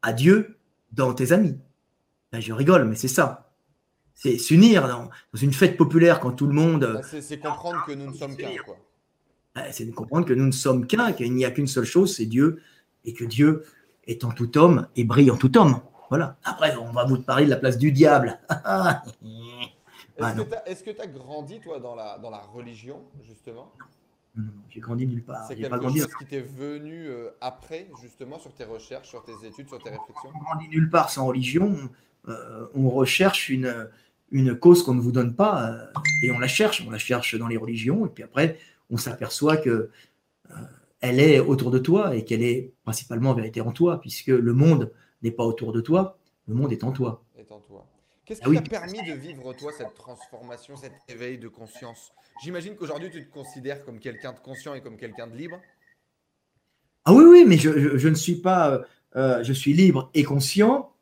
à 0.00 0.14
Dieu 0.14 0.56
dans 0.92 1.12
tes 1.12 1.32
amis. 1.32 1.58
Ben, 2.32 2.40
je 2.40 2.52
rigole, 2.52 2.84
mais 2.84 2.96
c'est 2.96 3.08
ça. 3.08 3.50
C'est 4.14 4.38
s'unir 4.38 4.88
dans, 4.88 5.10
une 5.40 5.52
fête 5.52 5.76
populaire 5.76 6.20
quand 6.20 6.32
tout 6.32 6.46
le 6.46 6.54
monde. 6.54 7.00
Ben, 7.02 7.20
c'est 7.20 7.38
comprendre 7.38 7.84
que 7.86 7.92
nous 7.92 8.10
ne 8.10 8.14
sommes 8.14 8.36
qu'un, 8.36 8.50
ben, 9.54 9.64
c'est 9.70 9.84
de 9.84 9.92
comprendre 9.92 10.26
que 10.26 10.32
nous 10.32 10.46
ne 10.46 10.52
sommes 10.52 10.86
qu'un, 10.86 11.12
qu'il 11.12 11.34
n'y 11.34 11.44
a 11.44 11.50
qu'une 11.50 11.66
seule 11.66 11.84
chose, 11.84 12.16
c'est 12.16 12.26
Dieu, 12.26 12.62
et 13.04 13.12
que 13.12 13.24
Dieu 13.24 13.64
est 14.06 14.24
en 14.24 14.30
tout 14.30 14.56
homme 14.56 14.88
et 14.96 15.04
brille 15.04 15.30
en 15.30 15.36
tout 15.36 15.56
homme. 15.58 15.80
Voilà. 16.08 16.36
Après, 16.44 16.74
on 16.76 16.92
va 16.92 17.04
vous 17.04 17.20
parler 17.20 17.44
de 17.44 17.50
la 17.50 17.56
place 17.56 17.78
du 17.78 17.92
diable. 17.92 18.38
Est-ce 20.66 20.84
que 20.84 20.90
tu 20.90 21.00
as, 21.00 21.06
grandi, 21.06 21.60
toi, 21.60 21.80
dans 21.80 21.94
la, 21.94 22.18
dans 22.18 22.30
la 22.30 22.40
religion, 22.40 23.02
justement? 23.22 23.72
J'ai 24.70 24.80
grandi 24.80 25.06
nulle 25.06 25.24
part. 25.24 25.46
C'est 25.46 25.56
quelque 25.56 25.82
chose 25.82 26.14
qui 26.18 26.26
t'est 26.26 26.40
venu 26.40 27.06
euh, 27.06 27.30
après, 27.40 27.88
justement, 28.00 28.38
sur 28.38 28.54
tes 28.54 28.64
recherches, 28.64 29.08
sur 29.08 29.22
tes 29.22 29.46
études, 29.46 29.68
sur 29.68 29.78
tes 29.78 29.90
réflexions? 29.90 30.30
On 30.34 30.38
grandit 30.38 30.68
nulle 30.68 30.88
part 30.88 31.10
sans 31.10 31.26
religion. 31.26 31.76
Euh, 32.28 32.66
on 32.74 32.88
recherche 32.88 33.48
une, 33.48 33.88
une 34.30 34.54
cause 34.54 34.82
qu'on 34.82 34.94
ne 34.94 35.00
vous 35.00 35.12
donne 35.12 35.34
pas 35.34 35.70
euh, 35.70 36.00
et 36.22 36.30
on 36.30 36.38
la 36.38 36.48
cherche. 36.48 36.84
On 36.86 36.90
la 36.90 36.98
cherche 36.98 37.34
dans 37.36 37.48
les 37.48 37.56
religions 37.56 38.06
et 38.06 38.08
puis 38.08 38.22
après, 38.22 38.58
on 38.90 38.96
s'aperçoit 38.96 39.56
que 39.56 39.90
elle 41.02 41.18
est 41.18 41.40
autour 41.40 41.70
de 41.70 41.78
toi 41.78 42.14
et 42.14 42.24
qu'elle 42.24 42.42
est 42.42 42.72
principalement 42.84 43.30
en 43.30 43.34
vérité 43.34 43.60
en 43.60 43.72
toi, 43.72 44.00
puisque 44.00 44.28
le 44.28 44.52
monde 44.52 44.92
n'est 45.22 45.32
pas 45.32 45.44
autour 45.44 45.72
de 45.72 45.80
toi, 45.80 46.16
le 46.46 46.54
monde 46.54 46.72
est 46.72 46.84
en 46.84 46.92
toi. 46.92 47.24
Est 47.36 47.50
en 47.50 47.58
toi. 47.58 47.86
Qu'est-ce 48.24 48.40
ah 48.44 48.48
qui 48.48 48.54
t'a 48.54 48.80
permis 48.80 49.02
de 49.02 49.14
vivre, 49.14 49.52
toi, 49.52 49.72
cette 49.76 49.94
transformation, 49.94 50.76
cet 50.76 50.92
éveil 51.08 51.38
de 51.38 51.48
conscience? 51.48 52.12
J'imagine 52.42 52.76
qu'aujourd'hui, 52.76 53.10
tu 53.10 53.26
te 53.26 53.32
considères 53.32 53.84
comme 53.84 53.98
quelqu'un 53.98 54.32
de 54.32 54.38
conscient 54.38 54.74
et 54.74 54.80
comme 54.80 54.96
quelqu'un 54.96 55.26
de 55.26 55.36
libre 55.36 55.60
Ah 57.04 57.12
oui, 57.12 57.24
oui, 57.24 57.44
mais 57.46 57.58
je, 57.58 58.08
ne 58.08 58.14
suis 58.14 58.36
pas. 58.36 58.70
Euh, 58.70 58.82
euh, 59.16 59.42
je 59.42 59.52
suis 59.52 59.72
libre 59.72 60.08
et 60.14 60.22
conscient, 60.22 60.92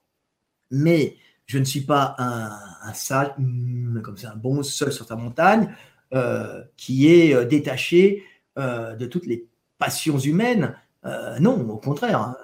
mais 0.71 1.17
je 1.47 1.59
ne 1.59 1.65
suis 1.65 1.81
pas 1.81 2.15
un, 2.19 2.51
un 2.83 2.95
sale, 2.95 3.35
hmm, 3.39 4.01
comme 4.03 4.17
c'est 4.17 4.27
un 4.27 4.37
bon 4.37 4.63
seul 4.63 4.93
sur 4.93 5.07
ta 5.07 5.17
montagne, 5.17 5.75
euh, 6.13 6.63
qui 6.77 7.09
est 7.09 7.45
détaché 7.47 8.25
de 8.57 9.07
toutes 9.07 9.25
les 9.27 9.47
passions 9.79 10.19
humaines. 10.19 10.75
non, 11.41 11.67
au 11.71 11.79
contraire. 11.79 12.21
Hein. 12.21 12.37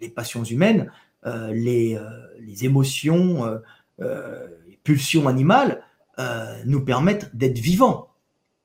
les 0.00 0.10
passions 0.10 0.44
humaines, 0.44 0.92
les, 1.24 1.98
les, 2.38 2.64
émotions, 2.66 3.60
les 3.98 4.78
pulsions 4.84 5.26
animales, 5.26 5.82
euh, 6.20 6.62
nous 6.66 6.84
permettent 6.84 7.34
d'être 7.34 7.58
vivants. 7.58 8.10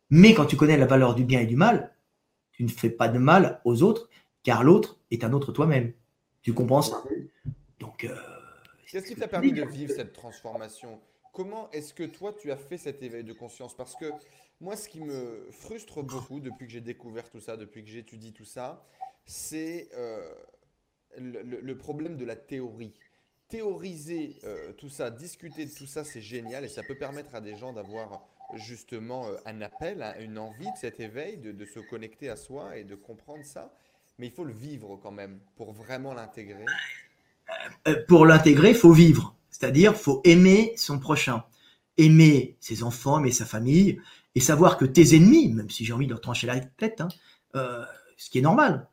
Mais 0.10 0.34
quand 0.34 0.46
tu 0.46 0.58
connais 0.58 0.76
la 0.76 0.88
valeur 0.88 1.16
du 1.16 1.24
bien 1.24 1.40
et 1.40 1.46
du 1.46 1.56
mal, 1.56 1.94
tu 2.52 2.64
ne 2.64 2.68
fais 2.68 2.90
pas 2.90 3.08
de 3.08 3.18
mal 3.18 3.62
aux 3.64 3.82
autres, 3.82 4.10
car 4.44 4.62
l'autre 4.62 4.98
est 5.10 5.24
un 5.24 5.32
autre 5.32 5.54
toi-même. 5.54 5.94
Tu 6.42 6.54
comprends 6.54 6.82
ça? 6.82 7.02
Donc, 7.80 8.04
euh, 8.04 8.14
qu'est-ce 8.96 9.08
qui 9.08 9.16
t'a 9.16 9.28
permis 9.28 9.52
de 9.52 9.64
vivre 9.66 9.94
cette 9.94 10.14
transformation? 10.14 11.02
Comment 11.34 11.70
est-ce 11.72 11.94
que 11.94 12.04
toi 12.04 12.32
tu 12.32 12.50
as 12.50 12.56
fait 12.56 12.78
cet 12.78 13.04
éveil 13.04 13.26
de 13.26 13.34
conscience? 13.34 13.76
Parce 13.76 13.94
que 13.98 14.10
moi, 14.62 14.78
ce 14.78 14.88
qui 14.88 15.02
me 15.02 15.50
frustre 15.52 16.02
beaucoup 16.02 16.40
depuis 16.40 16.66
que 16.66 16.72
j'ai 16.72 16.80
découvert 16.80 17.30
tout 17.30 17.42
ça, 17.42 17.58
depuis 17.58 17.84
que 17.84 17.90
j'étudie 17.90 18.32
tout 18.32 18.46
ça, 18.46 18.86
c'est 19.26 19.90
euh, 19.96 20.34
le, 21.18 21.78
problème 21.78 22.16
de 22.16 22.24
la 22.24 22.38
théorie 22.38 22.94
théoriser 23.50 24.38
euh, 24.46 24.72
tout 24.72 24.90
ça, 24.90 25.12
discuter 25.12 25.66
de 25.66 25.72
tout 25.72 25.88
ça, 25.88 26.06
c'est 26.06 26.22
génial 26.22 26.64
et 26.64 26.70
ça 26.70 26.82
peut 26.82 26.98
permettre 26.98 27.36
à 27.36 27.42
des 27.42 27.58
gens 27.58 27.74
d'avoir 27.74 28.26
justement 28.54 29.28
euh, 29.28 29.36
un 29.46 29.62
appel, 29.62 30.06
une 30.22 30.38
envie 30.38 30.72
de 30.72 30.78
cet 30.78 31.02
éveil, 31.02 31.36
de, 31.38 31.66
se 31.66 31.80
connecter 31.82 32.30
à 32.30 32.38
soi 32.38 32.78
et 32.78 32.86
de 32.86 32.96
comprendre 32.96 33.44
ça. 33.44 33.76
Mais 34.20 34.28
il 34.28 34.32
faut 34.32 34.46
le 34.46 34.54
vivre 34.54 34.96
quand 34.96 35.12
même 35.12 35.42
pour 35.58 35.74
vraiment 35.74 36.14
l'intégrer. 36.14 36.64
Euh, 37.88 37.96
pour 38.08 38.26
l'intégrer, 38.26 38.70
il 38.70 38.76
faut 38.76 38.92
vivre, 38.92 39.36
c'est-à-dire 39.50 39.96
faut 39.96 40.22
aimer 40.24 40.74
son 40.78 41.00
prochain, 41.00 41.44
aimer 41.98 42.58
ses 42.60 42.84
enfants, 42.84 43.20
aimer 43.20 43.32
sa 43.32 43.46
famille 43.46 44.00
et 44.36 44.40
savoir 44.40 44.78
que 44.78 44.86
tes 44.86 45.16
ennemis, 45.16 45.54
même 45.54 45.70
si 45.70 45.86
j'ai 45.86 45.94
envie 45.94 46.06
de 46.06 46.12
leur 46.12 46.22
trancher 46.22 46.48
la 46.48 46.60
tête, 46.60 47.02
hein, 47.02 47.08
ce 48.18 48.30
qui 48.30 48.40
est 48.40 48.42
normal, 48.42 48.90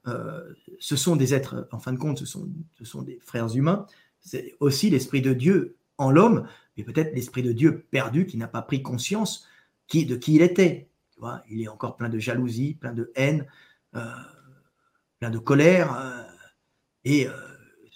ce 0.78 0.94
sont 0.94 1.16
des 1.16 1.34
êtres, 1.34 1.68
en 1.72 1.80
fin 1.80 1.92
de 1.92 1.98
compte, 1.98 2.18
ce 2.18 2.26
sont, 2.26 3.02
des 3.02 3.18
frères 3.24 3.48
humains. 3.56 3.86
C'est 4.20 4.54
aussi 4.60 4.88
l'Esprit 4.88 5.20
de 5.20 5.32
Dieu 5.32 5.76
en 5.98 6.12
l'homme, 6.12 6.46
mais 6.76 6.84
peut-être 6.84 7.12
l'Esprit 7.12 7.42
de 7.42 7.50
Dieu 7.50 7.84
perdu 7.90 8.24
qui 8.26 8.36
n'a 8.36 8.46
pas 8.46 8.62
pris 8.62 8.82
conscience 8.82 9.48
de 10.00 10.16
qui 10.16 10.34
il 10.34 10.42
était. 10.42 10.88
Il 11.48 11.62
est 11.62 11.68
encore 11.68 11.96
plein 11.96 12.08
de 12.08 12.18
jalousie, 12.18 12.74
plein 12.74 12.92
de 12.92 13.12
haine, 13.14 13.46
euh, 13.94 14.04
plein 15.20 15.30
de 15.30 15.38
colère, 15.38 15.94
euh, 15.96 16.22
et 17.04 17.28
euh, 17.28 17.32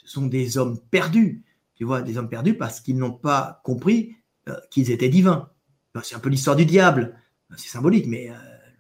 ce 0.07 0.13
sont 0.15 0.27
des 0.27 0.57
hommes 0.57 0.81
perdus. 0.91 1.43
Tu 1.75 1.85
vois, 1.85 2.01
des 2.01 2.17
hommes 2.17 2.31
perdus 2.31 2.55
parce 2.55 2.81
qu'ils 2.81 2.97
n'ont 2.97 3.13
pas 3.13 3.61
compris 3.63 4.17
qu'ils 4.71 4.91
étaient 4.91 5.11
divins. 5.11 5.51
C'est 6.03 6.15
un 6.15 6.21
peu 6.21 6.31
l'histoire 6.31 6.57
du 6.57 6.65
diable. 6.65 7.19
C'est 7.57 7.69
symbolique, 7.69 8.07
mais 8.07 8.31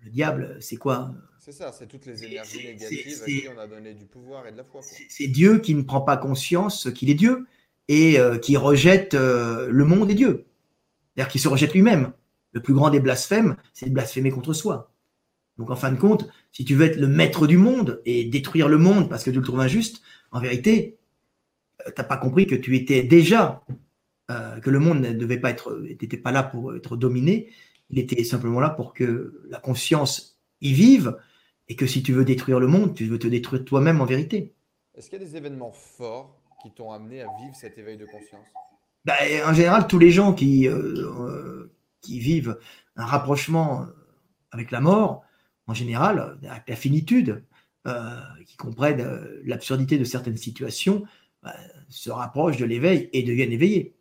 le 0.04 0.10
diable, 0.10 0.56
c'est 0.60 0.76
quoi? 0.76 1.14
C'est 1.46 1.52
ça, 1.52 1.70
c'est 1.70 1.86
toutes 1.86 2.06
les 2.06 2.24
énergies 2.24 2.66
négatives 2.66 3.22
à 3.22 3.24
qui 3.24 3.44
on 3.54 3.58
a 3.60 3.68
donné 3.68 3.94
du 3.94 4.04
pouvoir 4.04 4.48
et 4.48 4.52
de 4.52 4.56
la 4.56 4.64
foi. 4.64 4.80
C'est 4.82 5.28
Dieu 5.28 5.58
qui 5.58 5.76
ne 5.76 5.82
prend 5.82 6.00
pas 6.00 6.16
conscience 6.16 6.90
qu'il 6.92 7.08
est 7.08 7.14
Dieu 7.14 7.46
et 7.86 8.18
euh, 8.18 8.36
qui 8.36 8.56
rejette 8.56 9.14
euh, 9.14 9.68
le 9.70 9.84
monde 9.84 10.10
et 10.10 10.14
Dieu. 10.14 10.46
C'est-à-dire 11.14 11.30
qu'il 11.30 11.40
se 11.40 11.46
rejette 11.46 11.72
lui-même. 11.72 12.12
Le 12.50 12.60
plus 12.60 12.74
grand 12.74 12.90
des 12.90 12.98
blasphèmes, 12.98 13.56
c'est 13.72 13.86
de 13.86 13.94
blasphémer 13.94 14.30
contre 14.30 14.54
soi. 14.54 14.90
Donc 15.56 15.70
en 15.70 15.76
fin 15.76 15.92
de 15.92 15.96
compte, 15.96 16.28
si 16.50 16.64
tu 16.64 16.74
veux 16.74 16.86
être 16.86 16.98
le 16.98 17.06
maître 17.06 17.46
du 17.46 17.58
monde 17.58 18.02
et 18.04 18.24
détruire 18.24 18.68
le 18.68 18.78
monde 18.78 19.08
parce 19.08 19.22
que 19.22 19.30
tu 19.30 19.38
le 19.38 19.44
trouves 19.44 19.60
injuste, 19.60 20.02
en 20.32 20.40
vérité, 20.40 20.98
euh, 21.86 21.90
tu 21.94 22.00
n'as 22.00 22.04
pas 22.04 22.16
compris 22.16 22.46
que 22.46 22.54
tu 22.54 22.76
étais 22.76 23.02
déjà 23.02 23.62
que 24.60 24.70
le 24.70 24.80
monde 24.80 25.02
ne 25.02 25.12
devait 25.12 25.38
pas 25.38 25.50
être, 25.50 25.76
n'était 25.76 26.16
pas 26.16 26.32
là 26.32 26.42
pour 26.42 26.74
être 26.74 26.96
dominé, 26.96 27.48
il 27.90 28.00
était 28.00 28.24
simplement 28.24 28.58
là 28.58 28.70
pour 28.70 28.92
que 28.92 29.40
la 29.48 29.60
conscience 29.60 30.40
y 30.60 30.72
vive. 30.72 31.16
Et 31.68 31.76
que 31.76 31.86
si 31.86 32.02
tu 32.02 32.12
veux 32.12 32.24
détruire 32.24 32.60
le 32.60 32.66
monde, 32.66 32.94
tu 32.94 33.06
veux 33.06 33.18
te 33.18 33.28
détruire 33.28 33.64
toi-même 33.64 34.00
en 34.00 34.04
vérité. 34.04 34.54
Est-ce 34.94 35.10
qu'il 35.10 35.20
y 35.20 35.22
a 35.22 35.24
des 35.24 35.36
événements 35.36 35.72
forts 35.72 36.40
qui 36.62 36.72
t'ont 36.72 36.90
amené 36.92 37.22
à 37.22 37.26
vivre 37.40 37.54
cet 37.54 37.78
éveil 37.78 37.96
de 37.96 38.06
conscience? 38.06 38.46
Ben, 39.04 39.14
En 39.44 39.52
général, 39.52 39.86
tous 39.86 39.98
les 39.98 40.10
gens 40.10 40.32
qui, 40.32 40.68
euh, 40.68 41.72
qui 42.00 42.18
vivent 42.18 42.58
un 42.96 43.04
rapprochement 43.04 43.86
avec 44.52 44.70
la 44.70 44.80
mort, 44.80 45.22
en 45.66 45.74
général, 45.74 46.38
avec 46.48 46.68
la 46.68 46.76
finitude, 46.76 47.44
euh, 47.86 48.20
qui 48.46 48.56
comprennent 48.56 49.00
euh, 49.00 49.40
l'absurdité 49.44 49.96
de 49.96 50.02
certaines 50.02 50.36
situations, 50.36 51.04
ben, 51.46 51.52
se 51.88 52.10
rapprochent 52.10 52.56
de 52.56 52.64
l'éveil 52.64 53.08
et 53.12 53.22
deviennent 53.22 53.52
éveillés. 53.52 53.94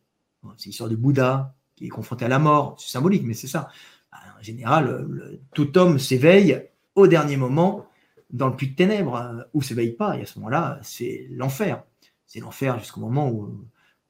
C'est 0.58 0.68
l'histoire 0.68 0.90
de 0.90 0.96
Bouddha 0.96 1.56
qui 1.76 1.86
est 1.86 1.90
confronté 1.90 2.26
à 2.26 2.28
la 2.28 2.40
mort, 2.40 2.76
c'est 2.80 2.90
symbolique, 2.90 3.24
mais 3.24 3.34
c'est 3.34 3.48
ça. 3.48 3.70
Ben, 4.12 4.18
en 4.40 4.44
général, 4.44 5.40
tout 5.54 5.78
homme 5.78 6.00
s'éveille 6.00 6.62
au 6.96 7.08
dernier 7.08 7.38
moment 7.38 7.88
dans 8.32 8.48
le 8.48 8.56
puits 8.56 8.70
de 8.70 8.76
ténèbres, 8.76 9.16
euh, 9.16 9.44
ou 9.54 9.62
s'éveille 9.62 9.92
pas, 9.92 10.18
et 10.18 10.24
à 10.24 10.26
ce 10.26 10.40
moment-là, 10.40 10.80
c'est 10.82 11.28
l'enfer. 11.30 11.84
C'est 12.26 12.40
l'enfer 12.40 12.80
jusqu'au 12.80 13.02
moment 13.02 13.30
où, 13.30 13.66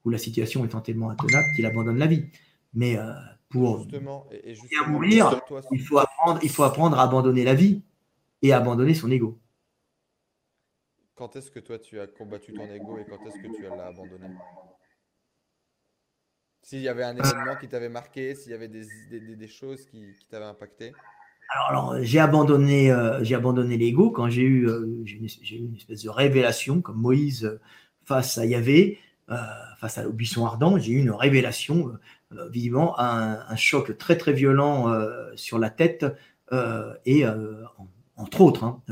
où, 0.06 0.10
la 0.10 0.18
situation 0.18 0.64
est 0.66 0.82
tellement 0.84 1.10
intenable 1.10 1.46
qu'il 1.56 1.66
abandonne 1.66 1.98
la 1.98 2.08
vie. 2.08 2.26
Mais 2.74 2.98
euh, 2.98 3.12
pour 3.50 3.84
justement, 3.84 4.28
et, 4.32 4.56
mourir, 4.88 5.42
il, 5.72 5.82
faut 5.82 5.98
apprendre, 5.98 6.40
il 6.42 6.50
faut 6.50 6.64
apprendre 6.64 6.98
à 6.98 7.04
abandonner 7.04 7.44
la 7.44 7.54
vie 7.54 7.82
et 8.42 8.54
à 8.54 8.58
abandonner 8.58 8.94
son 8.94 9.12
ego. 9.12 9.38
Quand 11.16 11.36
est-ce 11.36 11.50
que 11.50 11.60
toi 11.60 11.80
tu 11.80 12.00
as 12.00 12.08
combattu 12.08 12.54
ton 12.54 12.66
ego 12.66 12.98
et 12.98 13.06
quand 13.06 13.26
est-ce 13.26 13.38
que 13.38 13.56
tu 13.56 13.64
l'as 13.64 13.88
abandonné? 13.88 14.28
S'il 16.62 16.82
y 16.82 16.90
avait 16.90 17.04
un 17.04 17.16
événement 17.16 17.56
qui 17.60 17.68
t'avait 17.68 17.90
marqué, 17.90 18.36
s'il 18.36 18.52
y 18.52 18.56
avait 18.56 18.68
des, 18.68 18.86
des, 19.10 19.36
des 19.36 19.48
choses 19.48 19.86
qui, 19.86 20.14
qui 20.20 20.26
t'avaient 20.28 20.46
impacté? 20.46 20.94
Alors, 21.50 21.96
j'ai 22.02 22.20
abandonné, 22.20 22.92
euh, 22.92 23.24
j'ai 23.24 23.36
abandonné 23.36 23.78
l'ego 23.78 24.12
quand 24.12 24.30
j'ai 24.30 24.42
eu, 24.42 24.68
euh, 24.68 25.02
j'ai 25.06 25.56
eu 25.56 25.66
une 25.66 25.76
espèce 25.76 26.04
de 26.04 26.10
révélation, 26.10 26.82
comme 26.82 26.98
Moïse 26.98 27.46
euh, 27.46 27.60
face 28.04 28.38
à 28.38 28.46
Yahvé, 28.46 29.00
face 29.80 29.98
à, 29.98 30.08
au 30.08 30.12
buisson 30.12 30.46
ardent, 30.46 30.78
j'ai 30.78 30.92
eu 30.92 31.00
une 31.00 31.10
révélation, 31.10 31.94
vivant 32.52 32.94
un, 33.00 33.40
un, 33.48 33.56
choc 33.56 33.98
très 33.98 34.18
très 34.18 34.34
violent 34.34 34.94
sur 35.36 35.58
la 35.58 35.72
tête 35.72 36.06
et 36.52 37.26
entre 38.16 38.42
autres, 38.42 38.64
hein, 38.64 38.84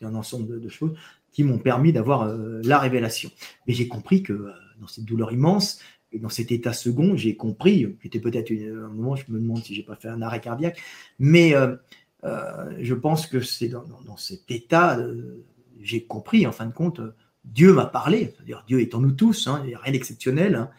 un 0.00 0.14
ensemble 0.14 0.60
de, 0.60 0.68
choses 0.68 0.96
qui 1.34 1.44
m'ont 1.44 1.58
permis 1.58 1.92
d'avoir 1.92 2.26
la 2.62 2.78
révélation. 2.78 3.30
Mais 3.66 3.74
j'ai 3.74 3.88
compris 3.88 4.22
que 4.22 4.50
dans 4.80 4.86
cette 4.86 5.04
douleur 5.04 5.32
immense, 5.32 5.80
dans 6.18 6.28
cet 6.28 6.52
état 6.52 6.72
second, 6.72 7.16
j'ai 7.16 7.36
compris, 7.36 7.96
c'était 8.02 8.20
peut-être 8.20 8.52
un 8.52 8.88
moment, 8.88 9.16
je 9.16 9.24
me 9.28 9.38
demande 9.38 9.62
si 9.64 9.74
j'ai 9.74 9.82
pas 9.82 9.96
fait 9.96 10.08
un 10.08 10.22
arrêt 10.22 10.40
cardiaque, 10.40 10.80
mais 11.18 11.54
euh, 11.54 11.76
euh, 12.24 12.76
je 12.80 12.94
pense 12.94 13.26
que 13.26 13.40
c'est 13.40 13.68
dans, 13.68 14.16
cet 14.16 14.50
état, 14.50 14.98
euh, 14.98 15.44
j'ai 15.80 16.04
compris, 16.04 16.46
en 16.46 16.52
fin 16.52 16.66
de 16.66 16.72
compte, 16.72 17.00
Dieu 17.44 17.72
m'a 17.72 17.86
parlé, 17.86 18.32
c'est-à-dire 18.34 18.64
Dieu 18.66 18.80
est 18.80 18.94
en 18.94 19.00
nous 19.00 19.12
tous, 19.12 19.46
hein, 19.48 19.60
il 19.64 19.68
n'y 19.68 19.74
a 19.74 19.78
rien 19.78 19.92
d'exceptionnel. 19.92 20.54
Hein. 20.54 20.70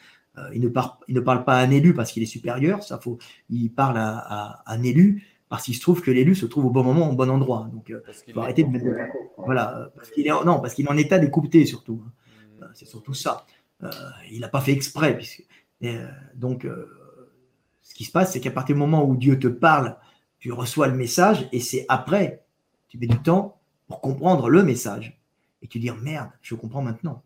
il, 0.54 0.62
ne 0.62 0.68
parle, 0.68 0.92
il 1.08 1.16
ne 1.16 1.20
parle 1.20 1.46
pas 1.46 1.60
à 1.60 1.64
un 1.64 1.70
élu 1.70 1.94
parce 1.94 2.12
qu'il 2.12 2.24
est 2.24 2.28
supérieur, 2.28 2.84
ça 2.84 2.98
faut, 2.98 3.20
il 3.50 3.70
parle 3.72 3.98
à, 3.98 4.64
un 4.66 4.84
élu 4.84 5.24
parce 5.56 5.64
qu'il 5.64 5.76
se 5.76 5.80
trouve 5.80 6.02
que 6.02 6.12
l'élu 6.12 6.36
se 6.36 6.46
trouve 6.46 6.66
au 6.66 6.70
bon 6.70 6.84
moment, 6.84 7.10
au 7.10 7.16
bon 7.16 7.30
endroit. 7.30 7.70
Donc, 7.72 7.90
il 8.28 8.34
faut 8.34 8.42
arrêter 8.42 8.66
de 8.66 8.68
mettre. 8.68 8.86
Voilà, 9.38 9.90
parce 9.96 10.12
qu'il 10.12 10.28
est, 10.28 10.30
non, 10.30 10.60
parce 10.60 10.74
qu'il 10.74 10.86
est 10.86 10.90
en 10.90 10.98
état 10.98 11.18
d'écouter 11.18 11.66
surtout. 11.66 12.04
Hein. 12.06 12.12
Mmh. 12.60 12.66
C'est 12.74 12.86
surtout 12.86 13.14
ça. 13.14 13.46
Euh, 13.84 13.90
il 14.30 14.42
n'a 14.42 14.50
pas 14.50 14.60
fait 14.60 14.74
exprès. 14.74 15.16
Puisque, 15.16 15.46
euh, 15.86 16.12
donc, 16.34 16.66
euh, 16.66 16.90
ce 17.84 17.96
qui 17.96 18.04
se 18.04 18.12
passe, 18.12 18.34
c'est 18.34 18.42
qu'à 18.42 18.52
partir 18.52 18.76
du 18.76 18.82
moment 18.82 19.06
où 19.06 19.16
Dieu 19.16 19.40
te 19.40 19.48
parle, 19.48 19.96
tu 20.40 20.52
reçois 20.52 20.88
le 20.88 20.96
message 20.98 21.48
et 21.54 21.62
c'est 21.62 21.86
après, 21.88 22.46
tu 22.90 22.98
mets 22.98 23.08
du 23.08 23.20
temps 23.20 23.62
pour 23.88 24.02
comprendre 24.02 24.50
le 24.50 24.62
message. 24.62 25.18
Et 25.62 25.70
tu 25.70 25.80
dis, 25.80 25.90
merde, 26.02 26.32
je 26.42 26.54
comprends 26.54 26.82
maintenant. 26.82 27.24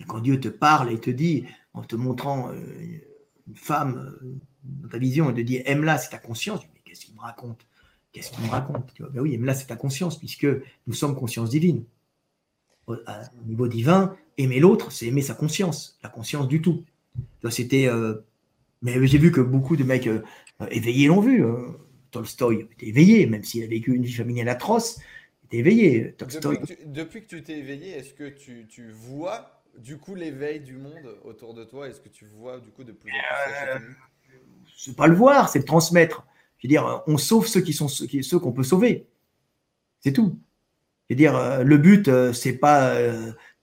Et 0.00 0.04
quand 0.04 0.20
Dieu 0.20 0.40
te 0.40 0.48
parle 0.48 0.90
et 0.90 0.98
te 0.98 1.10
dit, 1.10 1.44
en 1.74 1.82
te 1.82 1.96
montrant 1.96 2.50
une 2.50 3.56
femme 3.56 4.16
dans 4.64 4.88
ta 4.88 4.96
vision, 4.96 5.28
et 5.28 5.34
te 5.34 5.42
dit, 5.42 5.60
aime-la, 5.66 5.98
c'est 5.98 6.08
ta 6.08 6.18
conscience, 6.18 6.62
qu'est-ce 6.96 7.06
qu'il 7.06 7.14
me 7.14 7.20
raconte? 7.20 7.66
Qu'est-ce 8.12 8.32
qu'il 8.32 8.44
me 8.44 8.50
raconte 8.50 8.92
ben 8.98 9.20
oui, 9.20 9.34
aime-la, 9.34 9.54
c'est 9.54 9.66
ta 9.66 9.76
conscience, 9.76 10.18
puisque 10.18 10.46
nous 10.86 10.94
sommes 10.94 11.14
conscience 11.14 11.50
divine. 11.50 11.84
Au, 12.86 12.96
niveau 13.46 13.68
divin, 13.68 14.16
aimer 14.38 14.60
l'autre, 14.60 14.92
c'est 14.92 15.06
aimer 15.06 15.22
sa 15.22 15.34
conscience, 15.34 15.98
la 16.02 16.08
conscience 16.08 16.48
du 16.48 16.62
tout. 16.62 16.84
C'était. 17.50 17.88
Euh, 17.88 18.14
mais 18.82 19.06
j'ai 19.06 19.18
vu 19.18 19.32
que 19.32 19.40
beaucoup 19.40 19.76
de 19.76 19.84
mecs 19.84 20.06
euh, 20.06 20.22
éveillés 20.70 21.08
l'ont 21.08 21.20
vu. 21.20 21.44
Hein. 21.44 21.74
Tolstoy 22.12 22.68
était 22.72 22.86
éveillé, 22.86 23.26
même 23.26 23.42
s'il 23.42 23.64
a 23.64 23.66
vécu 23.66 23.92
une 23.92 24.04
vie 24.04 24.12
familiale 24.12 24.48
atroce, 24.48 25.00
il 25.42 25.46
était 25.46 25.56
éveillé. 25.58 26.14
Depuis 26.86 27.22
que 27.22 27.26
tu 27.26 27.42
t'es 27.42 27.58
éveillé, 27.58 27.90
est-ce 27.96 28.14
que 28.14 28.28
tu, 28.28 28.66
tu, 28.68 28.92
vois 28.92 29.62
du 29.76 29.98
coup 29.98 30.14
l'éveil 30.14 30.60
du 30.60 30.76
monde 30.76 31.18
autour 31.24 31.52
de 31.54 31.64
toi? 31.64 31.88
Est-ce 31.88 32.00
que 32.00 32.08
tu 32.08 32.24
vois 32.24 32.60
du 32.60 32.70
coup 32.70 32.84
de 32.84 32.92
plus 32.92 33.10
en 33.10 33.14
plus 33.14 33.54
euh, 33.68 33.78
C'est 34.76 34.96
pas 34.96 35.08
le 35.08 35.16
voir, 35.16 35.48
c'est 35.48 35.58
le 35.58 35.64
transmettre. 35.64 36.24
Je 36.66 36.68
veux 36.68 36.82
dire, 36.82 37.02
on 37.06 37.16
sauve 37.16 37.46
ceux 37.46 37.60
qui 37.60 37.72
sont 37.72 37.86
ceux 37.86 38.38
qu'on 38.40 38.52
peut 38.52 38.64
sauver. 38.64 39.06
C'est 40.00 40.12
tout. 40.12 40.36
Je 41.08 41.14
veux 41.14 41.16
dire, 41.16 41.62
le 41.62 41.78
but, 41.78 42.10
c'est 42.32 42.54
pas 42.54 42.98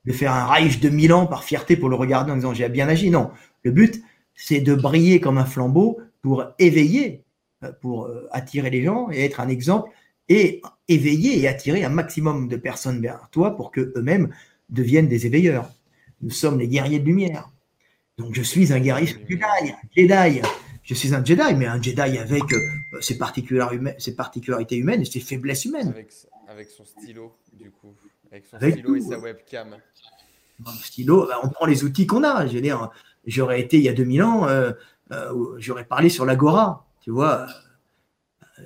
de 0.04 0.12
faire 0.12 0.32
un 0.32 0.46
Reich 0.46 0.80
de 0.80 0.88
Milan 0.88 1.26
par 1.26 1.44
fierté 1.44 1.76
pour 1.76 1.88
le 1.88 1.96
regarder 1.96 2.32
en 2.32 2.36
disant 2.36 2.54
j'ai 2.54 2.68
bien 2.68 2.88
agi. 2.88 3.10
Non, 3.10 3.30
le 3.62 3.70
but, 3.70 4.02
c'est 4.34 4.60
de 4.60 4.74
briller 4.74 5.20
comme 5.20 5.38
un 5.38 5.44
flambeau 5.44 6.00
pour 6.22 6.44
éveiller, 6.58 7.22
euh, 7.62 7.72
pour 7.80 8.06
euh, 8.06 8.26
attirer 8.32 8.70
les 8.70 8.82
gens 8.82 9.08
et 9.10 9.24
être 9.24 9.40
un 9.40 9.48
exemple 9.48 9.90
et 10.28 10.62
éveiller 10.88 11.38
et 11.38 11.48
attirer 11.48 11.84
un 11.84 11.90
maximum 11.90 12.48
de 12.48 12.56
personnes 12.56 13.00
vers 13.00 13.28
toi 13.30 13.56
pour 13.56 13.70
que 13.70 13.92
eux-mêmes 13.96 14.30
deviennent 14.70 15.08
des 15.08 15.26
éveilleurs. 15.26 15.70
Nous 16.22 16.30
sommes 16.30 16.58
les 16.58 16.68
guerriers 16.68 16.98
de 16.98 17.04
lumière. 17.04 17.50
Donc 18.16 18.34
je 18.34 18.42
suis 18.42 18.72
un 18.72 18.80
guerrier 18.80 19.06
Jedi, 19.28 19.74
Jedi. 19.94 20.40
Je 20.84 20.92
suis 20.92 21.14
un 21.14 21.24
Jedi, 21.24 21.54
mais 21.56 21.66
un 21.66 21.80
Jedi 21.80 22.00
avec 22.00 22.52
euh, 22.52 22.58
ses, 23.00 23.18
ses, 23.98 24.14
particularités 24.16 24.76
humaines 24.76 25.00
et 25.00 25.06
ses 25.06 25.20
faiblesses 25.20 25.64
humaines. 25.64 25.88
Avec, 25.88 26.12
avec 26.46 26.70
son 26.70 26.84
stylo, 26.84 27.34
du 27.54 27.70
coup. 27.70 27.94
Avec 28.30 28.44
son 28.46 28.58
stylo 28.58 28.94
et 28.94 29.00
sa 29.00 29.18
webcam. 29.18 29.76
stylo, 30.82 31.26
bah, 31.26 31.40
on 31.42 31.48
prend 31.48 31.64
les 31.64 31.84
outils 31.84 32.06
qu'on 32.06 32.22
a. 32.22 32.46
Je 32.46 32.52
veux 32.52 32.60
dire, 32.60 32.90
j'aurais 33.26 33.62
été 33.62 33.78
il 33.78 33.82
y 33.82 33.88
a 33.88 33.94
2000 33.94 34.22
ans, 34.22 34.46
euh, 34.46 34.72
euh, 35.10 35.56
j'aurais 35.56 35.86
parlé 35.86 36.10
sur 36.10 36.26
l'Agora. 36.26 36.86
Tu 37.00 37.10
vois, 37.10 37.46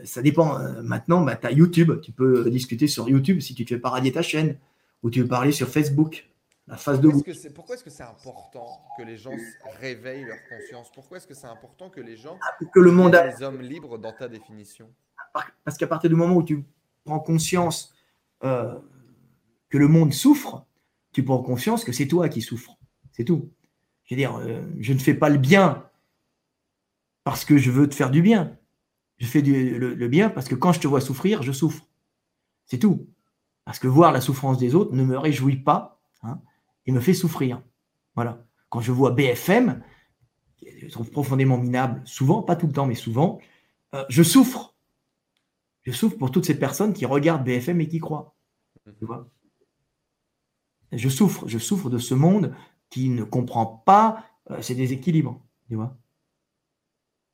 ça 0.02 0.20
dépend. 0.20 0.58
Maintenant, 0.82 1.22
bah, 1.22 1.36
tu 1.36 1.46
as 1.46 1.52
YouTube. 1.52 2.00
Tu 2.02 2.10
peux 2.10 2.50
discuter 2.50 2.88
sur 2.88 3.08
YouTube 3.08 3.38
si 3.38 3.54
tu 3.54 3.62
ne 3.62 3.68
fais 3.68 3.78
pas 3.78 3.90
radier 3.90 4.10
ta 4.10 4.22
chaîne. 4.22 4.56
Ou 5.04 5.10
tu 5.10 5.22
veux 5.22 5.28
parler 5.28 5.52
sur 5.52 5.68
Facebook. 5.68 6.27
La 6.68 6.76
phase 6.76 7.00
de 7.00 7.10
pourquoi 7.54 7.74
est-ce 7.74 7.84
que 7.84 7.90
c'est 7.90 8.02
important 8.02 8.82
que 8.98 9.02
les 9.02 9.16
gens 9.16 9.32
réveillent 9.80 10.24
leur 10.24 10.36
conscience? 10.48 10.92
Pourquoi 10.92 11.16
est-ce 11.16 11.26
que 11.26 11.34
c'est 11.34 11.46
important 11.46 11.88
que 11.88 12.00
les 12.00 12.16
gens 12.16 12.38
ah, 12.42 12.64
que 12.72 12.80
le 12.80 12.92
monde 12.92 13.14
a... 13.14 13.26
les 13.26 13.42
hommes 13.42 13.62
libres 13.62 13.96
dans 13.98 14.12
ta 14.12 14.28
définition? 14.28 14.90
Parce 15.64 15.78
qu'à 15.78 15.86
partir 15.86 16.10
du 16.10 16.16
moment 16.16 16.36
où 16.36 16.42
tu 16.42 16.64
prends 17.04 17.20
conscience 17.20 17.94
que 18.40 19.78
le 19.78 19.88
monde 19.88 20.12
souffre, 20.12 20.66
tu 21.12 21.24
prends 21.24 21.42
conscience 21.42 21.84
que 21.84 21.92
c'est 21.92 22.06
toi 22.06 22.28
qui 22.28 22.42
souffres. 22.42 22.76
C'est 23.12 23.24
tout. 23.24 23.50
Je 24.04 24.14
veux 24.14 24.18
dire, 24.18 24.36
euh, 24.36 24.62
je 24.78 24.92
ne 24.92 24.98
fais 24.98 25.14
pas 25.14 25.28
le 25.28 25.38
bien 25.38 25.84
parce 27.24 27.44
que 27.44 27.58
je 27.58 27.70
veux 27.70 27.88
te 27.88 27.94
faire 27.94 28.10
du 28.10 28.22
bien. 28.22 28.56
Je 29.18 29.26
fais 29.26 29.42
le, 29.42 30.08
bien 30.08 30.30
parce 30.30 30.48
que 30.48 30.54
quand 30.54 30.72
je 30.72 30.80
te 30.80 30.86
vois 30.86 31.00
souffrir, 31.00 31.42
je 31.42 31.52
souffre. 31.52 31.86
C'est 32.64 32.78
tout. 32.78 33.06
Parce 33.64 33.78
que 33.78 33.88
voir 33.88 34.12
la 34.12 34.20
souffrance 34.20 34.58
des 34.58 34.74
autres 34.74 34.94
ne 34.94 35.04
me 35.04 35.18
réjouit 35.18 35.56
pas 35.56 36.00
hein, 36.22 36.40
et 36.88 36.92
me 36.92 37.00
fait 37.00 37.14
souffrir. 37.14 37.62
Voilà. 38.14 38.46
Quand 38.70 38.80
je 38.80 38.92
vois 38.92 39.10
BFM, 39.10 39.84
je 40.62 40.88
trouve 40.88 41.10
profondément 41.10 41.58
minable, 41.58 42.00
souvent, 42.06 42.42
pas 42.42 42.56
tout 42.56 42.66
le 42.66 42.72
temps, 42.72 42.86
mais 42.86 42.94
souvent, 42.94 43.38
euh, 43.94 44.04
je 44.08 44.22
souffre. 44.22 44.74
Je 45.82 45.92
souffre 45.92 46.16
pour 46.16 46.30
toutes 46.30 46.46
ces 46.46 46.58
personnes 46.58 46.94
qui 46.94 47.04
regardent 47.04 47.44
BFM 47.44 47.82
et 47.82 47.88
qui 47.88 47.98
croient. 47.98 48.34
Tu 48.98 49.04
vois? 49.04 49.28
Je 50.92 51.10
souffre, 51.10 51.46
je 51.46 51.58
souffre 51.58 51.90
de 51.90 51.98
ce 51.98 52.14
monde 52.14 52.54
qui 52.88 53.10
ne 53.10 53.22
comprend 53.22 53.66
pas 53.66 54.24
euh, 54.50 54.62
ces 54.62 54.74
déséquilibres. 54.74 55.42
Tu 55.68 55.76
vois? 55.76 55.94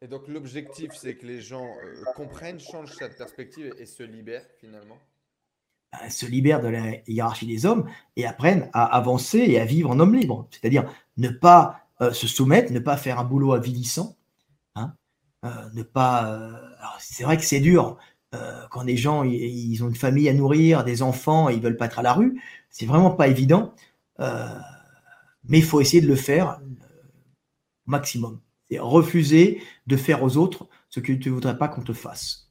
Et 0.02 0.08
donc 0.08 0.26
l'objectif, 0.26 0.92
c'est 0.94 1.16
que 1.16 1.26
les 1.26 1.40
gens 1.40 1.64
euh, 1.64 2.04
comprennent, 2.16 2.58
changent 2.58 2.94
cette 2.98 3.16
perspective 3.16 3.72
et 3.78 3.86
se 3.86 4.02
libèrent 4.02 4.48
finalement? 4.58 4.98
Se 6.08 6.26
libèrent 6.26 6.60
de 6.60 6.68
la 6.68 7.08
hiérarchie 7.08 7.46
des 7.46 7.66
hommes 7.66 7.88
et 8.16 8.26
apprennent 8.26 8.68
à 8.72 8.84
avancer 8.84 9.38
et 9.38 9.60
à 9.60 9.64
vivre 9.64 9.90
en 9.90 10.00
homme 10.00 10.14
libre. 10.14 10.48
C'est-à-dire 10.50 10.84
ne 11.16 11.28
pas 11.28 11.80
euh, 12.00 12.12
se 12.12 12.26
soumettre, 12.26 12.72
ne 12.72 12.78
pas 12.80 12.96
faire 12.96 13.18
un 13.18 13.24
boulot 13.24 13.52
avilissant. 13.52 14.16
Hein, 14.76 14.94
ne 15.74 15.82
pas. 15.82 16.40
c'est 16.98 17.22
vrai 17.22 17.36
que 17.36 17.44
c'est 17.44 17.60
dur 17.60 17.98
quand 18.70 18.82
les 18.82 18.96
gens 18.96 19.22
ils, 19.22 19.82
ont 19.84 19.88
une 19.88 19.94
famille 19.94 20.28
à 20.28 20.34
nourrir, 20.34 20.84
des 20.84 21.02
enfants, 21.02 21.48
ils 21.48 21.60
veulent 21.60 21.76
pas 21.76 21.86
être 21.86 21.98
à 21.98 22.02
la 22.02 22.12
rue. 22.12 22.40
C'est 22.70 22.86
vraiment 22.86 23.10
pas 23.10 23.28
évident, 23.28 23.72
euh, 24.20 24.48
mais 25.44 25.58
il 25.58 25.64
faut 25.64 25.80
essayer 25.80 26.02
de 26.02 26.08
le 26.08 26.16
faire. 26.16 26.60
maximum. 27.86 28.40
C'est 28.70 28.78
refuser 28.78 29.62
de 29.86 29.96
faire 29.96 30.22
aux 30.22 30.36
autres 30.36 30.68
ce 30.88 31.00
que 31.00 31.12
tu 31.12 31.30
voudrais 31.30 31.58
pas 31.58 31.68
qu'on 31.68 31.82
te 31.82 31.92
fasse. 31.92 32.50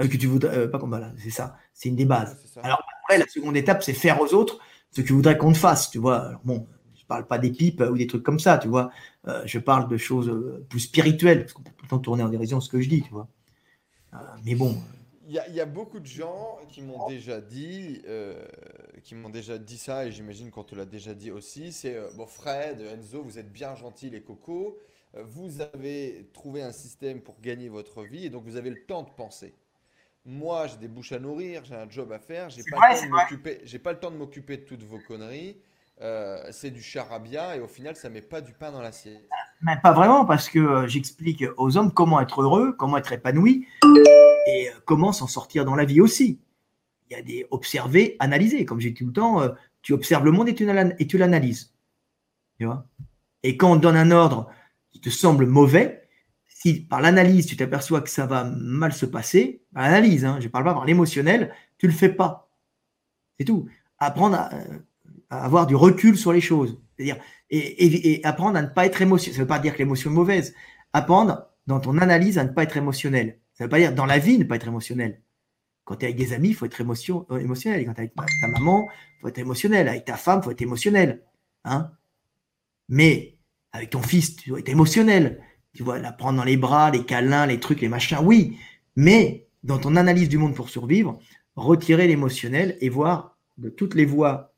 Euh, 0.00 0.08
que 0.08 0.16
tu 0.16 0.26
voudrais 0.26 0.56
euh, 0.56 0.68
pas 0.68 0.78
qu'on 0.78 0.88
voilà, 0.88 1.12
c'est 1.18 1.30
ça, 1.30 1.56
c'est 1.74 1.88
une 1.88 1.96
des 1.96 2.04
bases. 2.04 2.36
Alors 2.62 2.82
après, 3.02 3.18
la 3.18 3.26
seconde 3.26 3.56
étape, 3.56 3.82
c'est 3.82 3.92
faire 3.92 4.20
aux 4.20 4.34
autres 4.34 4.58
ce 4.90 5.00
que 5.00 5.12
voudrais 5.12 5.38
qu'on 5.38 5.52
te 5.52 5.58
fasse, 5.58 5.90
tu 5.90 5.98
vois. 5.98 6.20
Alors, 6.20 6.40
bon, 6.44 6.66
je 6.94 7.04
parle 7.04 7.26
pas 7.26 7.38
des 7.38 7.50
pipes 7.50 7.80
ou 7.80 7.96
des 7.96 8.06
trucs 8.06 8.22
comme 8.22 8.38
ça, 8.38 8.58
tu 8.58 8.68
vois. 8.68 8.90
Euh, 9.26 9.42
je 9.46 9.58
parle 9.58 9.88
de 9.88 9.96
choses 9.96 10.62
plus 10.68 10.80
spirituelles, 10.80 11.40
parce 11.40 11.52
qu'on 11.52 11.62
peut 11.62 11.70
tout 11.76 11.84
le 11.84 11.88
temps 11.88 11.98
tourner 11.98 12.22
en 12.22 12.28
dérision 12.28 12.60
ce 12.60 12.68
que 12.68 12.80
je 12.80 12.88
dis, 12.88 13.02
tu 13.02 13.10
vois. 13.10 13.28
mais 14.44 14.54
bon. 14.54 14.76
Il 15.28 15.54
y, 15.54 15.60
a, 15.60 15.66
beaucoup 15.66 15.98
de 15.98 16.06
gens 16.06 16.58
qui 16.68 16.82
m'ont 16.82 17.08
déjà 17.08 17.40
dit, 17.40 18.02
qui 19.02 19.14
m'ont 19.14 19.30
déjà 19.30 19.56
dit 19.56 19.78
ça, 19.78 20.04
et 20.04 20.12
j'imagine 20.12 20.50
qu'on 20.50 20.64
te 20.64 20.74
l'a 20.74 20.84
déjà 20.84 21.14
dit 21.14 21.30
aussi. 21.30 21.72
C'est 21.72 21.96
bon, 22.16 22.26
Fred, 22.26 22.82
Enzo, 22.82 23.22
vous 23.22 23.38
êtes 23.38 23.50
bien 23.50 23.74
gentils 23.74 24.10
les 24.10 24.20
cocos. 24.20 24.76
Vous 25.14 25.62
avez 25.62 26.28
trouvé 26.34 26.62
un 26.62 26.72
système 26.72 27.22
pour 27.22 27.40
gagner 27.40 27.70
votre 27.70 28.02
vie, 28.02 28.26
et 28.26 28.30
donc 28.30 28.44
vous 28.44 28.56
avez 28.56 28.68
le 28.68 28.84
temps 28.84 29.04
de 29.04 29.10
penser. 29.10 29.54
Moi, 30.24 30.68
j'ai 30.68 30.76
des 30.76 30.88
bouches 30.88 31.12
à 31.12 31.18
nourrir, 31.18 31.64
j'ai 31.64 31.74
un 31.74 31.90
job 31.90 32.12
à 32.12 32.20
faire, 32.20 32.48
j'ai 32.48 32.62
pas, 32.70 32.78
pas, 32.78 32.92
le 33.92 33.98
temps 33.98 34.10
de 34.10 34.16
m'occuper 34.16 34.56
de 34.56 34.62
toutes 34.62 34.84
vos 34.84 35.00
conneries. 35.00 35.56
Euh, 36.00 36.38
c'est 36.50 36.70
du 36.70 36.80
charabia 36.80 37.56
et 37.56 37.60
au 37.60 37.66
final, 37.66 37.96
ça 37.96 38.08
met 38.08 38.22
pas 38.22 38.40
du 38.40 38.52
pain 38.52 38.70
dans 38.70 38.80
l'assiette. 38.80 39.28
Mais 39.62 39.76
pas 39.82 39.92
vraiment, 39.92 40.24
parce 40.24 40.48
que 40.48 40.58
euh, 40.58 40.86
j'explique 40.86 41.44
aux 41.56 41.76
hommes 41.76 41.92
comment 41.92 42.20
être 42.20 42.42
heureux, 42.42 42.72
comment 42.72 42.96
être 42.96 43.12
épanoui 43.12 43.66
et 44.46 44.68
euh, 44.68 44.72
comment 44.84 45.12
s'en 45.12 45.26
sortir 45.26 45.64
dans 45.64 45.74
la 45.74 45.84
vie 45.84 46.00
aussi. 46.00 46.40
Il 47.10 47.16
y 47.16 47.18
a 47.18 47.22
des 47.22 47.46
observer, 47.50 48.16
analyser. 48.20 48.64
Comme 48.64 48.80
j'ai 48.80 48.94
tout 48.94 49.06
le 49.06 49.12
temps, 49.12 49.42
tu 49.82 49.92
observes 49.92 50.24
le 50.24 50.30
monde 50.30 50.48
et 50.48 50.54
tu, 50.54 50.66
et 50.98 51.06
tu 51.06 51.18
l'analyses. 51.18 51.74
Tu 52.58 52.64
vois? 52.64 52.86
Et 53.42 53.56
quand 53.56 53.72
on 53.72 53.76
donne 53.76 53.96
un 53.96 54.12
ordre 54.12 54.48
qui 54.92 55.00
te 55.00 55.10
semble 55.10 55.46
mauvais, 55.46 56.01
si 56.62 56.80
par 56.80 57.00
l'analyse, 57.00 57.46
tu 57.46 57.56
t'aperçois 57.56 58.02
que 58.02 58.08
ça 58.08 58.24
va 58.24 58.44
mal 58.44 58.92
se 58.92 59.04
passer, 59.04 59.64
par 59.74 59.82
l'analyse, 59.82 60.24
hein, 60.24 60.36
je 60.38 60.44
ne 60.44 60.48
parle 60.48 60.64
pas 60.64 60.74
par 60.74 60.84
l'émotionnel, 60.84 61.52
tu 61.76 61.86
ne 61.86 61.90
le 61.90 61.96
fais 61.96 62.08
pas. 62.08 62.48
C'est 63.36 63.44
tout. 63.44 63.68
Apprendre 63.98 64.36
à, 64.36 64.50
avoir 65.28 65.66
du 65.66 65.74
recul 65.74 66.16
sur 66.16 66.32
les 66.32 66.40
choses. 66.40 66.80
C'est-à-dire, 66.96 67.16
et, 67.50 68.20
apprendre 68.22 68.58
à 68.58 68.62
ne 68.62 68.68
pas 68.68 68.86
être 68.86 69.02
émotionnel. 69.02 69.34
Ça 69.34 69.40
ne 69.40 69.44
veut 69.44 69.48
pas 69.48 69.58
dire 69.58 69.72
que 69.72 69.78
l'émotion 69.78 70.12
est 70.12 70.14
mauvaise. 70.14 70.54
Apprendre 70.92 71.48
dans 71.66 71.80
ton 71.80 71.98
analyse 71.98 72.38
à 72.38 72.44
ne 72.44 72.50
pas 72.50 72.62
être 72.62 72.76
émotionnel. 72.76 73.40
Ça 73.54 73.64
ne 73.64 73.66
veut 73.66 73.70
pas 73.70 73.78
dire 73.78 73.92
dans 73.92 74.06
la 74.06 74.18
vie 74.18 74.38
ne 74.38 74.44
pas 74.44 74.54
être 74.54 74.68
émotionnel. 74.68 75.20
Quand 75.82 75.96
tu 75.96 76.04
es 76.04 76.08
avec 76.10 76.16
des 76.16 76.32
amis, 76.32 76.50
il 76.50 76.54
faut 76.54 76.66
être 76.66 76.80
euh, 76.80 77.38
émotionnel. 77.38 77.84
Quand 77.86 77.94
tu 77.94 78.02
es 78.02 78.02
avec 78.02 78.14
ta 78.14 78.48
maman, 78.48 78.88
il 78.88 79.20
faut 79.20 79.28
être 79.28 79.38
émotionnel. 79.38 79.88
Avec 79.88 80.04
ta 80.04 80.16
femme, 80.16 80.38
il 80.42 80.44
faut 80.44 80.52
être 80.52 80.62
émotionnel. 80.62 81.24
Hein 81.64 81.90
Mais 82.88 83.36
avec 83.72 83.90
ton 83.90 84.02
fils, 84.02 84.36
tu 84.36 84.50
dois 84.50 84.60
être 84.60 84.68
émotionnel 84.68 85.42
tu 85.74 85.82
vois, 85.82 85.98
la 85.98 86.12
prendre 86.12 86.38
dans 86.38 86.44
les 86.44 86.56
bras, 86.56 86.90
les 86.90 87.04
câlins, 87.04 87.46
les 87.46 87.60
trucs, 87.60 87.80
les 87.80 87.88
machins, 87.88 88.18
oui, 88.22 88.58
mais 88.96 89.46
dans 89.62 89.78
ton 89.78 89.96
analyse 89.96 90.28
du 90.28 90.38
monde 90.38 90.54
pour 90.54 90.68
survivre, 90.68 91.18
retirer 91.56 92.06
l'émotionnel 92.06 92.76
et 92.80 92.88
voir 92.88 93.38
de 93.58 93.68
toutes 93.68 93.94
les 93.94 94.04
voies 94.04 94.54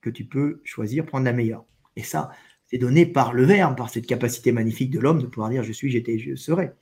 que 0.00 0.10
tu 0.10 0.24
peux 0.24 0.60
choisir, 0.64 1.04
prendre 1.04 1.24
la 1.24 1.32
meilleure. 1.32 1.64
Et 1.96 2.02
ça, 2.02 2.30
c'est 2.66 2.78
donné 2.78 3.06
par 3.06 3.32
le 3.32 3.44
verbe, 3.44 3.76
par 3.76 3.90
cette 3.90 4.06
capacité 4.06 4.52
magnifique 4.52 4.90
de 4.90 5.00
l'homme 5.00 5.20
de 5.20 5.26
pouvoir 5.26 5.50
dire 5.50 5.62
je 5.62 5.72
suis, 5.72 5.90
j'étais, 5.90 6.18
je 6.18 6.34
serai. 6.34 6.72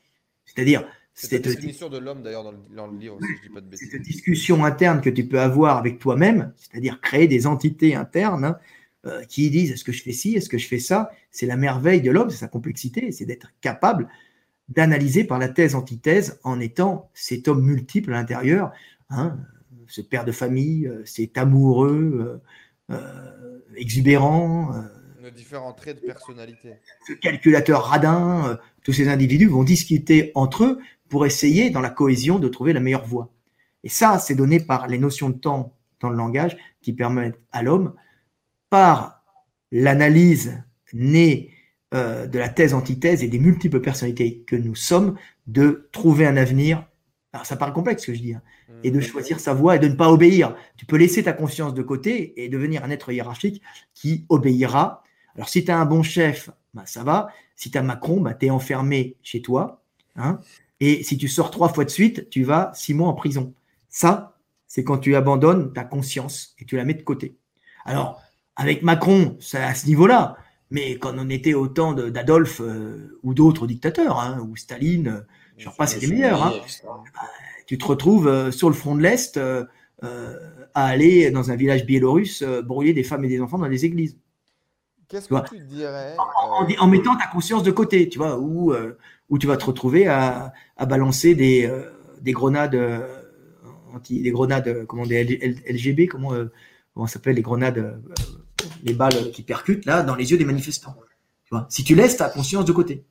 C'est-à-dire, 0.44 0.86
cette 1.14 1.46
de 1.46 1.98
l'homme 1.98 2.22
d'ailleurs 2.22 2.42
dans, 2.42 2.86
le 2.88 2.98
livre, 2.98 3.18
si 3.22 3.36
je 3.36 3.48
dis 3.48 3.54
pas 3.54 3.60
de 3.60 3.66
bêtises. 3.66 3.90
Cette 3.92 4.02
discussion 4.02 4.64
interne 4.64 5.00
que 5.00 5.10
tu 5.10 5.26
peux 5.28 5.40
avoir 5.40 5.76
avec 5.76 6.00
toi-même, 6.00 6.52
c'est-à-dire 6.56 7.00
créer 7.00 7.28
des 7.28 7.46
entités 7.46 7.94
internes 7.94 8.44
hein, 8.44 8.58
euh, 9.06 9.22
qui 9.24 9.50
disent 9.50 9.70
est-ce 9.70 9.84
que 9.84 9.92
je 9.92 10.02
fais 10.02 10.12
ci, 10.12 10.34
est-ce 10.34 10.48
que 10.48 10.56
je 10.56 10.66
fais 10.66 10.78
ça? 10.78 11.10
C'est 11.30 11.44
la 11.44 11.56
merveille 11.56 12.00
de 12.00 12.10
l'homme, 12.10 12.30
c'est 12.30 12.38
sa 12.38 12.48
complexité, 12.48 13.12
c'est 13.12 13.26
d'être 13.26 13.52
capable 13.60 14.08
d'analyser 14.68 15.24
par 15.24 15.38
la 15.38 15.48
thèse-antithèse 15.48 16.40
en 16.42 16.58
étant 16.58 17.10
cet 17.12 17.48
homme 17.48 17.62
multiple 17.62 18.14
à 18.14 18.16
l'intérieur, 18.16 18.72
hein, 19.10 19.36
ce 19.88 20.00
père 20.00 20.24
de 20.24 20.32
famille, 20.32 20.86
euh, 20.86 21.04
cet 21.04 21.36
amoureux, 21.36 22.40
euh, 22.90 23.60
exubérant. 23.76 24.74
Nos 25.22 25.30
différents 25.30 25.74
traits 25.74 26.00
de 26.00 26.06
personnalité. 26.06 26.74
Ce 27.06 27.12
calculateur 27.12 27.84
radin, 27.84 28.58
tous 28.84 28.94
ces 28.94 29.08
individus 29.08 29.46
vont 29.46 29.64
discuter 29.64 30.32
entre 30.34 30.64
eux 30.64 30.78
pour 31.10 31.26
essayer, 31.26 31.68
dans 31.68 31.80
la 31.80 31.90
cohésion, 31.90 32.38
de 32.38 32.48
trouver 32.48 32.72
la 32.72 32.80
meilleure 32.80 33.06
voie. 33.06 33.30
Et 33.82 33.90
ça, 33.90 34.18
c'est 34.18 34.34
donné 34.34 34.60
par 34.60 34.86
les 34.86 34.98
notions 34.98 35.28
de 35.28 35.36
temps 35.36 35.74
dans 36.00 36.08
le 36.08 36.16
langage 36.16 36.56
qui 36.80 36.94
permettent 36.94 37.38
à 37.52 37.62
l'homme 37.62 37.94
par 38.74 39.22
l'analyse 39.70 40.60
née 40.92 41.52
euh, 41.94 42.26
de 42.26 42.40
la 42.40 42.48
thèse-antithèse 42.48 43.22
et 43.22 43.28
des 43.28 43.38
multiples 43.38 43.78
personnalités 43.78 44.42
que 44.48 44.56
nous 44.56 44.74
sommes, 44.74 45.16
de 45.46 45.88
trouver 45.92 46.26
un 46.26 46.36
avenir. 46.36 46.84
Alors 47.32 47.46
ça 47.46 47.54
paraît 47.54 47.72
complexe 47.72 48.02
ce 48.02 48.08
que 48.08 48.14
je 48.14 48.20
dis, 48.20 48.34
hein, 48.34 48.42
et 48.82 48.90
de 48.90 48.98
mmh. 48.98 49.02
choisir 49.02 49.38
sa 49.38 49.54
voie 49.54 49.76
et 49.76 49.78
de 49.78 49.86
ne 49.86 49.94
pas 49.94 50.10
obéir. 50.10 50.56
Tu 50.76 50.86
peux 50.86 50.96
laisser 50.96 51.22
ta 51.22 51.32
conscience 51.32 51.72
de 51.72 51.82
côté 51.82 52.42
et 52.42 52.48
devenir 52.48 52.82
un 52.82 52.90
être 52.90 53.12
hiérarchique 53.12 53.62
qui 53.94 54.26
obéira. 54.28 55.04
Alors 55.36 55.48
si 55.48 55.64
tu 55.64 55.70
as 55.70 55.78
un 55.78 55.86
bon 55.86 56.02
chef, 56.02 56.50
bah, 56.72 56.82
ça 56.84 57.04
va. 57.04 57.28
Si 57.54 57.70
tu 57.70 57.78
as 57.78 57.82
Macron, 57.82 58.20
bah, 58.20 58.34
tu 58.34 58.46
es 58.46 58.50
enfermé 58.50 59.18
chez 59.22 59.40
toi. 59.40 59.84
Hein. 60.16 60.40
et 60.80 61.04
si 61.04 61.16
tu 61.16 61.28
sors 61.28 61.52
trois 61.52 61.68
fois 61.68 61.84
de 61.84 61.90
suite, 61.90 62.28
tu 62.28 62.42
vas 62.42 62.72
six 62.74 62.92
mois 62.92 63.06
en 63.06 63.14
prison. 63.14 63.54
Ça, 63.88 64.36
c'est 64.66 64.82
quand 64.82 64.98
tu 64.98 65.14
abandonnes 65.14 65.72
ta 65.72 65.84
conscience 65.84 66.56
et 66.58 66.64
tu 66.64 66.74
la 66.74 66.84
mets 66.84 66.94
de 66.94 67.02
côté. 67.02 67.36
Alors, 67.84 68.20
avec 68.56 68.82
Macron, 68.82 69.36
c'est 69.40 69.58
à 69.58 69.74
ce 69.74 69.86
niveau-là. 69.86 70.36
Mais 70.70 70.96
quand 70.96 71.14
on 71.16 71.30
était 71.30 71.54
au 71.54 71.68
temps 71.68 71.92
d'Adolphe 71.92 72.60
euh, 72.60 73.18
ou 73.22 73.34
d'autres 73.34 73.66
dictateurs, 73.66 74.18
hein, 74.18 74.40
ou 74.40 74.56
Staline, 74.56 75.08
euh, 75.08 75.20
je 75.56 75.66
ne 75.66 75.70
sais 75.70 75.76
pas 75.76 75.86
si 75.86 76.00
c'est 76.00 76.06
meilleur, 76.08 76.42
hein, 76.42 76.52
bah, 76.84 77.00
tu 77.66 77.78
te 77.78 77.84
retrouves 77.84 78.26
euh, 78.26 78.50
sur 78.50 78.68
le 78.68 78.74
front 78.74 78.96
de 78.96 79.02
l'Est 79.02 79.38
à 80.76 80.86
aller 80.86 81.30
dans 81.30 81.50
un 81.50 81.56
village 81.56 81.86
biélorusse 81.86 82.42
brouiller 82.42 82.92
des 82.92 83.04
femmes 83.04 83.24
et 83.24 83.28
des 83.28 83.40
enfants 83.40 83.56
dans 83.56 83.68
des 83.68 83.86
églises. 83.86 84.18
Qu'est-ce 85.08 85.28
que 85.28 85.48
tu 85.48 85.60
dirais 85.60 86.14
en, 86.78 86.88
mettant 86.88 87.16
ta 87.16 87.26
conscience 87.26 87.62
de 87.62 87.70
côté, 87.70 88.08
tu 88.10 88.18
vois, 88.18 88.38
où, 88.38 88.74
où 89.30 89.38
tu 89.38 89.46
vas 89.46 89.56
te 89.56 89.64
retrouver 89.64 90.06
à, 90.06 90.52
à 90.76 90.84
balancer 90.84 91.34
des, 91.34 91.72
des 92.20 92.32
grenades 92.32 92.78
anti, 93.94 94.20
des 94.20 94.30
grenades, 94.30 94.84
comment 94.84 95.06
des 95.06 95.24
LGB, 95.66 96.06
comment, 96.06 96.32
comment 96.92 97.06
s'appelle 97.06 97.36
les 97.36 97.42
grenades 97.42 97.98
les 98.82 98.94
balles 98.94 99.30
qui 99.32 99.42
percutent 99.42 99.84
là 99.84 100.02
dans 100.02 100.14
les 100.14 100.30
yeux 100.30 100.38
des 100.38 100.44
manifestants. 100.44 100.96
Tu 101.44 101.54
vois 101.54 101.66
si 101.68 101.84
tu 101.84 101.94
laisses 101.94 102.16
ta 102.16 102.30
conscience 102.30 102.64
de 102.64 102.72
côté. 102.72 103.04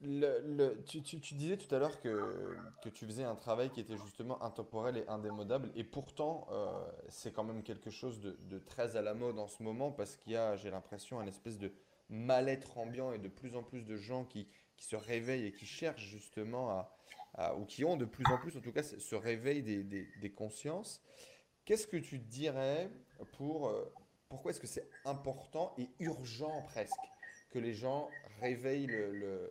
tu, 0.00 1.34
disais 1.34 1.56
tout 1.56 1.74
à 1.74 1.78
l'heure 1.78 2.00
que, 2.00 2.56
que, 2.82 2.88
tu 2.88 3.06
faisais 3.06 3.24
un 3.24 3.34
travail 3.34 3.70
qui 3.70 3.80
était 3.80 3.96
justement 3.98 4.42
intemporel 4.42 4.96
et 4.96 5.04
indémodable, 5.08 5.70
et 5.76 5.84
pourtant 5.84 6.46
euh, 6.52 6.66
c'est 7.08 7.32
quand 7.32 7.44
même 7.44 7.62
quelque 7.62 7.90
chose 7.90 8.20
de, 8.20 8.58
très 8.58 8.96
à 8.96 9.02
la 9.02 9.14
mode 9.14 9.38
en 9.38 9.46
ce 9.46 9.62
moment 9.62 9.90
parce 9.90 10.16
qu'il 10.16 10.32
y 10.32 10.36
a, 10.36 10.56
j'ai 10.56 10.70
l'impression, 10.70 11.20
un 11.20 11.26
espèce 11.26 11.58
de 11.58 11.72
mal-être 12.08 12.78
ambiant 12.78 13.12
et 13.12 13.18
de 13.18 13.28
plus 13.28 13.54
en 13.56 13.62
plus 13.62 13.84
de 13.84 13.96
gens 13.96 14.24
qui, 14.24 14.48
qui 14.76 14.84
se 14.86 14.96
réveillent 14.96 15.46
et 15.46 15.52
qui 15.52 15.66
cherchent 15.66 16.08
justement 16.08 16.70
à, 16.70 17.54
ou 17.56 17.64
qui 17.64 17.84
ont 17.84 17.96
de 17.96 18.04
plus 18.04 18.24
en 18.26 18.38
plus, 18.38 18.56
en 18.56 18.60
tout 18.60 18.72
cas, 18.72 18.82
ce 18.82 19.14
réveil 19.14 19.62
des, 19.62 19.82
des, 19.84 20.08
des 20.20 20.30
consciences. 20.30 21.00
Qu'est-ce 21.64 21.86
que 21.86 21.96
tu 21.96 22.18
dirais 22.18 22.90
pour 23.32 23.68
euh, 23.68 23.92
pourquoi 24.30 24.52
est-ce 24.52 24.60
que 24.60 24.68
c'est 24.68 24.88
important 25.04 25.74
et 25.76 25.88
urgent 25.98 26.64
presque 26.68 26.94
que 27.52 27.58
les 27.58 27.74
gens 27.74 28.08
réveillent 28.40 28.88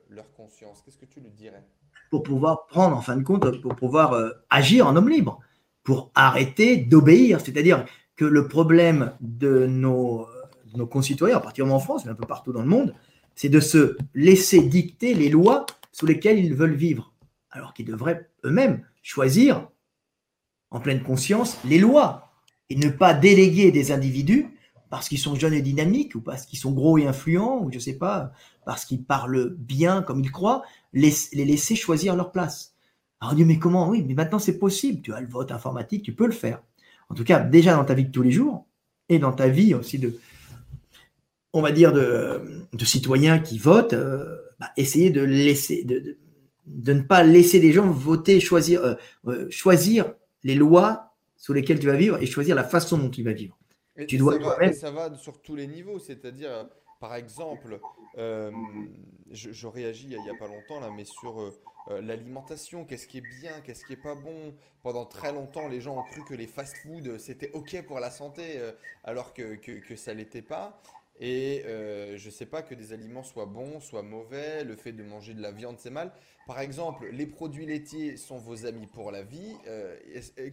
leur 0.09 0.31
conscience? 0.33 0.81
Qu'est-ce 0.81 0.97
que 0.97 1.05
tu 1.05 1.19
lui 1.19 1.31
dirais? 1.31 1.63
Pour 2.09 2.23
pouvoir 2.23 2.65
prendre, 2.65 2.95
en 2.95 3.01
fin 3.01 3.17
de 3.17 3.23
compte, 3.23 3.61
pour 3.61 3.75
pouvoir 3.75 4.13
euh, 4.13 4.31
agir 4.49 4.87
en 4.87 4.95
homme 4.95 5.09
libre, 5.09 5.41
pour 5.83 6.11
arrêter 6.15 6.77
d'obéir. 6.77 7.41
C'est-à-dire 7.41 7.85
que 8.15 8.23
le 8.23 8.47
problème 8.47 9.13
de 9.19 9.67
nos, 9.67 10.25
nos 10.73 10.87
concitoyens, 10.87 11.41
particulièrement 11.41 11.75
en 11.75 11.81
France, 11.81 12.05
mais 12.05 12.11
un 12.11 12.15
peu 12.15 12.25
partout 12.25 12.53
dans 12.53 12.61
le 12.61 12.67
monde, 12.67 12.95
c'est 13.35 13.49
de 13.49 13.59
se 13.59 13.97
laisser 14.15 14.61
dicter 14.61 15.13
les 15.13 15.29
lois 15.29 15.65
sous 15.91 16.05
lesquelles 16.05 16.39
ils 16.39 16.55
veulent 16.55 16.73
vivre, 16.73 17.13
alors 17.51 17.73
qu'ils 17.73 17.85
devraient 17.85 18.29
eux-mêmes 18.45 18.85
choisir 19.03 19.67
en 20.71 20.79
pleine 20.79 21.03
conscience 21.03 21.57
les 21.65 21.79
lois 21.79 22.31
et 22.69 22.75
ne 22.77 22.89
pas 22.89 23.13
déléguer 23.13 23.71
des 23.71 23.91
individus 23.91 24.55
parce 24.89 25.09
qu'ils 25.09 25.19
sont 25.19 25.35
jeunes 25.35 25.53
et 25.53 25.61
dynamiques, 25.61 26.15
ou 26.15 26.21
parce 26.21 26.45
qu'ils 26.45 26.59
sont 26.59 26.71
gros 26.71 26.97
et 26.97 27.05
influents, 27.05 27.61
ou 27.63 27.71
je 27.71 27.79
sais 27.79 27.93
pas, 27.93 28.31
parce 28.65 28.85
qu'ils 28.85 29.03
parlent 29.03 29.55
bien 29.57 30.01
comme 30.01 30.21
ils 30.21 30.31
croient, 30.31 30.63
les, 30.93 31.13
laisser 31.33 31.75
choisir 31.75 32.15
leur 32.15 32.31
place. 32.31 32.73
Alors 33.21 33.33
on 33.33 33.35
dit, 33.35 33.45
mais 33.45 33.59
comment? 33.59 33.89
Oui, 33.89 34.03
mais 34.07 34.13
maintenant 34.13 34.39
c'est 34.39 34.57
possible. 34.57 35.01
Tu 35.01 35.13
as 35.13 35.21
le 35.21 35.27
vote 35.27 35.51
informatique, 35.51 36.03
tu 36.03 36.13
peux 36.13 36.25
le 36.25 36.31
faire. 36.31 36.61
En 37.09 37.15
tout 37.15 37.23
cas, 37.23 37.39
déjà 37.39 37.75
dans 37.75 37.85
ta 37.85 37.93
vie 37.93 38.05
de 38.05 38.11
tous 38.11 38.21
les 38.21 38.31
jours, 38.31 38.65
et 39.09 39.19
dans 39.19 39.33
ta 39.33 39.47
vie 39.47 39.73
aussi 39.73 39.99
de, 39.99 40.19
on 41.53 41.61
va 41.61 41.71
dire, 41.71 41.91
de, 41.91 42.41
citoyens 42.83 43.39
qui 43.39 43.57
votent, 43.57 43.93
euh, 43.93 44.37
bah, 44.59 44.71
essayer 44.77 45.09
de 45.09 45.21
laisser, 45.21 45.83
de, 45.83 46.17
de, 46.67 46.93
ne 46.93 47.01
pas 47.01 47.23
laisser 47.23 47.59
les 47.59 47.73
gens 47.73 47.89
voter, 47.89 48.39
choisir, 48.39 48.83
euh, 48.83 48.93
euh, 49.27 49.47
choisir 49.49 50.13
les 50.43 50.55
lois 50.55 51.15
sous 51.35 51.53
lesquelles 51.53 51.79
tu 51.79 51.87
vas 51.87 51.95
vivre 51.95 52.21
et 52.21 52.25
choisir 52.25 52.55
la 52.55 52.63
façon 52.63 52.97
dont 52.97 53.09
tu 53.09 53.23
vas 53.23 53.33
vivre 53.33 53.58
tu 54.07 54.17
dois 54.17 54.39
ça, 54.39 54.55
va, 54.57 54.73
ça 54.73 54.91
va 54.91 55.15
sur 55.15 55.41
tous 55.41 55.55
les 55.55 55.67
niveaux, 55.67 55.99
c'est-à-dire 55.99 56.67
Par 56.99 57.15
exemple, 57.15 57.79
euh, 58.17 58.51
je, 59.31 59.51
je, 59.51 59.67
réagis 59.67 60.07
il 60.09 60.21
n'y 60.21 60.29
a, 60.29 60.35
pas 60.35 60.47
longtemps 60.47 60.79
là, 60.79 60.89
mais 60.95 61.05
sur 61.05 61.39
euh, 61.39 61.51
euh, 61.89 62.01
l'alimentation, 62.01 62.83
qu'est-ce 62.83 63.07
qui 63.07 63.19
est 63.19 63.39
bien, 63.41 63.61
qu'est-ce 63.61 63.85
qui 63.85 63.93
est 63.93 64.01
pas 64.01 64.15
bon? 64.15 64.53
Pendant 64.83 65.05
très 65.05 65.31
longtemps, 65.31 65.67
les 65.67 65.81
gens 65.81 65.97
ont 65.97 66.03
cru 66.03 66.23
que 66.25 66.33
les 66.33 66.47
fast-foods 66.47 67.17
c'était 67.19 67.51
ok 67.53 67.83
pour 67.85 67.99
la 67.99 68.11
santé, 68.11 68.59
alors 69.03 69.33
que, 69.33 69.55
que, 69.55 69.79
que 69.79 69.95
ça 69.95 70.13
l'était 70.13 70.41
pas. 70.41 70.81
Et 71.21 71.63
je 71.65 72.25
ne 72.25 72.31
sais 72.31 72.45
pas 72.45 72.61
que 72.61 72.75
des 72.75 72.93
aliments 72.93 73.23
soient 73.23 73.45
bons, 73.45 73.79
soient 73.79 74.03
mauvais, 74.03 74.63
le 74.63 74.75
fait 74.75 74.91
de 74.91 75.03
manger 75.03 75.33
de 75.33 75.41
la 75.41 75.51
viande 75.51 75.77
c'est 75.79 75.89
mal. 75.89 76.11
Par 76.49 76.61
exemple, 76.61 77.07
les 77.13 77.27
produits 77.27 77.67
laitiers 77.67 78.17
sont 78.17 78.39
vos 78.39 78.65
amis 78.65 78.87
pour 78.87 79.11
la 79.11 79.21
vie. 79.21 79.53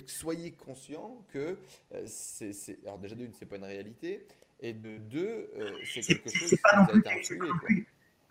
soyez 0.07 0.51
conscients 0.53 1.25
que 1.33 1.57
c'est, 2.05 2.53
alors 2.85 2.99
déjà 2.99 3.15
d'une, 3.15 3.33
c'est 3.33 3.47
pas 3.47 3.57
une 3.57 3.65
réalité. 3.65 4.27
Et 4.61 4.75
de 4.75 4.99
deux, 4.99 5.49
euh, 5.59 5.71
c'est 5.91 6.03
quelque 6.03 6.29
chose 6.29 6.51
qui 6.51 6.57
pas 6.59 6.77
non 6.77 6.85
plus, 6.85 7.03
influé, 7.07 7.49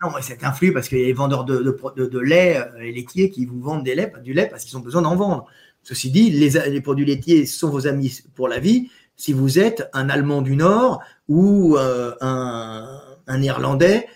Non, 0.00 0.10
mais 0.14 0.22
c'est 0.22 0.44
influé 0.44 0.70
parce 0.70 0.88
qu'il 0.88 0.98
y 0.98 1.02
a 1.02 1.06
les 1.06 1.12
vendeurs 1.12 1.44
de, 1.44 1.58
de, 1.58 2.06
de, 2.06 2.18
lait, 2.20 2.56
euh, 2.56 2.78
les 2.78 2.92
laitiers 2.92 3.30
qui 3.30 3.46
vous 3.46 3.60
vendent 3.60 3.82
des 3.82 3.96
du 4.22 4.32
lait 4.32 4.46
parce 4.46 4.64
qu'ils 4.64 4.76
ont 4.76 4.80
besoin 4.80 5.02
d'en 5.02 5.16
vendre. 5.16 5.46
Ceci 5.82 6.12
dit, 6.12 6.30
les, 6.30 6.50
les, 6.70 6.80
produits 6.80 7.04
laitiers 7.04 7.46
sont 7.46 7.70
vos 7.70 7.88
amis 7.88 8.20
pour 8.36 8.46
la 8.46 8.60
vie 8.60 8.92
si 9.16 9.32
vous 9.32 9.58
êtes 9.58 9.90
un 9.92 10.08
Allemand 10.08 10.40
du 10.40 10.54
Nord 10.54 11.02
ou 11.26 11.76
euh, 11.76 12.14
un, 12.20 13.00
un, 13.26 13.38
Néerlandais 13.38 14.06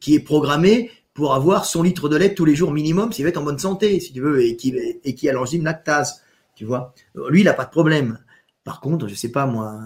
qui 0.00 0.14
est 0.14 0.20
programmé 0.20 0.90
pour 1.20 1.34
avoir 1.34 1.66
son 1.66 1.82
litre 1.82 2.08
de 2.08 2.16
lait 2.16 2.32
tous 2.32 2.46
les 2.46 2.54
jours 2.54 2.72
minimum 2.72 3.12
s'il 3.12 3.26
veut 3.26 3.28
être 3.28 3.36
en 3.36 3.42
bonne 3.42 3.58
santé, 3.58 4.00
si 4.00 4.10
tu 4.14 4.22
veux, 4.22 4.42
et 4.42 4.56
qui, 4.56 4.74
et 5.04 5.14
qui 5.14 5.28
a 5.28 5.34
l'enzyme 5.34 5.64
lactase. 5.64 6.22
Tu 6.54 6.64
vois, 6.64 6.94
lui, 7.28 7.42
il 7.42 7.44
n'a 7.44 7.52
pas 7.52 7.66
de 7.66 7.70
problème. 7.70 8.18
Par 8.64 8.80
contre, 8.80 9.06
je 9.06 9.14
sais 9.14 9.30
pas 9.30 9.44
moi, 9.44 9.78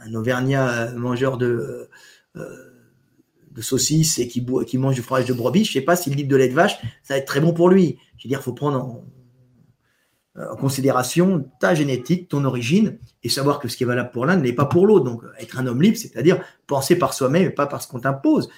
un 0.00 0.14
Auvergnat 0.14 0.92
mangeur 0.92 1.36
de, 1.36 1.90
euh, 2.36 2.46
de 3.50 3.60
saucisses 3.60 4.18
et 4.18 4.26
qui, 4.26 4.42
qui 4.66 4.78
mange 4.78 4.94
du 4.94 5.02
fromage 5.02 5.26
de 5.26 5.34
brebis, 5.34 5.66
je 5.66 5.72
sais 5.74 5.82
pas 5.82 5.96
si 5.96 6.08
le 6.08 6.24
de 6.24 6.36
lait 6.36 6.48
de 6.48 6.54
vache, 6.54 6.78
ça 7.02 7.12
va 7.12 7.18
être 7.18 7.26
très 7.26 7.40
bon 7.40 7.52
pour 7.52 7.68
lui. 7.68 7.98
Je 8.16 8.26
veux 8.26 8.30
dire, 8.30 8.42
faut 8.42 8.54
prendre 8.54 9.02
en, 10.42 10.56
considération 10.56 11.44
ta 11.60 11.74
génétique, 11.74 12.30
ton 12.30 12.46
origine, 12.46 12.96
et 13.22 13.28
savoir 13.28 13.58
que 13.58 13.68
ce 13.68 13.76
qui 13.76 13.82
est 13.82 13.86
valable 13.86 14.12
pour 14.12 14.24
l'un 14.24 14.36
n'est 14.36 14.54
pas 14.54 14.64
pour 14.64 14.86
l'autre. 14.86 15.04
Donc, 15.04 15.24
être 15.38 15.58
un 15.58 15.66
homme 15.66 15.82
libre, 15.82 15.98
c'est-à-dire 15.98 16.42
penser 16.66 16.96
par 16.96 17.12
soi-même 17.12 17.48
et 17.48 17.50
pas 17.50 17.66
par 17.66 17.82
ce 17.82 17.88
qu'on 17.88 18.00
t'impose. 18.00 18.48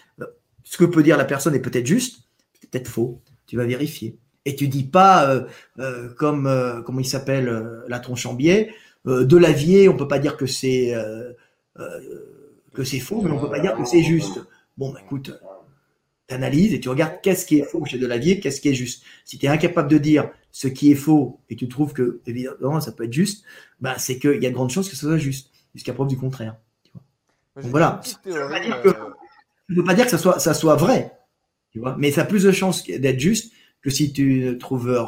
Ce 0.65 0.77
que 0.77 0.85
peut 0.85 1.03
dire 1.03 1.17
la 1.17 1.25
personne 1.25 1.55
est 1.55 1.61
peut-être 1.61 1.87
juste, 1.87 2.25
peut-être 2.71 2.89
faux. 2.89 3.21
Tu 3.47 3.57
vas 3.57 3.65
vérifier. 3.65 4.19
Et 4.45 4.57
tu 4.57 4.69
dis 4.69 4.85
pas, 4.85 5.29
euh, 5.31 5.45
euh, 5.79 6.09
comme, 6.15 6.83
comment 6.87 7.01
il 7.01 7.07
s'appelle, 7.07 7.83
la 7.89 7.99
tronche 7.99 8.27
en 8.27 8.35
biais, 8.35 8.73
euh, 9.07 9.25
de 9.25 9.37
l'avier, 9.37 9.89
on 9.89 9.97
peut 9.97 10.09
pas 10.09 10.19
dire 10.19 10.37
que 10.37 10.47
c'est 10.47 10.95
euh, 10.95 11.33
euh, 11.79 12.01
que 12.75 12.85
c'est 12.85 13.01
faux, 13.01 13.23
mais 13.23 13.31
on 13.31 13.41
peut 13.41 13.51
pas 13.51 13.61
dire 13.61 13.75
que 13.75 13.85
c'est 13.85 14.03
juste. 14.03 14.41
Bon, 14.77 14.93
bah, 14.93 15.01
écoute, 15.03 15.33
tu 16.29 16.35
analyses 16.35 16.75
et 16.75 16.81
tu 16.81 16.89
regardes 16.89 17.21
qu'est-ce 17.23 17.47
qui 17.47 17.59
est 17.59 17.65
faux 17.65 17.85
chez 17.85 17.99
Delavier, 17.99 18.41
qu'est-ce 18.41 18.61
qui 18.61 18.69
est 18.69 18.75
juste. 18.75 19.03
Si 19.25 19.39
tu 19.39 19.47
es 19.47 19.49
incapable 19.49 19.89
de 19.89 19.99
dire 19.99 20.31
ce 20.53 20.69
qui 20.69 20.93
est 20.93 20.97
faux 20.97 21.41
et 21.49 21.57
tu 21.57 21.69
trouves 21.69 21.93
que, 21.93 22.21
évidemment, 22.27 22.81
ça 22.81 22.93
peut 22.93 23.05
être 23.05 23.13
juste, 23.13 23.45
bah, 23.81 23.95
c'est 23.99 24.19
qu'il 24.19 24.43
y 24.43 24.47
a 24.47 24.51
de 24.51 24.55
grandes 24.55 24.71
chances 24.71 24.89
que 24.89 24.97
ce 24.97 25.07
soit 25.07 25.19
juste, 25.19 25.51
jusqu'à 25.75 25.93
preuve 25.93 26.09
du 26.09 26.19
contraire. 26.19 26.57
Donc 27.57 27.71
voilà. 27.71 28.01
Je 29.71 29.75
ne 29.77 29.81
veux 29.81 29.85
pas 29.87 29.95
dire 29.95 30.05
que 30.05 30.11
ça 30.11 30.19
soit, 30.19 30.41
ça 30.41 30.53
soit 30.53 30.75
vrai, 30.75 31.17
tu 31.71 31.79
vois, 31.79 31.97
mais 31.97 32.11
ça 32.11 32.23
a 32.23 32.25
plus 32.25 32.43
de 32.43 32.51
chances 32.53 32.85
d'être 32.85 33.21
juste 33.21 33.55
que 33.81 33.89
si 33.89 34.13
tu 34.13 34.59
trouves 34.59 35.07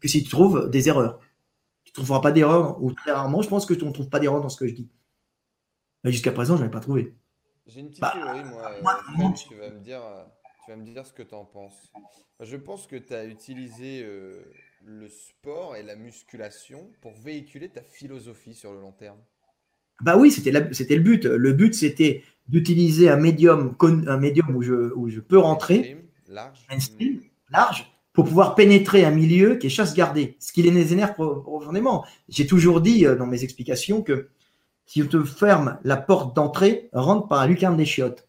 que 0.00 0.08
si 0.08 0.22
tu 0.24 0.28
trouves 0.28 0.68
des 0.68 0.88
erreurs 0.88 1.20
tu 1.84 2.00
ne 2.00 2.04
trouveras 2.04 2.20
pas 2.20 2.32
d'erreur, 2.32 2.82
ou 2.82 2.92
très 2.92 3.12
rarement, 3.12 3.42
je 3.42 3.48
pense 3.48 3.66
que 3.66 3.74
tu 3.74 3.84
ne 3.84 3.92
trouves 3.92 4.08
pas 4.08 4.18
d'erreur 4.18 4.40
dans 4.40 4.48
ce 4.48 4.56
que 4.56 4.66
je 4.66 4.74
dis. 4.74 4.88
Mais 6.04 6.10
jusqu'à 6.10 6.32
présent, 6.32 6.56
je 6.56 6.62
n'en 6.62 6.68
ai 6.68 6.70
pas 6.70 6.80
trouvé. 6.80 7.14
J'ai 7.66 7.80
une 7.80 7.88
petite 7.88 8.00
bah, 8.00 8.12
théorie, 8.14 8.44
moi. 8.44 9.32
tu, 9.34 9.54
vas 9.54 9.70
me 9.70 9.80
dire, 9.80 10.00
tu 10.64 10.70
vas 10.70 10.76
me 10.76 10.84
dire 10.84 11.06
ce 11.06 11.12
que 11.12 11.22
tu 11.22 11.34
en 11.34 11.44
penses. 11.44 11.92
Je 12.40 12.56
pense 12.56 12.86
que 12.86 12.96
tu 12.96 13.14
as 13.14 13.24
utilisé 13.24 14.02
euh, 14.02 14.42
le 14.84 15.08
sport 15.08 15.76
et 15.76 15.82
la 15.82 15.94
musculation 15.94 16.90
pour 17.00 17.12
véhiculer 17.12 17.68
ta 17.68 17.82
philosophie 17.82 18.54
sur 18.54 18.72
le 18.72 18.80
long 18.80 18.92
terme. 18.92 19.20
Bah 20.00 20.16
oui, 20.16 20.30
c'était 20.30 20.50
le 20.50 21.00
but. 21.00 21.24
Le 21.24 21.52
but, 21.52 21.74
c'était 21.74 22.24
d'utiliser 22.48 23.08
un 23.08 23.16
médium, 23.16 23.76
un 23.80 24.16
médium 24.16 24.54
où 24.56 24.62
je, 24.62 24.92
où 24.94 25.08
je 25.08 25.20
peux 25.20 25.38
rentrer, 25.38 25.96
large, 26.28 26.66
large 27.50 27.92
pour 28.12 28.24
pouvoir 28.24 28.54
pénétrer 28.54 29.04
un 29.04 29.10
milieu 29.10 29.56
qui 29.56 29.68
est 29.68 29.70
chasse 29.70 29.94
gardée, 29.94 30.36
ce 30.38 30.52
qui 30.52 30.62
les 30.62 30.92
énerve 30.92 31.14
profondément. 31.14 32.04
J'ai 32.28 32.46
toujours 32.46 32.80
dit 32.80 33.06
euh, 33.06 33.16
dans 33.16 33.26
mes 33.26 33.42
explications 33.42 34.02
que 34.02 34.28
si 34.86 35.02
on 35.02 35.06
te 35.06 35.22
ferme 35.24 35.78
la 35.84 35.96
porte 35.96 36.36
d'entrée, 36.36 36.90
rentre 36.92 37.28
par 37.28 37.40
la 37.40 37.46
lucarne 37.46 37.76
des 37.76 37.86
chiottes. 37.86 38.28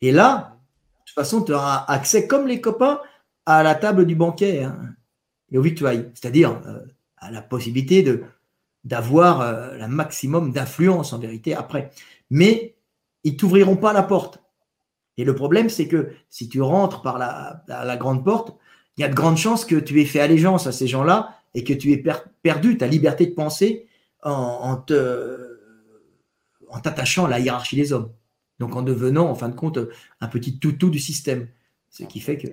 Et 0.00 0.12
là, 0.12 0.56
de 1.00 1.04
toute 1.04 1.14
façon, 1.14 1.42
tu 1.42 1.52
auras 1.52 1.84
accès, 1.88 2.26
comme 2.26 2.46
les 2.46 2.60
copains, 2.60 3.00
à 3.44 3.62
la 3.62 3.74
table 3.74 4.06
du 4.06 4.14
banquet 4.14 4.62
hein, 4.62 4.78
et 5.50 5.58
au 5.58 5.62
victuailles, 5.62 6.10
c'est-à-dire 6.14 6.60
euh, 6.66 6.80
à 7.18 7.30
la 7.30 7.42
possibilité 7.42 8.02
de 8.02 8.22
d'avoir 8.84 9.40
euh, 9.40 9.76
le 9.76 9.88
maximum 9.88 10.52
d'influence 10.52 11.12
en 11.12 11.18
vérité 11.18 11.54
après. 11.54 11.90
Mais 12.30 12.76
ils 13.24 13.36
t'ouvriront 13.36 13.76
pas 13.76 13.92
la 13.92 14.02
porte. 14.02 14.42
Et 15.16 15.24
le 15.24 15.34
problème, 15.34 15.68
c'est 15.68 15.88
que 15.88 16.12
si 16.30 16.48
tu 16.48 16.62
rentres 16.62 17.02
par 17.02 17.18
la, 17.18 17.64
la 17.68 17.96
grande 17.96 18.24
porte, 18.24 18.56
il 18.96 19.02
y 19.02 19.04
a 19.04 19.08
de 19.08 19.14
grandes 19.14 19.36
chances 19.36 19.64
que 19.64 19.76
tu 19.76 20.00
aies 20.00 20.04
fait 20.04 20.20
allégeance 20.20 20.66
à 20.66 20.72
ces 20.72 20.86
gens-là 20.86 21.36
et 21.54 21.64
que 21.64 21.72
tu 21.72 21.92
aies 21.92 22.02
perdu 22.42 22.76
ta 22.76 22.86
liberté 22.86 23.26
de 23.26 23.34
penser 23.34 23.86
en, 24.22 24.76
t'attachant 26.82 27.26
à 27.26 27.28
la 27.28 27.40
hiérarchie 27.40 27.76
des 27.76 27.92
hommes. 27.92 28.12
Donc 28.58 28.76
en 28.76 28.82
devenant, 28.82 29.28
en 29.28 29.34
fin 29.34 29.48
de 29.48 29.54
compte, 29.54 29.78
un 30.20 30.28
petit 30.28 30.58
toutou 30.58 30.90
du 30.90 30.98
système. 30.98 31.48
Ce 31.88 32.04
qui 32.04 32.20
fait 32.20 32.36
que. 32.36 32.48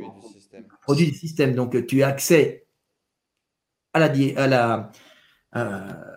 Produit 0.81 1.11
du 1.11 1.17
système. 1.17 1.53
Donc 1.53 1.85
tu 1.85 2.01
as 2.01 2.07
accès 2.07 2.65
à 3.93 3.99
la, 3.99 4.13
à 4.37 4.47
la 4.47 4.91
euh, 5.55 6.16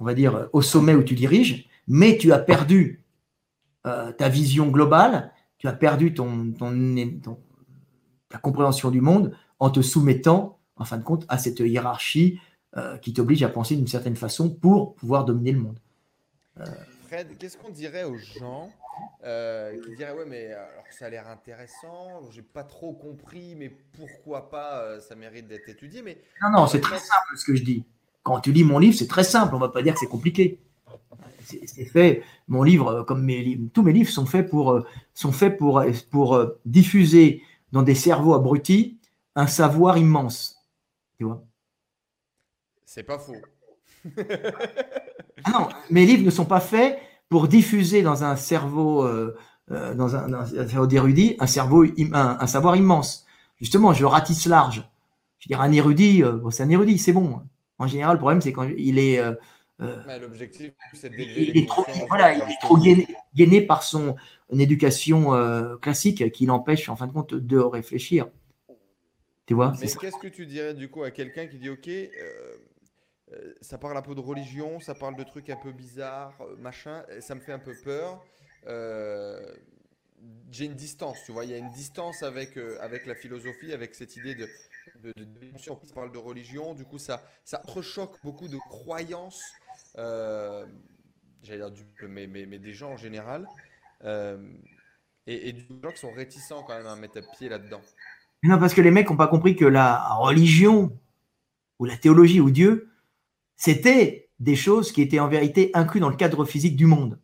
on 0.00 0.04
va 0.04 0.14
dire, 0.14 0.48
au 0.52 0.62
sommet 0.62 0.94
où 0.94 1.02
tu 1.02 1.14
diriges, 1.14 1.68
mais 1.88 2.18
tu 2.18 2.32
as 2.32 2.38
perdu 2.38 3.02
euh, 3.86 4.12
ta 4.12 4.28
vision 4.28 4.68
globale, 4.68 5.32
tu 5.58 5.68
as 5.68 5.72
perdu 5.72 6.12
ton, 6.12 6.52
ta 8.28 8.38
compréhension 8.38 8.90
du 8.90 9.00
monde 9.00 9.36
en 9.58 9.70
te 9.70 9.80
soumettant, 9.80 10.58
en 10.76 10.84
fin 10.84 10.98
de 10.98 11.04
compte, 11.04 11.24
à 11.28 11.38
cette 11.38 11.60
hiérarchie 11.60 12.40
euh, 12.76 12.98
qui 12.98 13.12
t'oblige 13.12 13.42
à 13.42 13.48
penser 13.48 13.76
d'une 13.76 13.86
certaine 13.86 14.16
façon 14.16 14.50
pour 14.50 14.94
pouvoir 14.96 15.24
dominer 15.24 15.52
le 15.52 15.60
monde. 15.60 15.78
Euh, 16.58 16.64
Fred, 17.06 17.38
qu'est-ce 17.38 17.56
qu'on 17.56 17.70
dirait 17.70 18.04
aux 18.04 18.18
gens 18.18 18.70
qui 19.22 19.94
diraient 19.96 20.12
ouais 20.12 20.24
mais 20.26 20.52
alors 20.52 20.84
ça 20.90 21.06
a 21.06 21.10
l'air 21.10 21.28
intéressant, 21.28 22.22
j'ai 22.30 22.42
pas 22.42 22.64
trop 22.64 22.92
compris, 22.94 23.54
mais 23.54 23.68
pourquoi 23.68 24.48
pas, 24.48 25.00
ça 25.00 25.14
mérite 25.14 25.48
d'être 25.48 25.68
étudié. 25.68 26.00
Mais 26.00 26.22
non 26.42 26.50
non, 26.50 26.66
c'est 26.66 26.80
très 26.80 26.98
simple 26.98 27.36
ce 27.36 27.44
que 27.44 27.54
je 27.54 27.62
dis. 27.62 27.84
Quand 28.26 28.40
tu 28.40 28.50
lis 28.50 28.64
mon 28.64 28.80
livre, 28.80 28.96
c'est 28.98 29.06
très 29.06 29.22
simple. 29.22 29.54
On 29.54 29.58
va 29.58 29.68
pas 29.68 29.82
dire 29.82 29.94
que 29.94 30.00
c'est 30.00 30.08
compliqué. 30.08 30.58
C'est 31.44 31.84
fait. 31.84 32.24
Mon 32.48 32.64
livre, 32.64 33.04
comme 33.04 33.22
mes 33.22 33.40
livres, 33.40 33.68
tous 33.72 33.84
mes 33.84 33.92
livres 33.92 34.10
sont 34.10 34.26
faits 34.26 34.50
pour 34.50 34.82
sont 35.14 35.30
faits 35.30 35.56
pour 35.56 35.80
pour 36.10 36.44
diffuser 36.64 37.42
dans 37.70 37.82
des 37.82 37.94
cerveaux 37.94 38.34
abrutis 38.34 38.98
un 39.36 39.46
savoir 39.46 39.96
immense. 39.96 40.56
Tu 41.18 41.24
vois? 41.24 41.44
C'est 42.84 43.04
pas 43.04 43.20
faux. 43.20 43.36
ah 45.44 45.50
non, 45.52 45.68
mes 45.90 46.04
livres 46.04 46.24
ne 46.24 46.30
sont 46.30 46.46
pas 46.46 46.60
faits 46.60 46.98
pour 47.28 47.46
diffuser 47.46 48.02
dans 48.02 48.24
un 48.24 48.34
cerveau, 48.34 49.04
euh, 49.04 49.36
euh, 49.70 49.94
dans, 49.94 50.16
un, 50.16 50.46
cerveau 50.46 50.86
d'érudit, 50.86 51.36
un 51.38 51.46
cerveau, 51.46 51.84
un, 52.12 52.46
savoir 52.46 52.74
immense. 52.76 53.26
Justement, 53.60 53.92
je 53.92 54.04
ratisse 54.04 54.46
large. 54.46 54.88
Je 55.38 55.46
veux 55.46 55.48
dire, 55.54 55.60
un 55.60 55.72
érudit, 55.72 56.22
euh, 56.22 56.50
c'est 56.50 56.62
un 56.62 56.70
érudit, 56.70 56.98
c'est 56.98 57.12
bon. 57.12 57.42
En 57.78 57.86
général, 57.86 58.14
le 58.14 58.18
problème, 58.18 58.40
c'est 58.40 58.52
quand 58.52 58.68
il 58.76 58.98
est. 58.98 59.22
L'objectif, 59.78 60.72
c'est 60.94 61.12
il, 61.18 61.58
est 61.58 61.68
trop, 61.68 61.84
voilà, 62.08 62.32
il 62.32 62.40
est 62.40 62.60
trop 62.62 62.78
gainé, 62.78 63.60
par 63.60 63.82
son 63.82 64.16
éducation 64.50 65.32
classique 65.80 66.32
qui 66.32 66.46
l'empêche, 66.46 66.88
en 66.88 66.96
fin 66.96 67.06
de 67.06 67.12
compte, 67.12 67.34
de 67.34 67.58
réfléchir. 67.58 68.26
Tu 69.46 69.54
vois 69.54 69.72
Mais 69.80 69.86
qu'est-ce 69.86 70.18
que 70.18 70.26
tu 70.26 70.44
dirais 70.44 70.74
du 70.74 70.88
coup 70.88 71.04
à 71.04 71.12
quelqu'un 71.12 71.46
qui 71.46 71.58
dit 71.58 71.70
Ok, 71.70 71.88
euh, 71.88 72.10
euh, 73.32 73.54
ça 73.60 73.78
parle 73.78 73.96
un 73.96 74.02
peu 74.02 74.14
de 74.14 74.20
religion, 74.20 74.80
ça 74.80 74.94
parle 74.94 75.16
de 75.16 75.22
trucs 75.22 75.48
un 75.50 75.56
peu 75.56 75.70
bizarres, 75.70 76.36
euh, 76.40 76.56
machin, 76.56 77.04
ça 77.20 77.36
me 77.36 77.40
fait 77.40 77.52
un 77.52 77.60
peu 77.60 77.74
peur. 77.84 78.24
J'ai 80.50 80.64
une 80.64 80.74
distance, 80.74 81.18
tu 81.24 81.32
vois, 81.32 81.44
il 81.44 81.50
y 81.52 81.54
a 81.54 81.58
une 81.58 81.70
distance 81.70 82.22
avec, 82.22 82.56
avec 82.80 83.06
la 83.06 83.14
philosophie, 83.14 83.72
avec 83.72 83.94
cette 83.94 84.16
idée 84.16 84.34
de, 84.34 84.48
de, 85.02 85.12
de, 85.16 85.92
parle 85.94 86.12
de 86.12 86.18
religion, 86.18 86.74
du 86.74 86.84
coup 86.84 86.98
ça, 86.98 87.22
ça 87.44 87.62
rechoque 87.66 88.18
beaucoup 88.22 88.48
de 88.48 88.58
croyances, 88.58 89.42
j'allais 89.94 91.58
dire 91.58 91.70
du, 91.70 91.84
mais, 92.08 92.26
mais, 92.26 92.58
des 92.58 92.72
gens 92.72 92.92
en 92.92 92.96
général, 92.96 93.46
et, 94.04 95.48
et 95.48 95.52
des 95.52 95.66
gens 95.82 95.90
qui 95.90 95.98
sont 95.98 96.12
réticents 96.12 96.62
quand 96.62 96.76
même 96.76 96.86
à 96.86 96.96
mettre 96.96 97.18
un 97.18 97.36
pied 97.36 97.48
là-dedans. 97.48 97.80
Non, 98.42 98.58
parce 98.58 98.74
que 98.74 98.80
les 98.80 98.90
mecs 98.90 99.10
n'ont 99.10 99.16
pas 99.16 99.28
compris 99.28 99.56
que 99.56 99.64
la 99.64 100.06
religion 100.14 100.96
ou 101.78 101.84
la 101.84 101.96
théologie 101.96 102.40
ou 102.40 102.50
Dieu, 102.50 102.90
c'était 103.56 104.30
des 104.38 104.56
choses 104.56 104.92
qui 104.92 105.02
étaient 105.02 105.18
en 105.18 105.28
vérité 105.28 105.70
incluses 105.74 106.02
dans 106.02 106.10
le 106.10 106.16
cadre 106.16 106.44
physique 106.44 106.76
du 106.76 106.86
monde. 106.86 107.18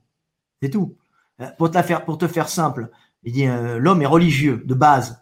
C'est 0.60 0.70
tout. 0.70 0.96
Euh, 1.40 1.48
pour 1.58 1.70
te, 1.70 2.28
faire, 2.28 2.48
simple, 2.48 2.90
euh, 3.26 3.78
l'homme 3.78 4.02
est 4.02 4.06
religieux 4.06 4.62
de 4.64 4.74
base. 4.74 5.21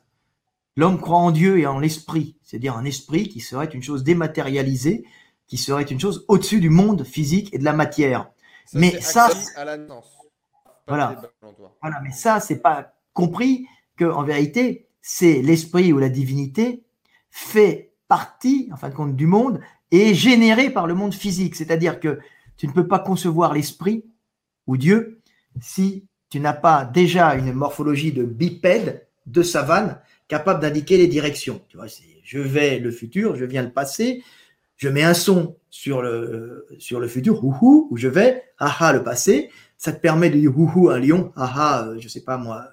L'homme 0.81 0.99
croit 0.99 1.19
en 1.19 1.31
Dieu 1.31 1.59
et 1.59 1.67
en 1.67 1.79
l'esprit, 1.79 2.39
c'est-à-dire 2.43 2.75
un 2.75 2.87
esprit 2.87 3.29
qui 3.29 3.41
serait 3.41 3.67
une 3.67 3.83
chose 3.83 4.03
dématérialisée, 4.03 5.05
qui 5.47 5.59
serait 5.59 5.83
une 5.83 6.01
chose 6.01 6.25
au-dessus 6.27 6.59
du 6.59 6.71
monde 6.71 7.05
physique 7.05 7.53
et 7.53 7.59
de 7.59 7.65
la 7.65 7.75
matière. 7.75 8.31
mais 8.73 8.99
ça, 9.03 9.29
voilà, 10.89 11.21
voilà, 11.83 12.01
mais 12.03 12.13
ça, 12.13 12.41
c'est 12.41 12.61
pas 12.61 12.95
compris 13.13 13.67
que 13.99 14.07
en 14.07 14.23
vérité, 14.23 14.89
c'est 15.03 15.43
l'esprit 15.43 15.93
ou 15.93 15.99
la 15.99 16.09
divinité 16.09 16.83
fait 17.29 17.93
partie, 18.09 18.71
en 18.73 18.77
fin 18.77 18.89
de 18.89 18.95
compte, 18.95 19.15
du 19.15 19.27
monde 19.27 19.61
et 19.91 20.13
est 20.13 20.15
généré 20.15 20.71
par 20.71 20.87
le 20.87 20.95
monde 20.95 21.13
physique. 21.13 21.57
C'est-à-dire 21.57 22.01
que 22.01 22.21
tu 22.57 22.67
ne 22.67 22.73
peux 22.73 22.89
pas 22.89 23.01
concevoir 23.01 23.53
l'esprit 23.53 24.07
ou 24.67 24.79
Dieu 24.79 25.21
si 25.61 26.07
tu 26.31 26.41
n'as 26.41 26.55
pas 26.55 26.87
déjà 26.87 27.35
une 27.35 27.53
morphologie 27.53 28.13
de 28.13 28.25
bipède, 28.25 29.07
de 29.27 29.43
savane, 29.43 30.01
capable 30.31 30.61
d'indiquer 30.61 30.97
les 30.97 31.09
directions. 31.09 31.61
Je 32.23 32.39
vais 32.39 32.79
le 32.79 32.93
futur, 32.93 33.35
je 33.35 33.45
viens 33.45 33.63
le 33.63 33.73
passé, 33.73 34.23
je 34.77 34.89
mets 34.89 35.03
un 35.03 35.13
son 35.13 35.57
sur 35.69 36.01
le, 36.01 36.67
sur 36.79 37.01
le 37.01 37.09
futur, 37.09 37.45
ou 37.45 37.97
je 37.97 38.09
vais, 38.09 38.45
haha, 38.59 38.93
le 38.93 39.03
passé. 39.03 39.51
Ça 39.77 39.93
te 39.93 40.01
permet 40.01 40.31
de 40.31 40.39
dire 40.39 40.57
houhou, 40.57 40.89
un 40.89 41.01
lion, 41.01 41.33
haha, 41.37 41.89
euh, 41.89 41.97
je 41.99 42.07
sais 42.07 42.21
pas 42.21 42.37
moi, 42.37 42.69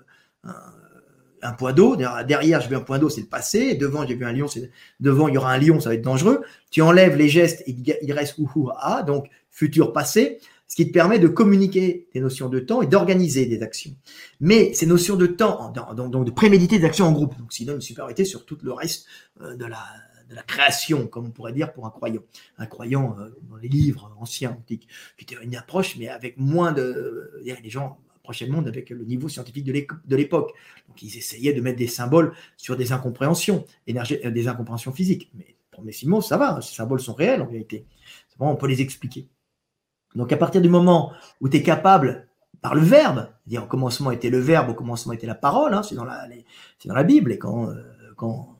un, 1.41 1.51
point 1.53 1.73
d'eau. 1.73 1.95
Derrière, 1.95 2.61
j'ai 2.61 2.69
vu 2.69 2.75
un 2.75 2.81
point 2.81 2.99
d'eau, 2.99 3.09
c'est 3.09 3.21
le 3.21 3.27
passé. 3.27 3.73
Devant, 3.73 4.05
j'ai 4.05 4.13
vu 4.13 4.25
un 4.25 4.33
lion, 4.33 4.47
c'est 4.47 4.69
devant, 4.99 5.27
il 5.27 5.33
y 5.33 5.37
aura 5.37 5.51
un 5.51 5.57
lion, 5.57 5.79
ça 5.79 5.89
va 5.89 5.95
être 5.95 6.01
dangereux. 6.01 6.43
Tu 6.69 6.81
enlèves 6.81 7.15
les 7.15 7.27
gestes, 7.27 7.63
il 7.65 8.13
reste 8.13 8.37
houhou, 8.37 8.69
haha, 8.69 9.01
donc 9.01 9.27
futur, 9.49 9.93
passé 9.93 10.39
ce 10.67 10.75
qui 10.75 10.87
te 10.87 10.91
permet 10.91 11.17
de 11.17 11.27
communiquer 11.27 12.07
des 12.13 12.19
notions 12.19 12.49
de 12.49 12.59
temps 12.59 12.81
et 12.81 12.87
d'organiser 12.87 13.45
des 13.45 13.61
actions. 13.61 13.95
Mais 14.39 14.73
ces 14.73 14.85
notions 14.85 15.15
de 15.15 15.25
temps, 15.25 15.71
donc, 15.71 16.25
de 16.25 16.31
préméditer 16.31 16.77
des 16.77 16.85
actions 16.85 17.05
en 17.05 17.13
groupe, 17.13 17.37
donc 17.37 17.51
donne 17.61 17.75
une 17.75 17.81
supériorité 17.81 18.25
sur 18.25 18.45
tout 18.45 18.57
le 18.61 18.73
reste 18.73 19.07
euh, 19.41 19.55
de 19.55 19.65
la, 19.65 19.79
création, 20.45 21.07
comme 21.07 21.27
on 21.27 21.31
pourrait 21.31 21.53
dire 21.53 21.71
pour 21.71 21.85
un 21.85 21.89
croyant. 21.89 22.21
Un 22.57 22.65
croyant 22.65 23.15
euh, 23.17 23.29
dans 23.49 23.55
les 23.55 23.69
livres 23.69 24.13
anciens, 24.19 24.51
antiques, 24.51 24.87
qui 25.17 25.23
était 25.23 25.41
une 25.41 25.55
approche, 25.55 25.95
mais 25.97 26.09
avec 26.09 26.37
moins 26.37 26.73
de... 26.73 27.31
Les 27.43 27.69
gens 27.69 27.97
approchaient 28.17 28.45
le 28.45 28.51
monde 28.51 28.67
avec 28.67 28.89
le 28.89 29.05
niveau 29.05 29.29
scientifique 29.29 29.63
de 29.63 30.15
l'époque. 30.15 30.51
Donc 30.89 31.01
ils 31.01 31.17
essayaient 31.17 31.53
de 31.53 31.61
mettre 31.61 31.77
des 31.77 31.87
symboles 31.87 32.33
sur 32.57 32.75
des 32.75 32.91
incompréhensions, 32.91 33.63
euh, 33.89 34.31
des 34.31 34.47
incompréhensions 34.49 34.91
physiques. 34.91 35.31
Mais 35.33 35.55
pour 35.71 36.23
ça 36.23 36.37
va, 36.37 36.59
ces 36.61 36.75
symboles 36.75 36.99
sont 36.99 37.13
réels 37.13 37.41
en 37.41 37.47
réalité. 37.47 37.85
Bon, 38.37 38.49
on 38.49 38.55
peut 38.55 38.67
les 38.67 38.81
expliquer. 38.81 39.27
Donc 40.17 40.33
à 40.33 40.37
partir 40.37 40.61
du 40.61 40.69
moment 40.69 41.13
où 41.41 41.47
tu 41.47 41.57
es 41.57 41.63
capable, 41.63 42.27
par 42.61 42.75
le 42.75 42.81
verbe, 42.81 43.29
dire 43.45 43.63
au 43.63 43.67
commencement 43.67 44.11
était 44.11 44.29
le 44.29 44.39
verbe, 44.39 44.69
au 44.69 44.73
commencement 44.73 45.13
était 45.13 45.27
la 45.27 45.35
parole, 45.35 45.73
hein, 45.73 45.83
c'est 45.83 45.95
dans, 45.95 46.03
la, 46.05 47.03
Bible, 47.03 47.31
et 47.31 47.37
quand, 47.37 47.69
euh, 47.69 47.75
quand, 48.15 48.59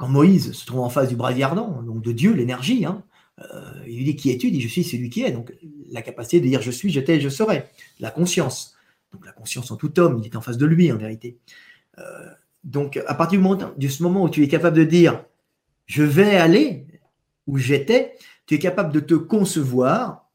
Moïse 0.00 0.52
se 0.52 0.66
trouve 0.66 0.80
en 0.80 0.90
face 0.90 1.08
du 1.08 1.16
brasier 1.16 1.42
ardent, 1.42 1.82
donc 1.82 2.02
de 2.02 2.12
Dieu, 2.12 2.34
l'énergie, 2.34 2.84
hein, 2.84 3.02
euh, 3.40 3.82
il 3.86 3.96
lui 3.96 4.04
dit 4.04 4.16
qui 4.16 4.30
es-tu? 4.30 4.48
Il 4.48 4.52
dit 4.52 4.60
je 4.60 4.68
suis 4.68 4.84
celui 4.84 5.10
qui 5.10 5.22
est, 5.22 5.30
donc 5.30 5.54
la 5.90 6.02
capacité 6.02 6.40
de 6.40 6.46
dire 6.46 6.62
je 6.62 6.70
suis, 6.70 6.90
j'étais, 6.90 7.18
je 7.20 7.28
serai, 7.28 7.64
la 7.98 8.10
conscience. 8.10 8.76
Donc 9.12 9.24
la 9.24 9.32
conscience 9.32 9.70
en 9.70 9.76
tout 9.76 9.98
homme, 9.98 10.18
il 10.18 10.26
est 10.26 10.36
en 10.36 10.40
face 10.40 10.58
de 10.58 10.66
lui 10.66 10.92
en 10.92 10.96
vérité. 10.96 11.38
Euh, 11.98 12.02
donc 12.64 13.02
à 13.06 13.14
partir 13.14 13.38
du 13.38 13.42
moment, 13.42 13.72
de 13.76 13.88
ce 13.88 14.02
moment 14.02 14.22
où 14.22 14.28
tu 14.28 14.42
es 14.42 14.48
capable 14.48 14.76
de 14.76 14.84
dire 14.84 15.24
je 15.86 16.02
vais 16.02 16.36
aller 16.36 16.86
où 17.46 17.58
j'étais, 17.58 18.14
tu 18.46 18.54
es 18.54 18.58
capable 18.58 18.92
de 18.92 19.00
te 19.00 19.14
concevoir 19.14 20.25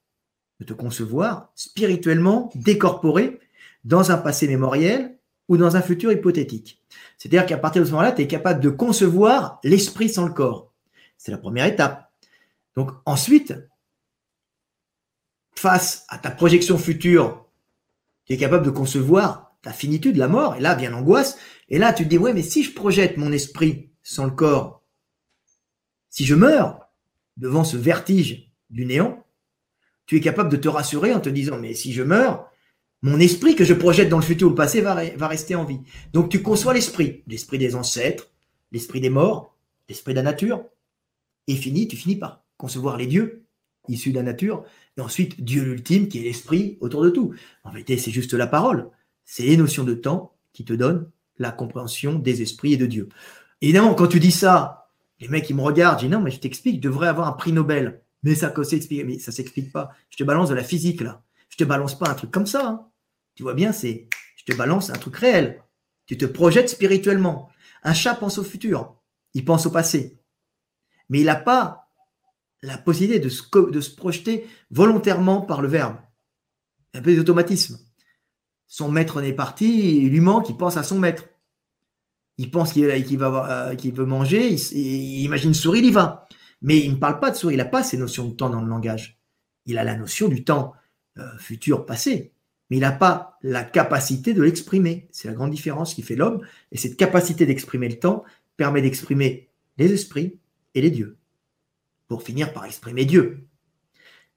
de 0.62 0.66
te 0.66 0.74
concevoir 0.74 1.52
spirituellement 1.56 2.52
décorporé 2.54 3.40
dans 3.84 4.12
un 4.12 4.18
passé 4.18 4.48
mémoriel 4.48 5.18
ou 5.48 5.58
dans 5.58 5.76
un 5.76 5.82
futur 5.82 6.12
hypothétique. 6.12 6.84
C'est-à-dire 7.18 7.48
qu'à 7.48 7.58
partir 7.58 7.82
de 7.82 7.88
ce 7.88 7.92
moment-là, 7.94 8.12
tu 8.12 8.22
es 8.22 8.28
capable 8.28 8.62
de 8.62 8.70
concevoir 8.70 9.60
l'esprit 9.64 10.08
sans 10.08 10.28
le 10.28 10.34
corps. 10.34 10.72
C'est 11.18 11.32
la 11.32 11.40
première 11.40 11.66
étape. 11.66 12.12
Donc 12.76 12.92
ensuite, 13.06 13.56
face 15.56 16.06
à 16.10 16.20
ta 16.20 16.30
projection 16.30 16.78
future, 16.78 17.44
tu 18.26 18.34
es 18.34 18.38
capable 18.38 18.66
de 18.66 18.70
concevoir 18.70 19.56
ta 19.64 19.74
finitude, 19.74 20.16
la 20.16 20.28
mort, 20.28 20.58
et 20.58 20.60
là 20.60 20.76
vient 20.76 20.92
l'angoisse, 20.92 21.40
et 21.70 21.80
là 21.80 21.92
tu 21.92 22.04
te 22.04 22.10
dis, 22.10 22.20
ouais, 22.20 22.34
mais 22.34 22.44
si 22.44 22.62
je 22.62 22.72
projette 22.72 23.18
mon 23.18 23.32
esprit 23.32 23.90
sans 24.04 24.26
le 24.26 24.32
corps, 24.32 24.84
si 26.12 26.24
je 26.24 26.36
meurs 26.36 26.88
devant 27.38 27.64
ce 27.64 27.78
vertige 27.78 28.52
du 28.70 28.86
néant, 28.86 29.26
tu 30.12 30.18
es 30.18 30.20
capable 30.20 30.50
de 30.50 30.58
te 30.58 30.68
rassurer 30.68 31.14
en 31.14 31.22
te 31.22 31.30
disant, 31.30 31.58
mais 31.58 31.74
si 31.74 31.94
je 31.94 32.04
meurs, 32.04 32.52
mon 33.02 33.18
esprit 33.18 33.56
que 33.56 33.64
je 33.64 33.74
projette 33.74 34.10
dans 34.10 34.18
le 34.18 34.26
futur 34.26 34.48
ou 34.48 34.50
le 34.50 34.56
passé 34.58 34.82
va, 34.82 34.96
rester 35.26 35.56
en 35.56 35.64
vie. 35.64 35.80
Donc 36.12 36.28
tu 36.28 36.42
conçois 36.42 36.74
l'esprit, 36.74 37.24
l'esprit 37.28 37.58
des 37.58 37.76
ancêtres, 37.76 38.30
l'esprit 38.74 39.00
des 39.00 39.10
morts, 39.10 39.56
l'esprit 39.88 40.12
de 40.12 40.18
la 40.18 40.24
nature, 40.24 40.66
et 41.48 41.56
fini, 41.56 41.88
tu 41.88 41.96
finis 41.96 42.18
par 42.18 42.44
concevoir 42.58 42.98
les 42.98 43.08
dieux 43.08 43.46
issus 43.88 44.12
de 44.12 44.18
la 44.18 44.24
nature, 44.24 44.66
et 44.98 45.02
ensuite 45.02 45.42
Dieu 45.42 45.64
l'ultime 45.64 46.10
qui 46.10 46.20
est 46.20 46.24
l'esprit 46.24 46.78
autour 46.82 47.04
de 47.04 47.10
tout. 47.10 47.34
En 47.64 47.72
vérité, 47.72 47.98
c'est 47.98 48.12
juste 48.12 48.34
la 48.34 48.48
parole. 48.48 48.90
C'est 49.24 49.44
les 49.44 49.56
notions 49.56 49.86
de 49.86 49.94
temps 49.94 50.34
qui 50.52 50.66
te 50.66 50.74
donnent 50.74 51.10
la 51.38 51.52
compréhension 51.52 52.20
des 52.20 52.42
esprits 52.42 52.74
et 52.74 52.78
de 52.78 52.86
Dieu. 52.86 53.08
Évidemment, 53.62 53.94
quand 53.94 54.08
tu 54.08 54.20
dis 54.20 54.32
ça, 54.32 54.90
les 55.22 55.30
mecs, 55.30 55.50
ils 55.50 55.56
me 55.56 55.62
regardent, 55.62 56.00
je 56.00 56.08
dis 56.08 56.12
non, 56.12 56.20
mais 56.20 56.32
je 56.32 56.42
t'explique, 56.42 56.82
devrais 56.82 57.08
avoir 57.08 57.30
un 57.30 57.32
prix 57.32 57.54
Nobel. 57.54 58.02
Mais 58.24 58.36
ça 58.36 58.54
s'explique, 58.64 59.06
mais 59.06 59.20
ça 59.20 59.32
s'explique 59.32 59.72
pas. 59.72 59.92
Je 60.10 60.18
te 60.18 60.24
balance 60.24 60.50
de 60.50 60.56
la 60.56 60.64
physique 60.64 61.02
là. 61.02 61.24
Je 61.50 61.58
te 61.58 61.64
balance 61.64 61.98
pas 61.98 62.10
un 62.10 62.14
truc 62.14 62.32
comme 62.32 62.46
ça. 62.46 62.68
Hein. 62.68 62.88
Tu 63.36 63.44
vois 63.44 63.54
bien, 63.54 63.72
c'est, 63.72 64.08
je 64.38 64.44
te 64.46 64.58
balance 64.58 64.90
un 64.90 64.98
truc 64.98 65.16
réel. 65.16 65.64
Tu 66.06 66.18
te 66.18 66.26
projettes 66.26 66.70
spirituellement. 66.70 67.50
Un 67.84 67.94
chat 67.94 68.16
pense 68.16 68.38
au 68.38 68.44
futur. 68.44 68.96
Il 69.34 69.46
pense 69.46 69.66
au 69.66 69.72
passé. 69.72 70.20
Mais 71.10 71.20
il 71.20 71.26
n'a 71.26 71.36
pas 71.36 71.90
la 72.62 72.78
possibilité 72.78 73.20
de 73.20 73.30
se, 73.30 73.96
projeter 73.96 74.48
volontairement 74.70 75.42
par 75.42 75.62
le 75.62 75.68
verbe. 75.68 75.98
Un 76.94 77.02
peu 77.02 77.16
d'automatisme. 77.16 77.80
Son 78.68 78.92
maître 78.92 79.22
n'est 79.22 79.34
parti, 79.34 79.98
il 79.98 80.10
lui 80.10 80.22
manque, 80.22 80.50
il 80.50 80.58
pense 80.58 80.78
à 80.78 80.84
son 80.84 81.00
maître. 81.00 81.26
Il 82.38 82.52
pense 82.52 82.74
qu'il 82.74 82.86
euh, 82.86 83.76
veut 83.94 84.06
manger, 84.06 84.54
il, 84.54 84.78
il, 84.78 85.24
imagine 85.24 85.50
une 85.50 85.54
souris, 85.54 85.80
il 85.80 85.86
y 85.86 85.92
va. 85.92 86.28
Mais 86.62 86.80
il 86.80 86.92
ne 86.92 86.98
parle 86.98 87.20
pas 87.20 87.32
de 87.32 87.36
souris, 87.36 87.56
il 87.56 87.58
n'a 87.58 87.66
pas 87.66 87.84
ces 87.84 87.98
notions 87.98 88.28
de 88.28 88.34
temps 88.34 88.50
dans 88.50 88.62
le 88.62 88.68
langage. 88.68 89.20
Il 89.66 89.78
a 89.78 89.84
la 89.84 89.96
notion 89.96 90.28
du 90.28 90.44
temps 90.44 90.74
euh, 91.18 91.38
futur, 91.38 91.86
passé, 91.86 92.34
mais 92.70 92.78
il 92.78 92.82
n'a 92.82 92.92
pas 92.92 93.38
la 93.42 93.64
capacité 93.64 94.34
de 94.34 94.42
l'exprimer. 94.42 95.08
C'est 95.12 95.28
la 95.28 95.34
grande 95.34 95.52
différence 95.52 95.94
qui 95.94 96.02
fait 96.02 96.16
l'homme, 96.16 96.42
et 96.72 96.78
cette 96.78 96.98
capacité 96.98 97.46
d'exprimer 97.46 97.90
le 97.90 98.00
temps 98.00 98.24
permet 98.58 98.82
d'exprimer 98.82 99.50
les 99.78 99.92
esprits 99.92 100.40
et 100.76 100.82
les 100.82 100.92
dieux, 100.92 101.18
pour 102.08 102.24
finir 102.24 102.54
par 102.54 102.66
exprimer 102.66 103.06
Dieu. 103.06 103.48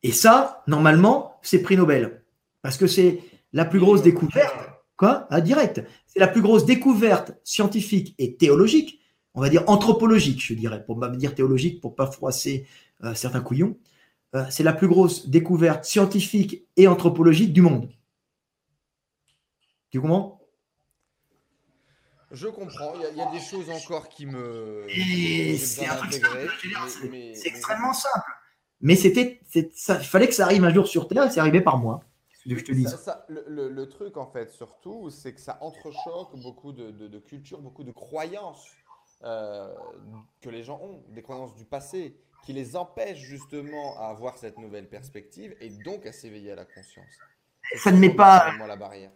Et 0.03 0.13
ça, 0.13 0.63
normalement, 0.67 1.39
c'est 1.43 1.63
prix 1.63 1.77
Nobel, 1.77 2.23
parce 2.63 2.77
que 2.77 2.87
c'est 2.87 3.21
la 3.53 3.65
plus 3.65 3.79
grosse 3.79 4.03
découverte, 4.03 4.55
quoi, 4.97 5.27
à 5.31 5.41
direct, 5.41 5.83
c'est 6.07 6.21
la 6.21 6.29
plus 6.29 6.43
grosse 6.43 6.67
découverte 6.67 7.33
scientifique 7.45 8.15
et 8.19 8.37
théologique 8.37 9.01
on 9.35 9.41
va 9.41 9.49
dire 9.49 9.65
anthropologique, 9.67 10.43
je 10.45 10.55
dirais, 10.55 10.85
pour 10.85 10.99
pas 10.99 11.09
dire 11.09 11.35
théologique, 11.35 11.81
pour 11.81 11.95
pas 11.97 12.07
froisser 12.07 12.67
euh, 13.03 13.15
certains 13.15 13.41
couillons. 13.41 13.77
Euh, 14.35 14.45
c'est 14.51 14.63
la 14.63 14.73
plus 14.73 14.89
grosse 14.89 15.29
découverte 15.29 15.85
scientifique 15.85 16.67
et 16.77 16.89
anthropologique 16.89 17.53
du 17.53 17.61
monde. 17.63 17.91
Tu 19.91 20.01
comprends? 20.01 20.41
Je 22.31 22.49
comprends. 22.49 22.95
Il 23.13 23.17
y, 23.17 23.21
a, 23.21 23.31
des 23.31 23.39
choses 23.39 23.71
encore 23.71 24.09
qui 24.09 24.27
me. 24.27 24.87
C'est 27.35 27.49
extrêmement 27.49 27.93
simple. 27.93 28.31
Mais 28.81 28.97
c'était, 28.97 29.41
il 29.55 29.71
fallait 30.03 30.27
que 30.27 30.35
ça 30.35 30.47
arrive 30.47 30.65
un 30.65 30.75
jour 30.75 30.89
sur 30.89 31.07
Terre, 31.07 31.31
c'est 31.31 31.39
arrivé 31.39 31.61
par 31.61 31.79
moi. 31.79 32.01
je 32.45 32.57
te 32.57 32.73
dis. 32.73 32.87
le, 33.29 33.85
truc, 33.85 34.17
en 34.17 34.27
fait, 34.27 34.51
surtout, 34.51 35.11
c'est 35.11 35.33
que 35.33 35.41
ça 35.41 35.59
entrechoque 35.61 36.37
beaucoup 36.43 36.73
de, 36.73 36.91
de 36.91 37.19
cultures, 37.21 37.61
beaucoup 37.61 37.85
de 37.85 37.93
croyances 37.93 38.67
euh, 39.25 39.73
que 40.41 40.51
les 40.51 40.63
gens 40.63 40.81
ont, 40.83 41.03
des 41.09 41.23
croyances 41.23 41.55
du 41.55 41.65
passé, 41.65 42.17
qui 42.45 42.53
les 42.53 42.77
empêchent 42.77 43.23
justement 43.23 43.99
à 43.99 44.09
avoir 44.09 44.37
cette 44.37 44.59
nouvelle 44.59 44.89
perspective 44.89 45.57
et 45.61 45.71
donc 45.71 46.05
à 46.05 46.13
s'éveiller 46.13 46.53
à 46.53 46.57
la 46.57 46.67
conscience. 46.67 47.07
Ça 47.77 47.91
ne 47.91 47.99
met 47.99 48.11
pas. 48.11 48.53
La 48.67 48.77
barrière. 48.77 49.11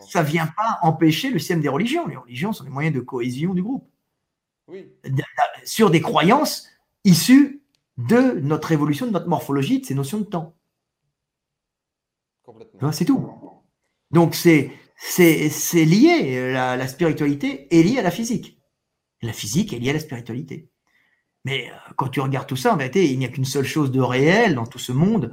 Ça 0.00 0.22
vient 0.22 0.46
pas 0.46 0.78
empêcher 0.82 1.30
le 1.30 1.38
système 1.38 1.60
des 1.60 1.68
religions. 1.68 2.06
Les 2.06 2.16
religions 2.16 2.52
sont 2.52 2.64
des 2.64 2.70
moyens 2.70 2.94
de 2.94 3.00
cohésion 3.00 3.54
du 3.54 3.62
groupe. 3.62 3.88
Oui. 4.66 4.90
Sur 5.64 5.90
des 5.90 6.00
croyances 6.00 6.68
issues 7.04 7.62
de 7.96 8.40
notre 8.40 8.72
évolution, 8.72 9.06
de 9.06 9.12
notre 9.12 9.28
morphologie, 9.28 9.80
de 9.80 9.86
ces 9.86 9.94
notions 9.94 10.18
de 10.18 10.24
temps. 10.24 10.54
Complètement. 12.42 12.92
C'est 12.92 13.04
tout. 13.04 13.30
Donc 14.10 14.34
c'est 14.34 14.70
lié, 15.74 16.52
la, 16.52 16.76
la 16.76 16.88
spiritualité 16.88 17.74
est 17.74 17.82
liée 17.82 17.98
à 17.98 18.02
la 18.02 18.10
physique. 18.10 18.57
La 19.22 19.32
physique 19.32 19.72
est 19.72 19.78
liée 19.78 19.90
à 19.90 19.94
la 19.94 20.00
spiritualité. 20.00 20.68
Mais 21.44 21.70
euh, 21.70 21.92
quand 21.96 22.08
tu 22.08 22.20
regardes 22.20 22.46
tout 22.46 22.56
ça, 22.56 22.72
en 22.72 22.76
vérité, 22.76 23.10
il 23.10 23.18
n'y 23.18 23.24
a 23.24 23.28
qu'une 23.28 23.44
seule 23.44 23.64
chose 23.64 23.90
de 23.90 24.00
réel 24.00 24.54
dans 24.54 24.66
tout 24.66 24.78
ce 24.78 24.92
monde, 24.92 25.32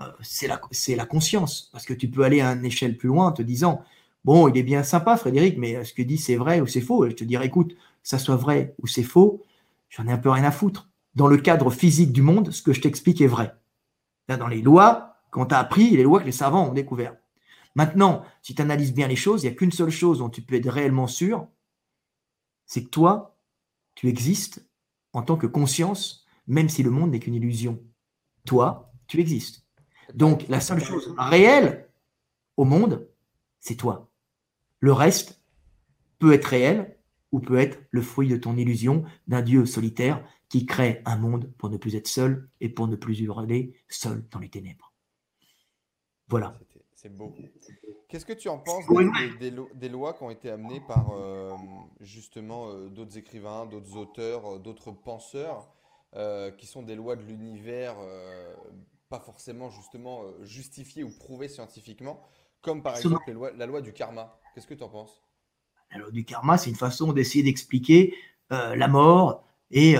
euh, 0.00 0.04
c'est 0.20 0.46
la, 0.46 1.06
conscience. 1.06 1.70
Parce 1.72 1.84
que 1.84 1.94
tu 1.94 2.08
peux 2.10 2.24
aller 2.24 2.40
à 2.40 2.52
une 2.52 2.64
échelle 2.64 2.96
plus 2.96 3.08
loin 3.08 3.28
en 3.28 3.32
te 3.32 3.42
disant, 3.42 3.82
bon, 4.24 4.48
il 4.48 4.56
est 4.56 4.62
bien 4.62 4.82
sympa, 4.82 5.16
Frédéric, 5.16 5.56
mais 5.58 5.84
ce 5.84 5.94
que 5.94 6.02
dit, 6.02 6.18
c'est 6.18 6.36
vrai 6.36 6.60
ou 6.60 6.66
c'est 6.66 6.80
faux? 6.80 7.06
Et 7.06 7.10
je 7.10 7.16
te 7.16 7.24
dirais, 7.24 7.46
écoute, 7.46 7.76
ça 8.02 8.18
soit 8.18 8.36
vrai 8.36 8.74
ou 8.82 8.86
c'est 8.86 9.02
faux, 9.02 9.42
j'en 9.88 10.06
ai 10.06 10.12
un 10.12 10.18
peu 10.18 10.30
rien 10.30 10.44
à 10.44 10.50
foutre. 10.50 10.88
Dans 11.14 11.26
le 11.26 11.38
cadre 11.38 11.70
physique 11.70 12.12
du 12.12 12.22
monde, 12.22 12.52
ce 12.52 12.62
que 12.62 12.72
je 12.72 12.80
t'explique 12.80 13.20
est 13.20 13.26
vrai. 13.26 13.54
Là, 14.28 14.36
dans 14.36 14.48
les 14.48 14.60
lois, 14.60 15.16
quand 15.30 15.46
tu 15.46 15.54
as 15.54 15.58
appris, 15.58 15.90
les 15.90 16.02
lois 16.02 16.20
que 16.20 16.26
les 16.26 16.32
savants 16.32 16.68
ont 16.68 16.72
découvert. 16.72 17.14
Maintenant, 17.74 18.22
si 18.42 18.54
tu 18.54 18.62
analyses 18.62 18.94
bien 18.94 19.06
les 19.06 19.16
choses, 19.16 19.42
il 19.42 19.48
n'y 19.48 19.52
a 19.52 19.56
qu'une 19.56 19.72
seule 19.72 19.90
chose 19.90 20.18
dont 20.18 20.30
tu 20.30 20.42
peux 20.42 20.56
être 20.56 20.68
réellement 20.68 21.06
sûr, 21.06 21.46
c'est 22.66 22.84
que 22.84 22.90
toi, 22.90 23.38
tu 23.94 24.08
existes 24.08 24.68
en 25.12 25.22
tant 25.22 25.36
que 25.36 25.46
conscience, 25.46 26.26
même 26.46 26.68
si 26.68 26.82
le 26.82 26.90
monde 26.90 27.12
n'est 27.12 27.20
qu'une 27.20 27.34
illusion. 27.34 27.82
Toi, 28.44 28.92
tu 29.06 29.20
existes. 29.20 29.64
Donc, 30.14 30.46
la 30.48 30.60
seule 30.60 30.82
chose 30.82 31.14
réelle 31.16 31.88
au 32.56 32.64
monde, 32.64 33.08
c'est 33.60 33.76
toi. 33.76 34.10
Le 34.80 34.92
reste 34.92 35.40
peut 36.18 36.32
être 36.32 36.44
réel 36.44 36.96
ou 37.32 37.40
peut 37.40 37.58
être 37.58 37.78
le 37.90 38.02
fruit 38.02 38.28
de 38.28 38.36
ton 38.36 38.56
illusion 38.56 39.04
d'un 39.26 39.42
Dieu 39.42 39.66
solitaire 39.66 40.24
qui 40.48 40.64
crée 40.64 41.02
un 41.04 41.16
monde 41.16 41.52
pour 41.58 41.70
ne 41.70 41.76
plus 41.76 41.96
être 41.96 42.08
seul 42.08 42.48
et 42.60 42.68
pour 42.68 42.86
ne 42.86 42.96
plus 42.96 43.20
hurler 43.20 43.74
seul 43.88 44.24
dans 44.30 44.38
les 44.38 44.48
ténèbres. 44.48 44.92
Voilà. 46.28 46.58
C'est 46.94 47.14
beau. 47.14 47.34
Qu'est-ce 48.08 48.24
que 48.24 48.32
tu 48.32 48.48
en 48.48 48.58
penses 48.58 48.84
des, 49.40 49.88
lois 49.88 50.12
qui 50.12 50.22
ont 50.22 50.30
été 50.30 50.48
amenées 50.50 50.80
par 50.80 51.10
euh, 51.10 51.56
justement 52.00 52.68
euh, 52.68 52.88
d'autres 52.88 53.18
écrivains, 53.18 53.66
d'autres 53.66 53.96
auteurs, 53.96 54.54
euh, 54.54 54.58
d'autres 54.58 54.92
penseurs, 54.92 55.68
qui 56.56 56.66
sont 56.66 56.82
des 56.82 56.94
lois 56.94 57.14
de 57.14 57.22
l'univers, 57.24 57.94
pas 59.10 59.20
forcément 59.20 59.68
justement 59.68 60.22
justifiées 60.44 61.04
ou 61.04 61.10
prouvées 61.10 61.48
scientifiquement, 61.48 62.22
comme 62.62 62.82
par 62.82 62.96
exemple 62.96 63.36
la 63.54 63.66
loi 63.66 63.82
du 63.82 63.92
karma. 63.92 64.40
Qu'est-ce 64.54 64.66
que 64.66 64.72
tu 64.72 64.82
en 64.82 64.88
penses? 64.88 65.22
La 65.90 65.98
loi 65.98 66.10
du 66.10 66.24
karma, 66.24 66.56
c'est 66.56 66.70
une 66.70 66.76
façon 66.76 67.12
d'essayer 67.12 67.44
d'expliquer 67.44 68.14
la 68.48 68.88
mort 68.88 69.44
et 69.70 69.96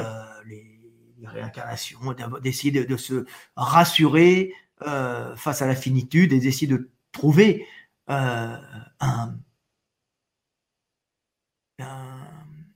les, 0.47 0.81
réincarnations, 1.23 1.99
d'essayer 2.41 2.87
de, 2.87 2.97
se 2.97 3.27
rassurer 3.55 4.55
face 4.79 5.61
à 5.61 5.67
la 5.67 5.77
finitude 5.77 6.33
et 6.33 6.41
d'essayer 6.41 6.67
de 6.67 6.89
trouver 7.13 7.67
euh, 8.09 8.57
un, 9.01 9.39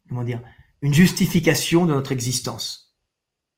comment 0.08 0.24
dire, 0.24 0.42
une 0.82 0.94
justification 0.94 1.86
de 1.86 1.92
notre 1.92 2.12
existence 2.12 2.96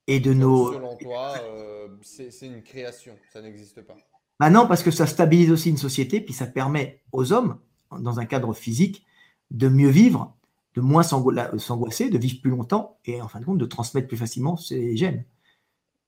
et 0.07 0.20
de 0.20 0.32
nos. 0.32 0.73
Selon 0.73 0.97
toi, 0.97 1.35
euh, 1.43 1.89
c'est 2.03 2.47
une 2.47 2.62
création, 2.62 3.16
ça 3.32 3.40
n'existe 3.40 3.82
pas. 3.82 3.97
Bah 4.40 4.51
non, 4.51 4.66
parce 4.66 4.82
que 4.82 4.90
ça 4.90 5.07
stabilise 5.07 5.51
aussi 5.51 5.70
une 5.70 5.77
société, 5.77 6.20
puis 6.20 6.35
ça 6.35 6.47
permet 6.47 7.03
aux 7.12 7.32
hommes, 7.32 7.61
dans 7.90 8.19
un 8.19 8.24
cadre 8.24 8.53
physique, 8.55 9.05
de 9.51 9.69
mieux 9.69 9.90
vivre, 9.90 10.36
de 10.74 10.81
moins 10.81 11.03
s'angoisser, 11.03 12.11
de 12.11 12.19
vivre 12.19 12.40
plus 12.40 12.51
longtemps 12.51 12.99
et 13.05 13.20
en 13.20 13.28
fin 13.28 13.40
de 13.40 13.44
compte 13.44 13.59
de 13.59 13.66
transmettre 13.66 14.09
plus 14.09 14.16
facilement 14.16 14.57
ses 14.57 14.97
gènes. 14.97 15.24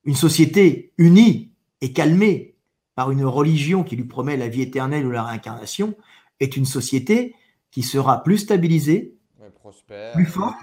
Une 0.05 0.16
société 0.16 0.93
unie 0.99 1.53
et 1.81 1.93
calmée 1.93 2.54
par 2.95 3.11
une 3.11 3.25
religion 3.25 3.85
qui 3.85 3.97
lui 3.97 4.05
promet 4.05 4.37
la 4.37 4.49
vie 4.49 4.62
éternelle 4.62 5.07
ou 5.07 5.11
la 5.11 5.25
réincarnation, 5.25 5.97
est 6.41 6.57
une 6.57 6.65
société 6.65 7.35
qui 7.71 7.83
sera 7.83 8.23
plus 8.23 8.39
stabilisée, 8.39 9.16
plus 10.15 10.27
forte, 10.27 10.57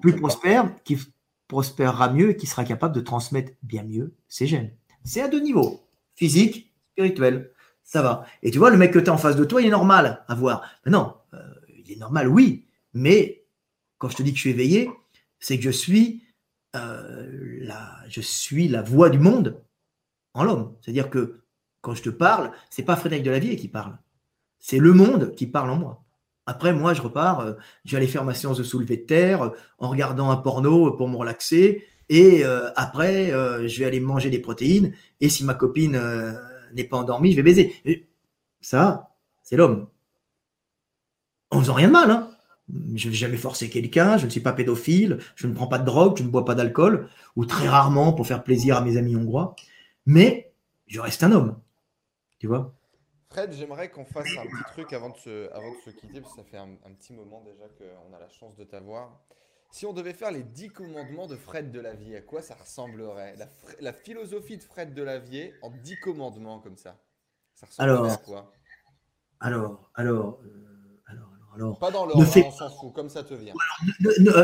plus 0.00 0.16
prospère, 0.16 0.74
qui 0.84 0.98
prospérera 1.46 2.12
mieux 2.12 2.30
et 2.30 2.36
qui 2.36 2.46
sera 2.46 2.64
capable 2.64 2.94
de 2.94 3.00
transmettre 3.00 3.52
bien 3.62 3.82
mieux 3.82 4.14
ses 4.28 4.46
gènes. 4.46 4.72
C'est 5.04 5.20
à 5.20 5.28
deux 5.28 5.40
niveaux, 5.40 5.86
physique, 6.14 6.72
spirituel. 6.92 7.52
Ça 7.82 8.02
va. 8.02 8.24
Et 8.42 8.50
tu 8.50 8.58
vois, 8.58 8.70
le 8.70 8.76
mec 8.76 8.92
que 8.92 8.98
tu 8.98 9.10
as 9.10 9.12
en 9.12 9.18
face 9.18 9.36
de 9.36 9.44
toi, 9.44 9.60
il 9.60 9.66
est 9.66 9.70
normal 9.70 10.24
à 10.28 10.34
voir. 10.34 10.62
non, 10.86 11.14
euh, 11.34 11.38
il 11.76 11.90
est 11.92 11.96
normal, 11.96 12.28
oui, 12.28 12.66
mais 12.94 13.44
quand 13.98 14.08
je 14.08 14.16
te 14.16 14.22
dis 14.22 14.30
que 14.30 14.36
je 14.36 14.42
suis 14.42 14.50
éveillé, 14.50 14.90
c'est 15.40 15.56
que 15.56 15.64
je 15.64 15.70
suis, 15.70 16.24
euh, 16.76 17.58
la, 17.60 17.96
je 18.08 18.20
suis 18.20 18.68
la 18.68 18.82
voix 18.82 19.10
du 19.10 19.18
monde 19.18 19.62
en 20.34 20.44
l'homme. 20.44 20.76
C'est-à-dire 20.80 21.10
que 21.10 21.39
quand 21.80 21.94
je 21.94 22.02
te 22.02 22.10
parle, 22.10 22.52
c'est 22.70 22.82
pas 22.82 22.96
Frédéric 22.96 23.24
Delavier 23.24 23.56
qui 23.56 23.68
parle. 23.68 23.98
C'est 24.58 24.78
le 24.78 24.92
monde 24.92 25.34
qui 25.34 25.46
parle 25.46 25.70
en 25.70 25.76
moi. 25.76 26.04
Après, 26.46 26.72
moi, 26.72 26.94
je 26.94 27.02
repars, 27.02 27.40
euh, 27.40 27.52
je 27.84 27.92
vais 27.92 27.98
aller 27.98 28.06
faire 28.06 28.24
ma 28.24 28.34
séance 28.34 28.58
de 28.58 28.62
soulevé 28.62 28.96
de 28.96 29.02
terre 29.02 29.42
euh, 29.42 29.50
en 29.78 29.88
regardant 29.88 30.30
un 30.30 30.36
porno 30.36 30.90
pour 30.92 31.08
me 31.08 31.16
relaxer. 31.16 31.84
Et 32.08 32.44
euh, 32.44 32.70
après, 32.74 33.30
je 33.68 33.78
vais 33.78 33.84
aller 33.84 34.00
manger 34.00 34.30
des 34.30 34.40
protéines. 34.40 34.92
Et 35.20 35.28
si 35.28 35.44
ma 35.44 35.54
copine 35.54 36.00
n'est 36.74 36.84
pas 36.84 36.96
endormie, 36.96 37.30
je 37.30 37.36
vais 37.36 37.44
baiser. 37.44 37.72
ça, 38.60 39.14
c'est 39.44 39.56
l'homme. 39.56 39.86
En 41.52 41.60
faisant 41.60 41.74
rien 41.74 41.86
de 41.86 41.92
mal. 41.92 42.10
Hein. 42.10 42.30
Je 42.94 43.06
ne 43.06 43.12
vais 43.12 43.16
jamais 43.16 43.36
forcer 43.36 43.70
quelqu'un, 43.70 44.16
je 44.16 44.26
ne 44.26 44.30
suis 44.30 44.40
pas 44.40 44.52
pédophile, 44.52 45.18
je 45.36 45.46
ne 45.46 45.54
prends 45.54 45.66
pas 45.68 45.78
de 45.78 45.84
drogue, 45.84 46.16
je 46.18 46.22
ne 46.22 46.28
bois 46.28 46.44
pas 46.44 46.54
d'alcool, 46.54 47.08
ou 47.36 47.44
très 47.44 47.68
rarement 47.68 48.12
pour 48.12 48.26
faire 48.26 48.44
plaisir 48.44 48.76
à 48.76 48.80
mes 48.80 48.96
amis 48.96 49.16
hongrois. 49.16 49.54
Mais 50.06 50.52
je 50.86 51.00
reste 51.00 51.22
un 51.22 51.32
homme. 51.32 51.56
Tu 52.40 52.46
vois? 52.46 52.74
Fred, 53.28 53.52
j'aimerais 53.52 53.90
qu'on 53.90 54.06
fasse 54.06 54.26
un 54.36 54.46
petit 54.46 54.72
truc 54.72 54.92
avant 54.94 55.10
de 55.10 55.16
se, 55.18 55.52
avant 55.52 55.70
de 55.70 55.80
se 55.84 55.90
quitter, 55.90 56.20
parce 56.20 56.34
que 56.34 56.40
ça 56.40 56.44
fait 56.44 56.56
un, 56.56 56.74
petit 56.98 57.12
moment 57.12 57.44
déjà 57.44 57.64
qu'on 57.68 58.12
a 58.14 58.18
la 58.18 58.28
chance 58.30 58.56
de 58.56 58.64
t'avoir. 58.64 59.20
Si 59.70 59.86
on 59.86 59.92
devait 59.92 60.14
faire 60.14 60.32
les 60.32 60.42
dix 60.42 60.68
commandements 60.68 61.28
de 61.28 61.36
Fred 61.36 61.70
de 61.70 61.78
Lavier, 61.78 62.16
à 62.16 62.22
quoi 62.22 62.42
ça 62.42 62.56
ressemblerait? 62.56 63.36
La, 63.80 63.92
philosophie 63.92 64.56
de 64.56 64.62
Fred 64.62 64.94
de 64.94 65.02
Lavier 65.02 65.54
en 65.62 65.70
dix 65.70 66.00
commandements 66.00 66.58
comme 66.60 66.78
ça 66.78 66.98
Ça 67.54 67.66
alors, 67.78 68.10
à 68.10 68.16
quoi? 68.16 68.50
alors, 69.38 69.90
alors, 69.94 70.40
euh, 70.42 71.02
alors, 71.06 71.28
alors, 71.54 71.78
Pas 71.78 71.90
dans 71.90 72.06
l'ordre, 72.06 72.24
fais... 72.24 72.42
on 72.44 72.50
s'en 72.50 72.70
fout, 72.70 72.92
comme 72.94 73.10
ça 73.10 73.22
te 73.22 73.34
vient. 73.34 73.54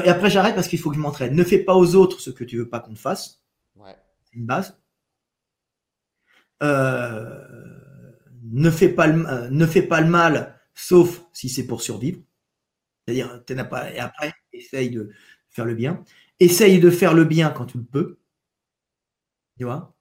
et 0.04 0.08
après, 0.08 0.28
j'arrête 0.28 0.54
parce 0.54 0.68
qu'il 0.68 0.78
faut 0.78 0.90
que 0.90 0.96
je 0.96 1.00
m'entraîne. 1.00 1.34
Ne 1.34 1.44
fais 1.44 1.58
pas 1.58 1.74
aux 1.74 1.94
autres 1.94 2.20
ce 2.20 2.30
que 2.30 2.44
tu 2.44 2.58
veux 2.58 2.68
pas 2.68 2.80
qu'on 2.80 2.94
te 2.94 2.98
fasse. 2.98 3.42
Ouais. 3.74 3.96
C'est 4.22 4.36
une 4.36 4.46
base. 4.46 4.78
Euh, 6.62 7.55
ne 8.52 8.70
fais 8.70 8.88
pas 8.88 9.06
le, 9.06 9.26
euh, 9.28 9.50
ne 9.50 9.66
fais 9.66 9.82
pas 9.82 10.00
le 10.00 10.08
mal, 10.08 10.58
sauf 10.74 11.22
si 11.32 11.48
c'est 11.48 11.66
pour 11.66 11.82
survivre. 11.82 12.20
C'est-à-dire, 13.06 13.68
pas, 13.68 13.92
et 13.92 13.98
après, 13.98 14.32
essaye 14.52 14.90
de 14.90 15.10
faire 15.50 15.64
le 15.64 15.74
bien. 15.74 16.04
Essaye 16.40 16.80
de 16.80 16.90
faire 16.90 17.14
le 17.14 17.24
bien 17.24 17.50
quand 17.50 17.66
tu 17.66 17.78
le 17.78 17.84
peux. 17.84 18.18
Tu 19.58 19.64
vois? 19.64 19.94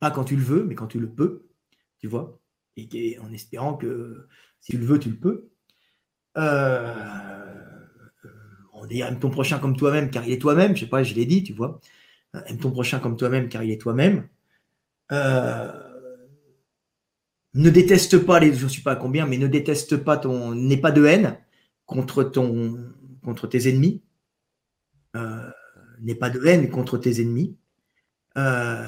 Pas 0.00 0.10
quand 0.10 0.24
tu 0.24 0.36
le 0.36 0.42
veux, 0.42 0.64
mais 0.64 0.74
quand 0.74 0.88
tu 0.88 1.00
le 1.00 1.08
peux. 1.08 1.46
Tu 1.98 2.08
vois? 2.08 2.38
Et 2.76 3.18
en 3.20 3.32
espérant 3.32 3.76
que 3.76 4.28
si 4.60 4.72
tu 4.72 4.78
le 4.78 4.84
veux, 4.84 4.98
tu 4.98 5.10
le 5.10 5.16
peux. 5.16 5.50
Euh, 6.36 7.84
on 8.72 8.86
dit 8.86 9.00
aime 9.00 9.20
ton 9.20 9.30
prochain 9.30 9.58
comme 9.58 9.76
toi-même, 9.76 10.10
car 10.10 10.26
il 10.26 10.32
est 10.32 10.40
toi-même. 10.40 10.74
Je 10.74 10.80
sais 10.80 10.90
pas, 10.90 11.02
je 11.02 11.14
l'ai 11.14 11.26
dit, 11.26 11.42
tu 11.44 11.52
vois. 11.52 11.80
Aime 12.46 12.58
ton 12.58 12.72
prochain 12.72 12.98
comme 12.98 13.16
toi-même, 13.16 13.48
car 13.48 13.62
il 13.62 13.70
est 13.70 13.80
toi-même. 13.80 14.28
Euh, 15.12 15.83
ne 17.54 17.70
déteste 17.70 18.18
pas 18.18 18.40
les, 18.40 18.52
je 18.52 18.64
ne 18.64 18.70
sais 18.70 18.82
pas 18.82 18.96
combien, 18.96 19.26
mais 19.26 19.38
ne 19.38 19.46
déteste 19.46 19.96
pas 19.96 20.16
ton, 20.16 20.54
n'aie 20.54 20.76
pas 20.76 20.90
de 20.90 21.04
haine 21.04 21.38
contre 21.86 22.24
ton, 22.24 22.92
contre 23.22 23.46
tes 23.46 23.68
ennemis. 23.68 24.02
Euh, 25.16 25.50
n'aie 26.00 26.16
pas 26.16 26.30
de 26.30 26.44
haine 26.44 26.68
contre 26.70 26.98
tes 26.98 27.20
ennemis. 27.20 27.56
Euh, 28.36 28.86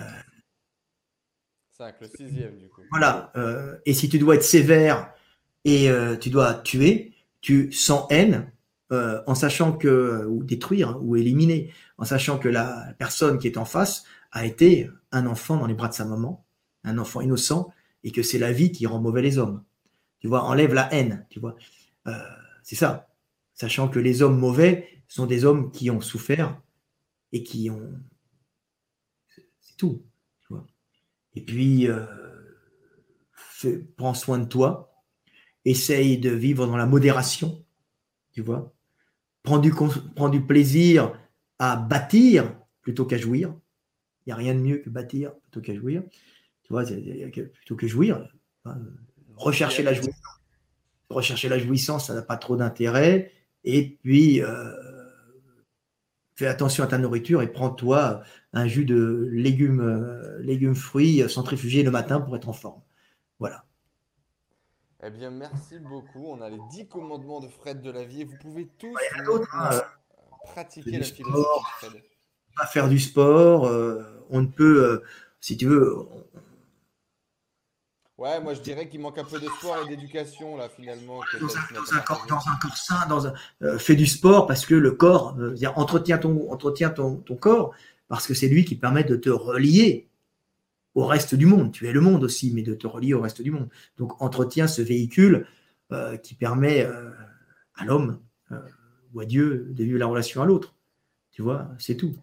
le 1.79 2.09
sixième 2.09 2.57
du 2.57 2.69
coup. 2.69 2.81
Voilà. 2.91 3.31
Euh, 3.37 3.77
et 3.87 3.95
si 3.95 4.09
tu 4.09 4.19
dois 4.19 4.35
être 4.35 4.43
sévère 4.43 5.13
et 5.65 5.91
euh, 5.91 6.17
tu 6.17 6.31
dois 6.31 6.55
tuer, 6.55 7.13
tu 7.41 7.71
sans 7.73 8.09
haine, 8.09 8.51
en 8.91 9.35
sachant 9.35 9.73
que 9.73 10.25
ou 10.27 10.45
détruire 10.45 10.91
hein, 10.91 11.01
ou 11.03 11.17
éliminer, 11.17 11.73
en 11.99 12.05
sachant 12.05 12.39
que 12.39 12.49
la 12.49 12.95
personne 12.99 13.39
qui 13.39 13.49
est 13.49 13.59
en 13.59 13.65
face 13.65 14.05
a 14.31 14.47
été 14.47 14.89
un 15.11 15.27
enfant 15.27 15.57
dans 15.57 15.67
les 15.67 15.75
bras 15.75 15.89
de 15.89 15.95
sa 15.95 16.05
maman, 16.05 16.47
un 16.85 16.99
enfant 16.99 17.21
innocent 17.21 17.73
et 18.07 18.13
que 18.13 18.23
c'est 18.23 18.39
la 18.39 18.53
vie 18.53 18.71
qui 18.71 18.87
rend 18.87 19.01
mauvais 19.01 19.21
les 19.21 19.37
hommes. 19.37 19.65
Tu 20.21 20.29
vois, 20.29 20.45
enlève 20.45 20.73
la 20.73 20.95
haine, 20.95 21.27
tu 21.29 21.41
vois. 21.41 21.57
Euh, 22.07 22.13
c'est 22.63 22.77
ça. 22.77 23.13
Sachant 23.53 23.89
que 23.89 23.99
les 23.99 24.23
hommes 24.23 24.39
mauvais 24.39 24.89
sont 25.09 25.27
des 25.27 25.45
hommes 25.45 25.73
qui 25.73 25.91
ont 25.91 26.01
souffert 26.01 26.63
et 27.33 27.43
qui 27.43 27.69
ont. 27.69 28.01
C'est 29.61 29.77
tout. 29.77 30.05
Tu 30.47 30.55
vois. 30.55 30.65
Et 31.35 31.41
puis, 31.41 31.89
euh, 31.89 32.07
prends 33.97 34.15
soin 34.15 34.39
de 34.39 34.47
toi. 34.47 35.03
Essaye 35.65 36.17
de 36.17 36.31
vivre 36.31 36.65
dans 36.69 36.77
la 36.77 36.87
modération. 36.87 37.65
Tu 38.31 38.41
vois. 38.41 38.73
Prends 39.43 39.59
du, 39.59 39.73
prends 40.15 40.29
du 40.29 40.47
plaisir 40.47 41.19
à 41.59 41.75
bâtir 41.75 42.57
plutôt 42.83 43.05
qu'à 43.05 43.19
jouir. 43.19 43.53
Il 44.25 44.29
n'y 44.29 44.33
a 44.33 44.37
rien 44.37 44.55
de 44.55 44.61
mieux 44.61 44.79
que 44.79 44.91
bâtir 44.91 45.35
plutôt 45.41 45.61
qu'à 45.61 45.75
jouir. 45.75 46.05
Tu 46.67 46.73
vois, 46.73 46.85
plutôt 46.85 47.77
que 47.77 47.87
jouir, 47.87 48.29
hein, 48.65 48.77
rechercher 49.37 49.83
la 49.83 49.95
jouissance. 49.95 50.15
Rechercher 51.09 51.49
la 51.49 51.59
jouissance, 51.59 52.09
ça 52.09 52.15
n'a 52.15 52.23
pas 52.23 52.37
trop 52.37 52.57
d'intérêt. 52.57 53.33
Et 53.63 53.97
puis, 54.03 54.43
euh, 54.43 54.73
fais 56.35 56.49
attention 56.49 56.83
à 56.83 56.89
ta 56.89 56.99
nourriture 56.99 57.43
et 57.43 57.53
prends-toi 57.53 58.23
un 58.53 58.67
jus 58.67 58.85
de 58.85 59.29
légumes, 59.31 59.81
euh, 59.81 60.41
légumes 60.41 60.75
fruits 60.75 61.29
centrifugés 61.29 61.85
le 61.85 61.93
matin 61.93 62.21
pour 62.21 62.35
être 62.35 62.49
en 62.49 62.53
forme. 62.53 62.83
Voilà. 63.39 63.65
Eh 65.05 65.11
bien, 65.11 65.31
merci 65.31 65.79
beaucoup. 65.79 66.27
On 66.27 66.41
a 66.41 66.49
les 66.49 66.59
10 66.71 66.89
commandements 66.89 67.41
de 67.41 67.49
Fred 67.49 67.83
de 67.83 67.91
la 67.91 68.05
vie. 68.05 68.25
Vous 68.25 68.37
pouvez 68.41 68.67
tous 68.79 68.97
hein. 69.53 69.71
pratiquer 70.45 70.99
la 70.99 71.05
philosophie 71.05 71.23
de 71.23 71.89
Fred. 71.89 72.03
Pas 72.57 72.67
faire 72.67 72.89
du 72.89 72.99
sport. 72.99 73.67
Euh, 73.67 74.03
on 74.31 74.41
ne 74.41 74.47
peut, 74.47 74.85
euh, 74.85 75.05
si 75.41 75.57
tu 75.57 75.67
veux. 75.67 75.97
Ouais, 78.19 78.41
moi 78.41 78.55
je 78.55 78.61
dirais 78.61 78.89
qu'il 78.89 79.01
manque 79.01 79.19
un 79.19 79.25
peu 79.25 79.39
de 79.39 79.47
sport 79.47 79.77
et 79.85 79.89
d'éducation 79.89 80.57
là 80.57 80.69
finalement. 80.69 81.21
Dans 81.39 81.95
un, 81.95 82.01
corps, 82.01 82.27
sain, 82.75 83.07
dans 83.09 83.27
un, 83.27 83.35
euh, 83.63 83.79
fais 83.79 83.95
du 83.95 84.07
sport 84.07 84.47
parce 84.47 84.65
que 84.65 84.75
le 84.75 84.93
corps, 84.93 85.37
entretient 85.75 86.17
ton, 86.17 86.51
entretient 86.51 86.91
ton, 86.91 87.17
ton 87.17 87.37
corps 87.37 87.75
parce 88.09 88.27
que 88.27 88.33
c'est 88.33 88.49
lui 88.49 88.65
qui 88.65 88.75
permet 88.75 89.05
de 89.05 89.17
te 89.17 89.29
relier 89.29 90.09
au 90.97 91.05
reste 91.05 91.35
du 91.35 91.47
monde. 91.47 91.73
Tu 91.73 91.87
es 91.87 91.93
le 91.93 92.01
monde 92.01 92.25
aussi, 92.25 92.51
mais 92.53 92.63
de 92.63 92.75
te 92.75 92.87
relier 92.87 93.15
au 93.15 93.21
reste 93.21 93.43
du 93.43 93.51
monde. 93.51 93.69
Donc 93.99 94.21
entretiens 94.23 94.67
ce 94.67 94.83
véhicule 94.83 95.47
euh, 95.93 96.17
qui 96.17 96.35
permet 96.35 96.83
euh, 96.83 97.11
à 97.77 97.85
l'homme 97.85 98.19
euh, 98.51 98.59
ou 99.13 99.21
à 99.21 99.27
Dieu 99.27 99.69
de 99.71 99.85
vivre 99.85 99.99
la 99.99 100.07
relation 100.07 100.43
à 100.43 100.47
l'autre. 100.47 100.75
Tu 101.31 101.43
vois, 101.43 101.69
c'est 101.79 101.97
tout. 101.97 102.17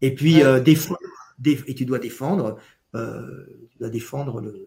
Et 0.00 0.14
puis 0.14 0.40
défendre, 0.64 0.98
et 1.44 1.74
tu 1.74 1.84
dois 1.84 1.98
défendre, 1.98 2.58
tu 2.94 3.78
dois 3.78 3.90
défendre 3.90 4.40
le, 4.40 4.66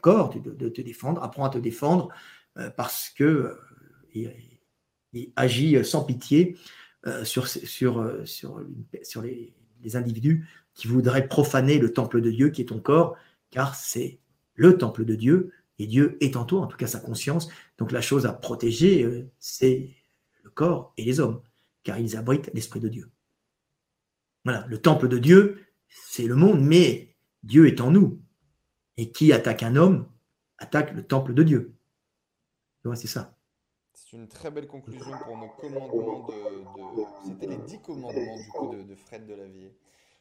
corps, 0.00 0.34
dois 0.38 0.70
te 0.70 0.80
défendre, 0.80 1.22
apprends 1.22 1.44
à 1.44 1.50
te 1.50 1.58
défendre 1.58 2.08
parce 2.76 3.10
que 3.10 3.56
il, 4.14 4.32
agit 5.36 5.84
sans 5.84 6.04
pitié 6.04 6.56
sur, 7.24 7.46
sur, 7.48 8.02
les, 9.22 9.54
les 9.82 9.96
individus 9.96 10.46
qui 10.74 10.88
voudrait 10.88 11.28
profaner 11.28 11.78
le 11.78 11.92
temple 11.92 12.20
de 12.20 12.30
Dieu 12.30 12.50
qui 12.50 12.62
est 12.62 12.66
ton 12.66 12.80
corps, 12.80 13.16
car 13.50 13.74
c'est 13.74 14.20
le 14.54 14.78
temple 14.78 15.04
de 15.04 15.14
Dieu, 15.14 15.52
et 15.78 15.86
Dieu 15.86 16.16
est 16.20 16.36
en 16.36 16.44
toi, 16.44 16.60
en 16.62 16.66
tout 16.66 16.76
cas 16.76 16.86
sa 16.86 17.00
conscience. 17.00 17.48
Donc 17.78 17.92
la 17.92 18.00
chose 18.00 18.26
à 18.26 18.32
protéger, 18.32 19.04
euh, 19.04 19.30
c'est 19.38 19.90
le 20.42 20.50
corps 20.50 20.92
et 20.96 21.04
les 21.04 21.20
hommes, 21.20 21.42
car 21.82 21.98
ils 21.98 22.16
abritent 22.16 22.50
l'Esprit 22.54 22.80
de 22.80 22.88
Dieu. 22.88 23.10
Voilà, 24.44 24.66
le 24.68 24.78
temple 24.78 25.08
de 25.08 25.18
Dieu, 25.18 25.66
c'est 25.88 26.26
le 26.26 26.34
monde, 26.34 26.60
mais 26.60 27.16
Dieu 27.42 27.66
est 27.66 27.80
en 27.80 27.90
nous. 27.90 28.22
Et 28.96 29.12
qui 29.12 29.32
attaque 29.32 29.62
un 29.62 29.76
homme, 29.76 30.10
attaque 30.58 30.92
le 30.92 31.06
temple 31.06 31.34
de 31.34 31.42
Dieu. 31.42 31.74
C'est 32.94 33.08
ça. 33.08 33.36
C'est 33.92 34.16
une 34.16 34.28
très 34.28 34.50
belle 34.50 34.68
conclusion 34.68 35.18
pour 35.24 35.36
nos 35.36 35.48
commandements 35.48 36.26
de... 36.28 36.34
C'était 37.26 37.48
les 37.48 37.56
dix 37.56 37.80
commandements 37.80 38.36
du 38.36 38.48
coup 38.50 38.68
de, 38.68 38.82
de 38.82 38.94
Fred 38.94 39.26
de 39.26 39.34
la 39.34 39.46
vie. 39.48 39.72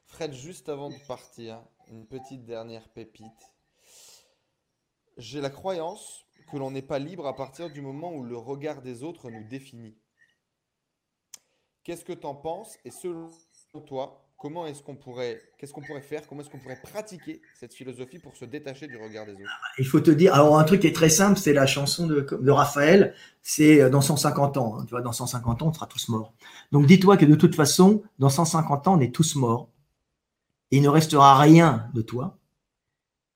Fred, 0.05 0.33
juste 0.33 0.67
avant 0.69 0.89
de 0.89 1.07
partir, 1.07 1.63
une 1.89 2.07
petite 2.07 2.43
dernière 2.43 2.89
pépite. 2.89 3.53
J'ai 5.17 5.41
la 5.41 5.49
croyance 5.49 6.25
que 6.51 6.57
l'on 6.57 6.71
n'est 6.71 6.81
pas 6.81 6.99
libre 6.99 7.27
à 7.27 7.35
partir 7.35 7.69
du 7.69 7.81
moment 7.81 8.13
où 8.13 8.23
le 8.23 8.37
regard 8.37 8.81
des 8.81 9.03
autres 9.03 9.29
nous 9.29 9.47
définit. 9.47 9.95
Qu'est-ce 11.83 12.03
que 12.03 12.13
tu 12.13 12.25
en 12.25 12.35
penses? 12.35 12.77
Et 12.83 12.91
selon 12.91 13.29
toi, 13.85 14.24
comment 14.45 14.67
est-ce 14.67 14.83
qu'on 14.83 14.95
pourrait, 14.95 15.41
qu'est-ce 15.57 15.73
qu'on 15.73 15.81
pourrait 15.81 16.01
faire 16.01 16.21
Comment 16.27 16.41
est-ce 16.41 16.51
qu'on 16.51 16.59
pourrait 16.59 16.79
pratiquer 16.83 17.41
cette 17.59 17.73
philosophie 17.73 18.19
pour 18.19 18.37
se 18.37 18.45
détacher 18.45 18.85
du 18.85 18.95
regard 18.95 19.25
des 19.25 19.31
autres? 19.31 19.49
Il 19.79 19.87
faut 19.87 19.99
te 19.99 20.11
dire, 20.11 20.35
alors 20.35 20.59
un 20.59 20.63
truc 20.63 20.81
qui 20.81 20.87
est 20.87 20.95
très 20.95 21.09
simple, 21.09 21.39
c'est 21.39 21.51
la 21.51 21.65
chanson 21.65 22.05
de, 22.05 22.21
de 22.21 22.51
Raphaël, 22.51 23.15
c'est 23.41 23.81
euh, 23.81 23.89
dans 23.89 24.01
150 24.01 24.57
ans. 24.57 24.77
Hein. 24.77 24.85
tu 24.85 24.91
vois, 24.91 25.01
dans 25.01 25.13
150 25.13 25.63
ans, 25.63 25.69
on 25.69 25.73
sera 25.73 25.87
tous 25.87 26.09
morts. 26.09 26.35
Donc 26.71 26.85
dis-toi 26.85 27.17
que 27.17 27.25
de 27.25 27.33
toute 27.33 27.55
façon, 27.55 28.03
dans 28.19 28.29
150 28.29 28.87
ans, 28.87 28.97
on 28.97 28.99
est 28.99 29.11
tous 29.15 29.35
morts 29.35 29.71
il 30.69 30.83
ne 30.83 30.89
restera 30.89 31.39
rien 31.39 31.89
de 31.95 32.03
toi, 32.03 32.37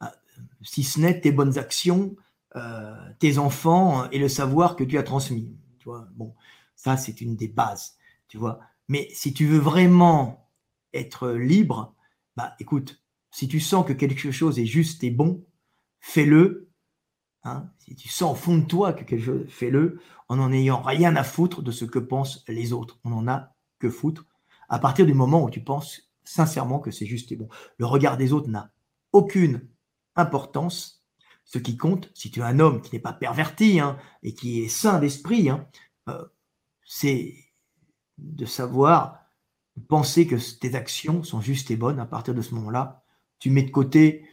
ah, 0.01 0.13
si 0.61 0.83
ce 0.83 0.99
n'est 0.99 1.21
tes 1.21 1.31
bonnes 1.31 1.57
actions, 1.57 2.15
euh, 2.55 2.93
tes 3.17 3.39
enfants 3.39 4.09
et 4.11 4.19
le 4.19 4.29
savoir 4.29 4.75
que 4.75 4.83
tu 4.83 4.97
as 4.97 5.03
transmis. 5.03 5.55
Tu 5.79 5.85
vois, 5.85 6.07
bon, 6.15 6.35
ça 6.75 6.97
c'est 6.97 7.21
une 7.21 7.35
des 7.35 7.47
bases, 7.47 7.97
tu 8.27 8.37
vois. 8.37 8.59
Mais 8.87 9.07
si 9.13 9.33
tu 9.33 9.47
veux 9.47 9.59
vraiment 9.59 10.48
être 10.93 11.29
libre, 11.31 11.95
bah 12.35 12.55
écoute, 12.59 13.03
si 13.31 13.47
tu 13.47 13.59
sens 13.59 13.85
que 13.85 13.93
quelque 13.93 14.31
chose 14.31 14.59
est 14.59 14.65
juste 14.65 15.03
et 15.03 15.11
bon, 15.11 15.45
fais-le. 15.99 16.67
Hein. 17.43 17.69
si 17.79 17.95
tu 17.95 18.09
sens 18.09 18.33
au 18.33 18.35
fond 18.35 18.57
de 18.57 18.65
toi 18.65 18.91
que 18.91 19.05
quelque 19.05 19.23
chose, 19.23 19.45
fais-le 19.47 20.01
en 20.27 20.35
n'en 20.35 20.51
ayant 20.51 20.81
rien 20.81 21.15
à 21.15 21.23
foutre 21.23 21.61
de 21.61 21.71
ce 21.71 21.85
que 21.85 21.99
pensent 21.99 22.43
les 22.47 22.73
autres. 22.73 22.99
On 23.05 23.11
n'en 23.11 23.27
a 23.27 23.55
que 23.79 23.89
foutre. 23.89 24.25
À 24.67 24.77
partir 24.77 25.05
du 25.05 25.13
moment 25.13 25.43
où 25.43 25.49
tu 25.49 25.63
penses 25.63 26.11
sincèrement 26.23 26.79
que 26.79 26.91
c'est 26.91 27.05
juste 27.05 27.31
et 27.31 27.35
bon. 27.35 27.47
Le 27.77 27.85
regard 27.85 28.17
des 28.17 28.33
autres 28.33 28.49
n'a 28.49 28.71
aucune 29.13 29.67
importance. 30.15 31.05
Ce 31.45 31.57
qui 31.57 31.77
compte, 31.77 32.11
si 32.13 32.29
tu 32.29 32.41
es 32.41 32.43
un 32.43 32.59
homme 32.59 32.81
qui 32.81 32.93
n'est 32.93 33.01
pas 33.01 33.13
perverti 33.13 33.79
hein, 33.79 33.97
et 34.21 34.35
qui 34.35 34.61
est 34.61 34.67
sain 34.67 34.99
d'esprit, 34.99 35.49
hein, 35.49 35.67
euh, 36.07 36.23
c'est 36.83 37.35
de 38.19 38.45
savoir 38.45 39.19
penser 39.79 40.27
que 40.27 40.35
tes 40.59 40.75
actions 40.75 41.23
sont 41.23 41.41
justes 41.41 41.71
et 41.71 41.75
bonnes. 41.75 41.99
À 41.99 42.05
partir 42.05 42.33
de 42.33 42.41
ce 42.41 42.55
moment-là, 42.55 43.03
tu 43.39 43.49
mets 43.49 43.63
de 43.63 43.71
côté 43.71 44.25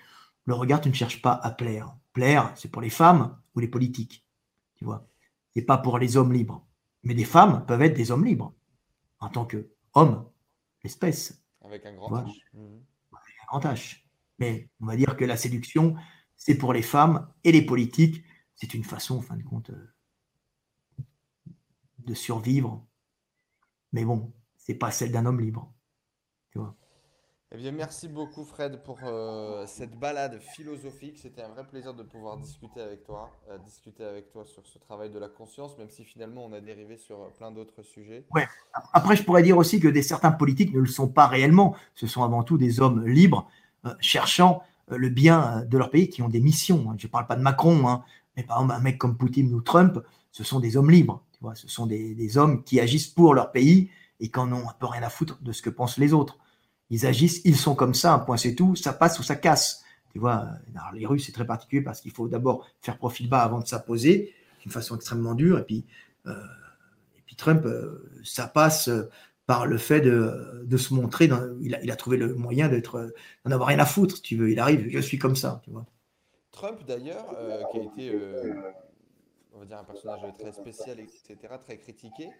le 0.47 0.55
regard, 0.55 0.81
tu 0.81 0.89
ne 0.89 0.94
cherches 0.94 1.20
pas 1.20 1.32
à 1.32 1.51
plaire. 1.51 1.94
Plaire, 2.12 2.52
c'est 2.56 2.70
pour 2.70 2.81
les 2.81 2.90
femmes 2.90 3.36
ou 3.55 3.60
les 3.60 3.68
politiques. 3.68 4.24
Tu 4.77 4.85
vois, 4.85 5.09
c'est 5.55 5.62
pas 5.62 5.78
pour 5.78 5.98
les 5.98 6.16
hommes 6.16 6.32
libres. 6.32 6.64
Mais 7.02 7.14
des 7.14 7.24
femmes 7.24 7.64
peuvent 7.66 7.82
être 7.82 7.97
des 7.97 8.10
hommes 8.10 8.24
libres 8.24 8.55
en 9.18 9.28
tant 9.28 9.44
qu'hommes, 9.44 10.28
l'espèce. 10.82 11.43
Avec 11.62 11.85
un 11.85 11.94
grand 11.94 12.10
H. 12.10 12.32
Mhm. 12.55 12.81
un 13.12 13.47
grand 13.48 13.60
H. 13.60 14.02
Mais 14.39 14.70
on 14.81 14.86
va 14.86 14.97
dire 14.97 15.16
que 15.16 15.24
la 15.24 15.36
séduction, 15.36 15.97
c'est 16.36 16.56
pour 16.56 16.73
les 16.73 16.82
femmes 16.82 17.28
et 17.43 17.52
les 17.52 17.62
politiques. 17.62 18.23
C'est 18.55 18.74
une 18.74 18.85
façon, 18.85 19.18
en 19.18 19.23
fin 19.23 19.36
de 19.36 19.43
compte, 19.43 19.70
euh, 19.70 21.05
de 21.98 22.14
survivre. 22.14 22.86
Mais 23.93 24.05
bon, 24.05 24.32
c'est 24.66 24.74
pas 24.74 24.90
celle 24.90 25.12
d'un 25.12 25.24
homme 25.26 25.40
libre. 25.40 25.72
Tu 26.51 26.59
vois. 26.59 26.74
Eh 27.52 27.59
bien, 27.59 27.70
merci 27.70 28.09
beaucoup 28.09 28.44
Fred 28.44 28.82
pour 28.82 28.98
euh, 29.05 29.64
cette 29.68 29.97
balade 29.97 30.40
philosophique. 30.40 31.18
C'était 31.22 31.43
un 31.43 31.48
vrai 31.51 31.64
plaisir 31.64 31.94
de 31.94 32.02
pouvoir 32.02 32.36
discuter 32.36 32.80
avec 32.80 33.05
toi, 33.05 33.30
euh, 33.48 33.59
discuter 33.59 34.02
avec 34.02 34.32
toi 34.32 34.44
sur 34.44 34.66
ce 34.66 34.78
travail 34.78 35.10
de 35.10 35.20
la 35.20 35.28
conscience, 35.28 35.78
même 35.78 35.88
si 35.88 36.02
finalement 36.02 36.44
on 36.44 36.52
a 36.52 36.60
dérivé 36.60 36.97
sur 36.97 37.20
euh, 37.20 37.28
plein 37.38 37.52
d'autres 37.52 37.84
sujets. 37.84 38.26
Ouais. 38.34 38.48
Après, 38.93 39.14
je 39.14 39.22
pourrais 39.22 39.44
dire 39.44 39.56
aussi 39.56 39.78
que 39.78 39.86
des 39.86 40.02
certains 40.02 40.32
politiques 40.32 40.74
ne 40.74 40.80
le 40.80 40.88
sont 40.88 41.06
pas 41.06 41.28
réellement. 41.28 41.76
Ce 41.94 42.09
sont 42.09 42.24
avant 42.24 42.43
tout 42.43 42.59
des 42.59 42.80
hommes 42.80 43.06
libres, 43.06 43.48
cherchant 44.01 44.64
le 44.88 45.09
bien 45.09 45.64
de 45.64 45.78
leur 45.78 45.90
pays, 45.90 46.09
qui 46.09 46.22
ont 46.22 46.28
des 46.28 46.40
missions. 46.40 46.93
Je 46.98 47.06
ne 47.06 47.10
parle 47.10 47.28
pas 47.28 47.36
de 47.36 47.43
Macron, 47.43 47.86
hein, 47.88 48.02
mais 48.36 48.43
par 48.43 48.59
exemple 48.59 48.80
un 48.80 48.82
mec 48.82 48.98
comme 48.98 49.16
Poutine 49.16 49.55
ou 49.55 49.60
Trump, 49.60 50.02
ce 50.32 50.43
sont 50.43 50.59
des 50.59 50.76
hommes 50.76 50.90
libres. 50.90 51.22
Tu 51.32 51.38
vois, 51.43 51.55
ce 51.55 51.68
sont 51.68 51.86
des, 51.86 52.14
des 52.16 52.36
hommes 52.36 52.64
qui 52.64 52.80
agissent 52.80 53.06
pour 53.06 53.34
leur 53.34 53.52
pays 53.52 53.88
et 54.20 54.30
qui 54.30 54.38
n'en 54.38 54.52
ont 54.52 54.68
un 54.68 54.74
peu 54.78 54.86
rien 54.86 55.02
à 55.02 55.10
foutre 55.10 55.40
de 55.43 55.52
ce 55.52 55.62
que 55.62 55.70
pensent 55.70 55.98
les 55.98 56.12
autres. 56.12 56.38
Ils 56.90 57.06
agissent, 57.06 57.40
ils 57.44 57.56
sont 57.56 57.74
comme 57.74 57.94
ça, 57.94 58.14
un 58.14 58.18
point 58.20 58.36
c'est 58.36 58.55
tout, 58.55 58.76
ça 58.76 58.93
passe 58.93 59.18
ou 59.18 59.22
ça 59.22 59.36
casse. 59.36 59.82
Tu 60.12 60.18
vois, 60.18 60.48
les 60.94 61.05
Russes, 61.05 61.26
c'est 61.26 61.32
très 61.32 61.44
particulier 61.44 61.82
parce 61.82 62.01
qu'il 62.01 62.12
faut 62.12 62.28
d'abord 62.28 62.66
faire 62.80 62.97
profil 62.97 63.28
bas 63.28 63.43
avant 63.43 63.60
de 63.60 63.66
s'apposer, 63.66 64.32
d'une 64.62 64.72
façon 64.72 64.97
extrêmement 64.97 65.34
dure. 65.34 65.59
Et 65.59 65.64
puis, 65.64 65.84
euh, 66.26 66.32
Trump, 67.36 67.66
euh, 67.66 68.09
ça 68.24 68.47
passe 68.47 68.88
par 69.47 69.66
le 69.66 69.76
fait 69.78 70.01
de, 70.01 70.76
se 70.76 70.94
montrer. 70.94 71.28
Il, 71.60 71.90
a, 71.90 71.97
trouvé 71.97 72.16
le 72.16 72.34
moyen 72.34 72.68
d'en 72.68 73.51
avoir 73.51 73.68
rien 73.68 73.78
à 73.78 73.84
foutre, 73.84 74.22
tu 74.22 74.36
veux. 74.36 74.51
Il 74.51 74.59
arrive, 74.59 74.88
je 74.90 74.98
suis 75.01 75.18
comme 75.18 75.36
ça. 75.36 75.62
Trump, 76.51 76.80
d'ailleurs, 76.86 77.26
euh, 77.38 77.62
qui 77.70 77.78
a 77.78 77.82
été, 77.82 78.18
on 79.52 79.59
va 79.59 79.64
dire, 79.66 79.78
un 79.78 79.84
personnage 79.84 80.20
très 80.38 80.52
spécial, 80.52 80.98
etc., 80.98 81.36
très 81.60 81.76
critiqué, 81.76 82.30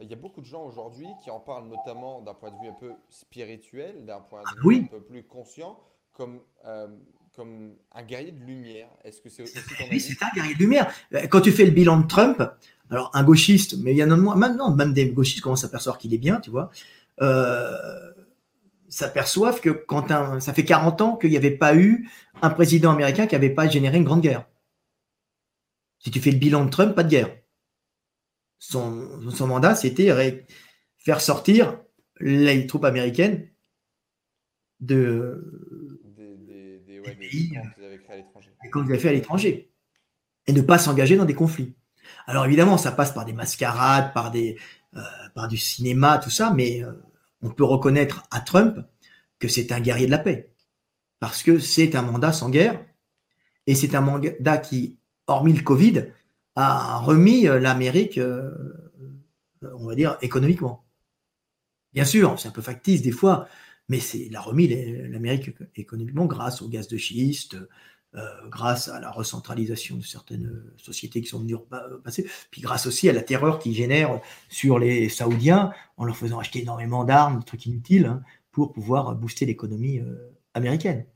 il 0.00 0.08
y 0.08 0.12
a 0.12 0.16
beaucoup 0.16 0.40
de 0.40 0.46
gens 0.46 0.64
aujourd'hui 0.64 1.06
qui 1.22 1.30
en 1.30 1.40
parlent 1.40 1.68
notamment 1.68 2.20
d'un 2.20 2.34
point 2.34 2.50
de 2.50 2.56
vue 2.60 2.68
un 2.68 2.78
peu 2.78 2.92
spirituel, 3.08 4.04
d'un 4.04 4.20
point 4.20 4.40
de 4.40 4.46
ah 4.48 4.68
vue 4.68 4.76
un 4.78 4.84
peu 4.84 5.00
plus 5.00 5.22
conscient, 5.22 5.78
comme, 6.12 6.40
euh, 6.64 6.88
comme 7.34 7.74
un 7.92 8.02
guerrier 8.02 8.32
de 8.32 8.44
lumière. 8.44 8.88
Est-ce 9.04 9.20
que 9.20 9.28
c'est 9.28 9.42
aussi 9.42 9.54
ton 9.54 9.84
Oui, 9.90 10.00
c'est 10.00 10.20
un 10.22 10.34
guerrier 10.34 10.54
de 10.54 10.58
lumière. 10.58 10.92
Euh, 11.14 11.26
quand 11.28 11.40
tu 11.40 11.52
fais 11.52 11.64
le 11.64 11.70
bilan 11.70 12.00
de 12.00 12.06
Trump, 12.08 12.42
alors 12.90 13.10
un 13.14 13.22
gauchiste, 13.22 13.76
mais 13.78 13.92
il 13.92 13.96
y 13.96 14.04
en 14.04 14.10
a 14.10 14.16
moins, 14.16 14.34
maintenant, 14.34 14.74
même 14.74 14.92
des 14.92 15.08
gauchistes 15.10 15.42
commencent 15.42 15.60
à 15.60 15.68
s'apercevoir 15.68 15.98
qu'il 15.98 16.12
est 16.12 16.18
bien, 16.18 16.40
tu 16.40 16.50
vois, 16.50 16.70
euh, 17.22 18.12
s'aperçoivent 18.88 19.60
que 19.60 19.70
quand 19.70 20.10
un, 20.10 20.40
ça 20.40 20.52
fait 20.52 20.64
40 20.64 21.00
ans 21.00 21.16
qu'il 21.16 21.30
n'y 21.30 21.36
avait 21.36 21.50
pas 21.52 21.76
eu 21.76 22.08
un 22.42 22.50
président 22.50 22.90
américain 22.90 23.26
qui 23.26 23.34
n'avait 23.34 23.50
pas 23.50 23.68
généré 23.68 23.96
une 23.98 24.04
grande 24.04 24.22
guerre. 24.22 24.44
Si 26.00 26.10
tu 26.10 26.20
fais 26.20 26.32
le 26.32 26.38
bilan 26.38 26.64
de 26.64 26.70
Trump, 26.70 26.94
pas 26.94 27.04
de 27.04 27.08
guerre 27.08 27.30
son, 28.58 29.46
mandat, 29.46 29.74
c'était 29.74 30.46
faire 30.96 31.20
sortir 31.20 31.80
les 32.20 32.66
troupes 32.66 32.84
américaines 32.84 33.48
de, 34.80 36.00
des, 36.16 36.78
des, 36.86 37.00
pays 37.00 37.58
qu'on 38.72 38.86
fait 38.86 39.08
à 39.08 39.12
l'étranger 39.12 39.70
et 40.46 40.52
ne 40.52 40.62
pas 40.62 40.78
s'engager 40.78 41.16
dans 41.16 41.24
des 41.24 41.34
conflits. 41.34 41.74
Alors 42.26 42.44
évidemment, 42.46 42.78
ça 42.78 42.92
passe 42.92 43.12
par 43.12 43.24
des 43.24 43.32
mascarades, 43.32 44.12
par, 44.12 44.30
des, 44.30 44.58
euh, 44.94 45.00
par 45.34 45.48
du 45.48 45.56
cinéma, 45.56 46.18
tout 46.18 46.30
ça, 46.30 46.52
mais 46.54 46.82
euh, 46.82 46.92
on 47.42 47.50
peut 47.50 47.64
reconnaître 47.64 48.24
à 48.30 48.40
Trump 48.40 48.78
que 49.38 49.48
c'est 49.48 49.72
un 49.72 49.80
guerrier 49.80 50.06
de 50.06 50.10
la 50.10 50.18
paix. 50.18 50.52
Parce 51.20 51.42
que 51.42 51.58
c'est 51.58 51.94
un 51.94 52.02
mandat 52.02 52.32
sans 52.32 52.50
guerre, 52.50 52.84
et 53.66 53.74
c'est 53.74 53.94
un 53.94 54.00
mandat 54.00 54.58
qui, 54.58 54.98
hormis 55.26 55.54
le 55.54 55.62
Covid, 55.62 56.06
a 56.56 56.98
remis 56.98 57.42
l'Amérique, 57.42 58.20
on 59.62 59.86
va 59.86 59.94
dire, 59.94 60.18
économiquement. 60.22 60.84
Bien 61.92 62.04
sûr, 62.04 62.38
c'est 62.38 62.48
un 62.48 62.52
peu 62.52 62.62
factice 62.62 63.02
des 63.02 63.12
fois, 63.12 63.48
mais 63.88 63.98
il 63.98 64.34
a 64.36 64.40
remis 64.40 64.68
l'Amérique 64.68 65.50
économiquement 65.76 66.26
grâce 66.26 66.62
au 66.62 66.68
gaz 66.68 66.88
de 66.88 66.96
schiste, 66.96 67.56
euh, 68.16 68.48
grâce 68.48 68.88
à 68.88 69.00
la 69.00 69.10
recentralisation 69.10 69.96
de 69.96 70.02
certaines 70.02 70.62
sociétés 70.76 71.20
qui 71.20 71.26
sont 71.26 71.40
venues 71.40 71.56
passer, 72.04 72.28
puis 72.52 72.60
grâce 72.60 72.86
aussi 72.86 73.08
à 73.08 73.12
la 73.12 73.22
terreur 73.22 73.58
qu'il 73.58 73.74
génère 73.74 74.20
sur 74.48 74.78
les 74.78 75.08
Saoudiens 75.08 75.72
en 75.96 76.04
leur 76.04 76.16
faisant 76.16 76.38
acheter 76.38 76.62
énormément 76.62 77.04
d'armes, 77.04 77.40
des 77.40 77.44
trucs 77.44 77.66
inutiles, 77.66 78.06
hein, 78.06 78.22
pour 78.52 78.72
pouvoir 78.72 79.16
booster 79.16 79.46
l'économie 79.46 79.98
euh, 79.98 80.32
américaine. 80.54 81.06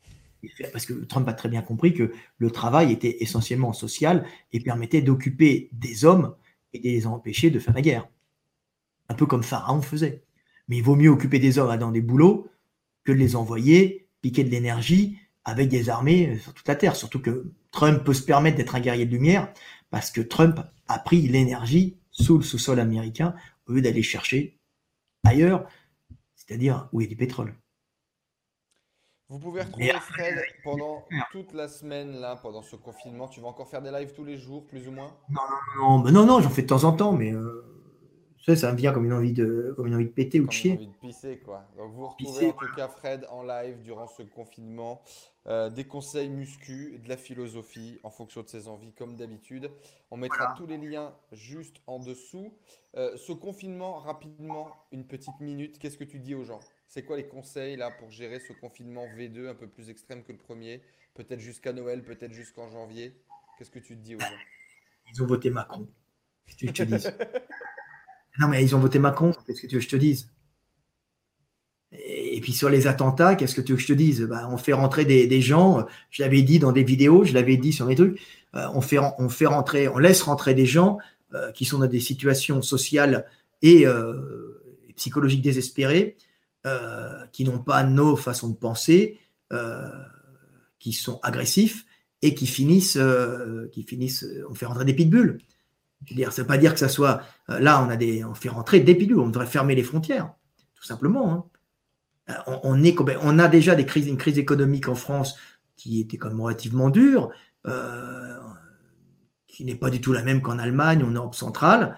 Parce 0.72 0.86
que 0.86 0.92
Trump 0.92 1.28
a 1.28 1.32
très 1.32 1.48
bien 1.48 1.62
compris 1.62 1.94
que 1.94 2.12
le 2.38 2.50
travail 2.50 2.92
était 2.92 3.22
essentiellement 3.22 3.72
social 3.72 4.24
et 4.52 4.60
permettait 4.60 5.02
d'occuper 5.02 5.68
des 5.72 6.04
hommes 6.04 6.34
et 6.72 6.78
de 6.78 6.84
les 6.84 7.06
empêcher 7.06 7.50
de 7.50 7.58
faire 7.58 7.74
la 7.74 7.82
guerre. 7.82 8.08
Un 9.08 9.14
peu 9.14 9.26
comme 9.26 9.42
Pharaon 9.42 9.82
faisait. 9.82 10.22
Mais 10.68 10.76
il 10.76 10.82
vaut 10.82 10.96
mieux 10.96 11.08
occuper 11.10 11.38
des 11.38 11.58
hommes 11.58 11.76
dans 11.78 11.90
des 11.90 12.02
boulots 12.02 12.48
que 13.04 13.12
de 13.12 13.16
les 13.16 13.36
envoyer 13.36 14.08
piquer 14.20 14.44
de 14.44 14.50
l'énergie 14.50 15.18
avec 15.44 15.68
des 15.68 15.88
armées 15.88 16.38
sur 16.38 16.52
toute 16.52 16.68
la 16.68 16.76
Terre. 16.76 16.94
Surtout 16.94 17.20
que 17.20 17.50
Trump 17.70 18.04
peut 18.04 18.14
se 18.14 18.22
permettre 18.22 18.56
d'être 18.56 18.74
un 18.74 18.80
guerrier 18.80 19.06
de 19.06 19.12
lumière 19.12 19.52
parce 19.90 20.10
que 20.10 20.20
Trump 20.20 20.60
a 20.88 20.98
pris 20.98 21.22
l'énergie 21.22 21.96
sous 22.10 22.38
le 22.38 22.44
sous-sol 22.44 22.80
américain 22.80 23.34
au 23.66 23.72
lieu 23.72 23.82
d'aller 23.82 24.02
chercher 24.02 24.58
ailleurs, 25.24 25.66
c'est-à-dire 26.34 26.88
où 26.92 27.00
il 27.00 27.04
y 27.04 27.06
a 27.06 27.10
du 27.10 27.16
pétrole. 27.16 27.54
Vous 29.30 29.38
pouvez 29.38 29.62
retrouver 29.62 29.92
Fred 30.00 30.38
pendant 30.64 31.04
toute 31.32 31.52
la 31.52 31.68
semaine, 31.68 32.18
là, 32.18 32.36
pendant 32.36 32.62
ce 32.62 32.76
confinement. 32.76 33.28
Tu 33.28 33.40
vas 33.40 33.48
encore 33.48 33.68
faire 33.68 33.82
des 33.82 33.90
lives 33.90 34.14
tous 34.14 34.24
les 34.24 34.38
jours, 34.38 34.66
plus 34.66 34.88
ou 34.88 34.90
moins? 34.90 35.14
Non, 35.28 35.42
non, 35.76 35.98
non, 35.98 36.10
non, 36.12 36.26
non 36.26 36.40
j'en 36.40 36.48
fais 36.48 36.62
de 36.62 36.66
temps 36.66 36.84
en 36.84 36.92
temps, 36.92 37.12
mais 37.12 37.32
euh, 37.32 37.62
ça, 38.56 38.72
me 38.72 38.76
vient 38.76 38.92
comme 38.92 39.04
une 39.04 39.12
envie 39.12 39.34
de, 39.34 39.74
comme 39.76 39.88
une 39.88 39.94
envie 39.94 40.06
de 40.06 40.10
péter 40.10 40.40
ou 40.40 40.46
de 40.46 40.52
chier. 40.52 40.72
Une 40.72 40.76
envie 40.78 40.86
de 40.86 40.96
pisser, 40.96 41.38
quoi. 41.44 41.64
Donc, 41.76 41.92
vous 41.92 42.06
retrouvez 42.06 42.48
en 42.48 42.52
tout 42.52 42.74
cas 42.74 42.88
Fred 42.88 43.26
en 43.30 43.42
live 43.42 43.82
durant 43.82 44.06
ce 44.06 44.22
confinement. 44.22 45.02
Euh, 45.46 45.70
des 45.70 45.84
conseils 45.84 46.28
muscu, 46.28 47.00
de 47.02 47.08
la 47.08 47.16
philosophie 47.16 47.98
en 48.02 48.10
fonction 48.10 48.42
de 48.42 48.48
ses 48.48 48.68
envies, 48.68 48.92
comme 48.92 49.16
d'habitude. 49.16 49.70
On 50.10 50.16
mettra 50.16 50.54
tous 50.56 50.66
les 50.66 50.78
liens 50.78 51.12
juste 51.32 51.76
en 51.86 51.98
dessous. 51.98 52.52
Euh, 52.96 53.16
ce 53.16 53.32
confinement, 53.32 53.98
rapidement, 53.98 54.68
une 54.92 55.06
petite 55.06 55.40
minute, 55.40 55.78
qu'est-ce 55.78 55.96
que 55.96 56.04
tu 56.04 56.18
dis 56.18 56.34
aux 56.34 56.44
gens? 56.44 56.60
C'est 56.88 57.02
quoi 57.02 57.18
les 57.18 57.28
conseils 57.28 57.76
là 57.76 57.90
pour 57.90 58.10
gérer 58.10 58.40
ce 58.40 58.54
confinement 58.54 59.04
V2 59.16 59.48
un 59.48 59.54
peu 59.54 59.68
plus 59.68 59.90
extrême 59.90 60.24
que 60.24 60.32
le 60.32 60.38
premier? 60.38 60.80
Peut-être 61.14 61.40
jusqu'à 61.40 61.74
Noël, 61.74 62.02
peut-être 62.02 62.32
jusqu'en 62.32 62.68
janvier? 62.70 63.14
Qu'est-ce 63.58 63.70
que 63.70 63.78
tu 63.78 63.94
te 63.94 64.02
dis 64.02 64.16
aux 64.16 64.20
gens? 64.20 64.26
Ils 65.12 65.22
ont 65.22 65.26
voté 65.26 65.50
Macron. 65.50 65.86
Qu'est-ce 66.46 66.56
que 66.58 66.66
tu 66.66 66.72
te 66.72 66.82
dis 66.82 67.06
Non, 68.38 68.48
mais 68.48 68.64
ils 68.64 68.74
ont 68.74 68.78
voté 68.78 68.98
Macron, 68.98 69.34
qu'est-ce 69.46 69.60
que 69.60 69.66
tu 69.66 69.74
veux 69.74 69.80
que 69.80 69.84
je 69.84 69.90
te 69.90 69.96
dise? 69.96 70.30
Et 71.92 72.40
puis 72.40 72.52
sur 72.52 72.70
les 72.70 72.86
attentats, 72.86 73.34
qu'est-ce 73.34 73.54
que 73.54 73.60
tu 73.60 73.72
veux 73.72 73.76
que 73.76 73.82
je 73.82 73.88
te 73.88 73.92
dise? 73.92 74.22
Bah, 74.22 74.48
On 74.50 74.56
fait 74.56 74.72
rentrer 74.72 75.04
des, 75.04 75.40
gens, 75.40 75.86
je 76.10 76.22
l'avais 76.22 76.42
dit 76.42 76.58
dans 76.58 76.72
des 76.72 76.84
vidéos, 76.84 77.24
je 77.24 77.34
l'avais 77.34 77.56
dit 77.56 77.72
sur 77.72 77.86
mes 77.86 77.96
trucs, 77.96 78.20
euh, 78.54 78.66
on, 78.74 78.80
fait, 78.80 78.98
on 78.98 79.28
rentrer, 79.50 79.88
on 79.88 79.98
laisse 79.98 80.22
rentrer 80.22 80.54
des 80.54 80.66
gens 80.66 80.98
euh, 81.34 81.52
qui 81.52 81.64
sont 81.64 81.78
dans 81.78 81.86
des 81.86 82.00
situations 82.00 82.62
sociales 82.62 83.26
et, 83.60 83.86
euh, 83.86 84.62
psychologiques 84.96 85.42
désespérées, 85.42 86.16
qui 87.32 87.44
n'ont 87.44 87.60
pas 87.60 87.82
nos 87.82 88.16
façons 88.16 88.48
de 88.50 88.56
penser, 88.56 89.18
qui 90.78 90.92
sont 90.92 91.18
agressifs 91.22 91.86
et 92.20 92.34
qui 92.34 92.46
finissent, 92.46 92.98
qui 93.72 93.82
finissent, 93.82 94.26
on 94.50 94.54
fait 94.54 94.66
rentrer 94.66 94.84
des 94.84 94.94
pitbulls. 94.94 95.38
Je 96.04 96.14
veux 96.14 96.16
dire, 96.16 96.32
ça 96.32 96.42
ne 96.42 96.44
veut 96.44 96.48
pas 96.48 96.58
dire 96.58 96.72
que 96.72 96.80
ça 96.80 96.88
soit. 96.88 97.22
Euh, 97.50 97.58
là, 97.58 97.82
on, 97.82 97.88
a 97.88 97.96
des, 97.96 98.24
on 98.24 98.34
fait 98.34 98.48
rentrer 98.48 98.80
des 98.80 98.94
pilules, 98.94 99.18
on 99.18 99.28
devrait 99.28 99.46
fermer 99.46 99.74
les 99.74 99.82
frontières, 99.82 100.32
tout 100.74 100.84
simplement. 100.84 101.32
Hein. 101.32 101.44
Euh, 102.30 102.58
on, 102.62 102.82
est, 102.82 102.96
on 103.22 103.38
a 103.38 103.48
déjà 103.48 103.74
une 103.74 104.16
crise 104.16 104.38
économique 104.38 104.88
en 104.88 104.94
France 104.94 105.36
qui 105.76 106.00
était 106.00 106.16
quand 106.16 106.28
même 106.28 106.40
relativement 106.40 106.90
dure, 106.90 107.30
euh, 107.66 108.36
qui 109.46 109.64
n'est 109.64 109.74
pas 109.74 109.90
du 109.90 110.00
tout 110.00 110.12
la 110.12 110.22
même 110.22 110.42
qu'en 110.42 110.58
Allemagne, 110.58 111.02
en 111.02 111.10
Europe 111.10 111.34
centrale. 111.34 111.96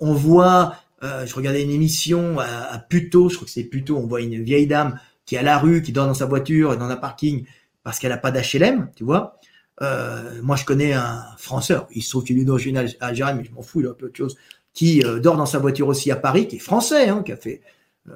on 0.00 0.12
voit, 0.12 0.76
je 1.02 1.34
regardais 1.34 1.62
une 1.62 1.70
émission 1.70 2.38
à, 2.38 2.72
à 2.72 2.78
Puto, 2.78 3.28
je 3.28 3.36
crois 3.36 3.46
que 3.46 3.52
c'est 3.52 3.64
Puto, 3.64 3.96
on 3.96 4.06
voit 4.06 4.20
une 4.20 4.42
vieille 4.42 4.66
dame 4.66 4.98
qui 5.28 5.34
est 5.34 5.38
à 5.38 5.42
la 5.42 5.58
rue, 5.58 5.82
qui 5.82 5.92
dort 5.92 6.06
dans 6.06 6.14
sa 6.14 6.24
voiture, 6.24 6.76
dans 6.78 6.88
un 6.88 6.96
parking, 6.96 7.44
parce 7.82 7.98
qu'elle 7.98 8.10
n'a 8.10 8.16
pas 8.16 8.30
d'HLM, 8.30 8.90
tu 8.96 9.04
vois. 9.04 9.38
Euh, 9.82 10.40
moi, 10.42 10.56
je 10.56 10.64
connais 10.64 10.94
un 10.94 11.22
Français, 11.36 11.76
il 11.94 12.02
se 12.02 12.08
trouve 12.08 12.24
qu'il 12.24 12.38
est 12.38 12.44
d'origine 12.46 12.82
algérienne, 13.00 13.36
mais 13.36 13.44
je 13.44 13.52
m'en 13.52 13.60
fous, 13.60 13.80
il 13.80 13.86
a 13.86 13.92
peu 13.92 14.08
de 14.08 14.16
choses, 14.16 14.36
qui 14.72 15.04
euh, 15.04 15.20
dort 15.20 15.36
dans 15.36 15.44
sa 15.44 15.58
voiture 15.58 15.86
aussi 15.86 16.10
à 16.10 16.16
Paris, 16.16 16.48
qui 16.48 16.56
est 16.56 16.60
français, 16.60 17.10
hein, 17.10 17.22
qui 17.22 17.32
a 17.32 17.36
fait 17.36 17.60
euh, 18.08 18.14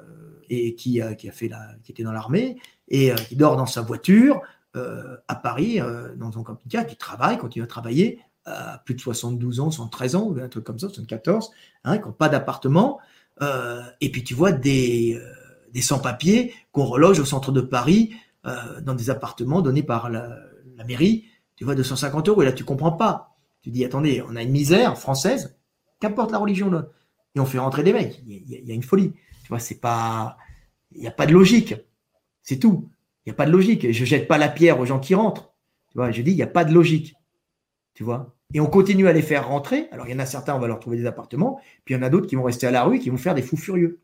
et 0.49 0.75
qui, 0.75 1.01
qui 1.19 1.29
a 1.29 1.33
fait 1.33 1.49
la, 1.49 1.61
qui 1.85 1.93
était 1.93 2.03
dans 2.03 2.13
l'armée 2.13 2.57
et 2.89 3.13
qui 3.29 3.37
dort 3.37 3.57
dans 3.57 3.67
sa 3.67 3.83
voiture 3.83 4.41
à 4.75 5.35
Paris, 5.35 5.81
dans 6.17 6.39
un 6.39 6.43
camping-car, 6.43 6.87
qui 6.87 6.97
travaille, 6.97 7.39
continue 7.39 7.63
à 7.63 7.67
travailler 7.67 8.21
plus 8.85 8.95
de 8.95 9.01
72 9.01 9.61
ans, 9.61 9.71
73 9.71 10.17
ans, 10.17 10.35
un 10.41 10.49
truc 10.49 10.65
comme 10.65 10.79
ça, 10.79 10.89
74, 10.89 11.51
hein, 11.85 11.99
qui 11.99 12.05
n'ont 12.05 12.13
pas 12.13 12.29
d'appartement. 12.29 12.99
et 14.01 14.11
puis 14.11 14.25
tu 14.25 14.35
vois 14.35 14.53
des, 14.53 15.21
des 15.73 15.83
sans-papiers 15.83 16.53
qu'on 16.73 16.85
reloge 16.85 17.21
au 17.21 17.25
centre 17.25 17.53
de 17.53 17.61
Paris 17.61 18.15
dans 18.45 18.95
des 18.95 19.11
appartements 19.11 19.63
donnés 19.63 19.85
par 19.85 20.11
la, 20.11 20.39
mairie 20.87 21.27
tu 21.55 21.65
vois 21.65 21.77
250 21.77 22.29
euros 22.29 22.43
et 22.43 22.45
là 22.45 22.53
tu 22.53 22.65
comprends 22.65 22.91
pas. 22.91 23.37
Tu 23.63 23.71
dis 23.71 23.85
attendez, 23.85 24.23
on 24.29 24.35
a 24.35 24.43
une 24.43 24.51
misère 24.51 24.99
française, 24.99 25.57
qu'importe 26.01 26.33
la 26.33 26.39
religion 26.39 26.71
là, 26.71 26.89
et 27.35 27.41
on 27.41 27.47
fait 27.47 27.59
rentrer 27.59 27.83
des 27.83 27.93
mecs. 27.93 28.21
Il 28.27 28.49
y, 28.49 28.71
a, 28.71 28.75
une 28.75 28.83
folie. 28.83 29.13
Tu 29.43 29.49
vois, 29.49 29.59
c'est 29.59 29.81
pas, 29.81 30.37
il 30.93 31.01
n'y 31.01 31.07
a 31.07 31.13
pas 31.13 31.27
de 31.27 31.33
logique. 31.33 31.75
C'est 32.43 32.59
tout. 32.59 32.91
Il 33.25 33.31
n'y 33.31 33.33
a 33.33 33.37
pas 33.37 33.47
de 33.47 33.53
logique. 33.53 33.91
Je 33.91 34.05
jette 34.05 34.29
pas 34.29 34.39
la 34.39 34.49
pierre 34.49 34.81
aux 34.81 34.87
gens 34.87 34.99
qui 34.99 35.15
rentrent. 35.15 35.53
Tu 35.91 35.99
je 36.13 36.23
dis 36.23 36.33
il 36.33 36.37
n'y 36.37 36.43
a 36.43 36.49
pas 36.49 36.65
de 36.65 36.73
logique. 36.73 37.15
Tu 37.95 38.05
vois. 38.05 38.35
Et 38.55 38.61
on 38.61 38.67
continue 38.67 39.09
à 39.09 39.13
les 39.13 39.23
faire 39.23 39.49
rentrer. 39.49 39.89
Alors 39.93 40.07
il 40.07 40.13
y 40.13 40.15
en 40.15 40.19
a 40.19 40.27
certains, 40.27 40.55
on 40.55 40.59
va 40.59 40.67
leur 40.67 40.81
trouver 40.81 40.97
des 40.97 41.07
appartements, 41.07 41.61
puis 41.85 41.95
il 41.95 41.99
y 41.99 42.01
en 42.01 42.03
a 42.03 42.11
d'autres 42.11 42.27
qui 42.27 42.37
vont 42.37 42.43
rester 42.43 42.67
à 42.67 42.71
la 42.71 42.85
rue, 42.85 42.99
qui 42.99 43.11
vont 43.11 43.17
faire 43.17 43.35
des 43.35 43.43
fous 43.43 43.57
furieux. 43.57 44.01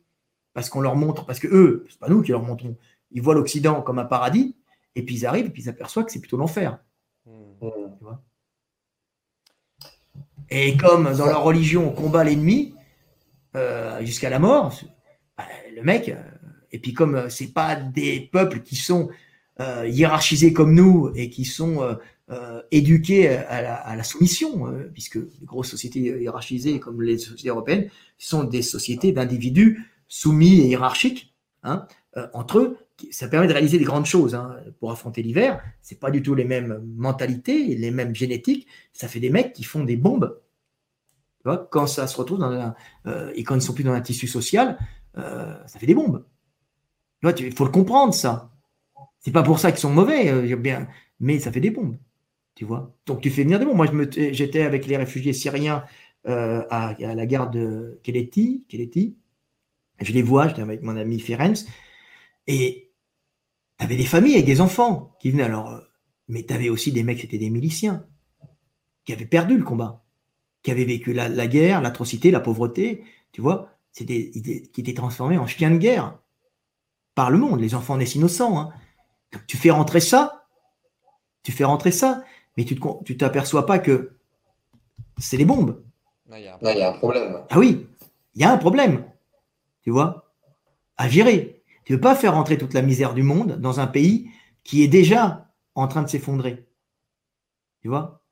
Parce 0.55 0.71
qu'on 0.71 0.81
leur 0.81 0.97
montre, 0.97 1.27
parce 1.27 1.39
que 1.39 1.49
eux, 1.49 1.87
c'est 1.89 1.99
pas 1.99 2.09
nous 2.09 2.23
qui 2.23 2.33
leur 2.33 2.43
montrons, 2.43 2.77
ils 3.11 3.23
voient 3.23 3.35
l'Occident 3.35 3.83
comme 3.83 3.99
un 3.99 4.05
paradis, 4.05 4.57
et 4.95 5.03
puis 5.05 5.17
ils 5.17 5.27
arrivent, 5.27 5.47
et 5.47 5.51
puis 5.51 5.63
ils 5.63 5.67
s'aperçoivent 5.67 6.07
que 6.07 6.13
c'est 6.13 6.21
plutôt 6.21 6.37
l'enfer. 6.37 6.79
Et 10.51 10.77
comme 10.77 11.13
dans 11.15 11.27
leur 11.27 11.43
religion, 11.43 11.89
on 11.89 11.93
combat 11.93 12.25
l'ennemi 12.25 12.75
euh, 13.55 14.05
jusqu'à 14.05 14.31
la 14.31 14.39
mort, 14.39 14.75
bah, 15.37 15.45
le 15.75 15.83
mec, 15.83 16.09
euh, 16.09 16.23
et 16.73 16.79
puis 16.79 16.95
comme 16.95 17.15
euh, 17.15 17.29
c'est 17.29 17.53
pas 17.53 17.77
des 17.77 18.29
peuples 18.33 18.61
qui 18.61 18.77
sont 18.77 19.09
hiérarchisés 19.87 20.53
comme 20.53 20.73
nous 20.73 21.11
et 21.17 21.31
qui 21.31 21.45
sont 21.45 21.99
éduqués 22.71 23.29
à 23.29 23.97
la, 23.97 24.03
soumission, 24.03 24.67
puisque 24.93 25.15
les 25.15 25.47
grosses 25.47 25.71
sociétés 25.71 26.01
hiérarchisées 26.01 26.79
comme 26.79 27.01
les 27.01 27.17
sociétés 27.17 27.49
européennes 27.49 27.89
sont 28.19 28.45
des 28.45 28.63
sociétés 28.63 29.13
d'individus 29.13 29.87
soumis 30.09 30.61
et 30.61 30.67
hiérarchiques 30.67 31.35
hein, 31.63 31.87
entre 32.35 32.59
eux 32.59 32.79
ça 33.11 33.29
permet 33.29 33.47
de 33.47 33.53
réaliser 33.53 33.79
des 33.79 33.85
grandes 33.85 34.07
choses 34.07 34.35
hein. 34.35 34.57
pour 34.81 34.91
affronter 34.91 35.23
l'hiver. 35.23 35.63
C'est 35.83 36.01
pas 36.01 36.11
du 36.11 36.23
tout 36.23 36.35
les 36.35 36.45
mêmes 36.45 36.83
mentalités, 36.97 37.77
les 37.77 37.91
mêmes 37.91 38.15
génétiques. 38.15 38.67
Ça 38.93 39.09
fait 39.09 39.21
des 39.21 39.31
mecs 39.31 39.53
qui 39.53 39.65
font 39.65 39.85
des 39.85 39.97
bombes. 39.97 40.41
quand 41.71 41.87
ça 41.87 42.07
se 42.07 42.17
retrouve 42.17 42.39
dans 42.39 42.51
un, 42.51 42.75
euh, 43.07 43.33
et 43.35 43.45
quand 43.45 43.55
ils 43.55 43.63
sont 43.63 43.75
plus 43.75 43.85
dans 43.85 43.93
un 43.93 44.01
tissu 44.01 44.27
social, 44.27 44.79
euh, 45.17 45.57
ça 45.67 45.79
fait 45.79 45.87
des 45.87 45.95
bombes. 45.95 46.25
Il 47.23 47.55
faut 47.55 47.65
le 47.65 47.71
comprendre 47.71 48.15
ça. 48.15 48.51
C'est 49.21 49.33
pas 49.33 49.43
pour 49.43 49.59
ça 49.59 49.71
qu'ils 49.73 49.81
sont 49.81 49.91
mauvais, 49.91 50.31
euh, 50.31 50.57
bien, 50.57 50.89
mais 51.21 51.39
ça 51.39 51.53
fait 51.53 51.61
des 51.61 51.71
bombes. 51.71 51.97
Tu 52.59 52.65
vois. 52.65 52.93
Donc 53.07 53.21
tu 53.21 53.31
fais 53.31 53.45
venir 53.45 53.61
des 53.61 53.65
bombes. 53.65 53.77
Moi, 53.77 53.87
j'étais 54.11 54.63
avec 54.63 54.89
les 54.89 54.97
réfugiés 54.97 55.33
syriens 55.33 55.85
à, 56.25 56.97
la 56.99 57.27
gare 57.27 57.51
de 57.51 58.01
Keleti. 58.03 58.65
Je 60.01 60.13
les 60.13 60.23
vois, 60.23 60.49
j'étais 60.49 60.63
avec 60.63 60.83
mon 60.83 60.97
ami 60.97 61.21
Ferenc. 61.21 61.55
Et 62.49 62.91
tu 63.79 63.85
avais 63.85 63.97
des 63.97 64.07
familles 64.07 64.35
avec 64.35 64.47
des 64.47 64.61
enfants 64.61 65.15
qui 65.21 65.31
venaient 65.31 65.45
alors. 65.45 65.71
Euh, 65.71 65.81
mais 66.27 66.43
tu 66.43 66.53
avais 66.53 66.69
aussi 66.69 66.91
des 66.91 67.05
mecs, 67.05 67.21
c'était 67.21 67.39
des 67.39 67.49
miliciens, 67.49 68.05
qui 69.05 69.13
avaient 69.13 69.25
perdu 69.25 69.57
le 69.57 69.63
combat, 69.63 70.05
qui 70.65 70.73
avaient 70.73 70.85
vécu 70.85 71.13
la, 71.13 71.47
guerre, 71.47 71.81
l'atrocité, 71.81 72.33
la 72.33 72.41
pauvreté, 72.41 73.05
tu 73.31 73.41
vois, 73.41 73.71
qui 73.95 74.03
étaient 74.03 74.95
transformés 74.95 75.39
en 75.39 75.47
chiens 75.47 75.71
de 75.71 75.79
guerre 75.79 76.19
par 77.15 77.31
le 77.31 77.39
monde. 77.39 77.61
Les 77.61 77.77
enfants 77.77 77.97
naissent 77.97 78.17
innocents. 78.17 78.59
Hein. 78.59 78.73
tu 79.47 79.57
fais 79.57 79.71
rentrer 79.71 80.01
ça, 80.01 80.49
tu 81.45 81.53
fais 81.53 81.65
rentrer 81.65 81.93
ça, 81.93 82.25
mais 82.59 82.65
tu 82.65 83.17
t'aperçois 83.17 83.67
pas 83.67 83.79
que 83.79 84.17
c'est 85.17 85.37
les 85.37 85.45
bombes. 85.45 85.81
Il 86.33 86.41
y, 86.41 86.49
a 86.49 86.91
un 86.91 86.99
problème. 86.99 87.39
Ah 87.51 87.59
oui, 87.59 87.87
il 88.35 88.43
y 88.43 88.45
a 88.45 88.53
un 88.53 88.59
problème. 88.59 89.05
Tu 89.83 89.91
vois 89.91 90.33
À 90.97 91.09
gérer. 91.09 91.63
Tu 91.85 91.93
ne 91.93 91.97
veux 91.97 92.01
pas 92.01 92.17
faire 92.17 92.35
rentrer 92.35 92.59
toute 92.59 92.75
la 92.75 92.83
misère 92.83 93.15
du 93.15 93.23
monde 93.23 93.61
dans 93.61 93.79
un 93.79 93.87
pays 93.87 94.29
qui 94.65 94.83
est 94.83 94.89
déjà 94.89 95.47
en 95.77 95.87
train 95.87 96.03
de 96.03 96.09
s'effondrer. 96.09 96.67
Tu 97.81 97.87
vois? 97.87 98.23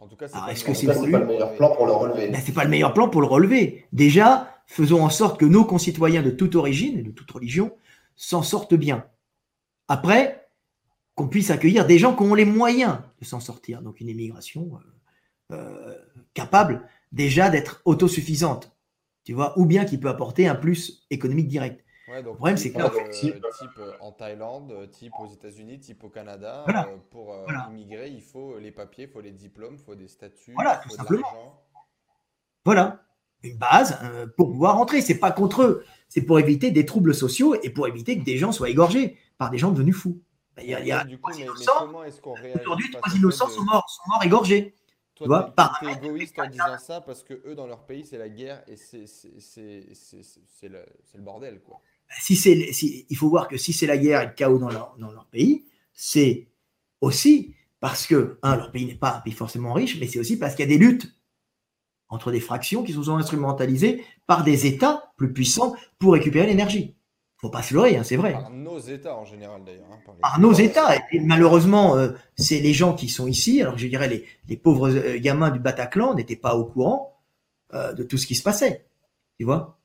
En 0.00 0.08
tout 0.08 0.16
cas, 0.16 0.26
c'est 0.26 0.36
-ce 0.36 1.10
pas 1.12 1.18
le 1.20 1.26
meilleur 1.26 1.54
plan 1.54 1.74
pour 1.76 1.86
le 1.86 1.92
relever. 1.92 2.28
Ben, 2.28 2.42
c'est 2.44 2.52
pas 2.52 2.64
le 2.64 2.70
meilleur 2.70 2.92
plan 2.92 3.08
pour 3.08 3.20
le 3.20 3.28
relever. 3.28 3.86
Déjà, 3.92 4.52
faisons 4.66 5.04
en 5.04 5.10
sorte 5.10 5.38
que 5.38 5.46
nos 5.46 5.64
concitoyens 5.64 6.22
de 6.22 6.30
toute 6.30 6.56
origine 6.56 6.98
et 6.98 7.02
de 7.02 7.12
toute 7.12 7.30
religion 7.30 7.70
s'en 8.16 8.42
sortent 8.42 8.74
bien. 8.74 9.06
Après, 9.86 10.45
qu'on 11.16 11.28
puisse 11.28 11.50
accueillir 11.50 11.86
des 11.86 11.98
gens 11.98 12.14
qui 12.14 12.22
ont 12.22 12.34
les 12.34 12.44
moyens 12.44 12.98
de 13.20 13.24
s'en 13.24 13.40
sortir. 13.40 13.82
Donc 13.82 14.00
une 14.00 14.08
immigration 14.08 14.78
euh, 15.50 15.56
euh, 15.56 15.94
capable 16.34 16.88
déjà 17.10 17.48
d'être 17.48 17.80
autosuffisante, 17.86 18.76
tu 19.24 19.32
vois, 19.32 19.58
ou 19.58 19.64
bien 19.64 19.84
qui 19.86 19.98
peut 19.98 20.08
apporter 20.08 20.46
un 20.46 20.54
plus 20.54 21.06
économique 21.10 21.48
direct. 21.48 21.82
le 22.08 22.22
problème, 22.22 22.58
c'est 22.58 22.70
que 22.70 22.82
euh, 22.82 23.10
type, 23.10 23.80
en 24.00 24.12
Thaïlande, 24.12 24.90
type 24.92 25.14
aux 25.18 25.32
États-Unis, 25.32 25.80
type 25.80 26.04
au 26.04 26.10
Canada, 26.10 26.66
pour 27.10 27.34
immigrer, 27.70 28.10
il 28.10 28.22
faut 28.22 28.58
les 28.58 28.70
papiers, 28.70 29.04
il 29.04 29.10
faut 29.10 29.22
les 29.22 29.32
diplômes, 29.32 29.76
il 29.78 29.84
faut 29.84 29.94
des 29.94 30.08
statuts, 30.08 30.52
voilà, 30.52 30.82
tout 30.82 30.90
simplement. 30.90 31.62
Voilà, 32.66 33.04
une 33.42 33.56
base 33.56 33.98
pour 34.36 34.50
pouvoir 34.50 34.76
rentrer. 34.76 35.00
C'est 35.00 35.18
pas 35.18 35.30
contre 35.30 35.62
eux, 35.62 35.84
c'est 36.08 36.22
pour 36.22 36.38
éviter 36.38 36.72
des 36.72 36.84
troubles 36.84 37.14
sociaux 37.14 37.54
et 37.62 37.70
pour 37.70 37.88
éviter 37.88 38.18
que 38.18 38.24
des 38.24 38.36
gens 38.36 38.52
soient 38.52 38.68
égorgés 38.68 39.16
par 39.38 39.50
des 39.50 39.56
gens 39.56 39.70
devenus 39.70 39.96
fous. 39.96 40.20
Il 40.62 40.70
y 40.70 40.74
a, 40.74 40.80
il 40.80 40.86
y 40.86 40.92
a 40.92 41.04
du 41.04 41.18
coup, 41.18 41.30
mais, 41.36 41.48
Aujourd'hui, 41.48 42.90
trois 42.90 43.14
innocents 43.14 43.48
sont 43.48 43.64
morts, 43.64 43.88
sont 43.88 44.10
morts 44.10 44.24
égorgés. 44.24 44.74
Toi, 45.14 45.24
tu 45.24 45.28
vois, 45.28 45.54
par... 45.54 45.82
es 45.82 45.92
égoïste 45.92 46.38
en 46.38 46.48
disant 46.48 46.78
ça 46.78 47.00
parce 47.00 47.22
que 47.22 47.34
eux, 47.46 47.54
dans 47.54 47.66
leur 47.66 47.84
pays, 47.84 48.04
c'est 48.04 48.18
la 48.18 48.28
guerre 48.28 48.62
et 48.68 48.76
c'est 48.76 49.06
le, 50.62 50.84
le, 51.14 51.20
bordel. 51.22 51.60
Quoi. 51.60 51.80
Si 52.20 52.36
c'est, 52.36 52.72
si, 52.72 53.06
il 53.08 53.16
faut 53.16 53.28
voir 53.28 53.48
que 53.48 53.56
si 53.56 53.72
c'est 53.72 53.86
la 53.86 53.96
guerre 53.96 54.22
et 54.22 54.26
le 54.26 54.32
chaos 54.32 54.58
dans 54.58 54.68
leur, 54.68 54.94
dans 54.98 55.10
leur 55.10 55.26
pays, 55.26 55.64
c'est 55.92 56.48
aussi 57.00 57.54
parce 57.80 58.06
que, 58.06 58.38
un, 58.42 58.56
leur 58.56 58.72
pays 58.72 58.86
n'est 58.86 58.94
pas 58.94 59.16
un 59.16 59.20
pays 59.20 59.32
forcément 59.32 59.72
riche, 59.72 59.98
mais 60.00 60.06
c'est 60.06 60.18
aussi 60.18 60.38
parce 60.38 60.54
qu'il 60.54 60.68
y 60.68 60.74
a 60.74 60.78
des 60.78 60.82
luttes 60.82 61.14
entre 62.08 62.30
des 62.30 62.40
fractions 62.40 62.82
qui 62.82 62.92
se 62.92 63.02
sont 63.02 63.16
instrumentalisées 63.16 64.04
par 64.26 64.44
des 64.44 64.66
États 64.66 65.12
plus 65.16 65.32
puissants 65.32 65.74
pour 65.98 66.12
récupérer 66.12 66.46
l'énergie 66.46 66.95
faut 67.46 67.52
pas 67.52 67.62
se 67.62 67.74
leurrer, 67.74 67.96
hein, 67.96 68.02
c'est 68.02 68.16
vrai. 68.16 68.32
Par 68.32 68.50
nos 68.50 68.78
États 68.78 69.16
en 69.16 69.24
général 69.24 69.62
d'ailleurs. 69.64 69.86
Hein, 69.92 70.12
par, 70.20 70.40
nos 70.40 70.52
États. 70.52 70.96
Et, 71.12 71.20
malheureusement, 71.20 71.96
euh, 71.96 72.10
c'est 72.36 72.60
les 72.60 72.72
gens 72.72 72.94
qui 72.94 73.08
sont 73.08 73.26
ici, 73.26 73.62
alors 73.62 73.78
je 73.78 73.86
dirais 73.86 74.08
les, 74.08 74.24
les 74.48 74.56
pauvres 74.56 74.90
euh, 74.90 75.18
gamins 75.18 75.50
du 75.50 75.60
Bataclan 75.60 76.14
n'étaient 76.14 76.36
pas 76.36 76.56
au 76.56 76.64
courant 76.64 77.20
euh, 77.74 77.92
de 77.92 78.02
tout 78.02 78.18
ce 78.18 78.26
qui 78.26 78.34
se 78.34 78.42
passait. 78.42 78.86
Tu 79.38 79.44
vois? 79.44 79.78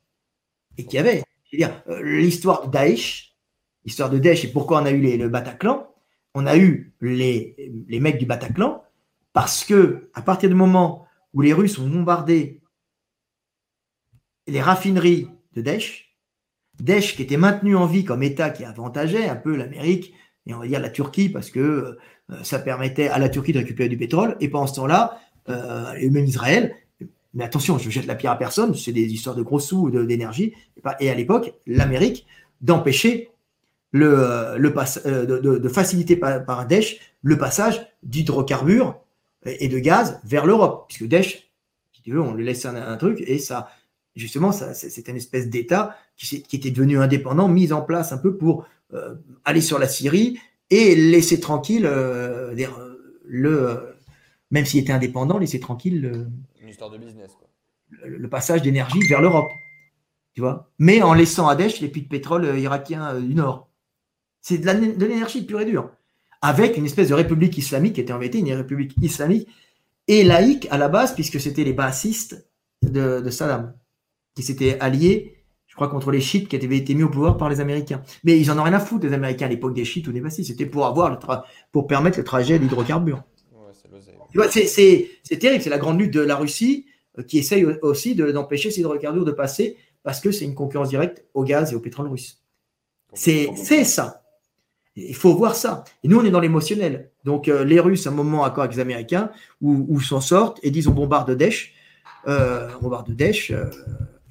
Et 0.77 0.85
qu'il 0.85 0.95
y 0.95 0.99
avait. 0.99 1.23
Dire, 1.53 1.83
l'histoire 2.01 2.67
de 2.67 2.71
Daesh, 2.71 3.35
l'histoire 3.83 4.09
de 4.09 4.17
Daesh 4.17 4.45
et 4.45 4.47
pourquoi 4.47 4.81
on 4.81 4.85
a 4.85 4.91
eu 4.91 5.01
les, 5.01 5.17
le 5.17 5.27
Bataclan, 5.27 5.85
on 6.33 6.45
a 6.45 6.55
eu 6.55 6.93
les, 7.01 7.73
les 7.89 7.99
mecs 7.99 8.17
du 8.17 8.25
Bataclan 8.25 8.81
parce 9.33 9.65
que 9.65 10.09
à 10.13 10.21
partir 10.21 10.47
du 10.47 10.55
moment 10.55 11.05
où 11.33 11.41
les 11.41 11.51
Russes 11.51 11.77
ont 11.77 11.89
bombardé 11.89 12.61
les 14.47 14.61
raffineries 14.61 15.27
de 15.53 15.61
Daesh, 15.61 16.10
Daesh 16.81 17.15
qui 17.15 17.21
était 17.21 17.37
maintenu 17.37 17.75
en 17.75 17.85
vie 17.85 18.03
comme 18.03 18.23
État 18.23 18.49
qui 18.49 18.65
avantageait 18.65 19.29
un 19.29 19.35
peu 19.35 19.55
l'Amérique 19.55 20.13
et 20.47 20.53
on 20.53 20.59
va 20.59 20.67
dire 20.67 20.79
la 20.79 20.89
Turquie 20.89 21.29
parce 21.29 21.51
que 21.51 21.59
euh, 22.31 22.43
ça 22.43 22.59
permettait 22.59 23.07
à 23.07 23.19
la 23.19 23.29
Turquie 23.29 23.53
de 23.53 23.59
récupérer 23.59 23.87
du 23.87 23.97
pétrole. 23.97 24.35
Et 24.39 24.49
pendant 24.49 24.67
ce 24.67 24.75
temps-là, 24.75 25.19
euh, 25.49 25.93
et 25.93 26.09
même 26.09 26.25
Israël, 26.25 26.75
mais 27.33 27.43
attention, 27.43 27.77
je 27.77 27.89
jette 27.89 28.07
la 28.07 28.15
pierre 28.15 28.31
à 28.31 28.37
personne, 28.37 28.73
c'est 28.75 28.91
des 28.91 29.05
histoires 29.13 29.35
de 29.35 29.43
gros 29.43 29.59
sous 29.59 29.89
d'énergie, 29.89 30.53
et 30.99 31.09
à 31.09 31.15
l'époque, 31.15 31.53
l'Amérique 31.65 32.25
d'empêcher 32.61 33.29
le, 33.91 34.13
euh, 34.17 34.57
le 34.57 35.59
de, 35.59 35.69
faciliter 35.69 36.15
par, 36.15 36.43
par 36.43 36.65
Daesh 36.65 36.99
le 37.21 37.37
passage 37.37 37.87
d'hydrocarbures 38.03 38.99
et 39.45 39.67
de 39.67 39.79
gaz 39.79 40.19
vers 40.23 40.45
l'Europe, 40.45 40.85
puisque 40.87 41.07
Daesh, 41.07 41.51
si 41.93 42.01
tu 42.01 42.11
veux, 42.11 42.21
on 42.21 42.33
lui 42.33 42.43
laisse 42.43 42.65
un 42.65 42.97
truc 42.97 43.23
et 43.25 43.37
ça, 43.37 43.69
justement, 44.15 44.51
c'est 44.51 45.07
une 45.07 45.15
espèce 45.15 45.49
d'État 45.49 45.95
qui, 46.17 46.43
était 46.53 46.71
devenu 46.71 46.99
indépendant, 46.99 47.47
mis 47.47 47.71
en 47.73 47.81
place 47.81 48.11
un 48.11 48.17
peu 48.17 48.35
pour 48.37 48.65
euh, 48.93 49.15
aller 49.45 49.61
sur 49.61 49.79
la 49.79 49.87
Syrie 49.87 50.37
et 50.69 50.95
laisser 50.95 51.39
tranquille 51.39 51.85
euh, 51.85 52.53
le, 53.25 53.95
même 54.51 54.65
s'il 54.65 54.81
était 54.81 54.93
indépendant, 54.93 55.37
laisser 55.37 55.59
tranquille 55.59 56.01
le, 56.01 56.27
Une 56.61 56.69
histoire 56.69 56.89
de 56.89 56.97
business, 56.97 57.31
le, 58.03 58.27
passage 58.27 58.61
d'énergie 58.61 58.99
vers 59.07 59.21
l'Europe. 59.21 59.49
Tu 60.33 60.41
vois 60.41 60.69
Mais 60.79 61.01
en 61.01 61.13
laissant 61.13 61.47
à 61.47 61.55
Daesh 61.55 61.81
les 61.81 61.89
puits 61.89 62.03
de 62.03 62.07
pétrole 62.07 62.45
euh, 62.45 62.59
irakiens 62.59 63.19
du 63.19 63.35
Nord. 63.35 63.69
C'est 64.41 64.57
de 64.57 65.05
l'énergie 65.05 65.45
pure 65.45 65.61
et 65.61 65.65
dure. 65.65 65.91
Avec 66.41 66.75
une 66.75 66.85
espèce 66.85 67.09
de 67.09 67.13
république 67.13 67.57
islamique 67.57 67.93
qui 67.93 68.01
était 68.01 68.13
en 68.13 68.17
vérité 68.17 68.39
une 68.39 68.51
république 68.53 68.95
islamique 69.01 69.47
et 70.07 70.23
laïque 70.23 70.67
à 70.71 70.79
la 70.79 70.89
base, 70.89 71.13
puisque 71.13 71.39
c'était 71.39 71.63
les 71.63 71.73
bassistes 71.73 72.49
de 72.81 73.29
Saddam 73.29 73.75
qui 74.35 74.43
s'étaient 74.43 74.79
alliés, 74.79 75.37
je 75.67 75.75
crois, 75.75 75.87
contre 75.87 76.11
les 76.11 76.21
chiites 76.21 76.47
qui 76.47 76.55
avaient 76.55 76.77
été 76.77 76.93
mis 76.93 77.03
au 77.03 77.09
pouvoir 77.09 77.37
par 77.37 77.49
les 77.49 77.59
Américains. 77.59 78.01
Mais 78.23 78.39
ils 78.39 78.51
en 78.51 78.59
ont 78.59 78.63
rien 78.63 78.73
à 78.73 78.79
foutre, 78.79 79.05
les 79.05 79.13
Américains, 79.13 79.45
à 79.45 79.49
l'époque 79.49 79.73
des 79.73 79.85
chiites 79.85 80.07
ou 80.07 80.11
des 80.11 80.21
bassistes. 80.21 80.49
C'était 80.49 80.65
pour 80.65 80.85
avoir 80.85 81.09
le 81.09 81.17
pour 81.71 81.87
permettre 81.87 82.17
le 82.17 82.23
trajet 82.23 82.57
de 82.57 82.63
l'hydrocarbure. 82.63 83.23
c'est 84.49 85.39
terrible. 85.39 85.63
C'est 85.63 85.69
la 85.69 85.77
grande 85.77 85.99
lutte 85.99 86.13
de 86.13 86.21
la 86.21 86.35
Russie 86.35 86.85
euh, 87.19 87.23
qui 87.23 87.37
essaye 87.37 87.65
aussi 87.81 88.15
d'empêcher 88.15 88.71
ces 88.71 88.81
hydrocarbures 88.81 89.25
de 89.25 89.31
passer 89.31 89.77
parce 90.03 90.19
que 90.19 90.31
c'est 90.31 90.45
une 90.45 90.55
concurrence 90.55 90.89
directe 90.89 91.25
au 91.33 91.43
gaz 91.43 91.71
et 91.71 91.75
au 91.75 91.79
pétrole 91.79 92.07
russe. 92.07 92.41
C'est 93.13 93.83
ça. 93.83 94.21
Il 94.95 95.15
faut 95.15 95.33
voir 95.35 95.55
ça. 95.55 95.83
Et 96.03 96.07
nous, 96.07 96.19
on 96.19 96.25
est 96.25 96.31
dans 96.31 96.39
l'émotionnel. 96.39 97.11
Donc, 97.23 97.47
euh, 97.47 97.63
les 97.63 97.79
Russes, 97.79 98.07
à 98.07 98.09
un 98.09 98.13
moment, 98.13 98.43
accord 98.43 98.63
avec 98.63 98.75
les 98.75 98.81
Américains, 98.81 99.31
où, 99.61 99.99
s'en 100.01 100.19
sortent 100.19 100.59
et 100.63 100.71
disent 100.71 100.87
on 100.87 100.91
bombarde 100.91 101.31
Daesh. 101.31 101.73
Euh, 102.27 102.69
on 102.79 102.83
bombarde 102.83 103.09
Daesh. 103.11 103.51
Euh, 103.51 103.65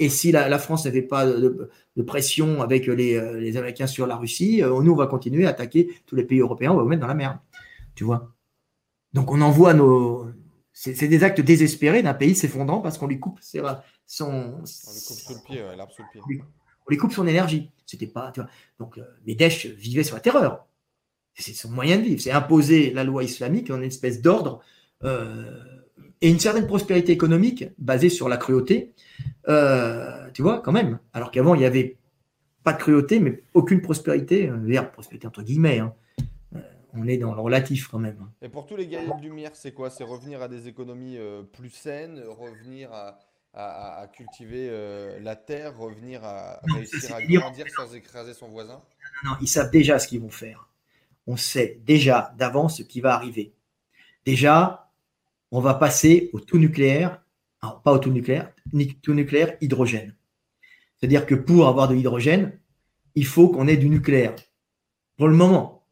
et 0.01 0.09
si 0.09 0.33
la, 0.33 0.59
France 0.59 0.87
n'avait 0.87 1.03
pas 1.03 1.27
de, 1.27 1.71
pression 2.07 2.63
avec 2.63 2.89
euh, 2.89 2.95
les, 2.95 3.57
Américains 3.59 3.87
sur 3.87 4.07
la 4.07 4.17
Russie, 4.17 4.63
euh, 4.63 4.83
nous, 4.83 4.93
on 4.93 4.97
va 4.97 5.07
continuer 5.07 5.47
à 5.47 5.51
attaquer 5.51 5.95
tous 6.07 6.17
les 6.17 6.25
pays 6.25 6.41
européens, 6.41 6.73
on 6.73 6.77
va 6.77 6.83
vous 6.83 6.89
mettre 6.89 7.03
dans 7.03 7.07
la 7.07 7.15
merde. 7.15 7.37
Tu 7.95 8.05
vois? 8.05 8.33
Donc, 9.13 9.31
on 9.31 9.43
envoie 9.43 9.75
nos. 9.75 10.27
C'est 10.73 11.09
des 11.09 11.23
actes 11.23 11.43
désespérés 11.43 12.03
d'un 12.03 12.15
pays 12.15 12.35
s'effondrant 12.35 12.81
parce 12.81 12.97
qu'on 12.97 13.09
lui 13.09 13.21
coupe 13.21 13.39
son. 13.43 13.63
On 14.17 14.63
lui 14.63 15.03
coupe 15.07 15.19
sous 15.19 15.35
le 15.35 15.45
pied, 15.45 15.63
l'arbre 15.77 15.93
sous 15.93 16.03
le 16.03 16.09
pied. 16.27 16.43
On 16.87 16.91
lui 16.91 16.97
coupe 16.97 17.13
son 17.13 17.27
énergie. 17.27 17.71
C'était 17.85 18.07
pas. 18.07 18.33
Tu 18.33 18.41
vois 18.41 18.49
Donc, 18.79 18.97
euh, 18.97 19.05
Daesh 19.27 19.67
vivait 19.67 20.05
sur 20.05 20.15
la 20.15 20.23
terreur. 20.23 20.67
C'est 21.35 21.53
son 21.53 21.71
moyen 21.71 21.99
de 21.99 22.03
vivre. 22.05 22.23
C'est 22.23 22.33
imposer 22.33 22.91
la 22.95 23.05
loi 23.05 23.23
islamique 23.23 23.71
en 23.71 23.77
une 23.77 23.85
espèce 23.85 24.23
d'ordre. 24.23 24.63
Et 26.23 26.29
une 26.29 26.39
certaine 26.39 26.67
prospérité 26.67 27.13
économique 27.13 27.65
basée 27.79 28.11
sur 28.11 28.29
la 28.29 28.37
cruauté, 28.37 28.93
euh, 29.49 30.29
tu 30.33 30.43
vois, 30.43 30.61
quand 30.61 30.73
même. 30.73 30.99
Alors 31.13 31.31
qu'avant, 31.31 31.55
il 31.55 31.59
n'y 31.59 31.67
avait 31.67 31.97
pas 32.63 32.73
de 32.75 32.79
cruauté, 32.79 33.21
mais 33.21 33.43
aucune 33.55 33.81
prospérité. 33.81 34.49
Euh, 34.49 34.83
prospérité 34.83 35.27
entre 35.27 35.43
guillemets. 35.43 35.79
Hein. 35.79 35.95
Euh, 36.55 36.61
on 36.93 37.07
est 37.07 37.17
dans 37.17 37.35
le 37.35 37.41
relatif 37.41 37.89
quand 37.89 37.99
même. 37.99 38.29
Et 38.43 38.49
pour 38.49 38.67
tous 38.67 38.77
les 38.77 38.87
gagnants 38.87 39.17
de 39.17 39.23
lumière, 39.23 39.53
c'est 39.55 39.73
quoi? 39.73 39.89
C'est 39.89 40.05
revenir 40.05 40.43
à 40.43 40.49
des 40.49 40.69
économies 40.69 41.19
plus 41.53 41.71
saines, 41.71 42.23
revenir 42.29 42.91
à, 42.93 44.07
cultiver 44.13 44.71
la 45.21 45.37
terre, 45.37 45.79
revenir 45.79 46.23
à 46.23 46.61
réussir 46.75 47.15
à 47.15 47.23
grandir 47.23 47.67
sans 47.75 47.95
écraser 47.95 48.35
son 48.35 48.49
voisin? 48.49 48.83
Non, 49.25 49.31
non, 49.31 49.37
ils 49.41 49.49
savent 49.49 49.71
déjà 49.71 49.99
ce 49.99 50.07
qu'ils 50.07 50.21
vont 50.21 50.31
faire. 50.31 50.69
On 51.27 51.37
sait 51.37 51.81
déjà 51.87 52.35
d'avance 52.37 52.79
ce 52.79 52.83
qui 52.83 53.01
va 53.01 53.15
arriver. 53.15 53.53
Déjà, 54.27 54.90
on 55.51 55.61
va 55.61 55.75
passer 55.75 56.31
au 56.33 56.41
tout 56.41 56.59
nucléaire 56.59 57.21
alors, 57.63 57.83
pas 57.83 57.93
au 57.93 57.99
tout 57.99 58.11
nucléaire, 58.11 58.53
tout 59.03 59.15
nucléaire, 59.15 59.57
hydrogène. 59.61 60.15
C'est-à-dire 60.97 61.27
que 61.27 61.35
pour 61.35 61.67
avoir 61.67 61.89
de 61.89 61.95
l'hydrogène, 61.95 62.59
il 63.15 63.27
faut 63.27 63.49
qu'on 63.49 63.69
ait 63.69 63.77
du 63.77 63.89
nucléaire. 63.89 64.35
Pour 65.17 65.29
le 65.29 65.37
moment. 65.37 65.87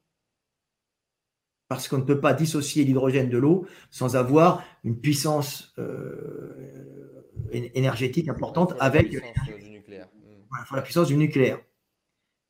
Parce 1.68 1.88
qu'on 1.88 1.98
ne 1.98 2.04
peut 2.04 2.20
pas 2.20 2.32
dissocier 2.32 2.84
l'hydrogène 2.84 3.28
de 3.28 3.36
l'eau 3.36 3.66
sans 3.90 4.16
avoir 4.16 4.64
une 4.84 4.98
puissance 4.98 5.74
euh, 5.78 7.26
énergétique 7.52 8.28
importante 8.28 8.74
avec 8.80 9.14
la 10.72 10.82
puissance 10.82 11.08
du 11.08 11.16
nucléaire. 11.16 11.58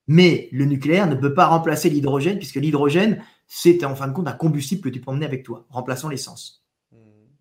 Mais 0.07 0.49
le 0.53 0.65
nucléaire 0.65 1.09
ne 1.09 1.17
peut 1.17 1.35
pas 1.35 1.47
remplacer 1.47 1.91
l'hydrogène, 1.91 2.39
puisque 2.39 2.55
l'hydrogène, 2.55 3.23
c'est 3.49 3.85
en 3.85 3.97
fin 3.97 4.07
de 4.07 4.13
compte 4.13 4.29
un 4.29 4.33
combustible 4.33 4.83
que 4.83 4.89
tu 4.89 5.01
peux 5.01 5.11
emmener 5.11 5.27
avec 5.27 5.43
toi, 5.43 5.67
remplaçant 5.69 6.09
l'essence 6.09 6.68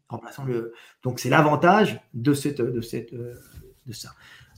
remplaçant 0.10 0.46
le. 0.46 0.74
Donc 1.04 1.20
c'est 1.20 1.30
l'avantage 1.30 2.00
de 2.14 2.34
cette, 2.34 2.62
de 2.62 2.82
cette, 2.82 3.14
de 3.14 3.94
ça. 3.94 4.10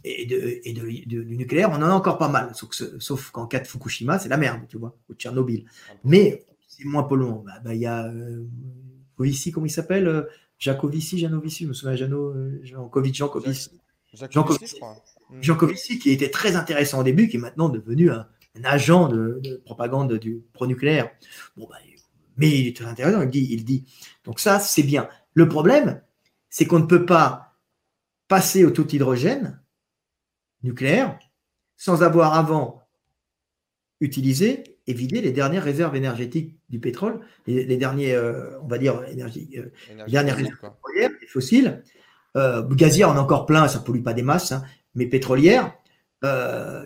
Et, 0.06 0.26
de, 0.26 0.60
et 0.64 0.74
de, 0.74 1.24
du 1.24 1.38
nucléaire, 1.38 1.70
on 1.72 1.76
en 1.76 1.82
a 1.82 1.90
encore 1.90 2.18
pas 2.18 2.30
mal, 2.30 2.54
sauf, 2.54 3.32
qu'en 3.32 3.48
cas 3.48 3.60
de 3.60 3.68
Fukushima, 3.68 4.18
c'est 4.18 4.30
la 4.30 4.38
merde, 4.38 4.62
tu 4.70 4.78
vois, 4.78 4.96
ou 5.10 5.14
Tchernobyl. 5.14 5.66
Mais 6.06 6.46
c'est 6.68 6.86
moins 6.86 7.04
polluant. 7.04 7.44
Bah, 7.46 7.60
bah, 7.64 7.74
il 7.74 7.82
y 7.82 7.86
a 7.86 8.06
euh, 8.06 8.46
comment 9.54 9.66
il 9.66 9.72
s'appelle 9.72 10.08
euh, 10.08 10.24
Jacovici, 10.58 11.20
Janovici, 11.20 11.64
je 11.64 11.70
me 11.70 11.74
souviens, 11.74 11.96
Jano, 11.96 12.30
euh, 12.30 12.60
Jankovic, 12.64 13.16
Jankovici. 13.16 13.72
Jankovici, 14.30 14.80
Jankovici, 15.42 16.00
qui 16.00 16.12
était 16.12 16.30
très 16.30 16.56
intéressant 16.56 17.00
au 17.00 17.04
début, 17.04 17.28
qui 17.28 17.38
est 17.38 17.40
maintenant 17.40 17.70
devenu 17.70 18.12
un, 18.12 18.28
agent 18.64 19.08
de, 19.08 19.62
propagande 19.64 20.14
du 20.14 20.44
pro-nucléaire. 20.54 21.12
Bon, 21.56 21.68
bah, 21.70 21.78
mais 22.36 22.50
il 22.50 22.68
est 22.68 22.76
très 22.76 22.86
intéressant, 22.86 23.22
il 23.22 23.30
dit, 23.30 23.48
il 23.52 23.66
dit. 23.66 23.86
Donc 24.24 24.40
ça, 24.40 24.60
c'est 24.60 24.84
bien. 24.84 25.08
Le 25.40 25.48
problème, 25.48 26.02
c'est 26.50 26.66
qu'on 26.66 26.80
ne 26.80 26.86
peut 26.86 27.06
pas 27.06 27.56
passer 28.28 28.66
au 28.66 28.72
tout 28.72 28.94
hydrogène 28.94 29.62
nucléaire 30.64 31.18
sans 31.78 32.04
avoir 32.04 32.34
avant 32.34 32.86
utilisé 34.02 34.78
et 34.86 34.94
vidé 34.94 35.22
les 35.22 35.32
dernières 35.32 35.64
réserves 35.64 35.96
énergétiques 35.96 36.58
du 36.68 36.82
pétrole, 36.82 37.22
les, 37.48 37.78
derniers, 37.78 38.16
euh, 38.16 38.60
on 38.62 38.68
va 38.68 38.78
dire, 38.78 39.02
énergie, 39.08 39.50
euh, 39.56 39.72
les 40.06 40.12
dernières 40.12 40.36
réserves 40.36 40.58
fossiles. 41.30 41.84
Euh, 42.36 42.62
gazières, 42.68 43.08
on 43.08 43.16
a 43.16 43.22
encore 43.22 43.46
plein, 43.46 43.70
ça 43.70 43.80
ne 43.80 43.86
pollue 43.86 44.04
pas 44.04 44.14
des 44.14 44.24
masses, 44.24 44.52
hein, 44.52 44.64
mais 44.94 45.06
pétrolières, 45.06 45.74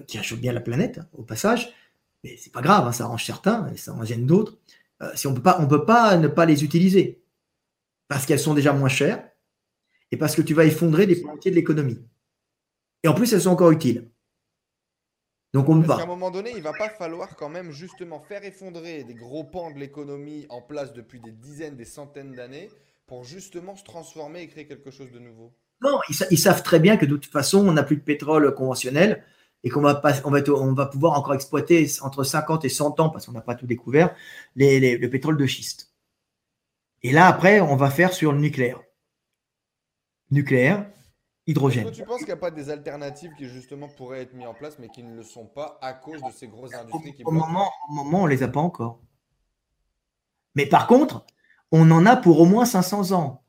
qui 0.06 0.20
réchauffent 0.20 0.42
bien 0.42 0.54
la 0.54 0.62
planète, 0.62 1.00
hein, 1.00 1.08
au 1.14 1.24
passage, 1.24 1.74
mais 2.24 2.38
c'est 2.38 2.54
pas 2.54 2.62
grave, 2.62 2.88
hein, 2.88 2.92
ça 2.92 3.06
arrange 3.06 3.26
certains, 3.26 3.68
et 3.74 3.78
ça 3.78 3.94
en 3.94 4.06
gêne 4.06 4.28
d'autres. 4.28 4.60
si 5.16 5.26
on 5.26 5.34
peut 5.34 5.42
pas, 5.42 5.58
on 5.60 5.68
peut 5.68 5.86
pas 5.86 6.18
ne 6.18 6.28
pas 6.28 6.46
les 6.46 6.64
utiliser, 6.64 7.23
parce 8.14 8.28
qu'elles 8.28 8.40
sont 8.40 8.54
déjà 8.54 8.74
moins 8.74 8.90
chères, 8.90 9.28
et 10.12 10.18
parce 10.18 10.36
que 10.36 10.44
tu 10.44 10.54
vas 10.54 10.66
effondrer 10.66 11.08
des 11.08 11.16
pans 11.16 11.34
de 11.34 11.50
l'économie. 11.50 11.98
Et 13.02 13.08
en 13.08 13.16
plus, 13.16 13.34
elles 13.34 13.42
sont 13.42 13.50
encore 13.50 13.72
utiles. 13.72 14.12
Donc 15.52 15.68
on 15.68 15.80
va. 15.80 15.96
À 15.96 16.04
un 16.04 16.06
moment 16.06 16.30
donné, 16.30 16.54
il 16.56 16.62
va 16.62 16.74
pas 16.74 16.90
falloir 16.90 17.36
quand 17.36 17.50
même 17.50 17.72
justement 17.72 18.20
faire 18.20 18.46
effondrer 18.46 19.04
des 19.04 19.16
gros 19.16 19.44
pans 19.44 19.72
de 19.72 19.80
l'économie 19.80 20.46
en 20.50 20.62
place 20.62 20.94
depuis 20.94 21.20
des 21.22 21.32
dizaines, 21.32 21.76
des 21.76 21.86
centaines 21.86 22.34
d'années 22.34 22.70
pour 23.08 23.24
justement 23.24 23.76
se 23.76 23.84
transformer 23.84 24.44
et 24.44 24.48
créer 24.48 24.68
quelque 24.68 24.92
chose 24.92 25.12
de 25.12 25.18
nouveau. 25.18 25.52
Non, 25.82 25.98
ils, 26.30 26.38
savent 26.38 26.62
très 26.62 26.80
bien 26.80 26.98
que 26.98 27.08
de 27.08 27.18
toute 27.18 27.32
façon, 27.32 27.68
on 27.68 27.72
n'a 27.72 27.82
plus 27.82 27.98
de 27.98 28.04
pétrole 28.04 28.54
conventionnel 28.54 29.24
et 29.64 29.72
qu'on 29.72 29.82
va, 29.82 29.96
pas, 29.96 30.14
on 30.24 30.30
va, 30.30 30.40
on 30.50 30.74
va 30.74 30.86
pouvoir 30.86 31.14
encore 31.18 31.34
exploiter 31.34 31.90
entre 32.02 32.24
50 32.24 32.64
et 32.64 32.70
100 32.70 33.00
ans, 33.00 33.10
parce 33.10 33.26
qu'on 33.26 33.32
n'a 33.32 33.42
pas 33.42 33.56
tout 33.56 33.66
découvert, 33.66 34.16
les, 34.56 35.00
le 35.00 35.10
pétrole 35.10 35.36
de 35.36 35.48
schiste. 35.48 35.93
Et 37.04 37.12
là, 37.12 37.28
après, 37.28 37.60
on 37.60 37.76
va 37.76 37.90
faire 37.90 38.14
sur 38.14 38.32
le 38.32 38.40
nucléaire. 38.40 38.82
Nucléaire, 40.32 40.90
hydrogène. 41.46 41.92
Tu 41.92 42.04
penses 42.04 42.20
qu'il 42.20 42.28
n'y 42.28 42.32
a 42.32 42.38
pas 42.38 42.52
des 42.52 42.70
alternatives 42.70 43.32
qui 43.38 43.48
justement 43.48 43.90
pourraient 43.90 44.22
être 44.22 44.34
mises 44.34 44.48
en 44.48 44.54
place 44.54 44.80
mais 44.80 44.88
qui 44.88 45.04
ne 45.04 45.16
le 45.16 45.24
sont 45.24 45.46
pas 45.46 45.78
à 45.82 45.94
cause 45.94 46.22
de 46.24 46.32
ces 46.32 46.48
grosses 46.48 46.74
industries 46.74 47.14
qui 47.14 47.24
au 47.24 47.32
moment, 47.32 47.70
au 47.90 47.94
moment, 47.94 48.22
on 48.22 48.26
ne 48.26 48.30
les 48.30 48.42
a 48.42 48.48
pas 48.48 48.62
encore. 48.62 49.02
Mais 50.56 50.66
par 50.66 50.88
contre, 50.88 51.26
on 51.72 51.90
en 51.92 52.06
a 52.06 52.16
pour 52.16 52.40
au 52.40 52.46
moins 52.46 52.66
500 52.66 53.12
ans. 53.12 53.44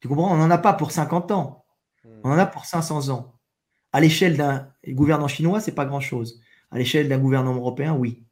Tu 0.00 0.08
comprends? 0.08 0.32
On 0.32 0.36
n'en 0.36 0.50
a 0.50 0.58
pas 0.58 0.72
pour 0.72 0.90
50 0.90 1.30
ans. 1.30 1.64
Hmm. 2.04 2.20
On 2.24 2.30
en 2.32 2.38
a 2.38 2.46
pour 2.46 2.64
500 2.64 3.10
ans. 3.10 3.34
À 3.92 4.00
l'échelle 4.00 4.36
d'un 4.36 4.72
gouvernement 4.88 5.28
chinois, 5.28 5.60
c'est 5.60 5.74
pas 5.74 5.86
grand-chose. 5.86 6.40
À 6.70 6.78
l'échelle 6.78 7.08
d'un 7.08 7.18
gouvernement 7.18 7.56
européen, 7.56 7.94
oui. 7.94 8.24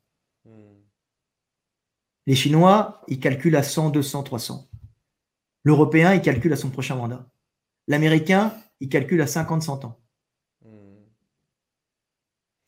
Les 2.26 2.34
Chinois, 2.34 3.02
ils 3.09 3.20
calculent 3.20 3.56
à 3.56 3.62
100, 3.62 3.90
200, 3.90 4.22
300. 4.22 4.68
L'Européen, 5.64 6.14
il 6.14 6.22
calcule 6.22 6.52
à 6.52 6.56
son 6.56 6.70
prochain 6.70 6.96
mandat. 6.96 7.26
L'américain, 7.86 8.55
il 8.80 8.88
calcule 8.88 9.20
à 9.20 9.26
50-100 9.26 9.86
ans. 9.86 10.01
Hmm. 10.64 11.05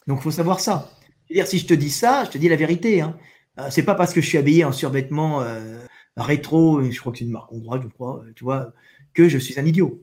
Donc, 0.06 0.18
il 0.20 0.22
faut 0.22 0.30
savoir 0.30 0.60
ça. 0.60 0.90
dire, 1.30 1.46
si 1.46 1.58
je 1.58 1.66
te 1.66 1.74
dis 1.74 1.90
ça, 1.90 2.24
je 2.24 2.30
te 2.30 2.38
dis 2.38 2.48
la 2.48 2.56
vérité. 2.56 3.00
Hein. 3.00 3.18
Euh, 3.58 3.68
c'est 3.70 3.82
pas 3.82 3.94
parce 3.94 4.12
que 4.12 4.20
je 4.20 4.26
suis 4.26 4.38
habillé 4.38 4.64
en 4.64 4.72
survêtement 4.72 5.40
euh, 5.42 5.84
rétro, 6.16 6.82
je 6.82 6.98
crois 7.00 7.12
que 7.12 7.18
c'est 7.18 7.24
une 7.24 7.30
marque 7.30 7.52
hongroise, 7.52 7.82
je 7.82 7.88
crois, 7.88 8.24
tu 8.34 8.44
vois, 8.44 8.72
que 9.14 9.28
je 9.28 9.38
suis 9.38 9.58
un 9.58 9.64
idiot. 9.64 10.02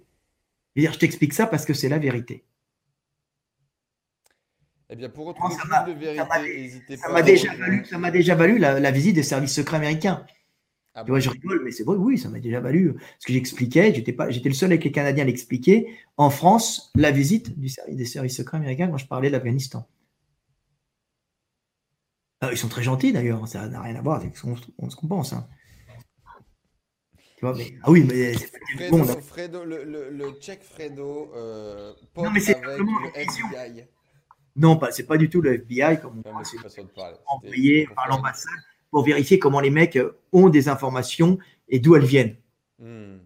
Je, 0.75 0.81
dire, 0.81 0.93
je 0.93 0.99
t'explique 0.99 1.33
ça 1.33 1.45
parce 1.45 1.65
que 1.65 1.73
c'est 1.73 1.89
la 1.89 1.99
vérité. 1.99 2.45
Eh 4.89 4.95
bien, 4.95 5.09
pour 5.09 5.25
retrouver 5.27 5.55
plus 5.55 5.93
de 5.93 5.99
vérité, 5.99 6.23
n'hésitez 6.41 6.97
pas. 6.97 7.03
Ça 7.03 7.97
m'a 7.97 8.11
déjà 8.11 8.35
valu, 8.35 8.57
la 8.57 8.91
visite 8.91 9.15
des 9.15 9.23
services 9.23 9.53
secrets 9.53 9.77
américains. 9.77 10.25
Ah 10.95 11.03
je 11.07 11.29
rigole, 11.29 11.61
mais 11.63 11.71
c'est 11.71 11.83
vrai, 11.83 11.95
oui, 11.95 12.19
ça 12.19 12.29
m'a 12.29 12.39
déjà 12.39 12.59
valu. 12.59 12.95
Ce 13.17 13.25
que 13.25 13.33
j'expliquais, 13.33 13.95
j'étais 13.95 14.13
pas, 14.13 14.29
j'étais 14.29 14.49
le 14.49 14.53
seul 14.53 14.71
avec 14.71 14.83
les 14.83 14.91
Canadiens 14.91 15.23
à 15.23 15.25
l'expliquer. 15.25 15.91
En 16.17 16.29
France, 16.29 16.91
la 16.95 17.09
visite 17.09 17.57
du 17.57 17.67
service, 17.67 17.95
des 17.95 18.05
services 18.05 18.37
secrets 18.37 18.57
américains 18.57 18.89
quand 18.89 18.99
je 18.99 19.07
parlais 19.07 19.29
de 19.29 19.33
l'Afghanistan. 19.33 19.87
Ah, 22.41 22.49
ils 22.51 22.57
sont 22.57 22.67
très 22.67 22.83
gentils 22.83 23.11
d'ailleurs, 23.11 23.47
ça 23.47 23.67
n'a 23.67 23.81
rien 23.81 23.95
à 23.95 24.01
voir 24.01 24.17
avec 24.17 24.37
ce 24.37 24.43
qu'on 24.43 25.07
pense. 25.07 25.33
Hein. 25.33 25.47
Tu 27.37 27.45
vois, 27.45 27.55
mais, 27.55 27.73
ah 27.81 27.89
oui, 27.89 28.03
mais 28.07 28.35
c'est 28.35 28.51
Fredo, 28.75 28.97
bon, 28.97 29.05
Fredo, 29.21 29.65
le, 29.65 29.83
le, 29.83 30.09
le, 30.11 30.31
check 30.39 30.61
Fredo, 30.61 31.31
euh, 31.35 31.93
non, 32.17 32.29
mais 32.29 32.47
avec 32.47 32.63
le 32.63 33.19
FBI. 33.19 33.87
Non, 34.55 34.77
pas, 34.77 34.91
c'est 34.91 35.05
pas 35.05 35.17
du 35.17 35.29
tout 35.29 35.41
le 35.41 35.53
FBI 35.55 35.99
comme 35.99 36.21
on 36.25 36.43
c'est 36.43 36.57
envoyé 37.27 37.87
par 37.95 38.07
l'ambassade 38.07 38.51
pour 38.93 39.03
vérifier 39.03 39.39
comment 39.39 39.59
les 39.59 39.71
mecs 39.71 39.95
euh, 39.95 40.19
ont 40.31 40.49
des 40.49 40.69
informations 40.69 41.39
et 41.67 41.79
d'où 41.79 41.95
elles 41.95 42.05
viennent. 42.05 42.35
Hmm. 42.77 43.17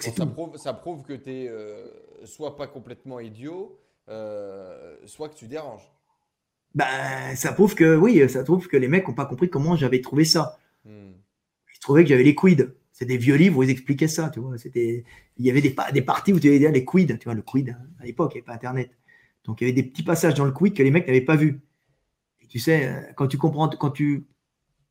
ça, 0.00 0.26
prouve, 0.26 0.56
ça, 0.56 0.74
prouve, 0.74 1.04
que 1.04 1.12
tu 1.12 1.30
es 1.30 1.48
euh, 1.48 1.86
soit 2.24 2.56
pas 2.56 2.66
complètement 2.66 3.20
idiot, 3.20 3.78
euh, 4.08 4.96
soit 5.06 5.28
que 5.28 5.36
tu 5.36 5.46
déranges. 5.46 5.88
Ben, 6.74 7.36
ça 7.36 7.52
prouve 7.52 7.76
que 7.76 7.96
oui, 7.96 8.28
ça 8.28 8.42
prouve 8.42 8.66
que 8.66 8.76
les 8.76 8.88
mecs 8.88 9.06
n'ont 9.06 9.14
pas 9.14 9.26
compris 9.26 9.48
comment 9.48 9.76
j'avais 9.76 10.00
trouvé 10.00 10.24
ça. 10.24 10.58
Hmm. 10.84 11.12
Je 11.66 11.78
trouvais 11.78 12.02
que 12.02 12.08
j'avais 12.08 12.24
les 12.24 12.34
quid. 12.34 12.74
C'est 12.90 13.04
des 13.04 13.18
vieux 13.18 13.36
livres 13.36 13.58
où 13.58 13.62
ils 13.62 13.70
expliquaient 13.70 14.08
ça, 14.08 14.30
tu 14.30 14.40
vois. 14.40 14.58
C'était, 14.58 15.04
il 15.36 15.46
y 15.46 15.50
avait 15.50 15.60
des, 15.60 15.76
des 15.92 16.02
parties 16.02 16.32
où 16.32 16.40
tu 16.40 16.48
avais 16.48 16.72
les 16.72 16.84
quid, 16.84 17.18
tu 17.20 17.24
vois, 17.24 17.34
le 17.34 17.42
quid, 17.42 17.76
à 18.00 18.04
l'époque, 18.04 18.32
il 18.34 18.38
n'y 18.38 18.40
avait 18.40 18.46
pas 18.46 18.54
Internet. 18.54 18.90
Donc 19.44 19.60
il 19.60 19.64
y 19.64 19.70
avait 19.70 19.82
des 19.82 19.88
petits 19.88 20.02
passages 20.02 20.34
dans 20.34 20.44
le 20.44 20.52
quid 20.52 20.74
que 20.74 20.82
les 20.82 20.90
mecs 20.90 21.06
n'avaient 21.06 21.20
pas 21.20 21.36
vus 21.36 21.60
tu 22.54 22.60
sais, 22.60 22.86
euh, 22.86 23.00
quand 23.16 23.26
tu 23.26 23.36
comprends, 23.36 23.68
quand 23.68 23.90
tu 23.90 24.28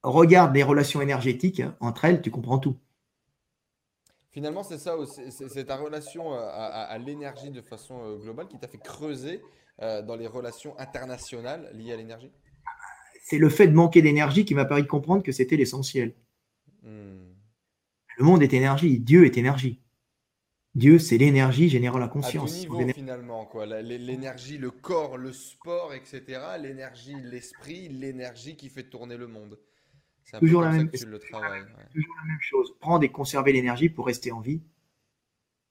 regardes 0.04 0.54
les 0.54 0.64
relations 0.64 1.02
énergétiques 1.02 1.62
entre 1.80 2.04
elles, 2.04 2.22
tu 2.22 2.30
comprends 2.30 2.60
tout. 2.60 2.76
Finalement, 4.32 4.64
c'est 4.64 4.78
ça, 4.78 4.98
c'est 5.30 5.64
ta 5.64 5.78
relation 5.78 6.34
à, 6.34 6.98
l'énergie 6.98 7.52
de 7.52 7.62
façon 7.62 8.04
euh, 8.04 8.18
globale 8.18 8.50
qui 8.50 8.60
t'a 8.60 8.68
fait 8.68 8.80
creuser 8.80 9.42
euh, 9.82 10.02
dans 10.02 10.18
les 10.18 10.28
relations 10.28 10.78
internationales 10.78 11.72
liées 11.74 11.94
à 11.94 11.96
l'énergie? 11.96 12.32
C'est 13.24 13.38
le 13.38 13.48
fait 13.48 13.68
de 13.68 13.74
manquer 13.74 14.02
d'énergie 14.02 14.44
qui 14.44 14.56
m'a 14.56 14.66
permis 14.66 14.84
de 14.84 14.88
comprendre 14.88 15.24
que 15.24 15.32
c'était 15.32 15.56
l'essentiel. 15.56 16.16
Hmm. 16.82 17.32
Le 18.18 18.26
monde 18.26 18.44
est 18.44 18.52
énergie, 18.52 19.00
Dieu 19.00 19.26
est 19.26 19.38
énergie. 19.38 19.80
Dieu, 20.76 20.98
c'est 20.98 21.18
l'énergie 21.18 21.70
générant 21.70 22.00
la 22.00 22.08
conscience. 22.08 22.64
À 22.64 22.66
tout 22.66 22.78
niveau, 22.78 22.94
finalement, 22.94 23.46
quoi. 23.46 23.66
L'énergie, 23.66 24.58
le 24.58 24.72
corps, 24.72 25.18
le 25.18 25.32
sport, 25.32 25.94
etc. 25.94 26.42
L'énergie, 26.60 27.16
l'esprit, 27.22 27.90
l'énergie 27.90 28.56
qui 28.56 28.70
fait 28.70 28.84
tourner 28.84 29.18
le 29.18 29.28
monde. 29.28 29.60
C'est 30.24 30.40
toujours, 30.40 30.62
la 30.62 30.72
même, 30.72 30.90
toujours 30.90 31.36
la 31.42 31.52
même 31.52 32.40
chose. 32.40 32.74
Prendre 32.80 33.04
et 33.04 33.12
conserver 33.12 33.52
l'énergie 33.52 33.90
pour 33.90 34.08
rester 34.08 34.32
en 34.32 34.40
vie 34.40 34.64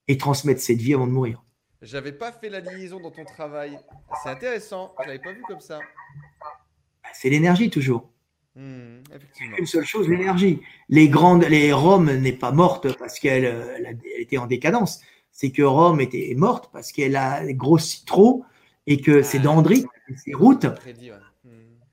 et 0.07 0.19
transmettre 0.19 0.61
cette 0.61 0.79
vie 0.79 0.95
avant 0.95 1.07
de 1.07 1.13
mourir. 1.13 1.43
J'avais 1.81 2.13
pas 2.13 2.31
fait 2.31 2.49
la 2.49 2.61
liaison 2.61 3.01
dans 3.01 3.11
ton 3.11 3.25
travail. 3.25 3.79
C'est 4.23 4.29
intéressant. 4.29 4.95
Je 5.03 5.07
l'avais 5.09 5.19
pas 5.19 5.33
vu 5.33 5.43
comme 5.49 5.61
ça. 5.61 5.81
C'est 7.13 7.29
l'énergie 7.29 7.71
toujours. 7.71 8.09
Hmm, 8.55 8.99
une 9.59 9.67
seule 9.67 9.87
chose, 9.87 10.09
l'énergie. 10.09 10.61
Les 10.91 11.09
grandes, 11.09 11.45
les 11.45 11.73
Rome 11.73 12.13
n'est 12.13 12.35
pas 12.35 12.53
morte 12.53 12.99
parce 12.99 13.19
qu'elle 13.19 13.47
euh, 13.47 13.95
était 14.19 14.37
en 14.37 14.47
décadence. 14.47 15.01
C'est 15.31 15.51
que 15.51 15.63
Rome 15.63 16.03
était 16.03 16.35
morte 16.37 16.69
parce 16.71 16.93
qu'elle 16.93 17.17
a 17.17 17.51
grossi 17.55 18.05
trop 18.05 18.45
et 18.87 19.01
que 19.01 19.23
ses 19.23 19.39
ah, 19.39 19.43
dendrites, 19.43 19.87
ses 20.17 20.35
routes. 20.35 20.67
Hmm. 20.67 21.49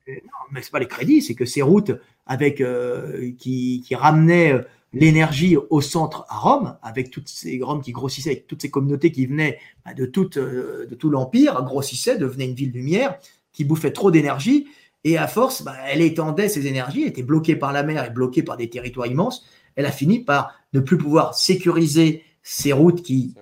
Euh, 0.09 0.13
non, 0.15 0.51
mais 0.51 0.61
c'est 0.61 0.71
pas 0.71 0.79
les 0.79 0.87
crédits, 0.87 1.21
c'est 1.21 1.35
que 1.35 1.45
ces 1.45 1.61
routes 1.61 1.93
avec 2.25 2.59
euh, 2.59 3.31
qui, 3.37 3.81
qui 3.85 3.95
ramenaient 3.95 4.53
l'énergie 4.91 5.55
au 5.55 5.79
centre 5.79 6.25
à 6.27 6.39
Rome, 6.39 6.77
avec 6.81 7.09
toutes 7.09 7.29
ces 7.29 7.61
Rome 7.61 7.81
qui 7.81 7.93
grossissaient, 7.93 8.31
avec 8.31 8.47
toutes 8.47 8.63
ces 8.63 8.69
communautés 8.71 9.13
qui 9.13 9.27
venaient 9.27 9.59
bah, 9.85 9.93
de, 9.93 10.05
toute, 10.05 10.37
de 10.37 10.95
tout 10.99 11.09
l'empire, 11.09 11.63
grossissaient, 11.63 12.17
devenait 12.17 12.47
une 12.47 12.55
ville 12.55 12.71
lumière, 12.71 13.17
qui 13.53 13.63
bouffait 13.63 13.91
trop 13.91 14.11
d'énergie 14.11 14.67
et 15.03 15.17
à 15.17 15.27
force, 15.27 15.63
bah, 15.63 15.75
elle 15.87 16.01
étendait 16.01 16.49
ses 16.49 16.67
énergies, 16.67 17.03
elle 17.03 17.09
était 17.09 17.23
bloquée 17.23 17.55
par 17.55 17.71
la 17.71 17.83
mer 17.83 18.05
et 18.05 18.09
bloquée 18.09 18.43
par 18.43 18.57
des 18.57 18.69
territoires 18.69 19.07
immenses. 19.07 19.45
Elle 19.75 19.85
a 19.85 19.91
fini 19.91 20.19
par 20.19 20.53
ne 20.73 20.79
plus 20.79 20.97
pouvoir 20.97 21.35
sécuriser 21.35 22.23
ces 22.43 22.73
routes 22.73 23.01
qui 23.01 23.35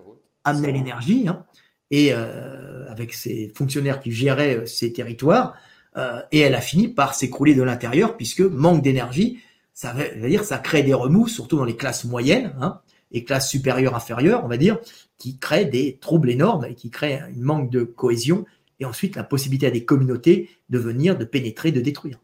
amenaient 0.44 0.72
l'énergie, 0.72 1.28
hein, 1.28 1.46
et 1.90 2.10
euh, 2.12 2.90
avec 2.90 3.14
ses 3.14 3.52
fonctionnaires 3.56 4.00
qui 4.00 4.12
géraient 4.12 4.58
euh, 4.58 4.66
ces 4.66 4.94
territoires. 4.94 5.56
Euh, 5.96 6.22
et 6.32 6.40
elle 6.40 6.56
a 6.56 6.62
fini 6.62 6.90
par 6.90 7.16
s'écrouler 7.16 7.56
de 7.56 7.64
l'intérieur, 7.64 8.18
puisque 8.18 8.42
manque 8.42 8.84
d'énergie, 8.84 9.40
ça 9.74 9.94
veut 9.94 10.30
dire 10.30 10.44
ça 10.44 10.58
crée 10.60 10.84
des 10.84 10.94
remous, 10.94 11.28
surtout 11.28 11.58
dans 11.58 11.66
les 11.66 11.76
classes 11.76 12.06
moyennes, 12.06 12.54
hein, 12.62 12.82
et 13.12 13.24
classes 13.24 13.50
supérieures, 13.50 13.96
inférieures, 13.96 14.44
on 14.44 14.48
va 14.48 14.58
dire, 14.58 14.78
qui 15.18 15.40
créent 15.40 15.66
des 15.66 15.98
troubles 15.98 16.30
énormes 16.30 16.66
et 16.66 16.76
qui 16.76 16.92
créent 16.92 17.20
un 17.20 17.30
manque 17.38 17.72
de 17.72 17.84
cohésion 17.84 18.46
et 18.80 18.86
ensuite 18.86 19.16
la 19.16 19.24
possibilité 19.24 19.68
à 19.68 19.72
des 19.72 19.86
communautés 19.86 20.50
de 20.70 20.78
venir, 20.78 21.18
de 21.18 21.26
pénétrer, 21.26 21.72
de 21.72 21.82
détruire. 21.82 22.20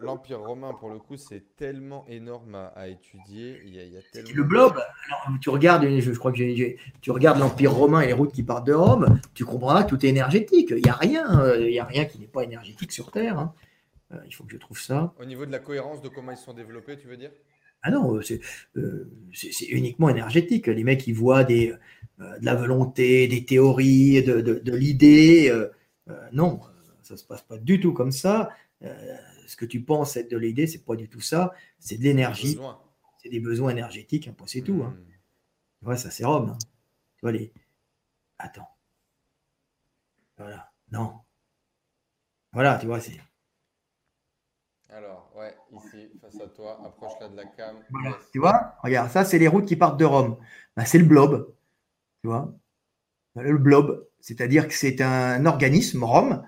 L'Empire 0.00 0.40
romain, 0.40 0.72
pour 0.72 0.88
le 0.88 0.98
coup, 0.98 1.18
c'est 1.18 1.54
tellement 1.56 2.06
énorme 2.08 2.54
à, 2.54 2.88
étudier. 2.88 3.60
Il 3.66 3.74
y 3.74 3.78
a, 3.78 4.00
tellement... 4.12 4.30
Le 4.34 4.42
blob, 4.42 4.80
tu 5.42 5.50
regardes, 5.50 5.86
je, 5.86 6.10
crois 6.12 6.32
que 6.32 6.76
tu 7.02 7.10
regardes 7.10 7.38
l'Empire 7.38 7.72
romain 7.72 8.00
et 8.00 8.06
les 8.06 8.12
routes 8.14 8.32
qui 8.32 8.42
partent 8.42 8.66
de 8.66 8.72
Rome, 8.72 9.20
tu 9.34 9.44
comprendras 9.44 9.84
que 9.84 9.90
tout 9.90 10.06
est 10.06 10.08
énergétique. 10.08 10.68
Il 10.70 10.82
n'y 10.82 10.88
a 10.88 10.94
rien, 10.94 11.38
euh, 11.40 11.68
il 11.68 11.74
y 11.74 11.78
a 11.78 11.84
rien 11.84 12.06
qui 12.06 12.18
n'est 12.18 12.28
pas 12.28 12.44
énergétique 12.44 12.92
sur 12.92 13.10
Terre. 13.10 13.38
Hein. 13.38 13.54
Euh, 14.12 14.16
il 14.26 14.34
faut 14.34 14.44
que 14.44 14.52
je 14.52 14.56
trouve 14.56 14.80
ça. 14.80 15.12
Au 15.20 15.26
niveau 15.26 15.44
de 15.44 15.52
la 15.52 15.58
cohérence 15.58 16.00
de 16.00 16.08
comment 16.08 16.32
ils 16.32 16.38
sont 16.38 16.54
développés, 16.54 16.96
tu 16.96 17.06
veux 17.06 17.18
dire? 17.18 17.32
Ah 17.82 17.90
non, 17.90 18.16
euh, 18.16 18.22
c'est 19.32 19.66
uniquement 19.68 20.08
énergétique. 20.08 20.66
Les 20.66 20.84
mecs, 20.84 21.06
ils 21.06 21.14
voient 21.14 21.44
des, 21.44 21.74
de 22.20 22.44
la 22.44 22.54
volonté, 22.54 23.26
des 23.28 23.44
théories, 23.44 24.22
de, 24.22 24.40
de, 24.40 24.54
de 24.54 24.76
l'idée. 24.76 25.52
non, 26.32 26.60
ça 27.02 27.14
ne 27.14 27.18
se 27.18 27.24
passe 27.24 27.42
pas 27.42 27.58
du 27.58 27.80
tout 27.80 27.92
comme 27.92 28.12
ça. 28.12 28.50
Euh, 28.82 29.16
ce 29.46 29.56
que 29.56 29.64
tu 29.64 29.82
penses 29.82 30.16
être 30.16 30.30
de 30.30 30.36
l'idée, 30.36 30.66
c'est 30.66 30.84
pas 30.84 30.94
du 30.94 31.08
tout 31.08 31.20
ça. 31.20 31.52
C'est 31.78 31.96
de 31.96 32.04
l'énergie. 32.04 32.58
C'est 33.18 33.28
des 33.28 33.40
besoins 33.40 33.70
énergétiques, 33.70 34.28
hein, 34.28 34.34
c'est 34.46 34.62
tout. 34.62 34.82
Hein. 34.84 34.96
Hmm. 35.82 35.96
ça 35.96 36.10
c'est 36.10 36.24
Rome. 36.24 36.50
Hein. 36.50 36.58
Tu 37.16 37.22
vois, 37.22 37.32
les. 37.32 37.52
Attends. 38.38 38.68
Voilà. 40.38 40.72
Non. 40.92 41.20
Voilà, 42.52 42.78
tu 42.78 42.86
vois, 42.86 43.00
c'est. 43.00 43.20
Alors, 44.88 45.32
ouais, 45.36 45.54
ici, 45.72 46.08
face 46.20 46.40
à 46.40 46.48
toi, 46.48 46.80
approche-la 46.84 47.28
de 47.28 47.36
la 47.36 47.44
cam. 47.44 47.76
Tu 48.32 48.38
vois, 48.38 48.76
regarde, 48.82 49.10
ça, 49.10 49.24
c'est 49.24 49.38
les 49.38 49.48
routes 49.48 49.66
qui 49.66 49.76
partent 49.76 49.98
de 49.98 50.04
Rome. 50.04 50.36
Ben, 50.76 50.84
c'est 50.84 50.98
le 50.98 51.04
blob. 51.04 51.54
Tu 52.22 52.28
vois 52.28 52.54
Le 53.36 53.58
blob, 53.58 54.06
c'est-à-dire 54.20 54.68
que 54.68 54.74
c'est 54.74 55.00
un 55.00 55.46
organisme, 55.46 56.04
Rome, 56.04 56.42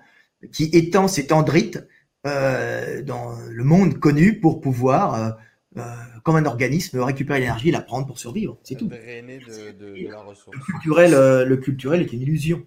qui 0.51 0.65
étend 0.73 1.07
ses 1.07 1.27
tendrites 1.27 1.79
euh, 2.25 3.01
dans 3.01 3.35
le 3.49 3.63
monde 3.63 3.99
connu 3.99 4.39
pour 4.39 4.61
pouvoir, 4.61 5.15
euh, 5.15 5.31
euh, 5.77 5.81
comme 6.23 6.35
un 6.37 6.45
organisme, 6.45 6.99
récupérer 6.99 7.39
l'énergie 7.39 7.69
et 7.69 7.71
la 7.71 7.81
prendre 7.81 8.07
pour 8.07 8.19
survivre. 8.19 8.57
C'est 8.63 8.75
tout. 8.75 8.89
Le 8.89 10.65
culturel, 10.65 11.45
le 11.47 11.57
culturel 11.57 12.01
est 12.01 12.13
une 12.13 12.21
illusion. 12.21 12.65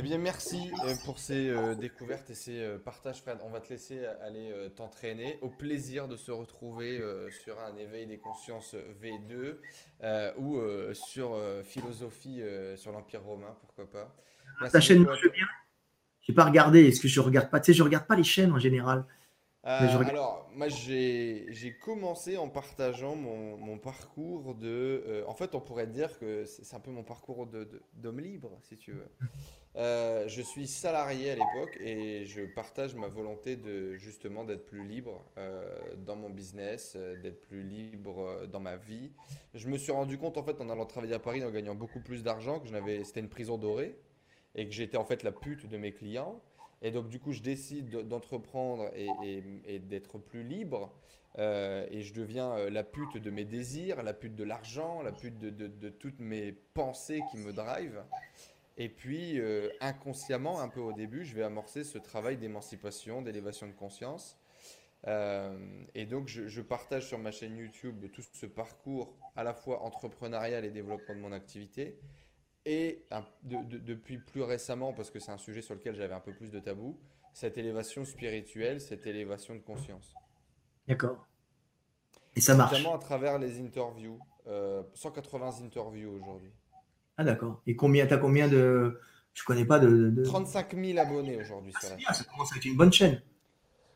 Eh 0.00 0.02
bien, 0.02 0.18
merci 0.18 0.70
pour 1.04 1.18
ces 1.18 1.52
découvertes 1.74 2.30
et 2.30 2.34
ces 2.34 2.76
partages, 2.84 3.20
Fred. 3.20 3.38
On 3.44 3.50
va 3.50 3.58
te 3.58 3.68
laisser 3.68 4.06
aller 4.22 4.52
t'entraîner. 4.76 5.40
Au 5.42 5.48
plaisir 5.48 6.06
de 6.06 6.14
se 6.14 6.30
retrouver 6.30 7.02
sur 7.42 7.58
un 7.58 7.76
éveil 7.76 8.06
des 8.06 8.18
consciences 8.18 8.76
V2 9.02 9.56
ou 10.36 10.60
sur 10.92 11.36
philosophie 11.64 12.40
sur 12.76 12.92
l'Empire 12.92 13.24
romain, 13.24 13.56
pourquoi 13.60 13.90
pas. 13.90 14.14
Ta 14.70 14.80
chaîne 14.80 15.02
marche 15.02 15.28
bien? 15.32 15.46
J'ai 16.20 16.32
pas 16.32 16.44
regardé. 16.44 16.86
Est-ce 16.86 17.00
que 17.00 17.08
je 17.08 17.18
regarde 17.18 17.50
pas? 17.50 17.58
Tu 17.58 17.72
sais, 17.72 17.76
je 17.76 17.82
regarde 17.82 18.06
pas 18.06 18.14
les 18.14 18.22
chaînes 18.22 18.52
en 18.52 18.60
général. 18.60 19.04
Euh, 19.66 20.04
alors, 20.04 20.48
moi, 20.54 20.68
j'ai 20.68 21.76
commencé 21.82 22.36
en 22.36 22.48
partageant 22.48 23.16
mon, 23.16 23.78
parcours 23.78 24.54
de. 24.54 25.04
Euh, 25.06 25.24
en 25.26 25.34
fait, 25.34 25.54
on 25.54 25.60
pourrait 25.60 25.88
dire 25.88 26.18
que 26.18 26.44
c'est 26.44 26.76
un 26.76 26.80
peu 26.80 26.90
mon 26.90 27.02
parcours 27.02 27.46
d'homme 27.94 28.20
libre, 28.20 28.58
si 28.62 28.76
tu 28.76 28.92
veux. 28.92 29.08
Euh, 29.76 30.26
je 30.26 30.42
suis 30.42 30.66
salarié 30.66 31.30
à 31.30 31.34
l'époque 31.36 31.78
et 31.78 32.24
je 32.24 32.40
partage 32.40 32.96
ma 32.96 33.06
volonté 33.06 33.54
de 33.54 33.94
justement 33.94 34.42
d'être 34.42 34.66
plus 34.66 34.82
libre 34.82 35.24
dans 35.98 36.16
mon 36.16 36.30
business, 36.30 36.96
d'être 37.22 37.40
plus 37.42 37.62
libre 37.62 38.46
dans 38.50 38.58
ma 38.58 38.76
vie. 38.76 39.12
Je 39.54 39.68
me 39.68 39.78
suis 39.78 39.92
rendu 39.92 40.18
compte 40.18 40.36
en 40.36 40.42
fait 40.42 40.60
en 40.60 40.68
allant 40.68 40.84
travailler 40.84 41.14
à 41.14 41.20
Paris 41.20 41.44
en 41.44 41.50
gagnant 41.50 41.76
beaucoup 41.76 42.00
plus 42.00 42.24
d'argent 42.24 42.58
que 42.58 42.66
c'était 43.04 43.20
une 43.20 43.28
prison 43.28 43.56
dorée 43.56 43.96
et 44.56 44.66
que 44.66 44.74
j'étais 44.74 44.96
en 44.96 45.04
fait 45.04 45.22
la 45.22 45.30
pute 45.30 45.66
de 45.66 45.76
mes 45.76 45.92
clients. 45.92 46.42
Et 46.82 46.90
donc, 46.90 47.08
du 47.08 47.18
coup, 47.18 47.32
je 47.32 47.42
décide 47.42 47.90
d'entreprendre 48.08 48.90
et, 48.94 49.78
d'être 49.80 50.18
plus 50.18 50.42
libre. 50.42 50.92
Euh, 51.38 51.86
et 51.90 52.02
je 52.02 52.14
deviens 52.14 52.52
euh, 52.52 52.70
la 52.70 52.82
pute 52.82 53.16
de 53.16 53.30
mes 53.30 53.44
désirs, 53.44 54.02
la 54.02 54.14
pute 54.14 54.34
de 54.34 54.44
l'argent, 54.44 55.02
la 55.02 55.12
pute 55.12 55.38
de, 55.38 55.88
toutes 55.88 56.18
mes 56.20 56.52
pensées 56.52 57.20
qui 57.30 57.36
me 57.38 57.52
drivent. 57.52 58.02
Et 58.76 58.88
puis, 58.88 59.40
euh, 59.40 59.68
inconsciemment, 59.80 60.60
un 60.60 60.68
peu 60.68 60.80
au 60.80 60.92
début, 60.92 61.24
je 61.24 61.34
vais 61.34 61.42
amorcer 61.42 61.84
ce 61.84 61.98
travail 61.98 62.38
d'émancipation, 62.38 63.22
d'élévation 63.22 63.66
de 63.66 63.72
conscience. 63.72 64.38
et 65.06 66.06
donc, 66.06 66.28
je, 66.28 66.48
je, 66.48 66.60
partage 66.62 67.06
sur 67.06 67.18
ma 67.18 67.30
chaîne 67.30 67.56
YouTube 67.56 68.06
tout 68.12 68.22
ce 68.32 68.46
parcours 68.46 69.16
à 69.36 69.44
la 69.44 69.54
fois 69.54 69.82
entrepreneurial 69.82 70.64
et 70.64 70.70
développement 70.70 71.14
de 71.14 71.20
mon 71.20 71.32
activité 71.32 71.98
et 72.68 73.02
depuis 73.42 74.18
plus 74.18 74.42
récemment, 74.42 74.92
parce 74.92 75.10
que 75.10 75.18
c'est 75.18 75.32
un 75.32 75.38
sujet 75.38 75.62
sur 75.62 75.74
lequel 75.74 75.94
j'avais 75.94 76.12
un 76.12 76.20
peu 76.20 76.32
plus 76.32 76.50
de 76.50 76.60
tabou, 76.60 76.98
cette 77.32 77.56
élévation 77.56 78.04
spirituelle, 78.04 78.80
cette 78.80 79.06
élévation 79.06 79.54
de 79.54 79.60
conscience. 79.60 80.14
D'accord. 80.86 81.26
Et 82.36 82.42
ça 82.42 82.54
marche. 82.54 82.72
Notamment 82.72 82.94
à 82.94 82.98
travers 82.98 83.38
les 83.38 83.58
interviews. 83.58 84.18
180 84.94 85.46
euh, 85.46 85.64
interviews 85.64 86.10
aujourd'hui. 86.10 86.50
Ah 87.16 87.24
d'accord. 87.24 87.62
Et 87.66 87.74
combien 87.74 88.06
as 88.06 88.16
combien 88.18 88.48
de 88.48 89.00
je 89.32 89.44
connais 89.44 89.64
pas 89.64 89.78
de, 89.78 90.22
35 90.24 90.74
000 90.74 90.98
abonnés 90.98 91.36
aujourd'hui 91.36 91.72
la 91.82 91.88
chaîne. 91.88 91.98
Ça 92.00 92.24
commence 92.24 92.52
à 92.52 92.56
être 92.56 92.64
une 92.64 92.76
bonne 92.76 92.92
chaîne. 92.92 93.22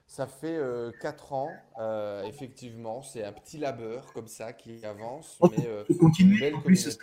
Ça 0.06 0.26
fait 0.26 0.58
4 1.00 1.32
euh, 1.32 1.34
ans, 1.34 1.50
euh, 1.78 2.22
effectivement. 2.24 3.02
C'est 3.02 3.24
un 3.24 3.32
petit 3.32 3.58
labeur 3.58 4.12
comme 4.12 4.28
ça 4.28 4.52
qui 4.52 4.84
avance. 4.84 5.36
Oh, 5.40 5.50
mais, 5.50 5.96
continuer. 5.96 6.52
en 6.52 6.60
plus, 6.60 6.98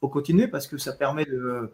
faut 0.00 0.08
continuer 0.08 0.48
parce 0.48 0.66
que 0.66 0.78
ça 0.78 0.92
permet 0.92 1.24
de 1.24 1.72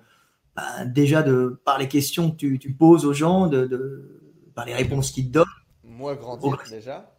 bah, 0.55 0.85
déjà 0.85 1.23
de 1.23 1.61
par 1.65 1.79
les 1.79 1.89
questions 1.89 2.31
que 2.31 2.57
tu, 2.57 2.75
poses 2.75 3.07
aux 3.07 3.15
gens, 3.15 3.47
de, 3.47 4.21
par 4.55 4.67
les 4.67 4.75
réponses 4.75 5.11
qu'ils 5.11 5.29
te 5.29 5.33
donnent. 5.33 5.47
Moi 5.83 6.15
grandir 6.15 6.63
déjà. 6.69 7.15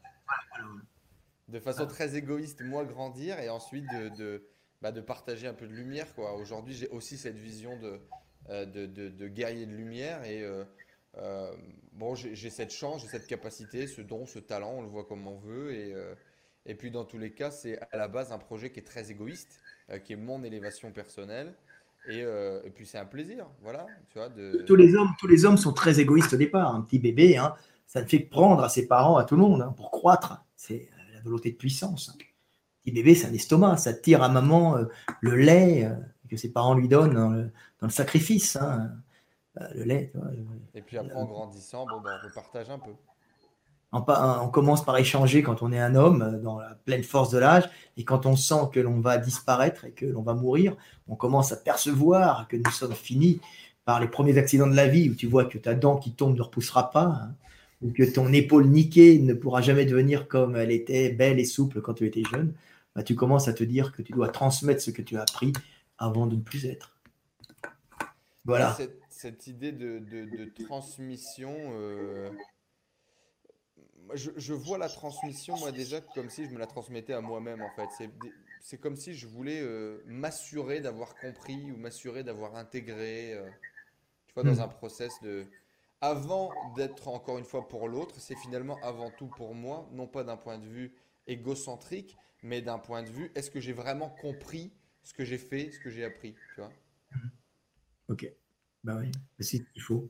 De 1.48 1.60
façon 1.60 1.86
très 1.86 2.16
égoïste, 2.16 2.62
moi 2.62 2.86
grandir 2.86 3.40
et 3.40 3.50
ensuite 3.50 3.86
de, 4.18 4.44
bah, 4.82 4.92
de, 4.92 5.02
partager 5.02 5.48
un 5.48 5.54
peu 5.54 5.68
de 5.68 5.74
lumière. 5.74 6.08
Aujourd'hui, 6.40 6.74
j'ai 6.74 6.88
aussi 6.90 7.18
cette 7.18 7.38
vision 7.38 7.78
de, 7.80 8.00
euh, 8.50 8.66
de, 8.66 9.28
guerrier 9.28 9.66
de 9.66 9.74
lumière 9.74 10.24
et 10.24 10.42
euh, 10.44 10.64
euh, 11.18 11.52
bon, 11.92 12.16
j'ai 12.16 12.50
cette 12.50 12.72
chance, 12.72 13.02
j'ai 13.02 13.08
cette 13.08 13.28
capacité, 13.28 13.88
ce 13.88 14.02
don, 14.02 14.26
ce 14.26 14.40
talent, 14.40 14.74
on 14.78 14.82
le 14.82 14.88
voit 14.88 15.06
comme 15.06 15.28
on 15.28 15.38
veut 15.38 15.74
et, 15.74 15.94
et 16.66 16.76
puis 16.76 16.92
dans 16.92 17.04
tous 17.04 17.18
les 17.18 17.34
cas, 17.34 17.52
c'est 17.52 17.80
à 17.92 17.98
la 17.98 18.08
base 18.08 18.32
un 18.32 18.40
projet 18.40 18.72
qui 18.72 18.80
est 18.80 18.84
très 18.84 19.12
égoïste 19.12 19.60
qui 20.04 20.14
est 20.14 20.18
mon 20.18 20.44
élévation 20.44 20.92
personnelle. 20.92 21.54
Et, 22.08 22.22
euh, 22.22 22.62
et 22.66 22.70
puis 22.70 22.86
c'est 22.86 22.98
un 22.98 23.06
plaisir, 23.06 23.48
voilà. 23.62 23.86
Tu 24.10 24.18
vois, 24.18 24.30
de... 24.30 24.64
tous, 24.68 24.76
les 24.76 24.94
hommes, 24.96 25.12
tous 25.20 25.28
les 25.28 25.46
hommes 25.46 25.58
sont 25.58 25.72
très 25.72 26.00
égoïstes 26.00 26.34
au 26.34 26.38
départ. 26.38 26.76
Un 26.76 26.82
petit 26.82 27.00
bébé, 27.00 27.38
hein, 27.38 27.56
ça 27.88 28.02
ne 28.02 28.08
fait 28.08 28.26
que 28.26 28.30
prendre 28.30 28.64
à 28.64 28.70
ses 28.70 28.88
parents, 28.88 29.18
à 29.18 29.24
tout 29.24 29.36
le 29.36 29.42
monde, 29.42 29.62
hein, 29.62 29.74
pour 29.76 29.92
croître. 29.92 30.44
C'est 30.56 30.90
la 31.14 31.22
volonté 31.22 31.52
de 31.52 31.56
puissance. 31.56 32.10
Un 32.10 32.18
petit 32.18 32.92
bébé, 32.92 33.16
c'est 33.16 33.28
un 33.28 33.34
estomac. 33.34 33.78
Ça 33.78 33.94
tire 33.94 34.22
à 34.22 34.30
maman 34.30 34.78
euh, 34.78 34.86
le 35.22 35.36
lait 35.36 35.90
que 36.30 36.36
ses 36.36 36.52
parents 36.52 36.74
lui 36.74 36.90
donnent 36.90 37.14
dans 37.14 37.30
le, 37.88 37.90
sacrifice. 37.90 38.58
Hein. 38.58 38.92
le 39.74 39.84
lait. 39.84 40.12
et 40.74 40.82
puis 40.82 40.98
après, 40.98 41.14
en 41.14 41.26
grandissant, 41.26 41.86
bon, 41.86 42.02
ben, 42.02 42.20
on 42.26 42.34
partage 42.34 42.70
un 42.70 42.80
peu 42.80 42.92
on 43.94 44.48
commence 44.50 44.84
par 44.84 44.98
échanger 44.98 45.44
quand 45.44 45.62
on 45.62 45.72
est 45.72 45.80
un 45.80 45.96
homme 45.96 46.22
euh, 46.22 46.40
dans 46.40 46.60
la 46.60 46.76
pleine 46.86 47.04
force 47.04 47.30
de 47.30 47.38
l'âge, 47.38 47.70
et 47.98 48.04
quand 48.04 48.26
on 48.26 48.36
sent 48.36 48.70
que 48.72 48.80
l'on 48.80 49.00
va 49.00 49.18
disparaître 49.18 49.86
et 49.86 49.92
que 49.92 50.06
l'on 50.06 50.24
va 50.24 50.34
mourir, 50.34 50.76
on 51.08 51.16
commence 51.16 51.52
à 51.52 51.58
percevoir 51.58 52.48
que 52.48 52.58
nous 52.58 52.72
sommes 52.72 52.94
finis 52.94 53.40
par 53.86 54.00
les 54.00 54.08
premiers 54.08 54.38
accidents 54.38 54.68
de 54.68 54.76
la 54.76 54.88
vie, 54.88 55.10
où 55.10 55.16
tu 55.16 55.28
vois 55.28 55.46
que 55.46 55.58
ta 55.58 55.76
dent 55.76 55.98
qui 55.98 56.14
tombe 56.14 56.36
ne 56.36 56.42
repoussera 56.42 56.90
pas, 56.90 57.06
hein, 57.06 57.36
ou 57.82 57.92
que 57.92 58.04
ton 58.04 58.32
épaule 58.32 58.68
niquée 58.68 59.20
ne 59.20 59.34
pourra 59.34 59.62
jamais 59.62 59.86
devenir 59.86 60.28
comme 60.28 60.56
elle 60.56 60.72
était 60.72 61.10
belle 61.10 61.40
et 61.40 61.46
souple 61.46 61.82
quand 61.82 61.94
tu 61.94 62.08
étais 62.08 62.24
jeune, 62.32 62.54
bah, 62.96 63.04
tu 63.04 63.14
commences 63.14 63.48
à 63.48 63.54
te 63.54 63.64
dire 63.64 63.92
que 63.92 64.02
tu 64.02 64.14
dois 64.14 64.30
transmettre 64.30 64.82
ce 64.82 64.92
que 64.92 65.02
tu 65.02 65.18
as 65.18 65.22
appris 65.22 65.54
avant 65.98 66.26
de 66.26 66.36
ne 66.36 66.42
plus 66.42 66.66
être. 66.66 66.96
Voilà. 68.46 68.76
Cette, 69.10 69.48
idée 69.48 69.72
de, 69.72 70.02
transmission... 70.66 71.54
Euh, 71.74 72.30
je, 74.14 74.54
vois 74.54 74.78
la 74.78 74.90
transmission, 74.90 75.58
moi 75.58 75.72
déjà, 75.72 76.02
comme 76.02 76.30
si 76.30 76.46
je 76.46 76.50
me 76.50 76.58
la 76.58 76.68
transmettais 76.68 77.14
à 77.14 77.22
moi-même, 77.22 77.62
en 77.62 77.70
fait. 77.72 78.10
C'est 78.62 78.78
comme 78.78 78.96
si 78.96 79.14
je 79.14 79.28
voulais 79.28 79.60
euh, 79.62 80.02
m'assurer 80.06 80.80
d'avoir 80.80 81.16
compris 81.16 81.72
ou 81.72 81.78
m'assurer 81.78 82.24
d'avoir 82.24 82.56
intégré, 82.56 83.34
euh, 83.34 83.50
tu 84.28 84.34
vois, 84.34 84.44
dans 84.44 84.56
hmm. 84.56 84.62
un 84.62 84.68
process 84.68 85.12
de... 85.22 85.46
Avant 86.02 86.52
d'être 86.76 87.08
encore 87.08 87.38
une 87.38 87.46
fois 87.46 87.68
pour 87.68 87.88
l'autre, 87.88 88.20
c'est 88.20 88.36
finalement 88.36 88.78
avant 88.84 89.10
tout 89.10 89.28
pour 89.28 89.56
moi, 89.56 89.90
non 89.94 90.08
pas 90.08 90.24
d'un 90.24 90.38
point 90.38 90.58
de 90.58 90.66
vue 90.66 90.94
égocentrique, 91.28 92.18
mais 92.42 92.62
d'un 92.62 92.78
point 92.78 93.04
de 93.04 93.10
vue, 93.10 93.32
est-ce 93.36 93.50
que 93.50 93.62
j'ai 93.62 93.72
vraiment 93.72 94.10
compris 94.10 94.74
ce 95.02 95.14
que 95.14 95.24
j'ai 95.24 95.38
fait, 95.38 95.72
ce 95.72 95.80
que 95.80 95.90
j'ai 95.90 96.04
appris, 96.04 96.36
tu 96.54 96.62
vois? 96.62 96.72
Ok. 98.10 98.28
Ben 98.84 99.00
oui, 99.00 99.12
c'est 99.40 99.66
il 99.76 99.82
faut. 99.82 100.10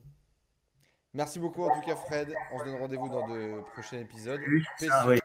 Merci 1.14 1.38
beaucoup 1.38 1.62
en 1.62 1.74
tout 1.74 1.86
cas 1.86 1.96
Fred. 1.96 2.34
On 2.52 2.58
se 2.58 2.64
donne 2.64 2.76
rendez-vous 2.76 3.08
dans 3.08 3.28
de 3.28 3.60
prochains 3.72 3.98
épisodes. 3.98 4.40
Ah, 4.90 5.06
oui. 5.08 5.18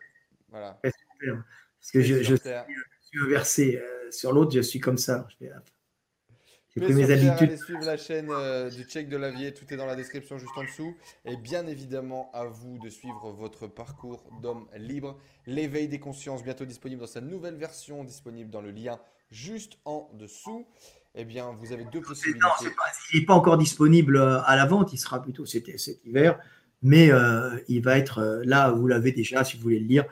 Voilà. 0.50 0.80
Parce 0.82 1.92
que 1.92 2.02
je, 2.02 2.36
suis 2.36 3.20
inversé 3.24 3.78
euh, 3.78 4.12
sur 4.12 4.32
l'autre, 4.32 4.52
je 4.54 4.62
suis 4.62 4.80
comme 4.80 4.98
ça. 4.98 5.28
J'ai 5.40 6.82
pris 6.82 6.94
mes 6.94 7.10
habitudes. 7.10 7.50
Allez 7.50 7.58
suivre 7.58 7.84
la 7.86 7.98
chaîne 7.98 8.30
euh, 8.30 8.70
du 8.70 8.84
Check 8.84 9.10
de 9.10 9.18
la 9.18 9.32
Vie, 9.32 9.52
tout 9.54 9.66
est 9.74 9.78
dans 9.78 9.88
la 9.88 9.96
description 9.96 10.38
juste 10.38 10.56
en 10.56 10.64
dessous. 10.64 10.96
Et 11.26 11.38
bien 11.38 11.66
évidemment, 11.66 12.30
à 12.34 12.46
vous 12.46 12.78
de 12.78 12.90
suivre 12.90 13.32
votre 13.32 13.68
parcours 13.68 14.30
d'homme 14.42 14.68
libre. 14.76 15.18
L'éveil 15.48 15.88
des 15.88 16.00
consciences, 16.00 16.44
bientôt 16.44 16.66
disponible 16.66 17.02
dans 17.02 17.08
sa 17.08 17.22
nouvelle 17.22 17.56
version, 17.56 18.04
disponible 18.04 18.52
dans 18.52 18.62
le 18.62 18.72
lien 18.72 19.00
juste 19.32 19.78
en 19.86 20.10
dessous. 20.14 20.68
Eh 21.16 21.26
bien, 21.26 21.52
vous 21.52 21.74
avez 21.74 21.86
deux 21.86 22.02
possibilités. 22.02 22.40
Non, 22.42 22.70
il 23.14 23.20
n'est 23.20 23.26
pas 23.26 23.34
encore 23.34 23.58
disponible 23.58 24.18
euh, 24.18 24.42
à 24.44 24.56
la 24.56 24.66
vente, 24.66 24.94
il 24.94 24.98
sera 24.98 25.22
plutôt 25.22 25.46
cet, 25.46 25.78
cet 25.80 26.06
hiver. 26.06 26.40
Mais 26.82 27.12
euh, 27.12 27.58
il 27.68 27.82
va 27.82 27.98
être 27.98 28.42
là, 28.46 28.72
vous 28.72 28.88
l'avez 28.88 29.12
déjà 29.12 29.44
si 29.44 29.58
vous 29.58 29.64
voulez 29.64 29.80
le 29.80 29.88
lire. 29.88 30.06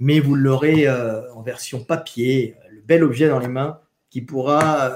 Mais 0.00 0.18
vous 0.18 0.34
l'aurez 0.34 0.88
en 0.90 1.42
version 1.42 1.84
papier, 1.84 2.56
le 2.70 2.80
bel 2.80 3.04
objet 3.04 3.28
dans 3.28 3.38
les 3.38 3.46
mains 3.46 3.80
qui 4.10 4.22
pourra 4.22 4.90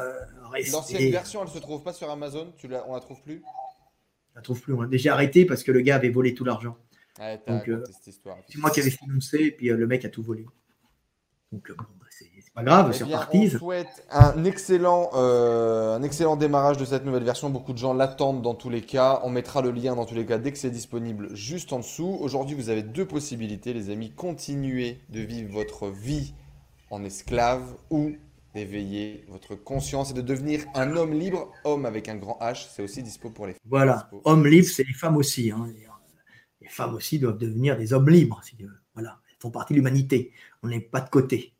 L'ancienne 0.71 1.11
version, 1.11 1.43
elle 1.43 1.49
se 1.49 1.59
trouve 1.59 1.83
pas 1.83 1.93
sur 1.93 2.11
Amazon? 2.11 2.53
Tu 2.57 2.69
la... 2.69 2.87
On 2.89 2.95
la 2.95 3.01
trouve 3.01 3.23
plus? 3.23 3.43
On 3.45 4.37
la 4.37 4.43
trouve 4.43 4.61
plus. 4.61 4.75
On 4.75 4.83
a 4.83 4.87
déjà 4.87 5.15
arrêté 5.15 5.45
parce 5.45 5.63
que 5.63 5.73
le 5.73 5.81
gars 5.81 5.97
avait 5.97 6.11
volé 6.11 6.35
tout 6.35 6.45
l'argent. 6.45 6.77
Euh, 7.21 7.37
c'est 8.01 8.59
moi 8.59 8.71
qui 8.71 8.81
avais 8.81 8.91
financé 8.91 9.39
et 9.39 9.51
puis 9.51 9.71
euh, 9.71 9.77
le 9.77 9.87
mec 9.87 10.05
a 10.05 10.09
tout 10.09 10.23
volé. 10.23 10.47
Donc 11.53 11.71
euh, 11.71 11.75
bon, 11.75 11.85
pas 12.55 12.63
grave, 12.63 12.91
eh 12.91 12.97
c'est 12.97 13.05
reparti. 13.05 13.51
On 13.55 13.59
souhaite 13.59 14.07
un 14.11 14.45
excellent, 14.45 15.11
un 15.15 16.03
excellent 16.03 16.37
démarrage 16.37 16.77
de 16.77 16.85
cette 16.85 17.05
nouvelle 17.05 17.25
version. 17.25 17.51
Beaucoup 17.51 17.73
de 17.73 17.79
gens 17.79 17.95
l'attendent 17.95 18.43
dans 18.43 18.55
tous 18.55 18.71
les 18.71 18.83
cas. 18.83 19.21
On 19.25 19.31
mettra 19.31 19.63
le 19.63 19.71
lien 19.71 19.97
dans 19.97 20.05
tous 20.05 20.15
les 20.15 20.27
cas 20.27 20.39
dès 20.39 20.53
que 20.53 20.59
c'est 20.59 20.71
disponible 20.71 21.35
juste 21.35 21.73
en 21.73 21.79
dessous. 21.79 22.19
Aujourd'hui, 22.21 22.55
vous 22.55 22.69
avez 22.69 22.83
deux 22.83 23.07
possibilités, 23.07 23.73
les 23.73 23.91
amis. 23.91 24.11
Continuez 24.11 25.01
de 25.09 25.21
vivre 25.21 25.53
votre 25.53 25.89
vie 25.89 26.35
en 26.91 27.05
esclave 27.05 27.63
ou 27.91 28.13
d'éveiller 28.55 29.25
votre 29.29 29.55
conscience 29.55 30.11
et 30.11 30.15
de 30.15 30.21
devenir 30.21 30.65
un 30.75 30.95
homme 30.95 31.15
libre, 31.15 31.51
homme 31.65 31.87
avec 31.87 32.11
un 32.11 32.17
grand 32.17 32.39
H, 32.43 32.67
c'est 32.71 32.83
aussi 32.83 33.03
dispo 33.03 33.31
pour 33.31 33.47
les 33.47 33.55
femmes. 33.55 33.63
Voilà, 33.65 34.11
homme 34.25 34.47
libre, 34.47 34.69
c'est 34.69 34.87
les 34.87 34.93
femmes 34.93 35.17
aussi. 35.17 35.51
Hein. 35.51 35.69
Les 36.61 36.69
femmes 36.69 36.95
aussi 36.95 37.19
doivent 37.19 37.39
devenir 37.39 37.79
des 37.79 37.95
hommes 37.95 38.11
libres. 38.11 38.43
Voilà, 38.93 39.19
elles 39.31 39.37
font 39.41 39.51
partie 39.51 39.73
de 39.73 39.79
l'humanité. 39.79 40.33
On 40.63 40.69
n'est 40.69 40.81
pas 40.81 41.01
de 41.01 41.09
côté. 41.09 41.55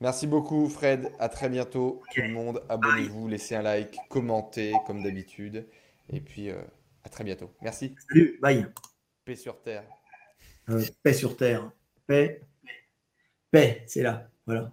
Merci 0.00 0.26
beaucoup 0.26 0.68
Fred, 0.68 1.10
à 1.18 1.28
très 1.28 1.48
bientôt 1.48 2.02
tout 2.14 2.20
le 2.20 2.28
monde. 2.28 2.62
Abonnez-vous, 2.68 3.28
laissez 3.28 3.54
un 3.54 3.62
like, 3.62 3.98
commentez 4.10 4.74
comme 4.86 5.02
d'habitude. 5.02 5.66
Et 6.10 6.20
puis 6.20 6.50
euh, 6.50 6.60
à 7.04 7.08
très 7.08 7.24
bientôt. 7.24 7.50
Merci. 7.62 7.94
Salut, 8.08 8.38
bye. 8.42 8.66
Paix 9.24 9.36
sur 9.36 9.62
terre. 9.62 9.84
Euh, 10.68 10.84
paix 11.02 11.14
sur 11.14 11.36
terre. 11.36 11.70
Paix. 12.06 12.42
Paix, 13.50 13.84
c'est 13.86 14.02
là. 14.02 14.28
Voilà. 14.44 14.70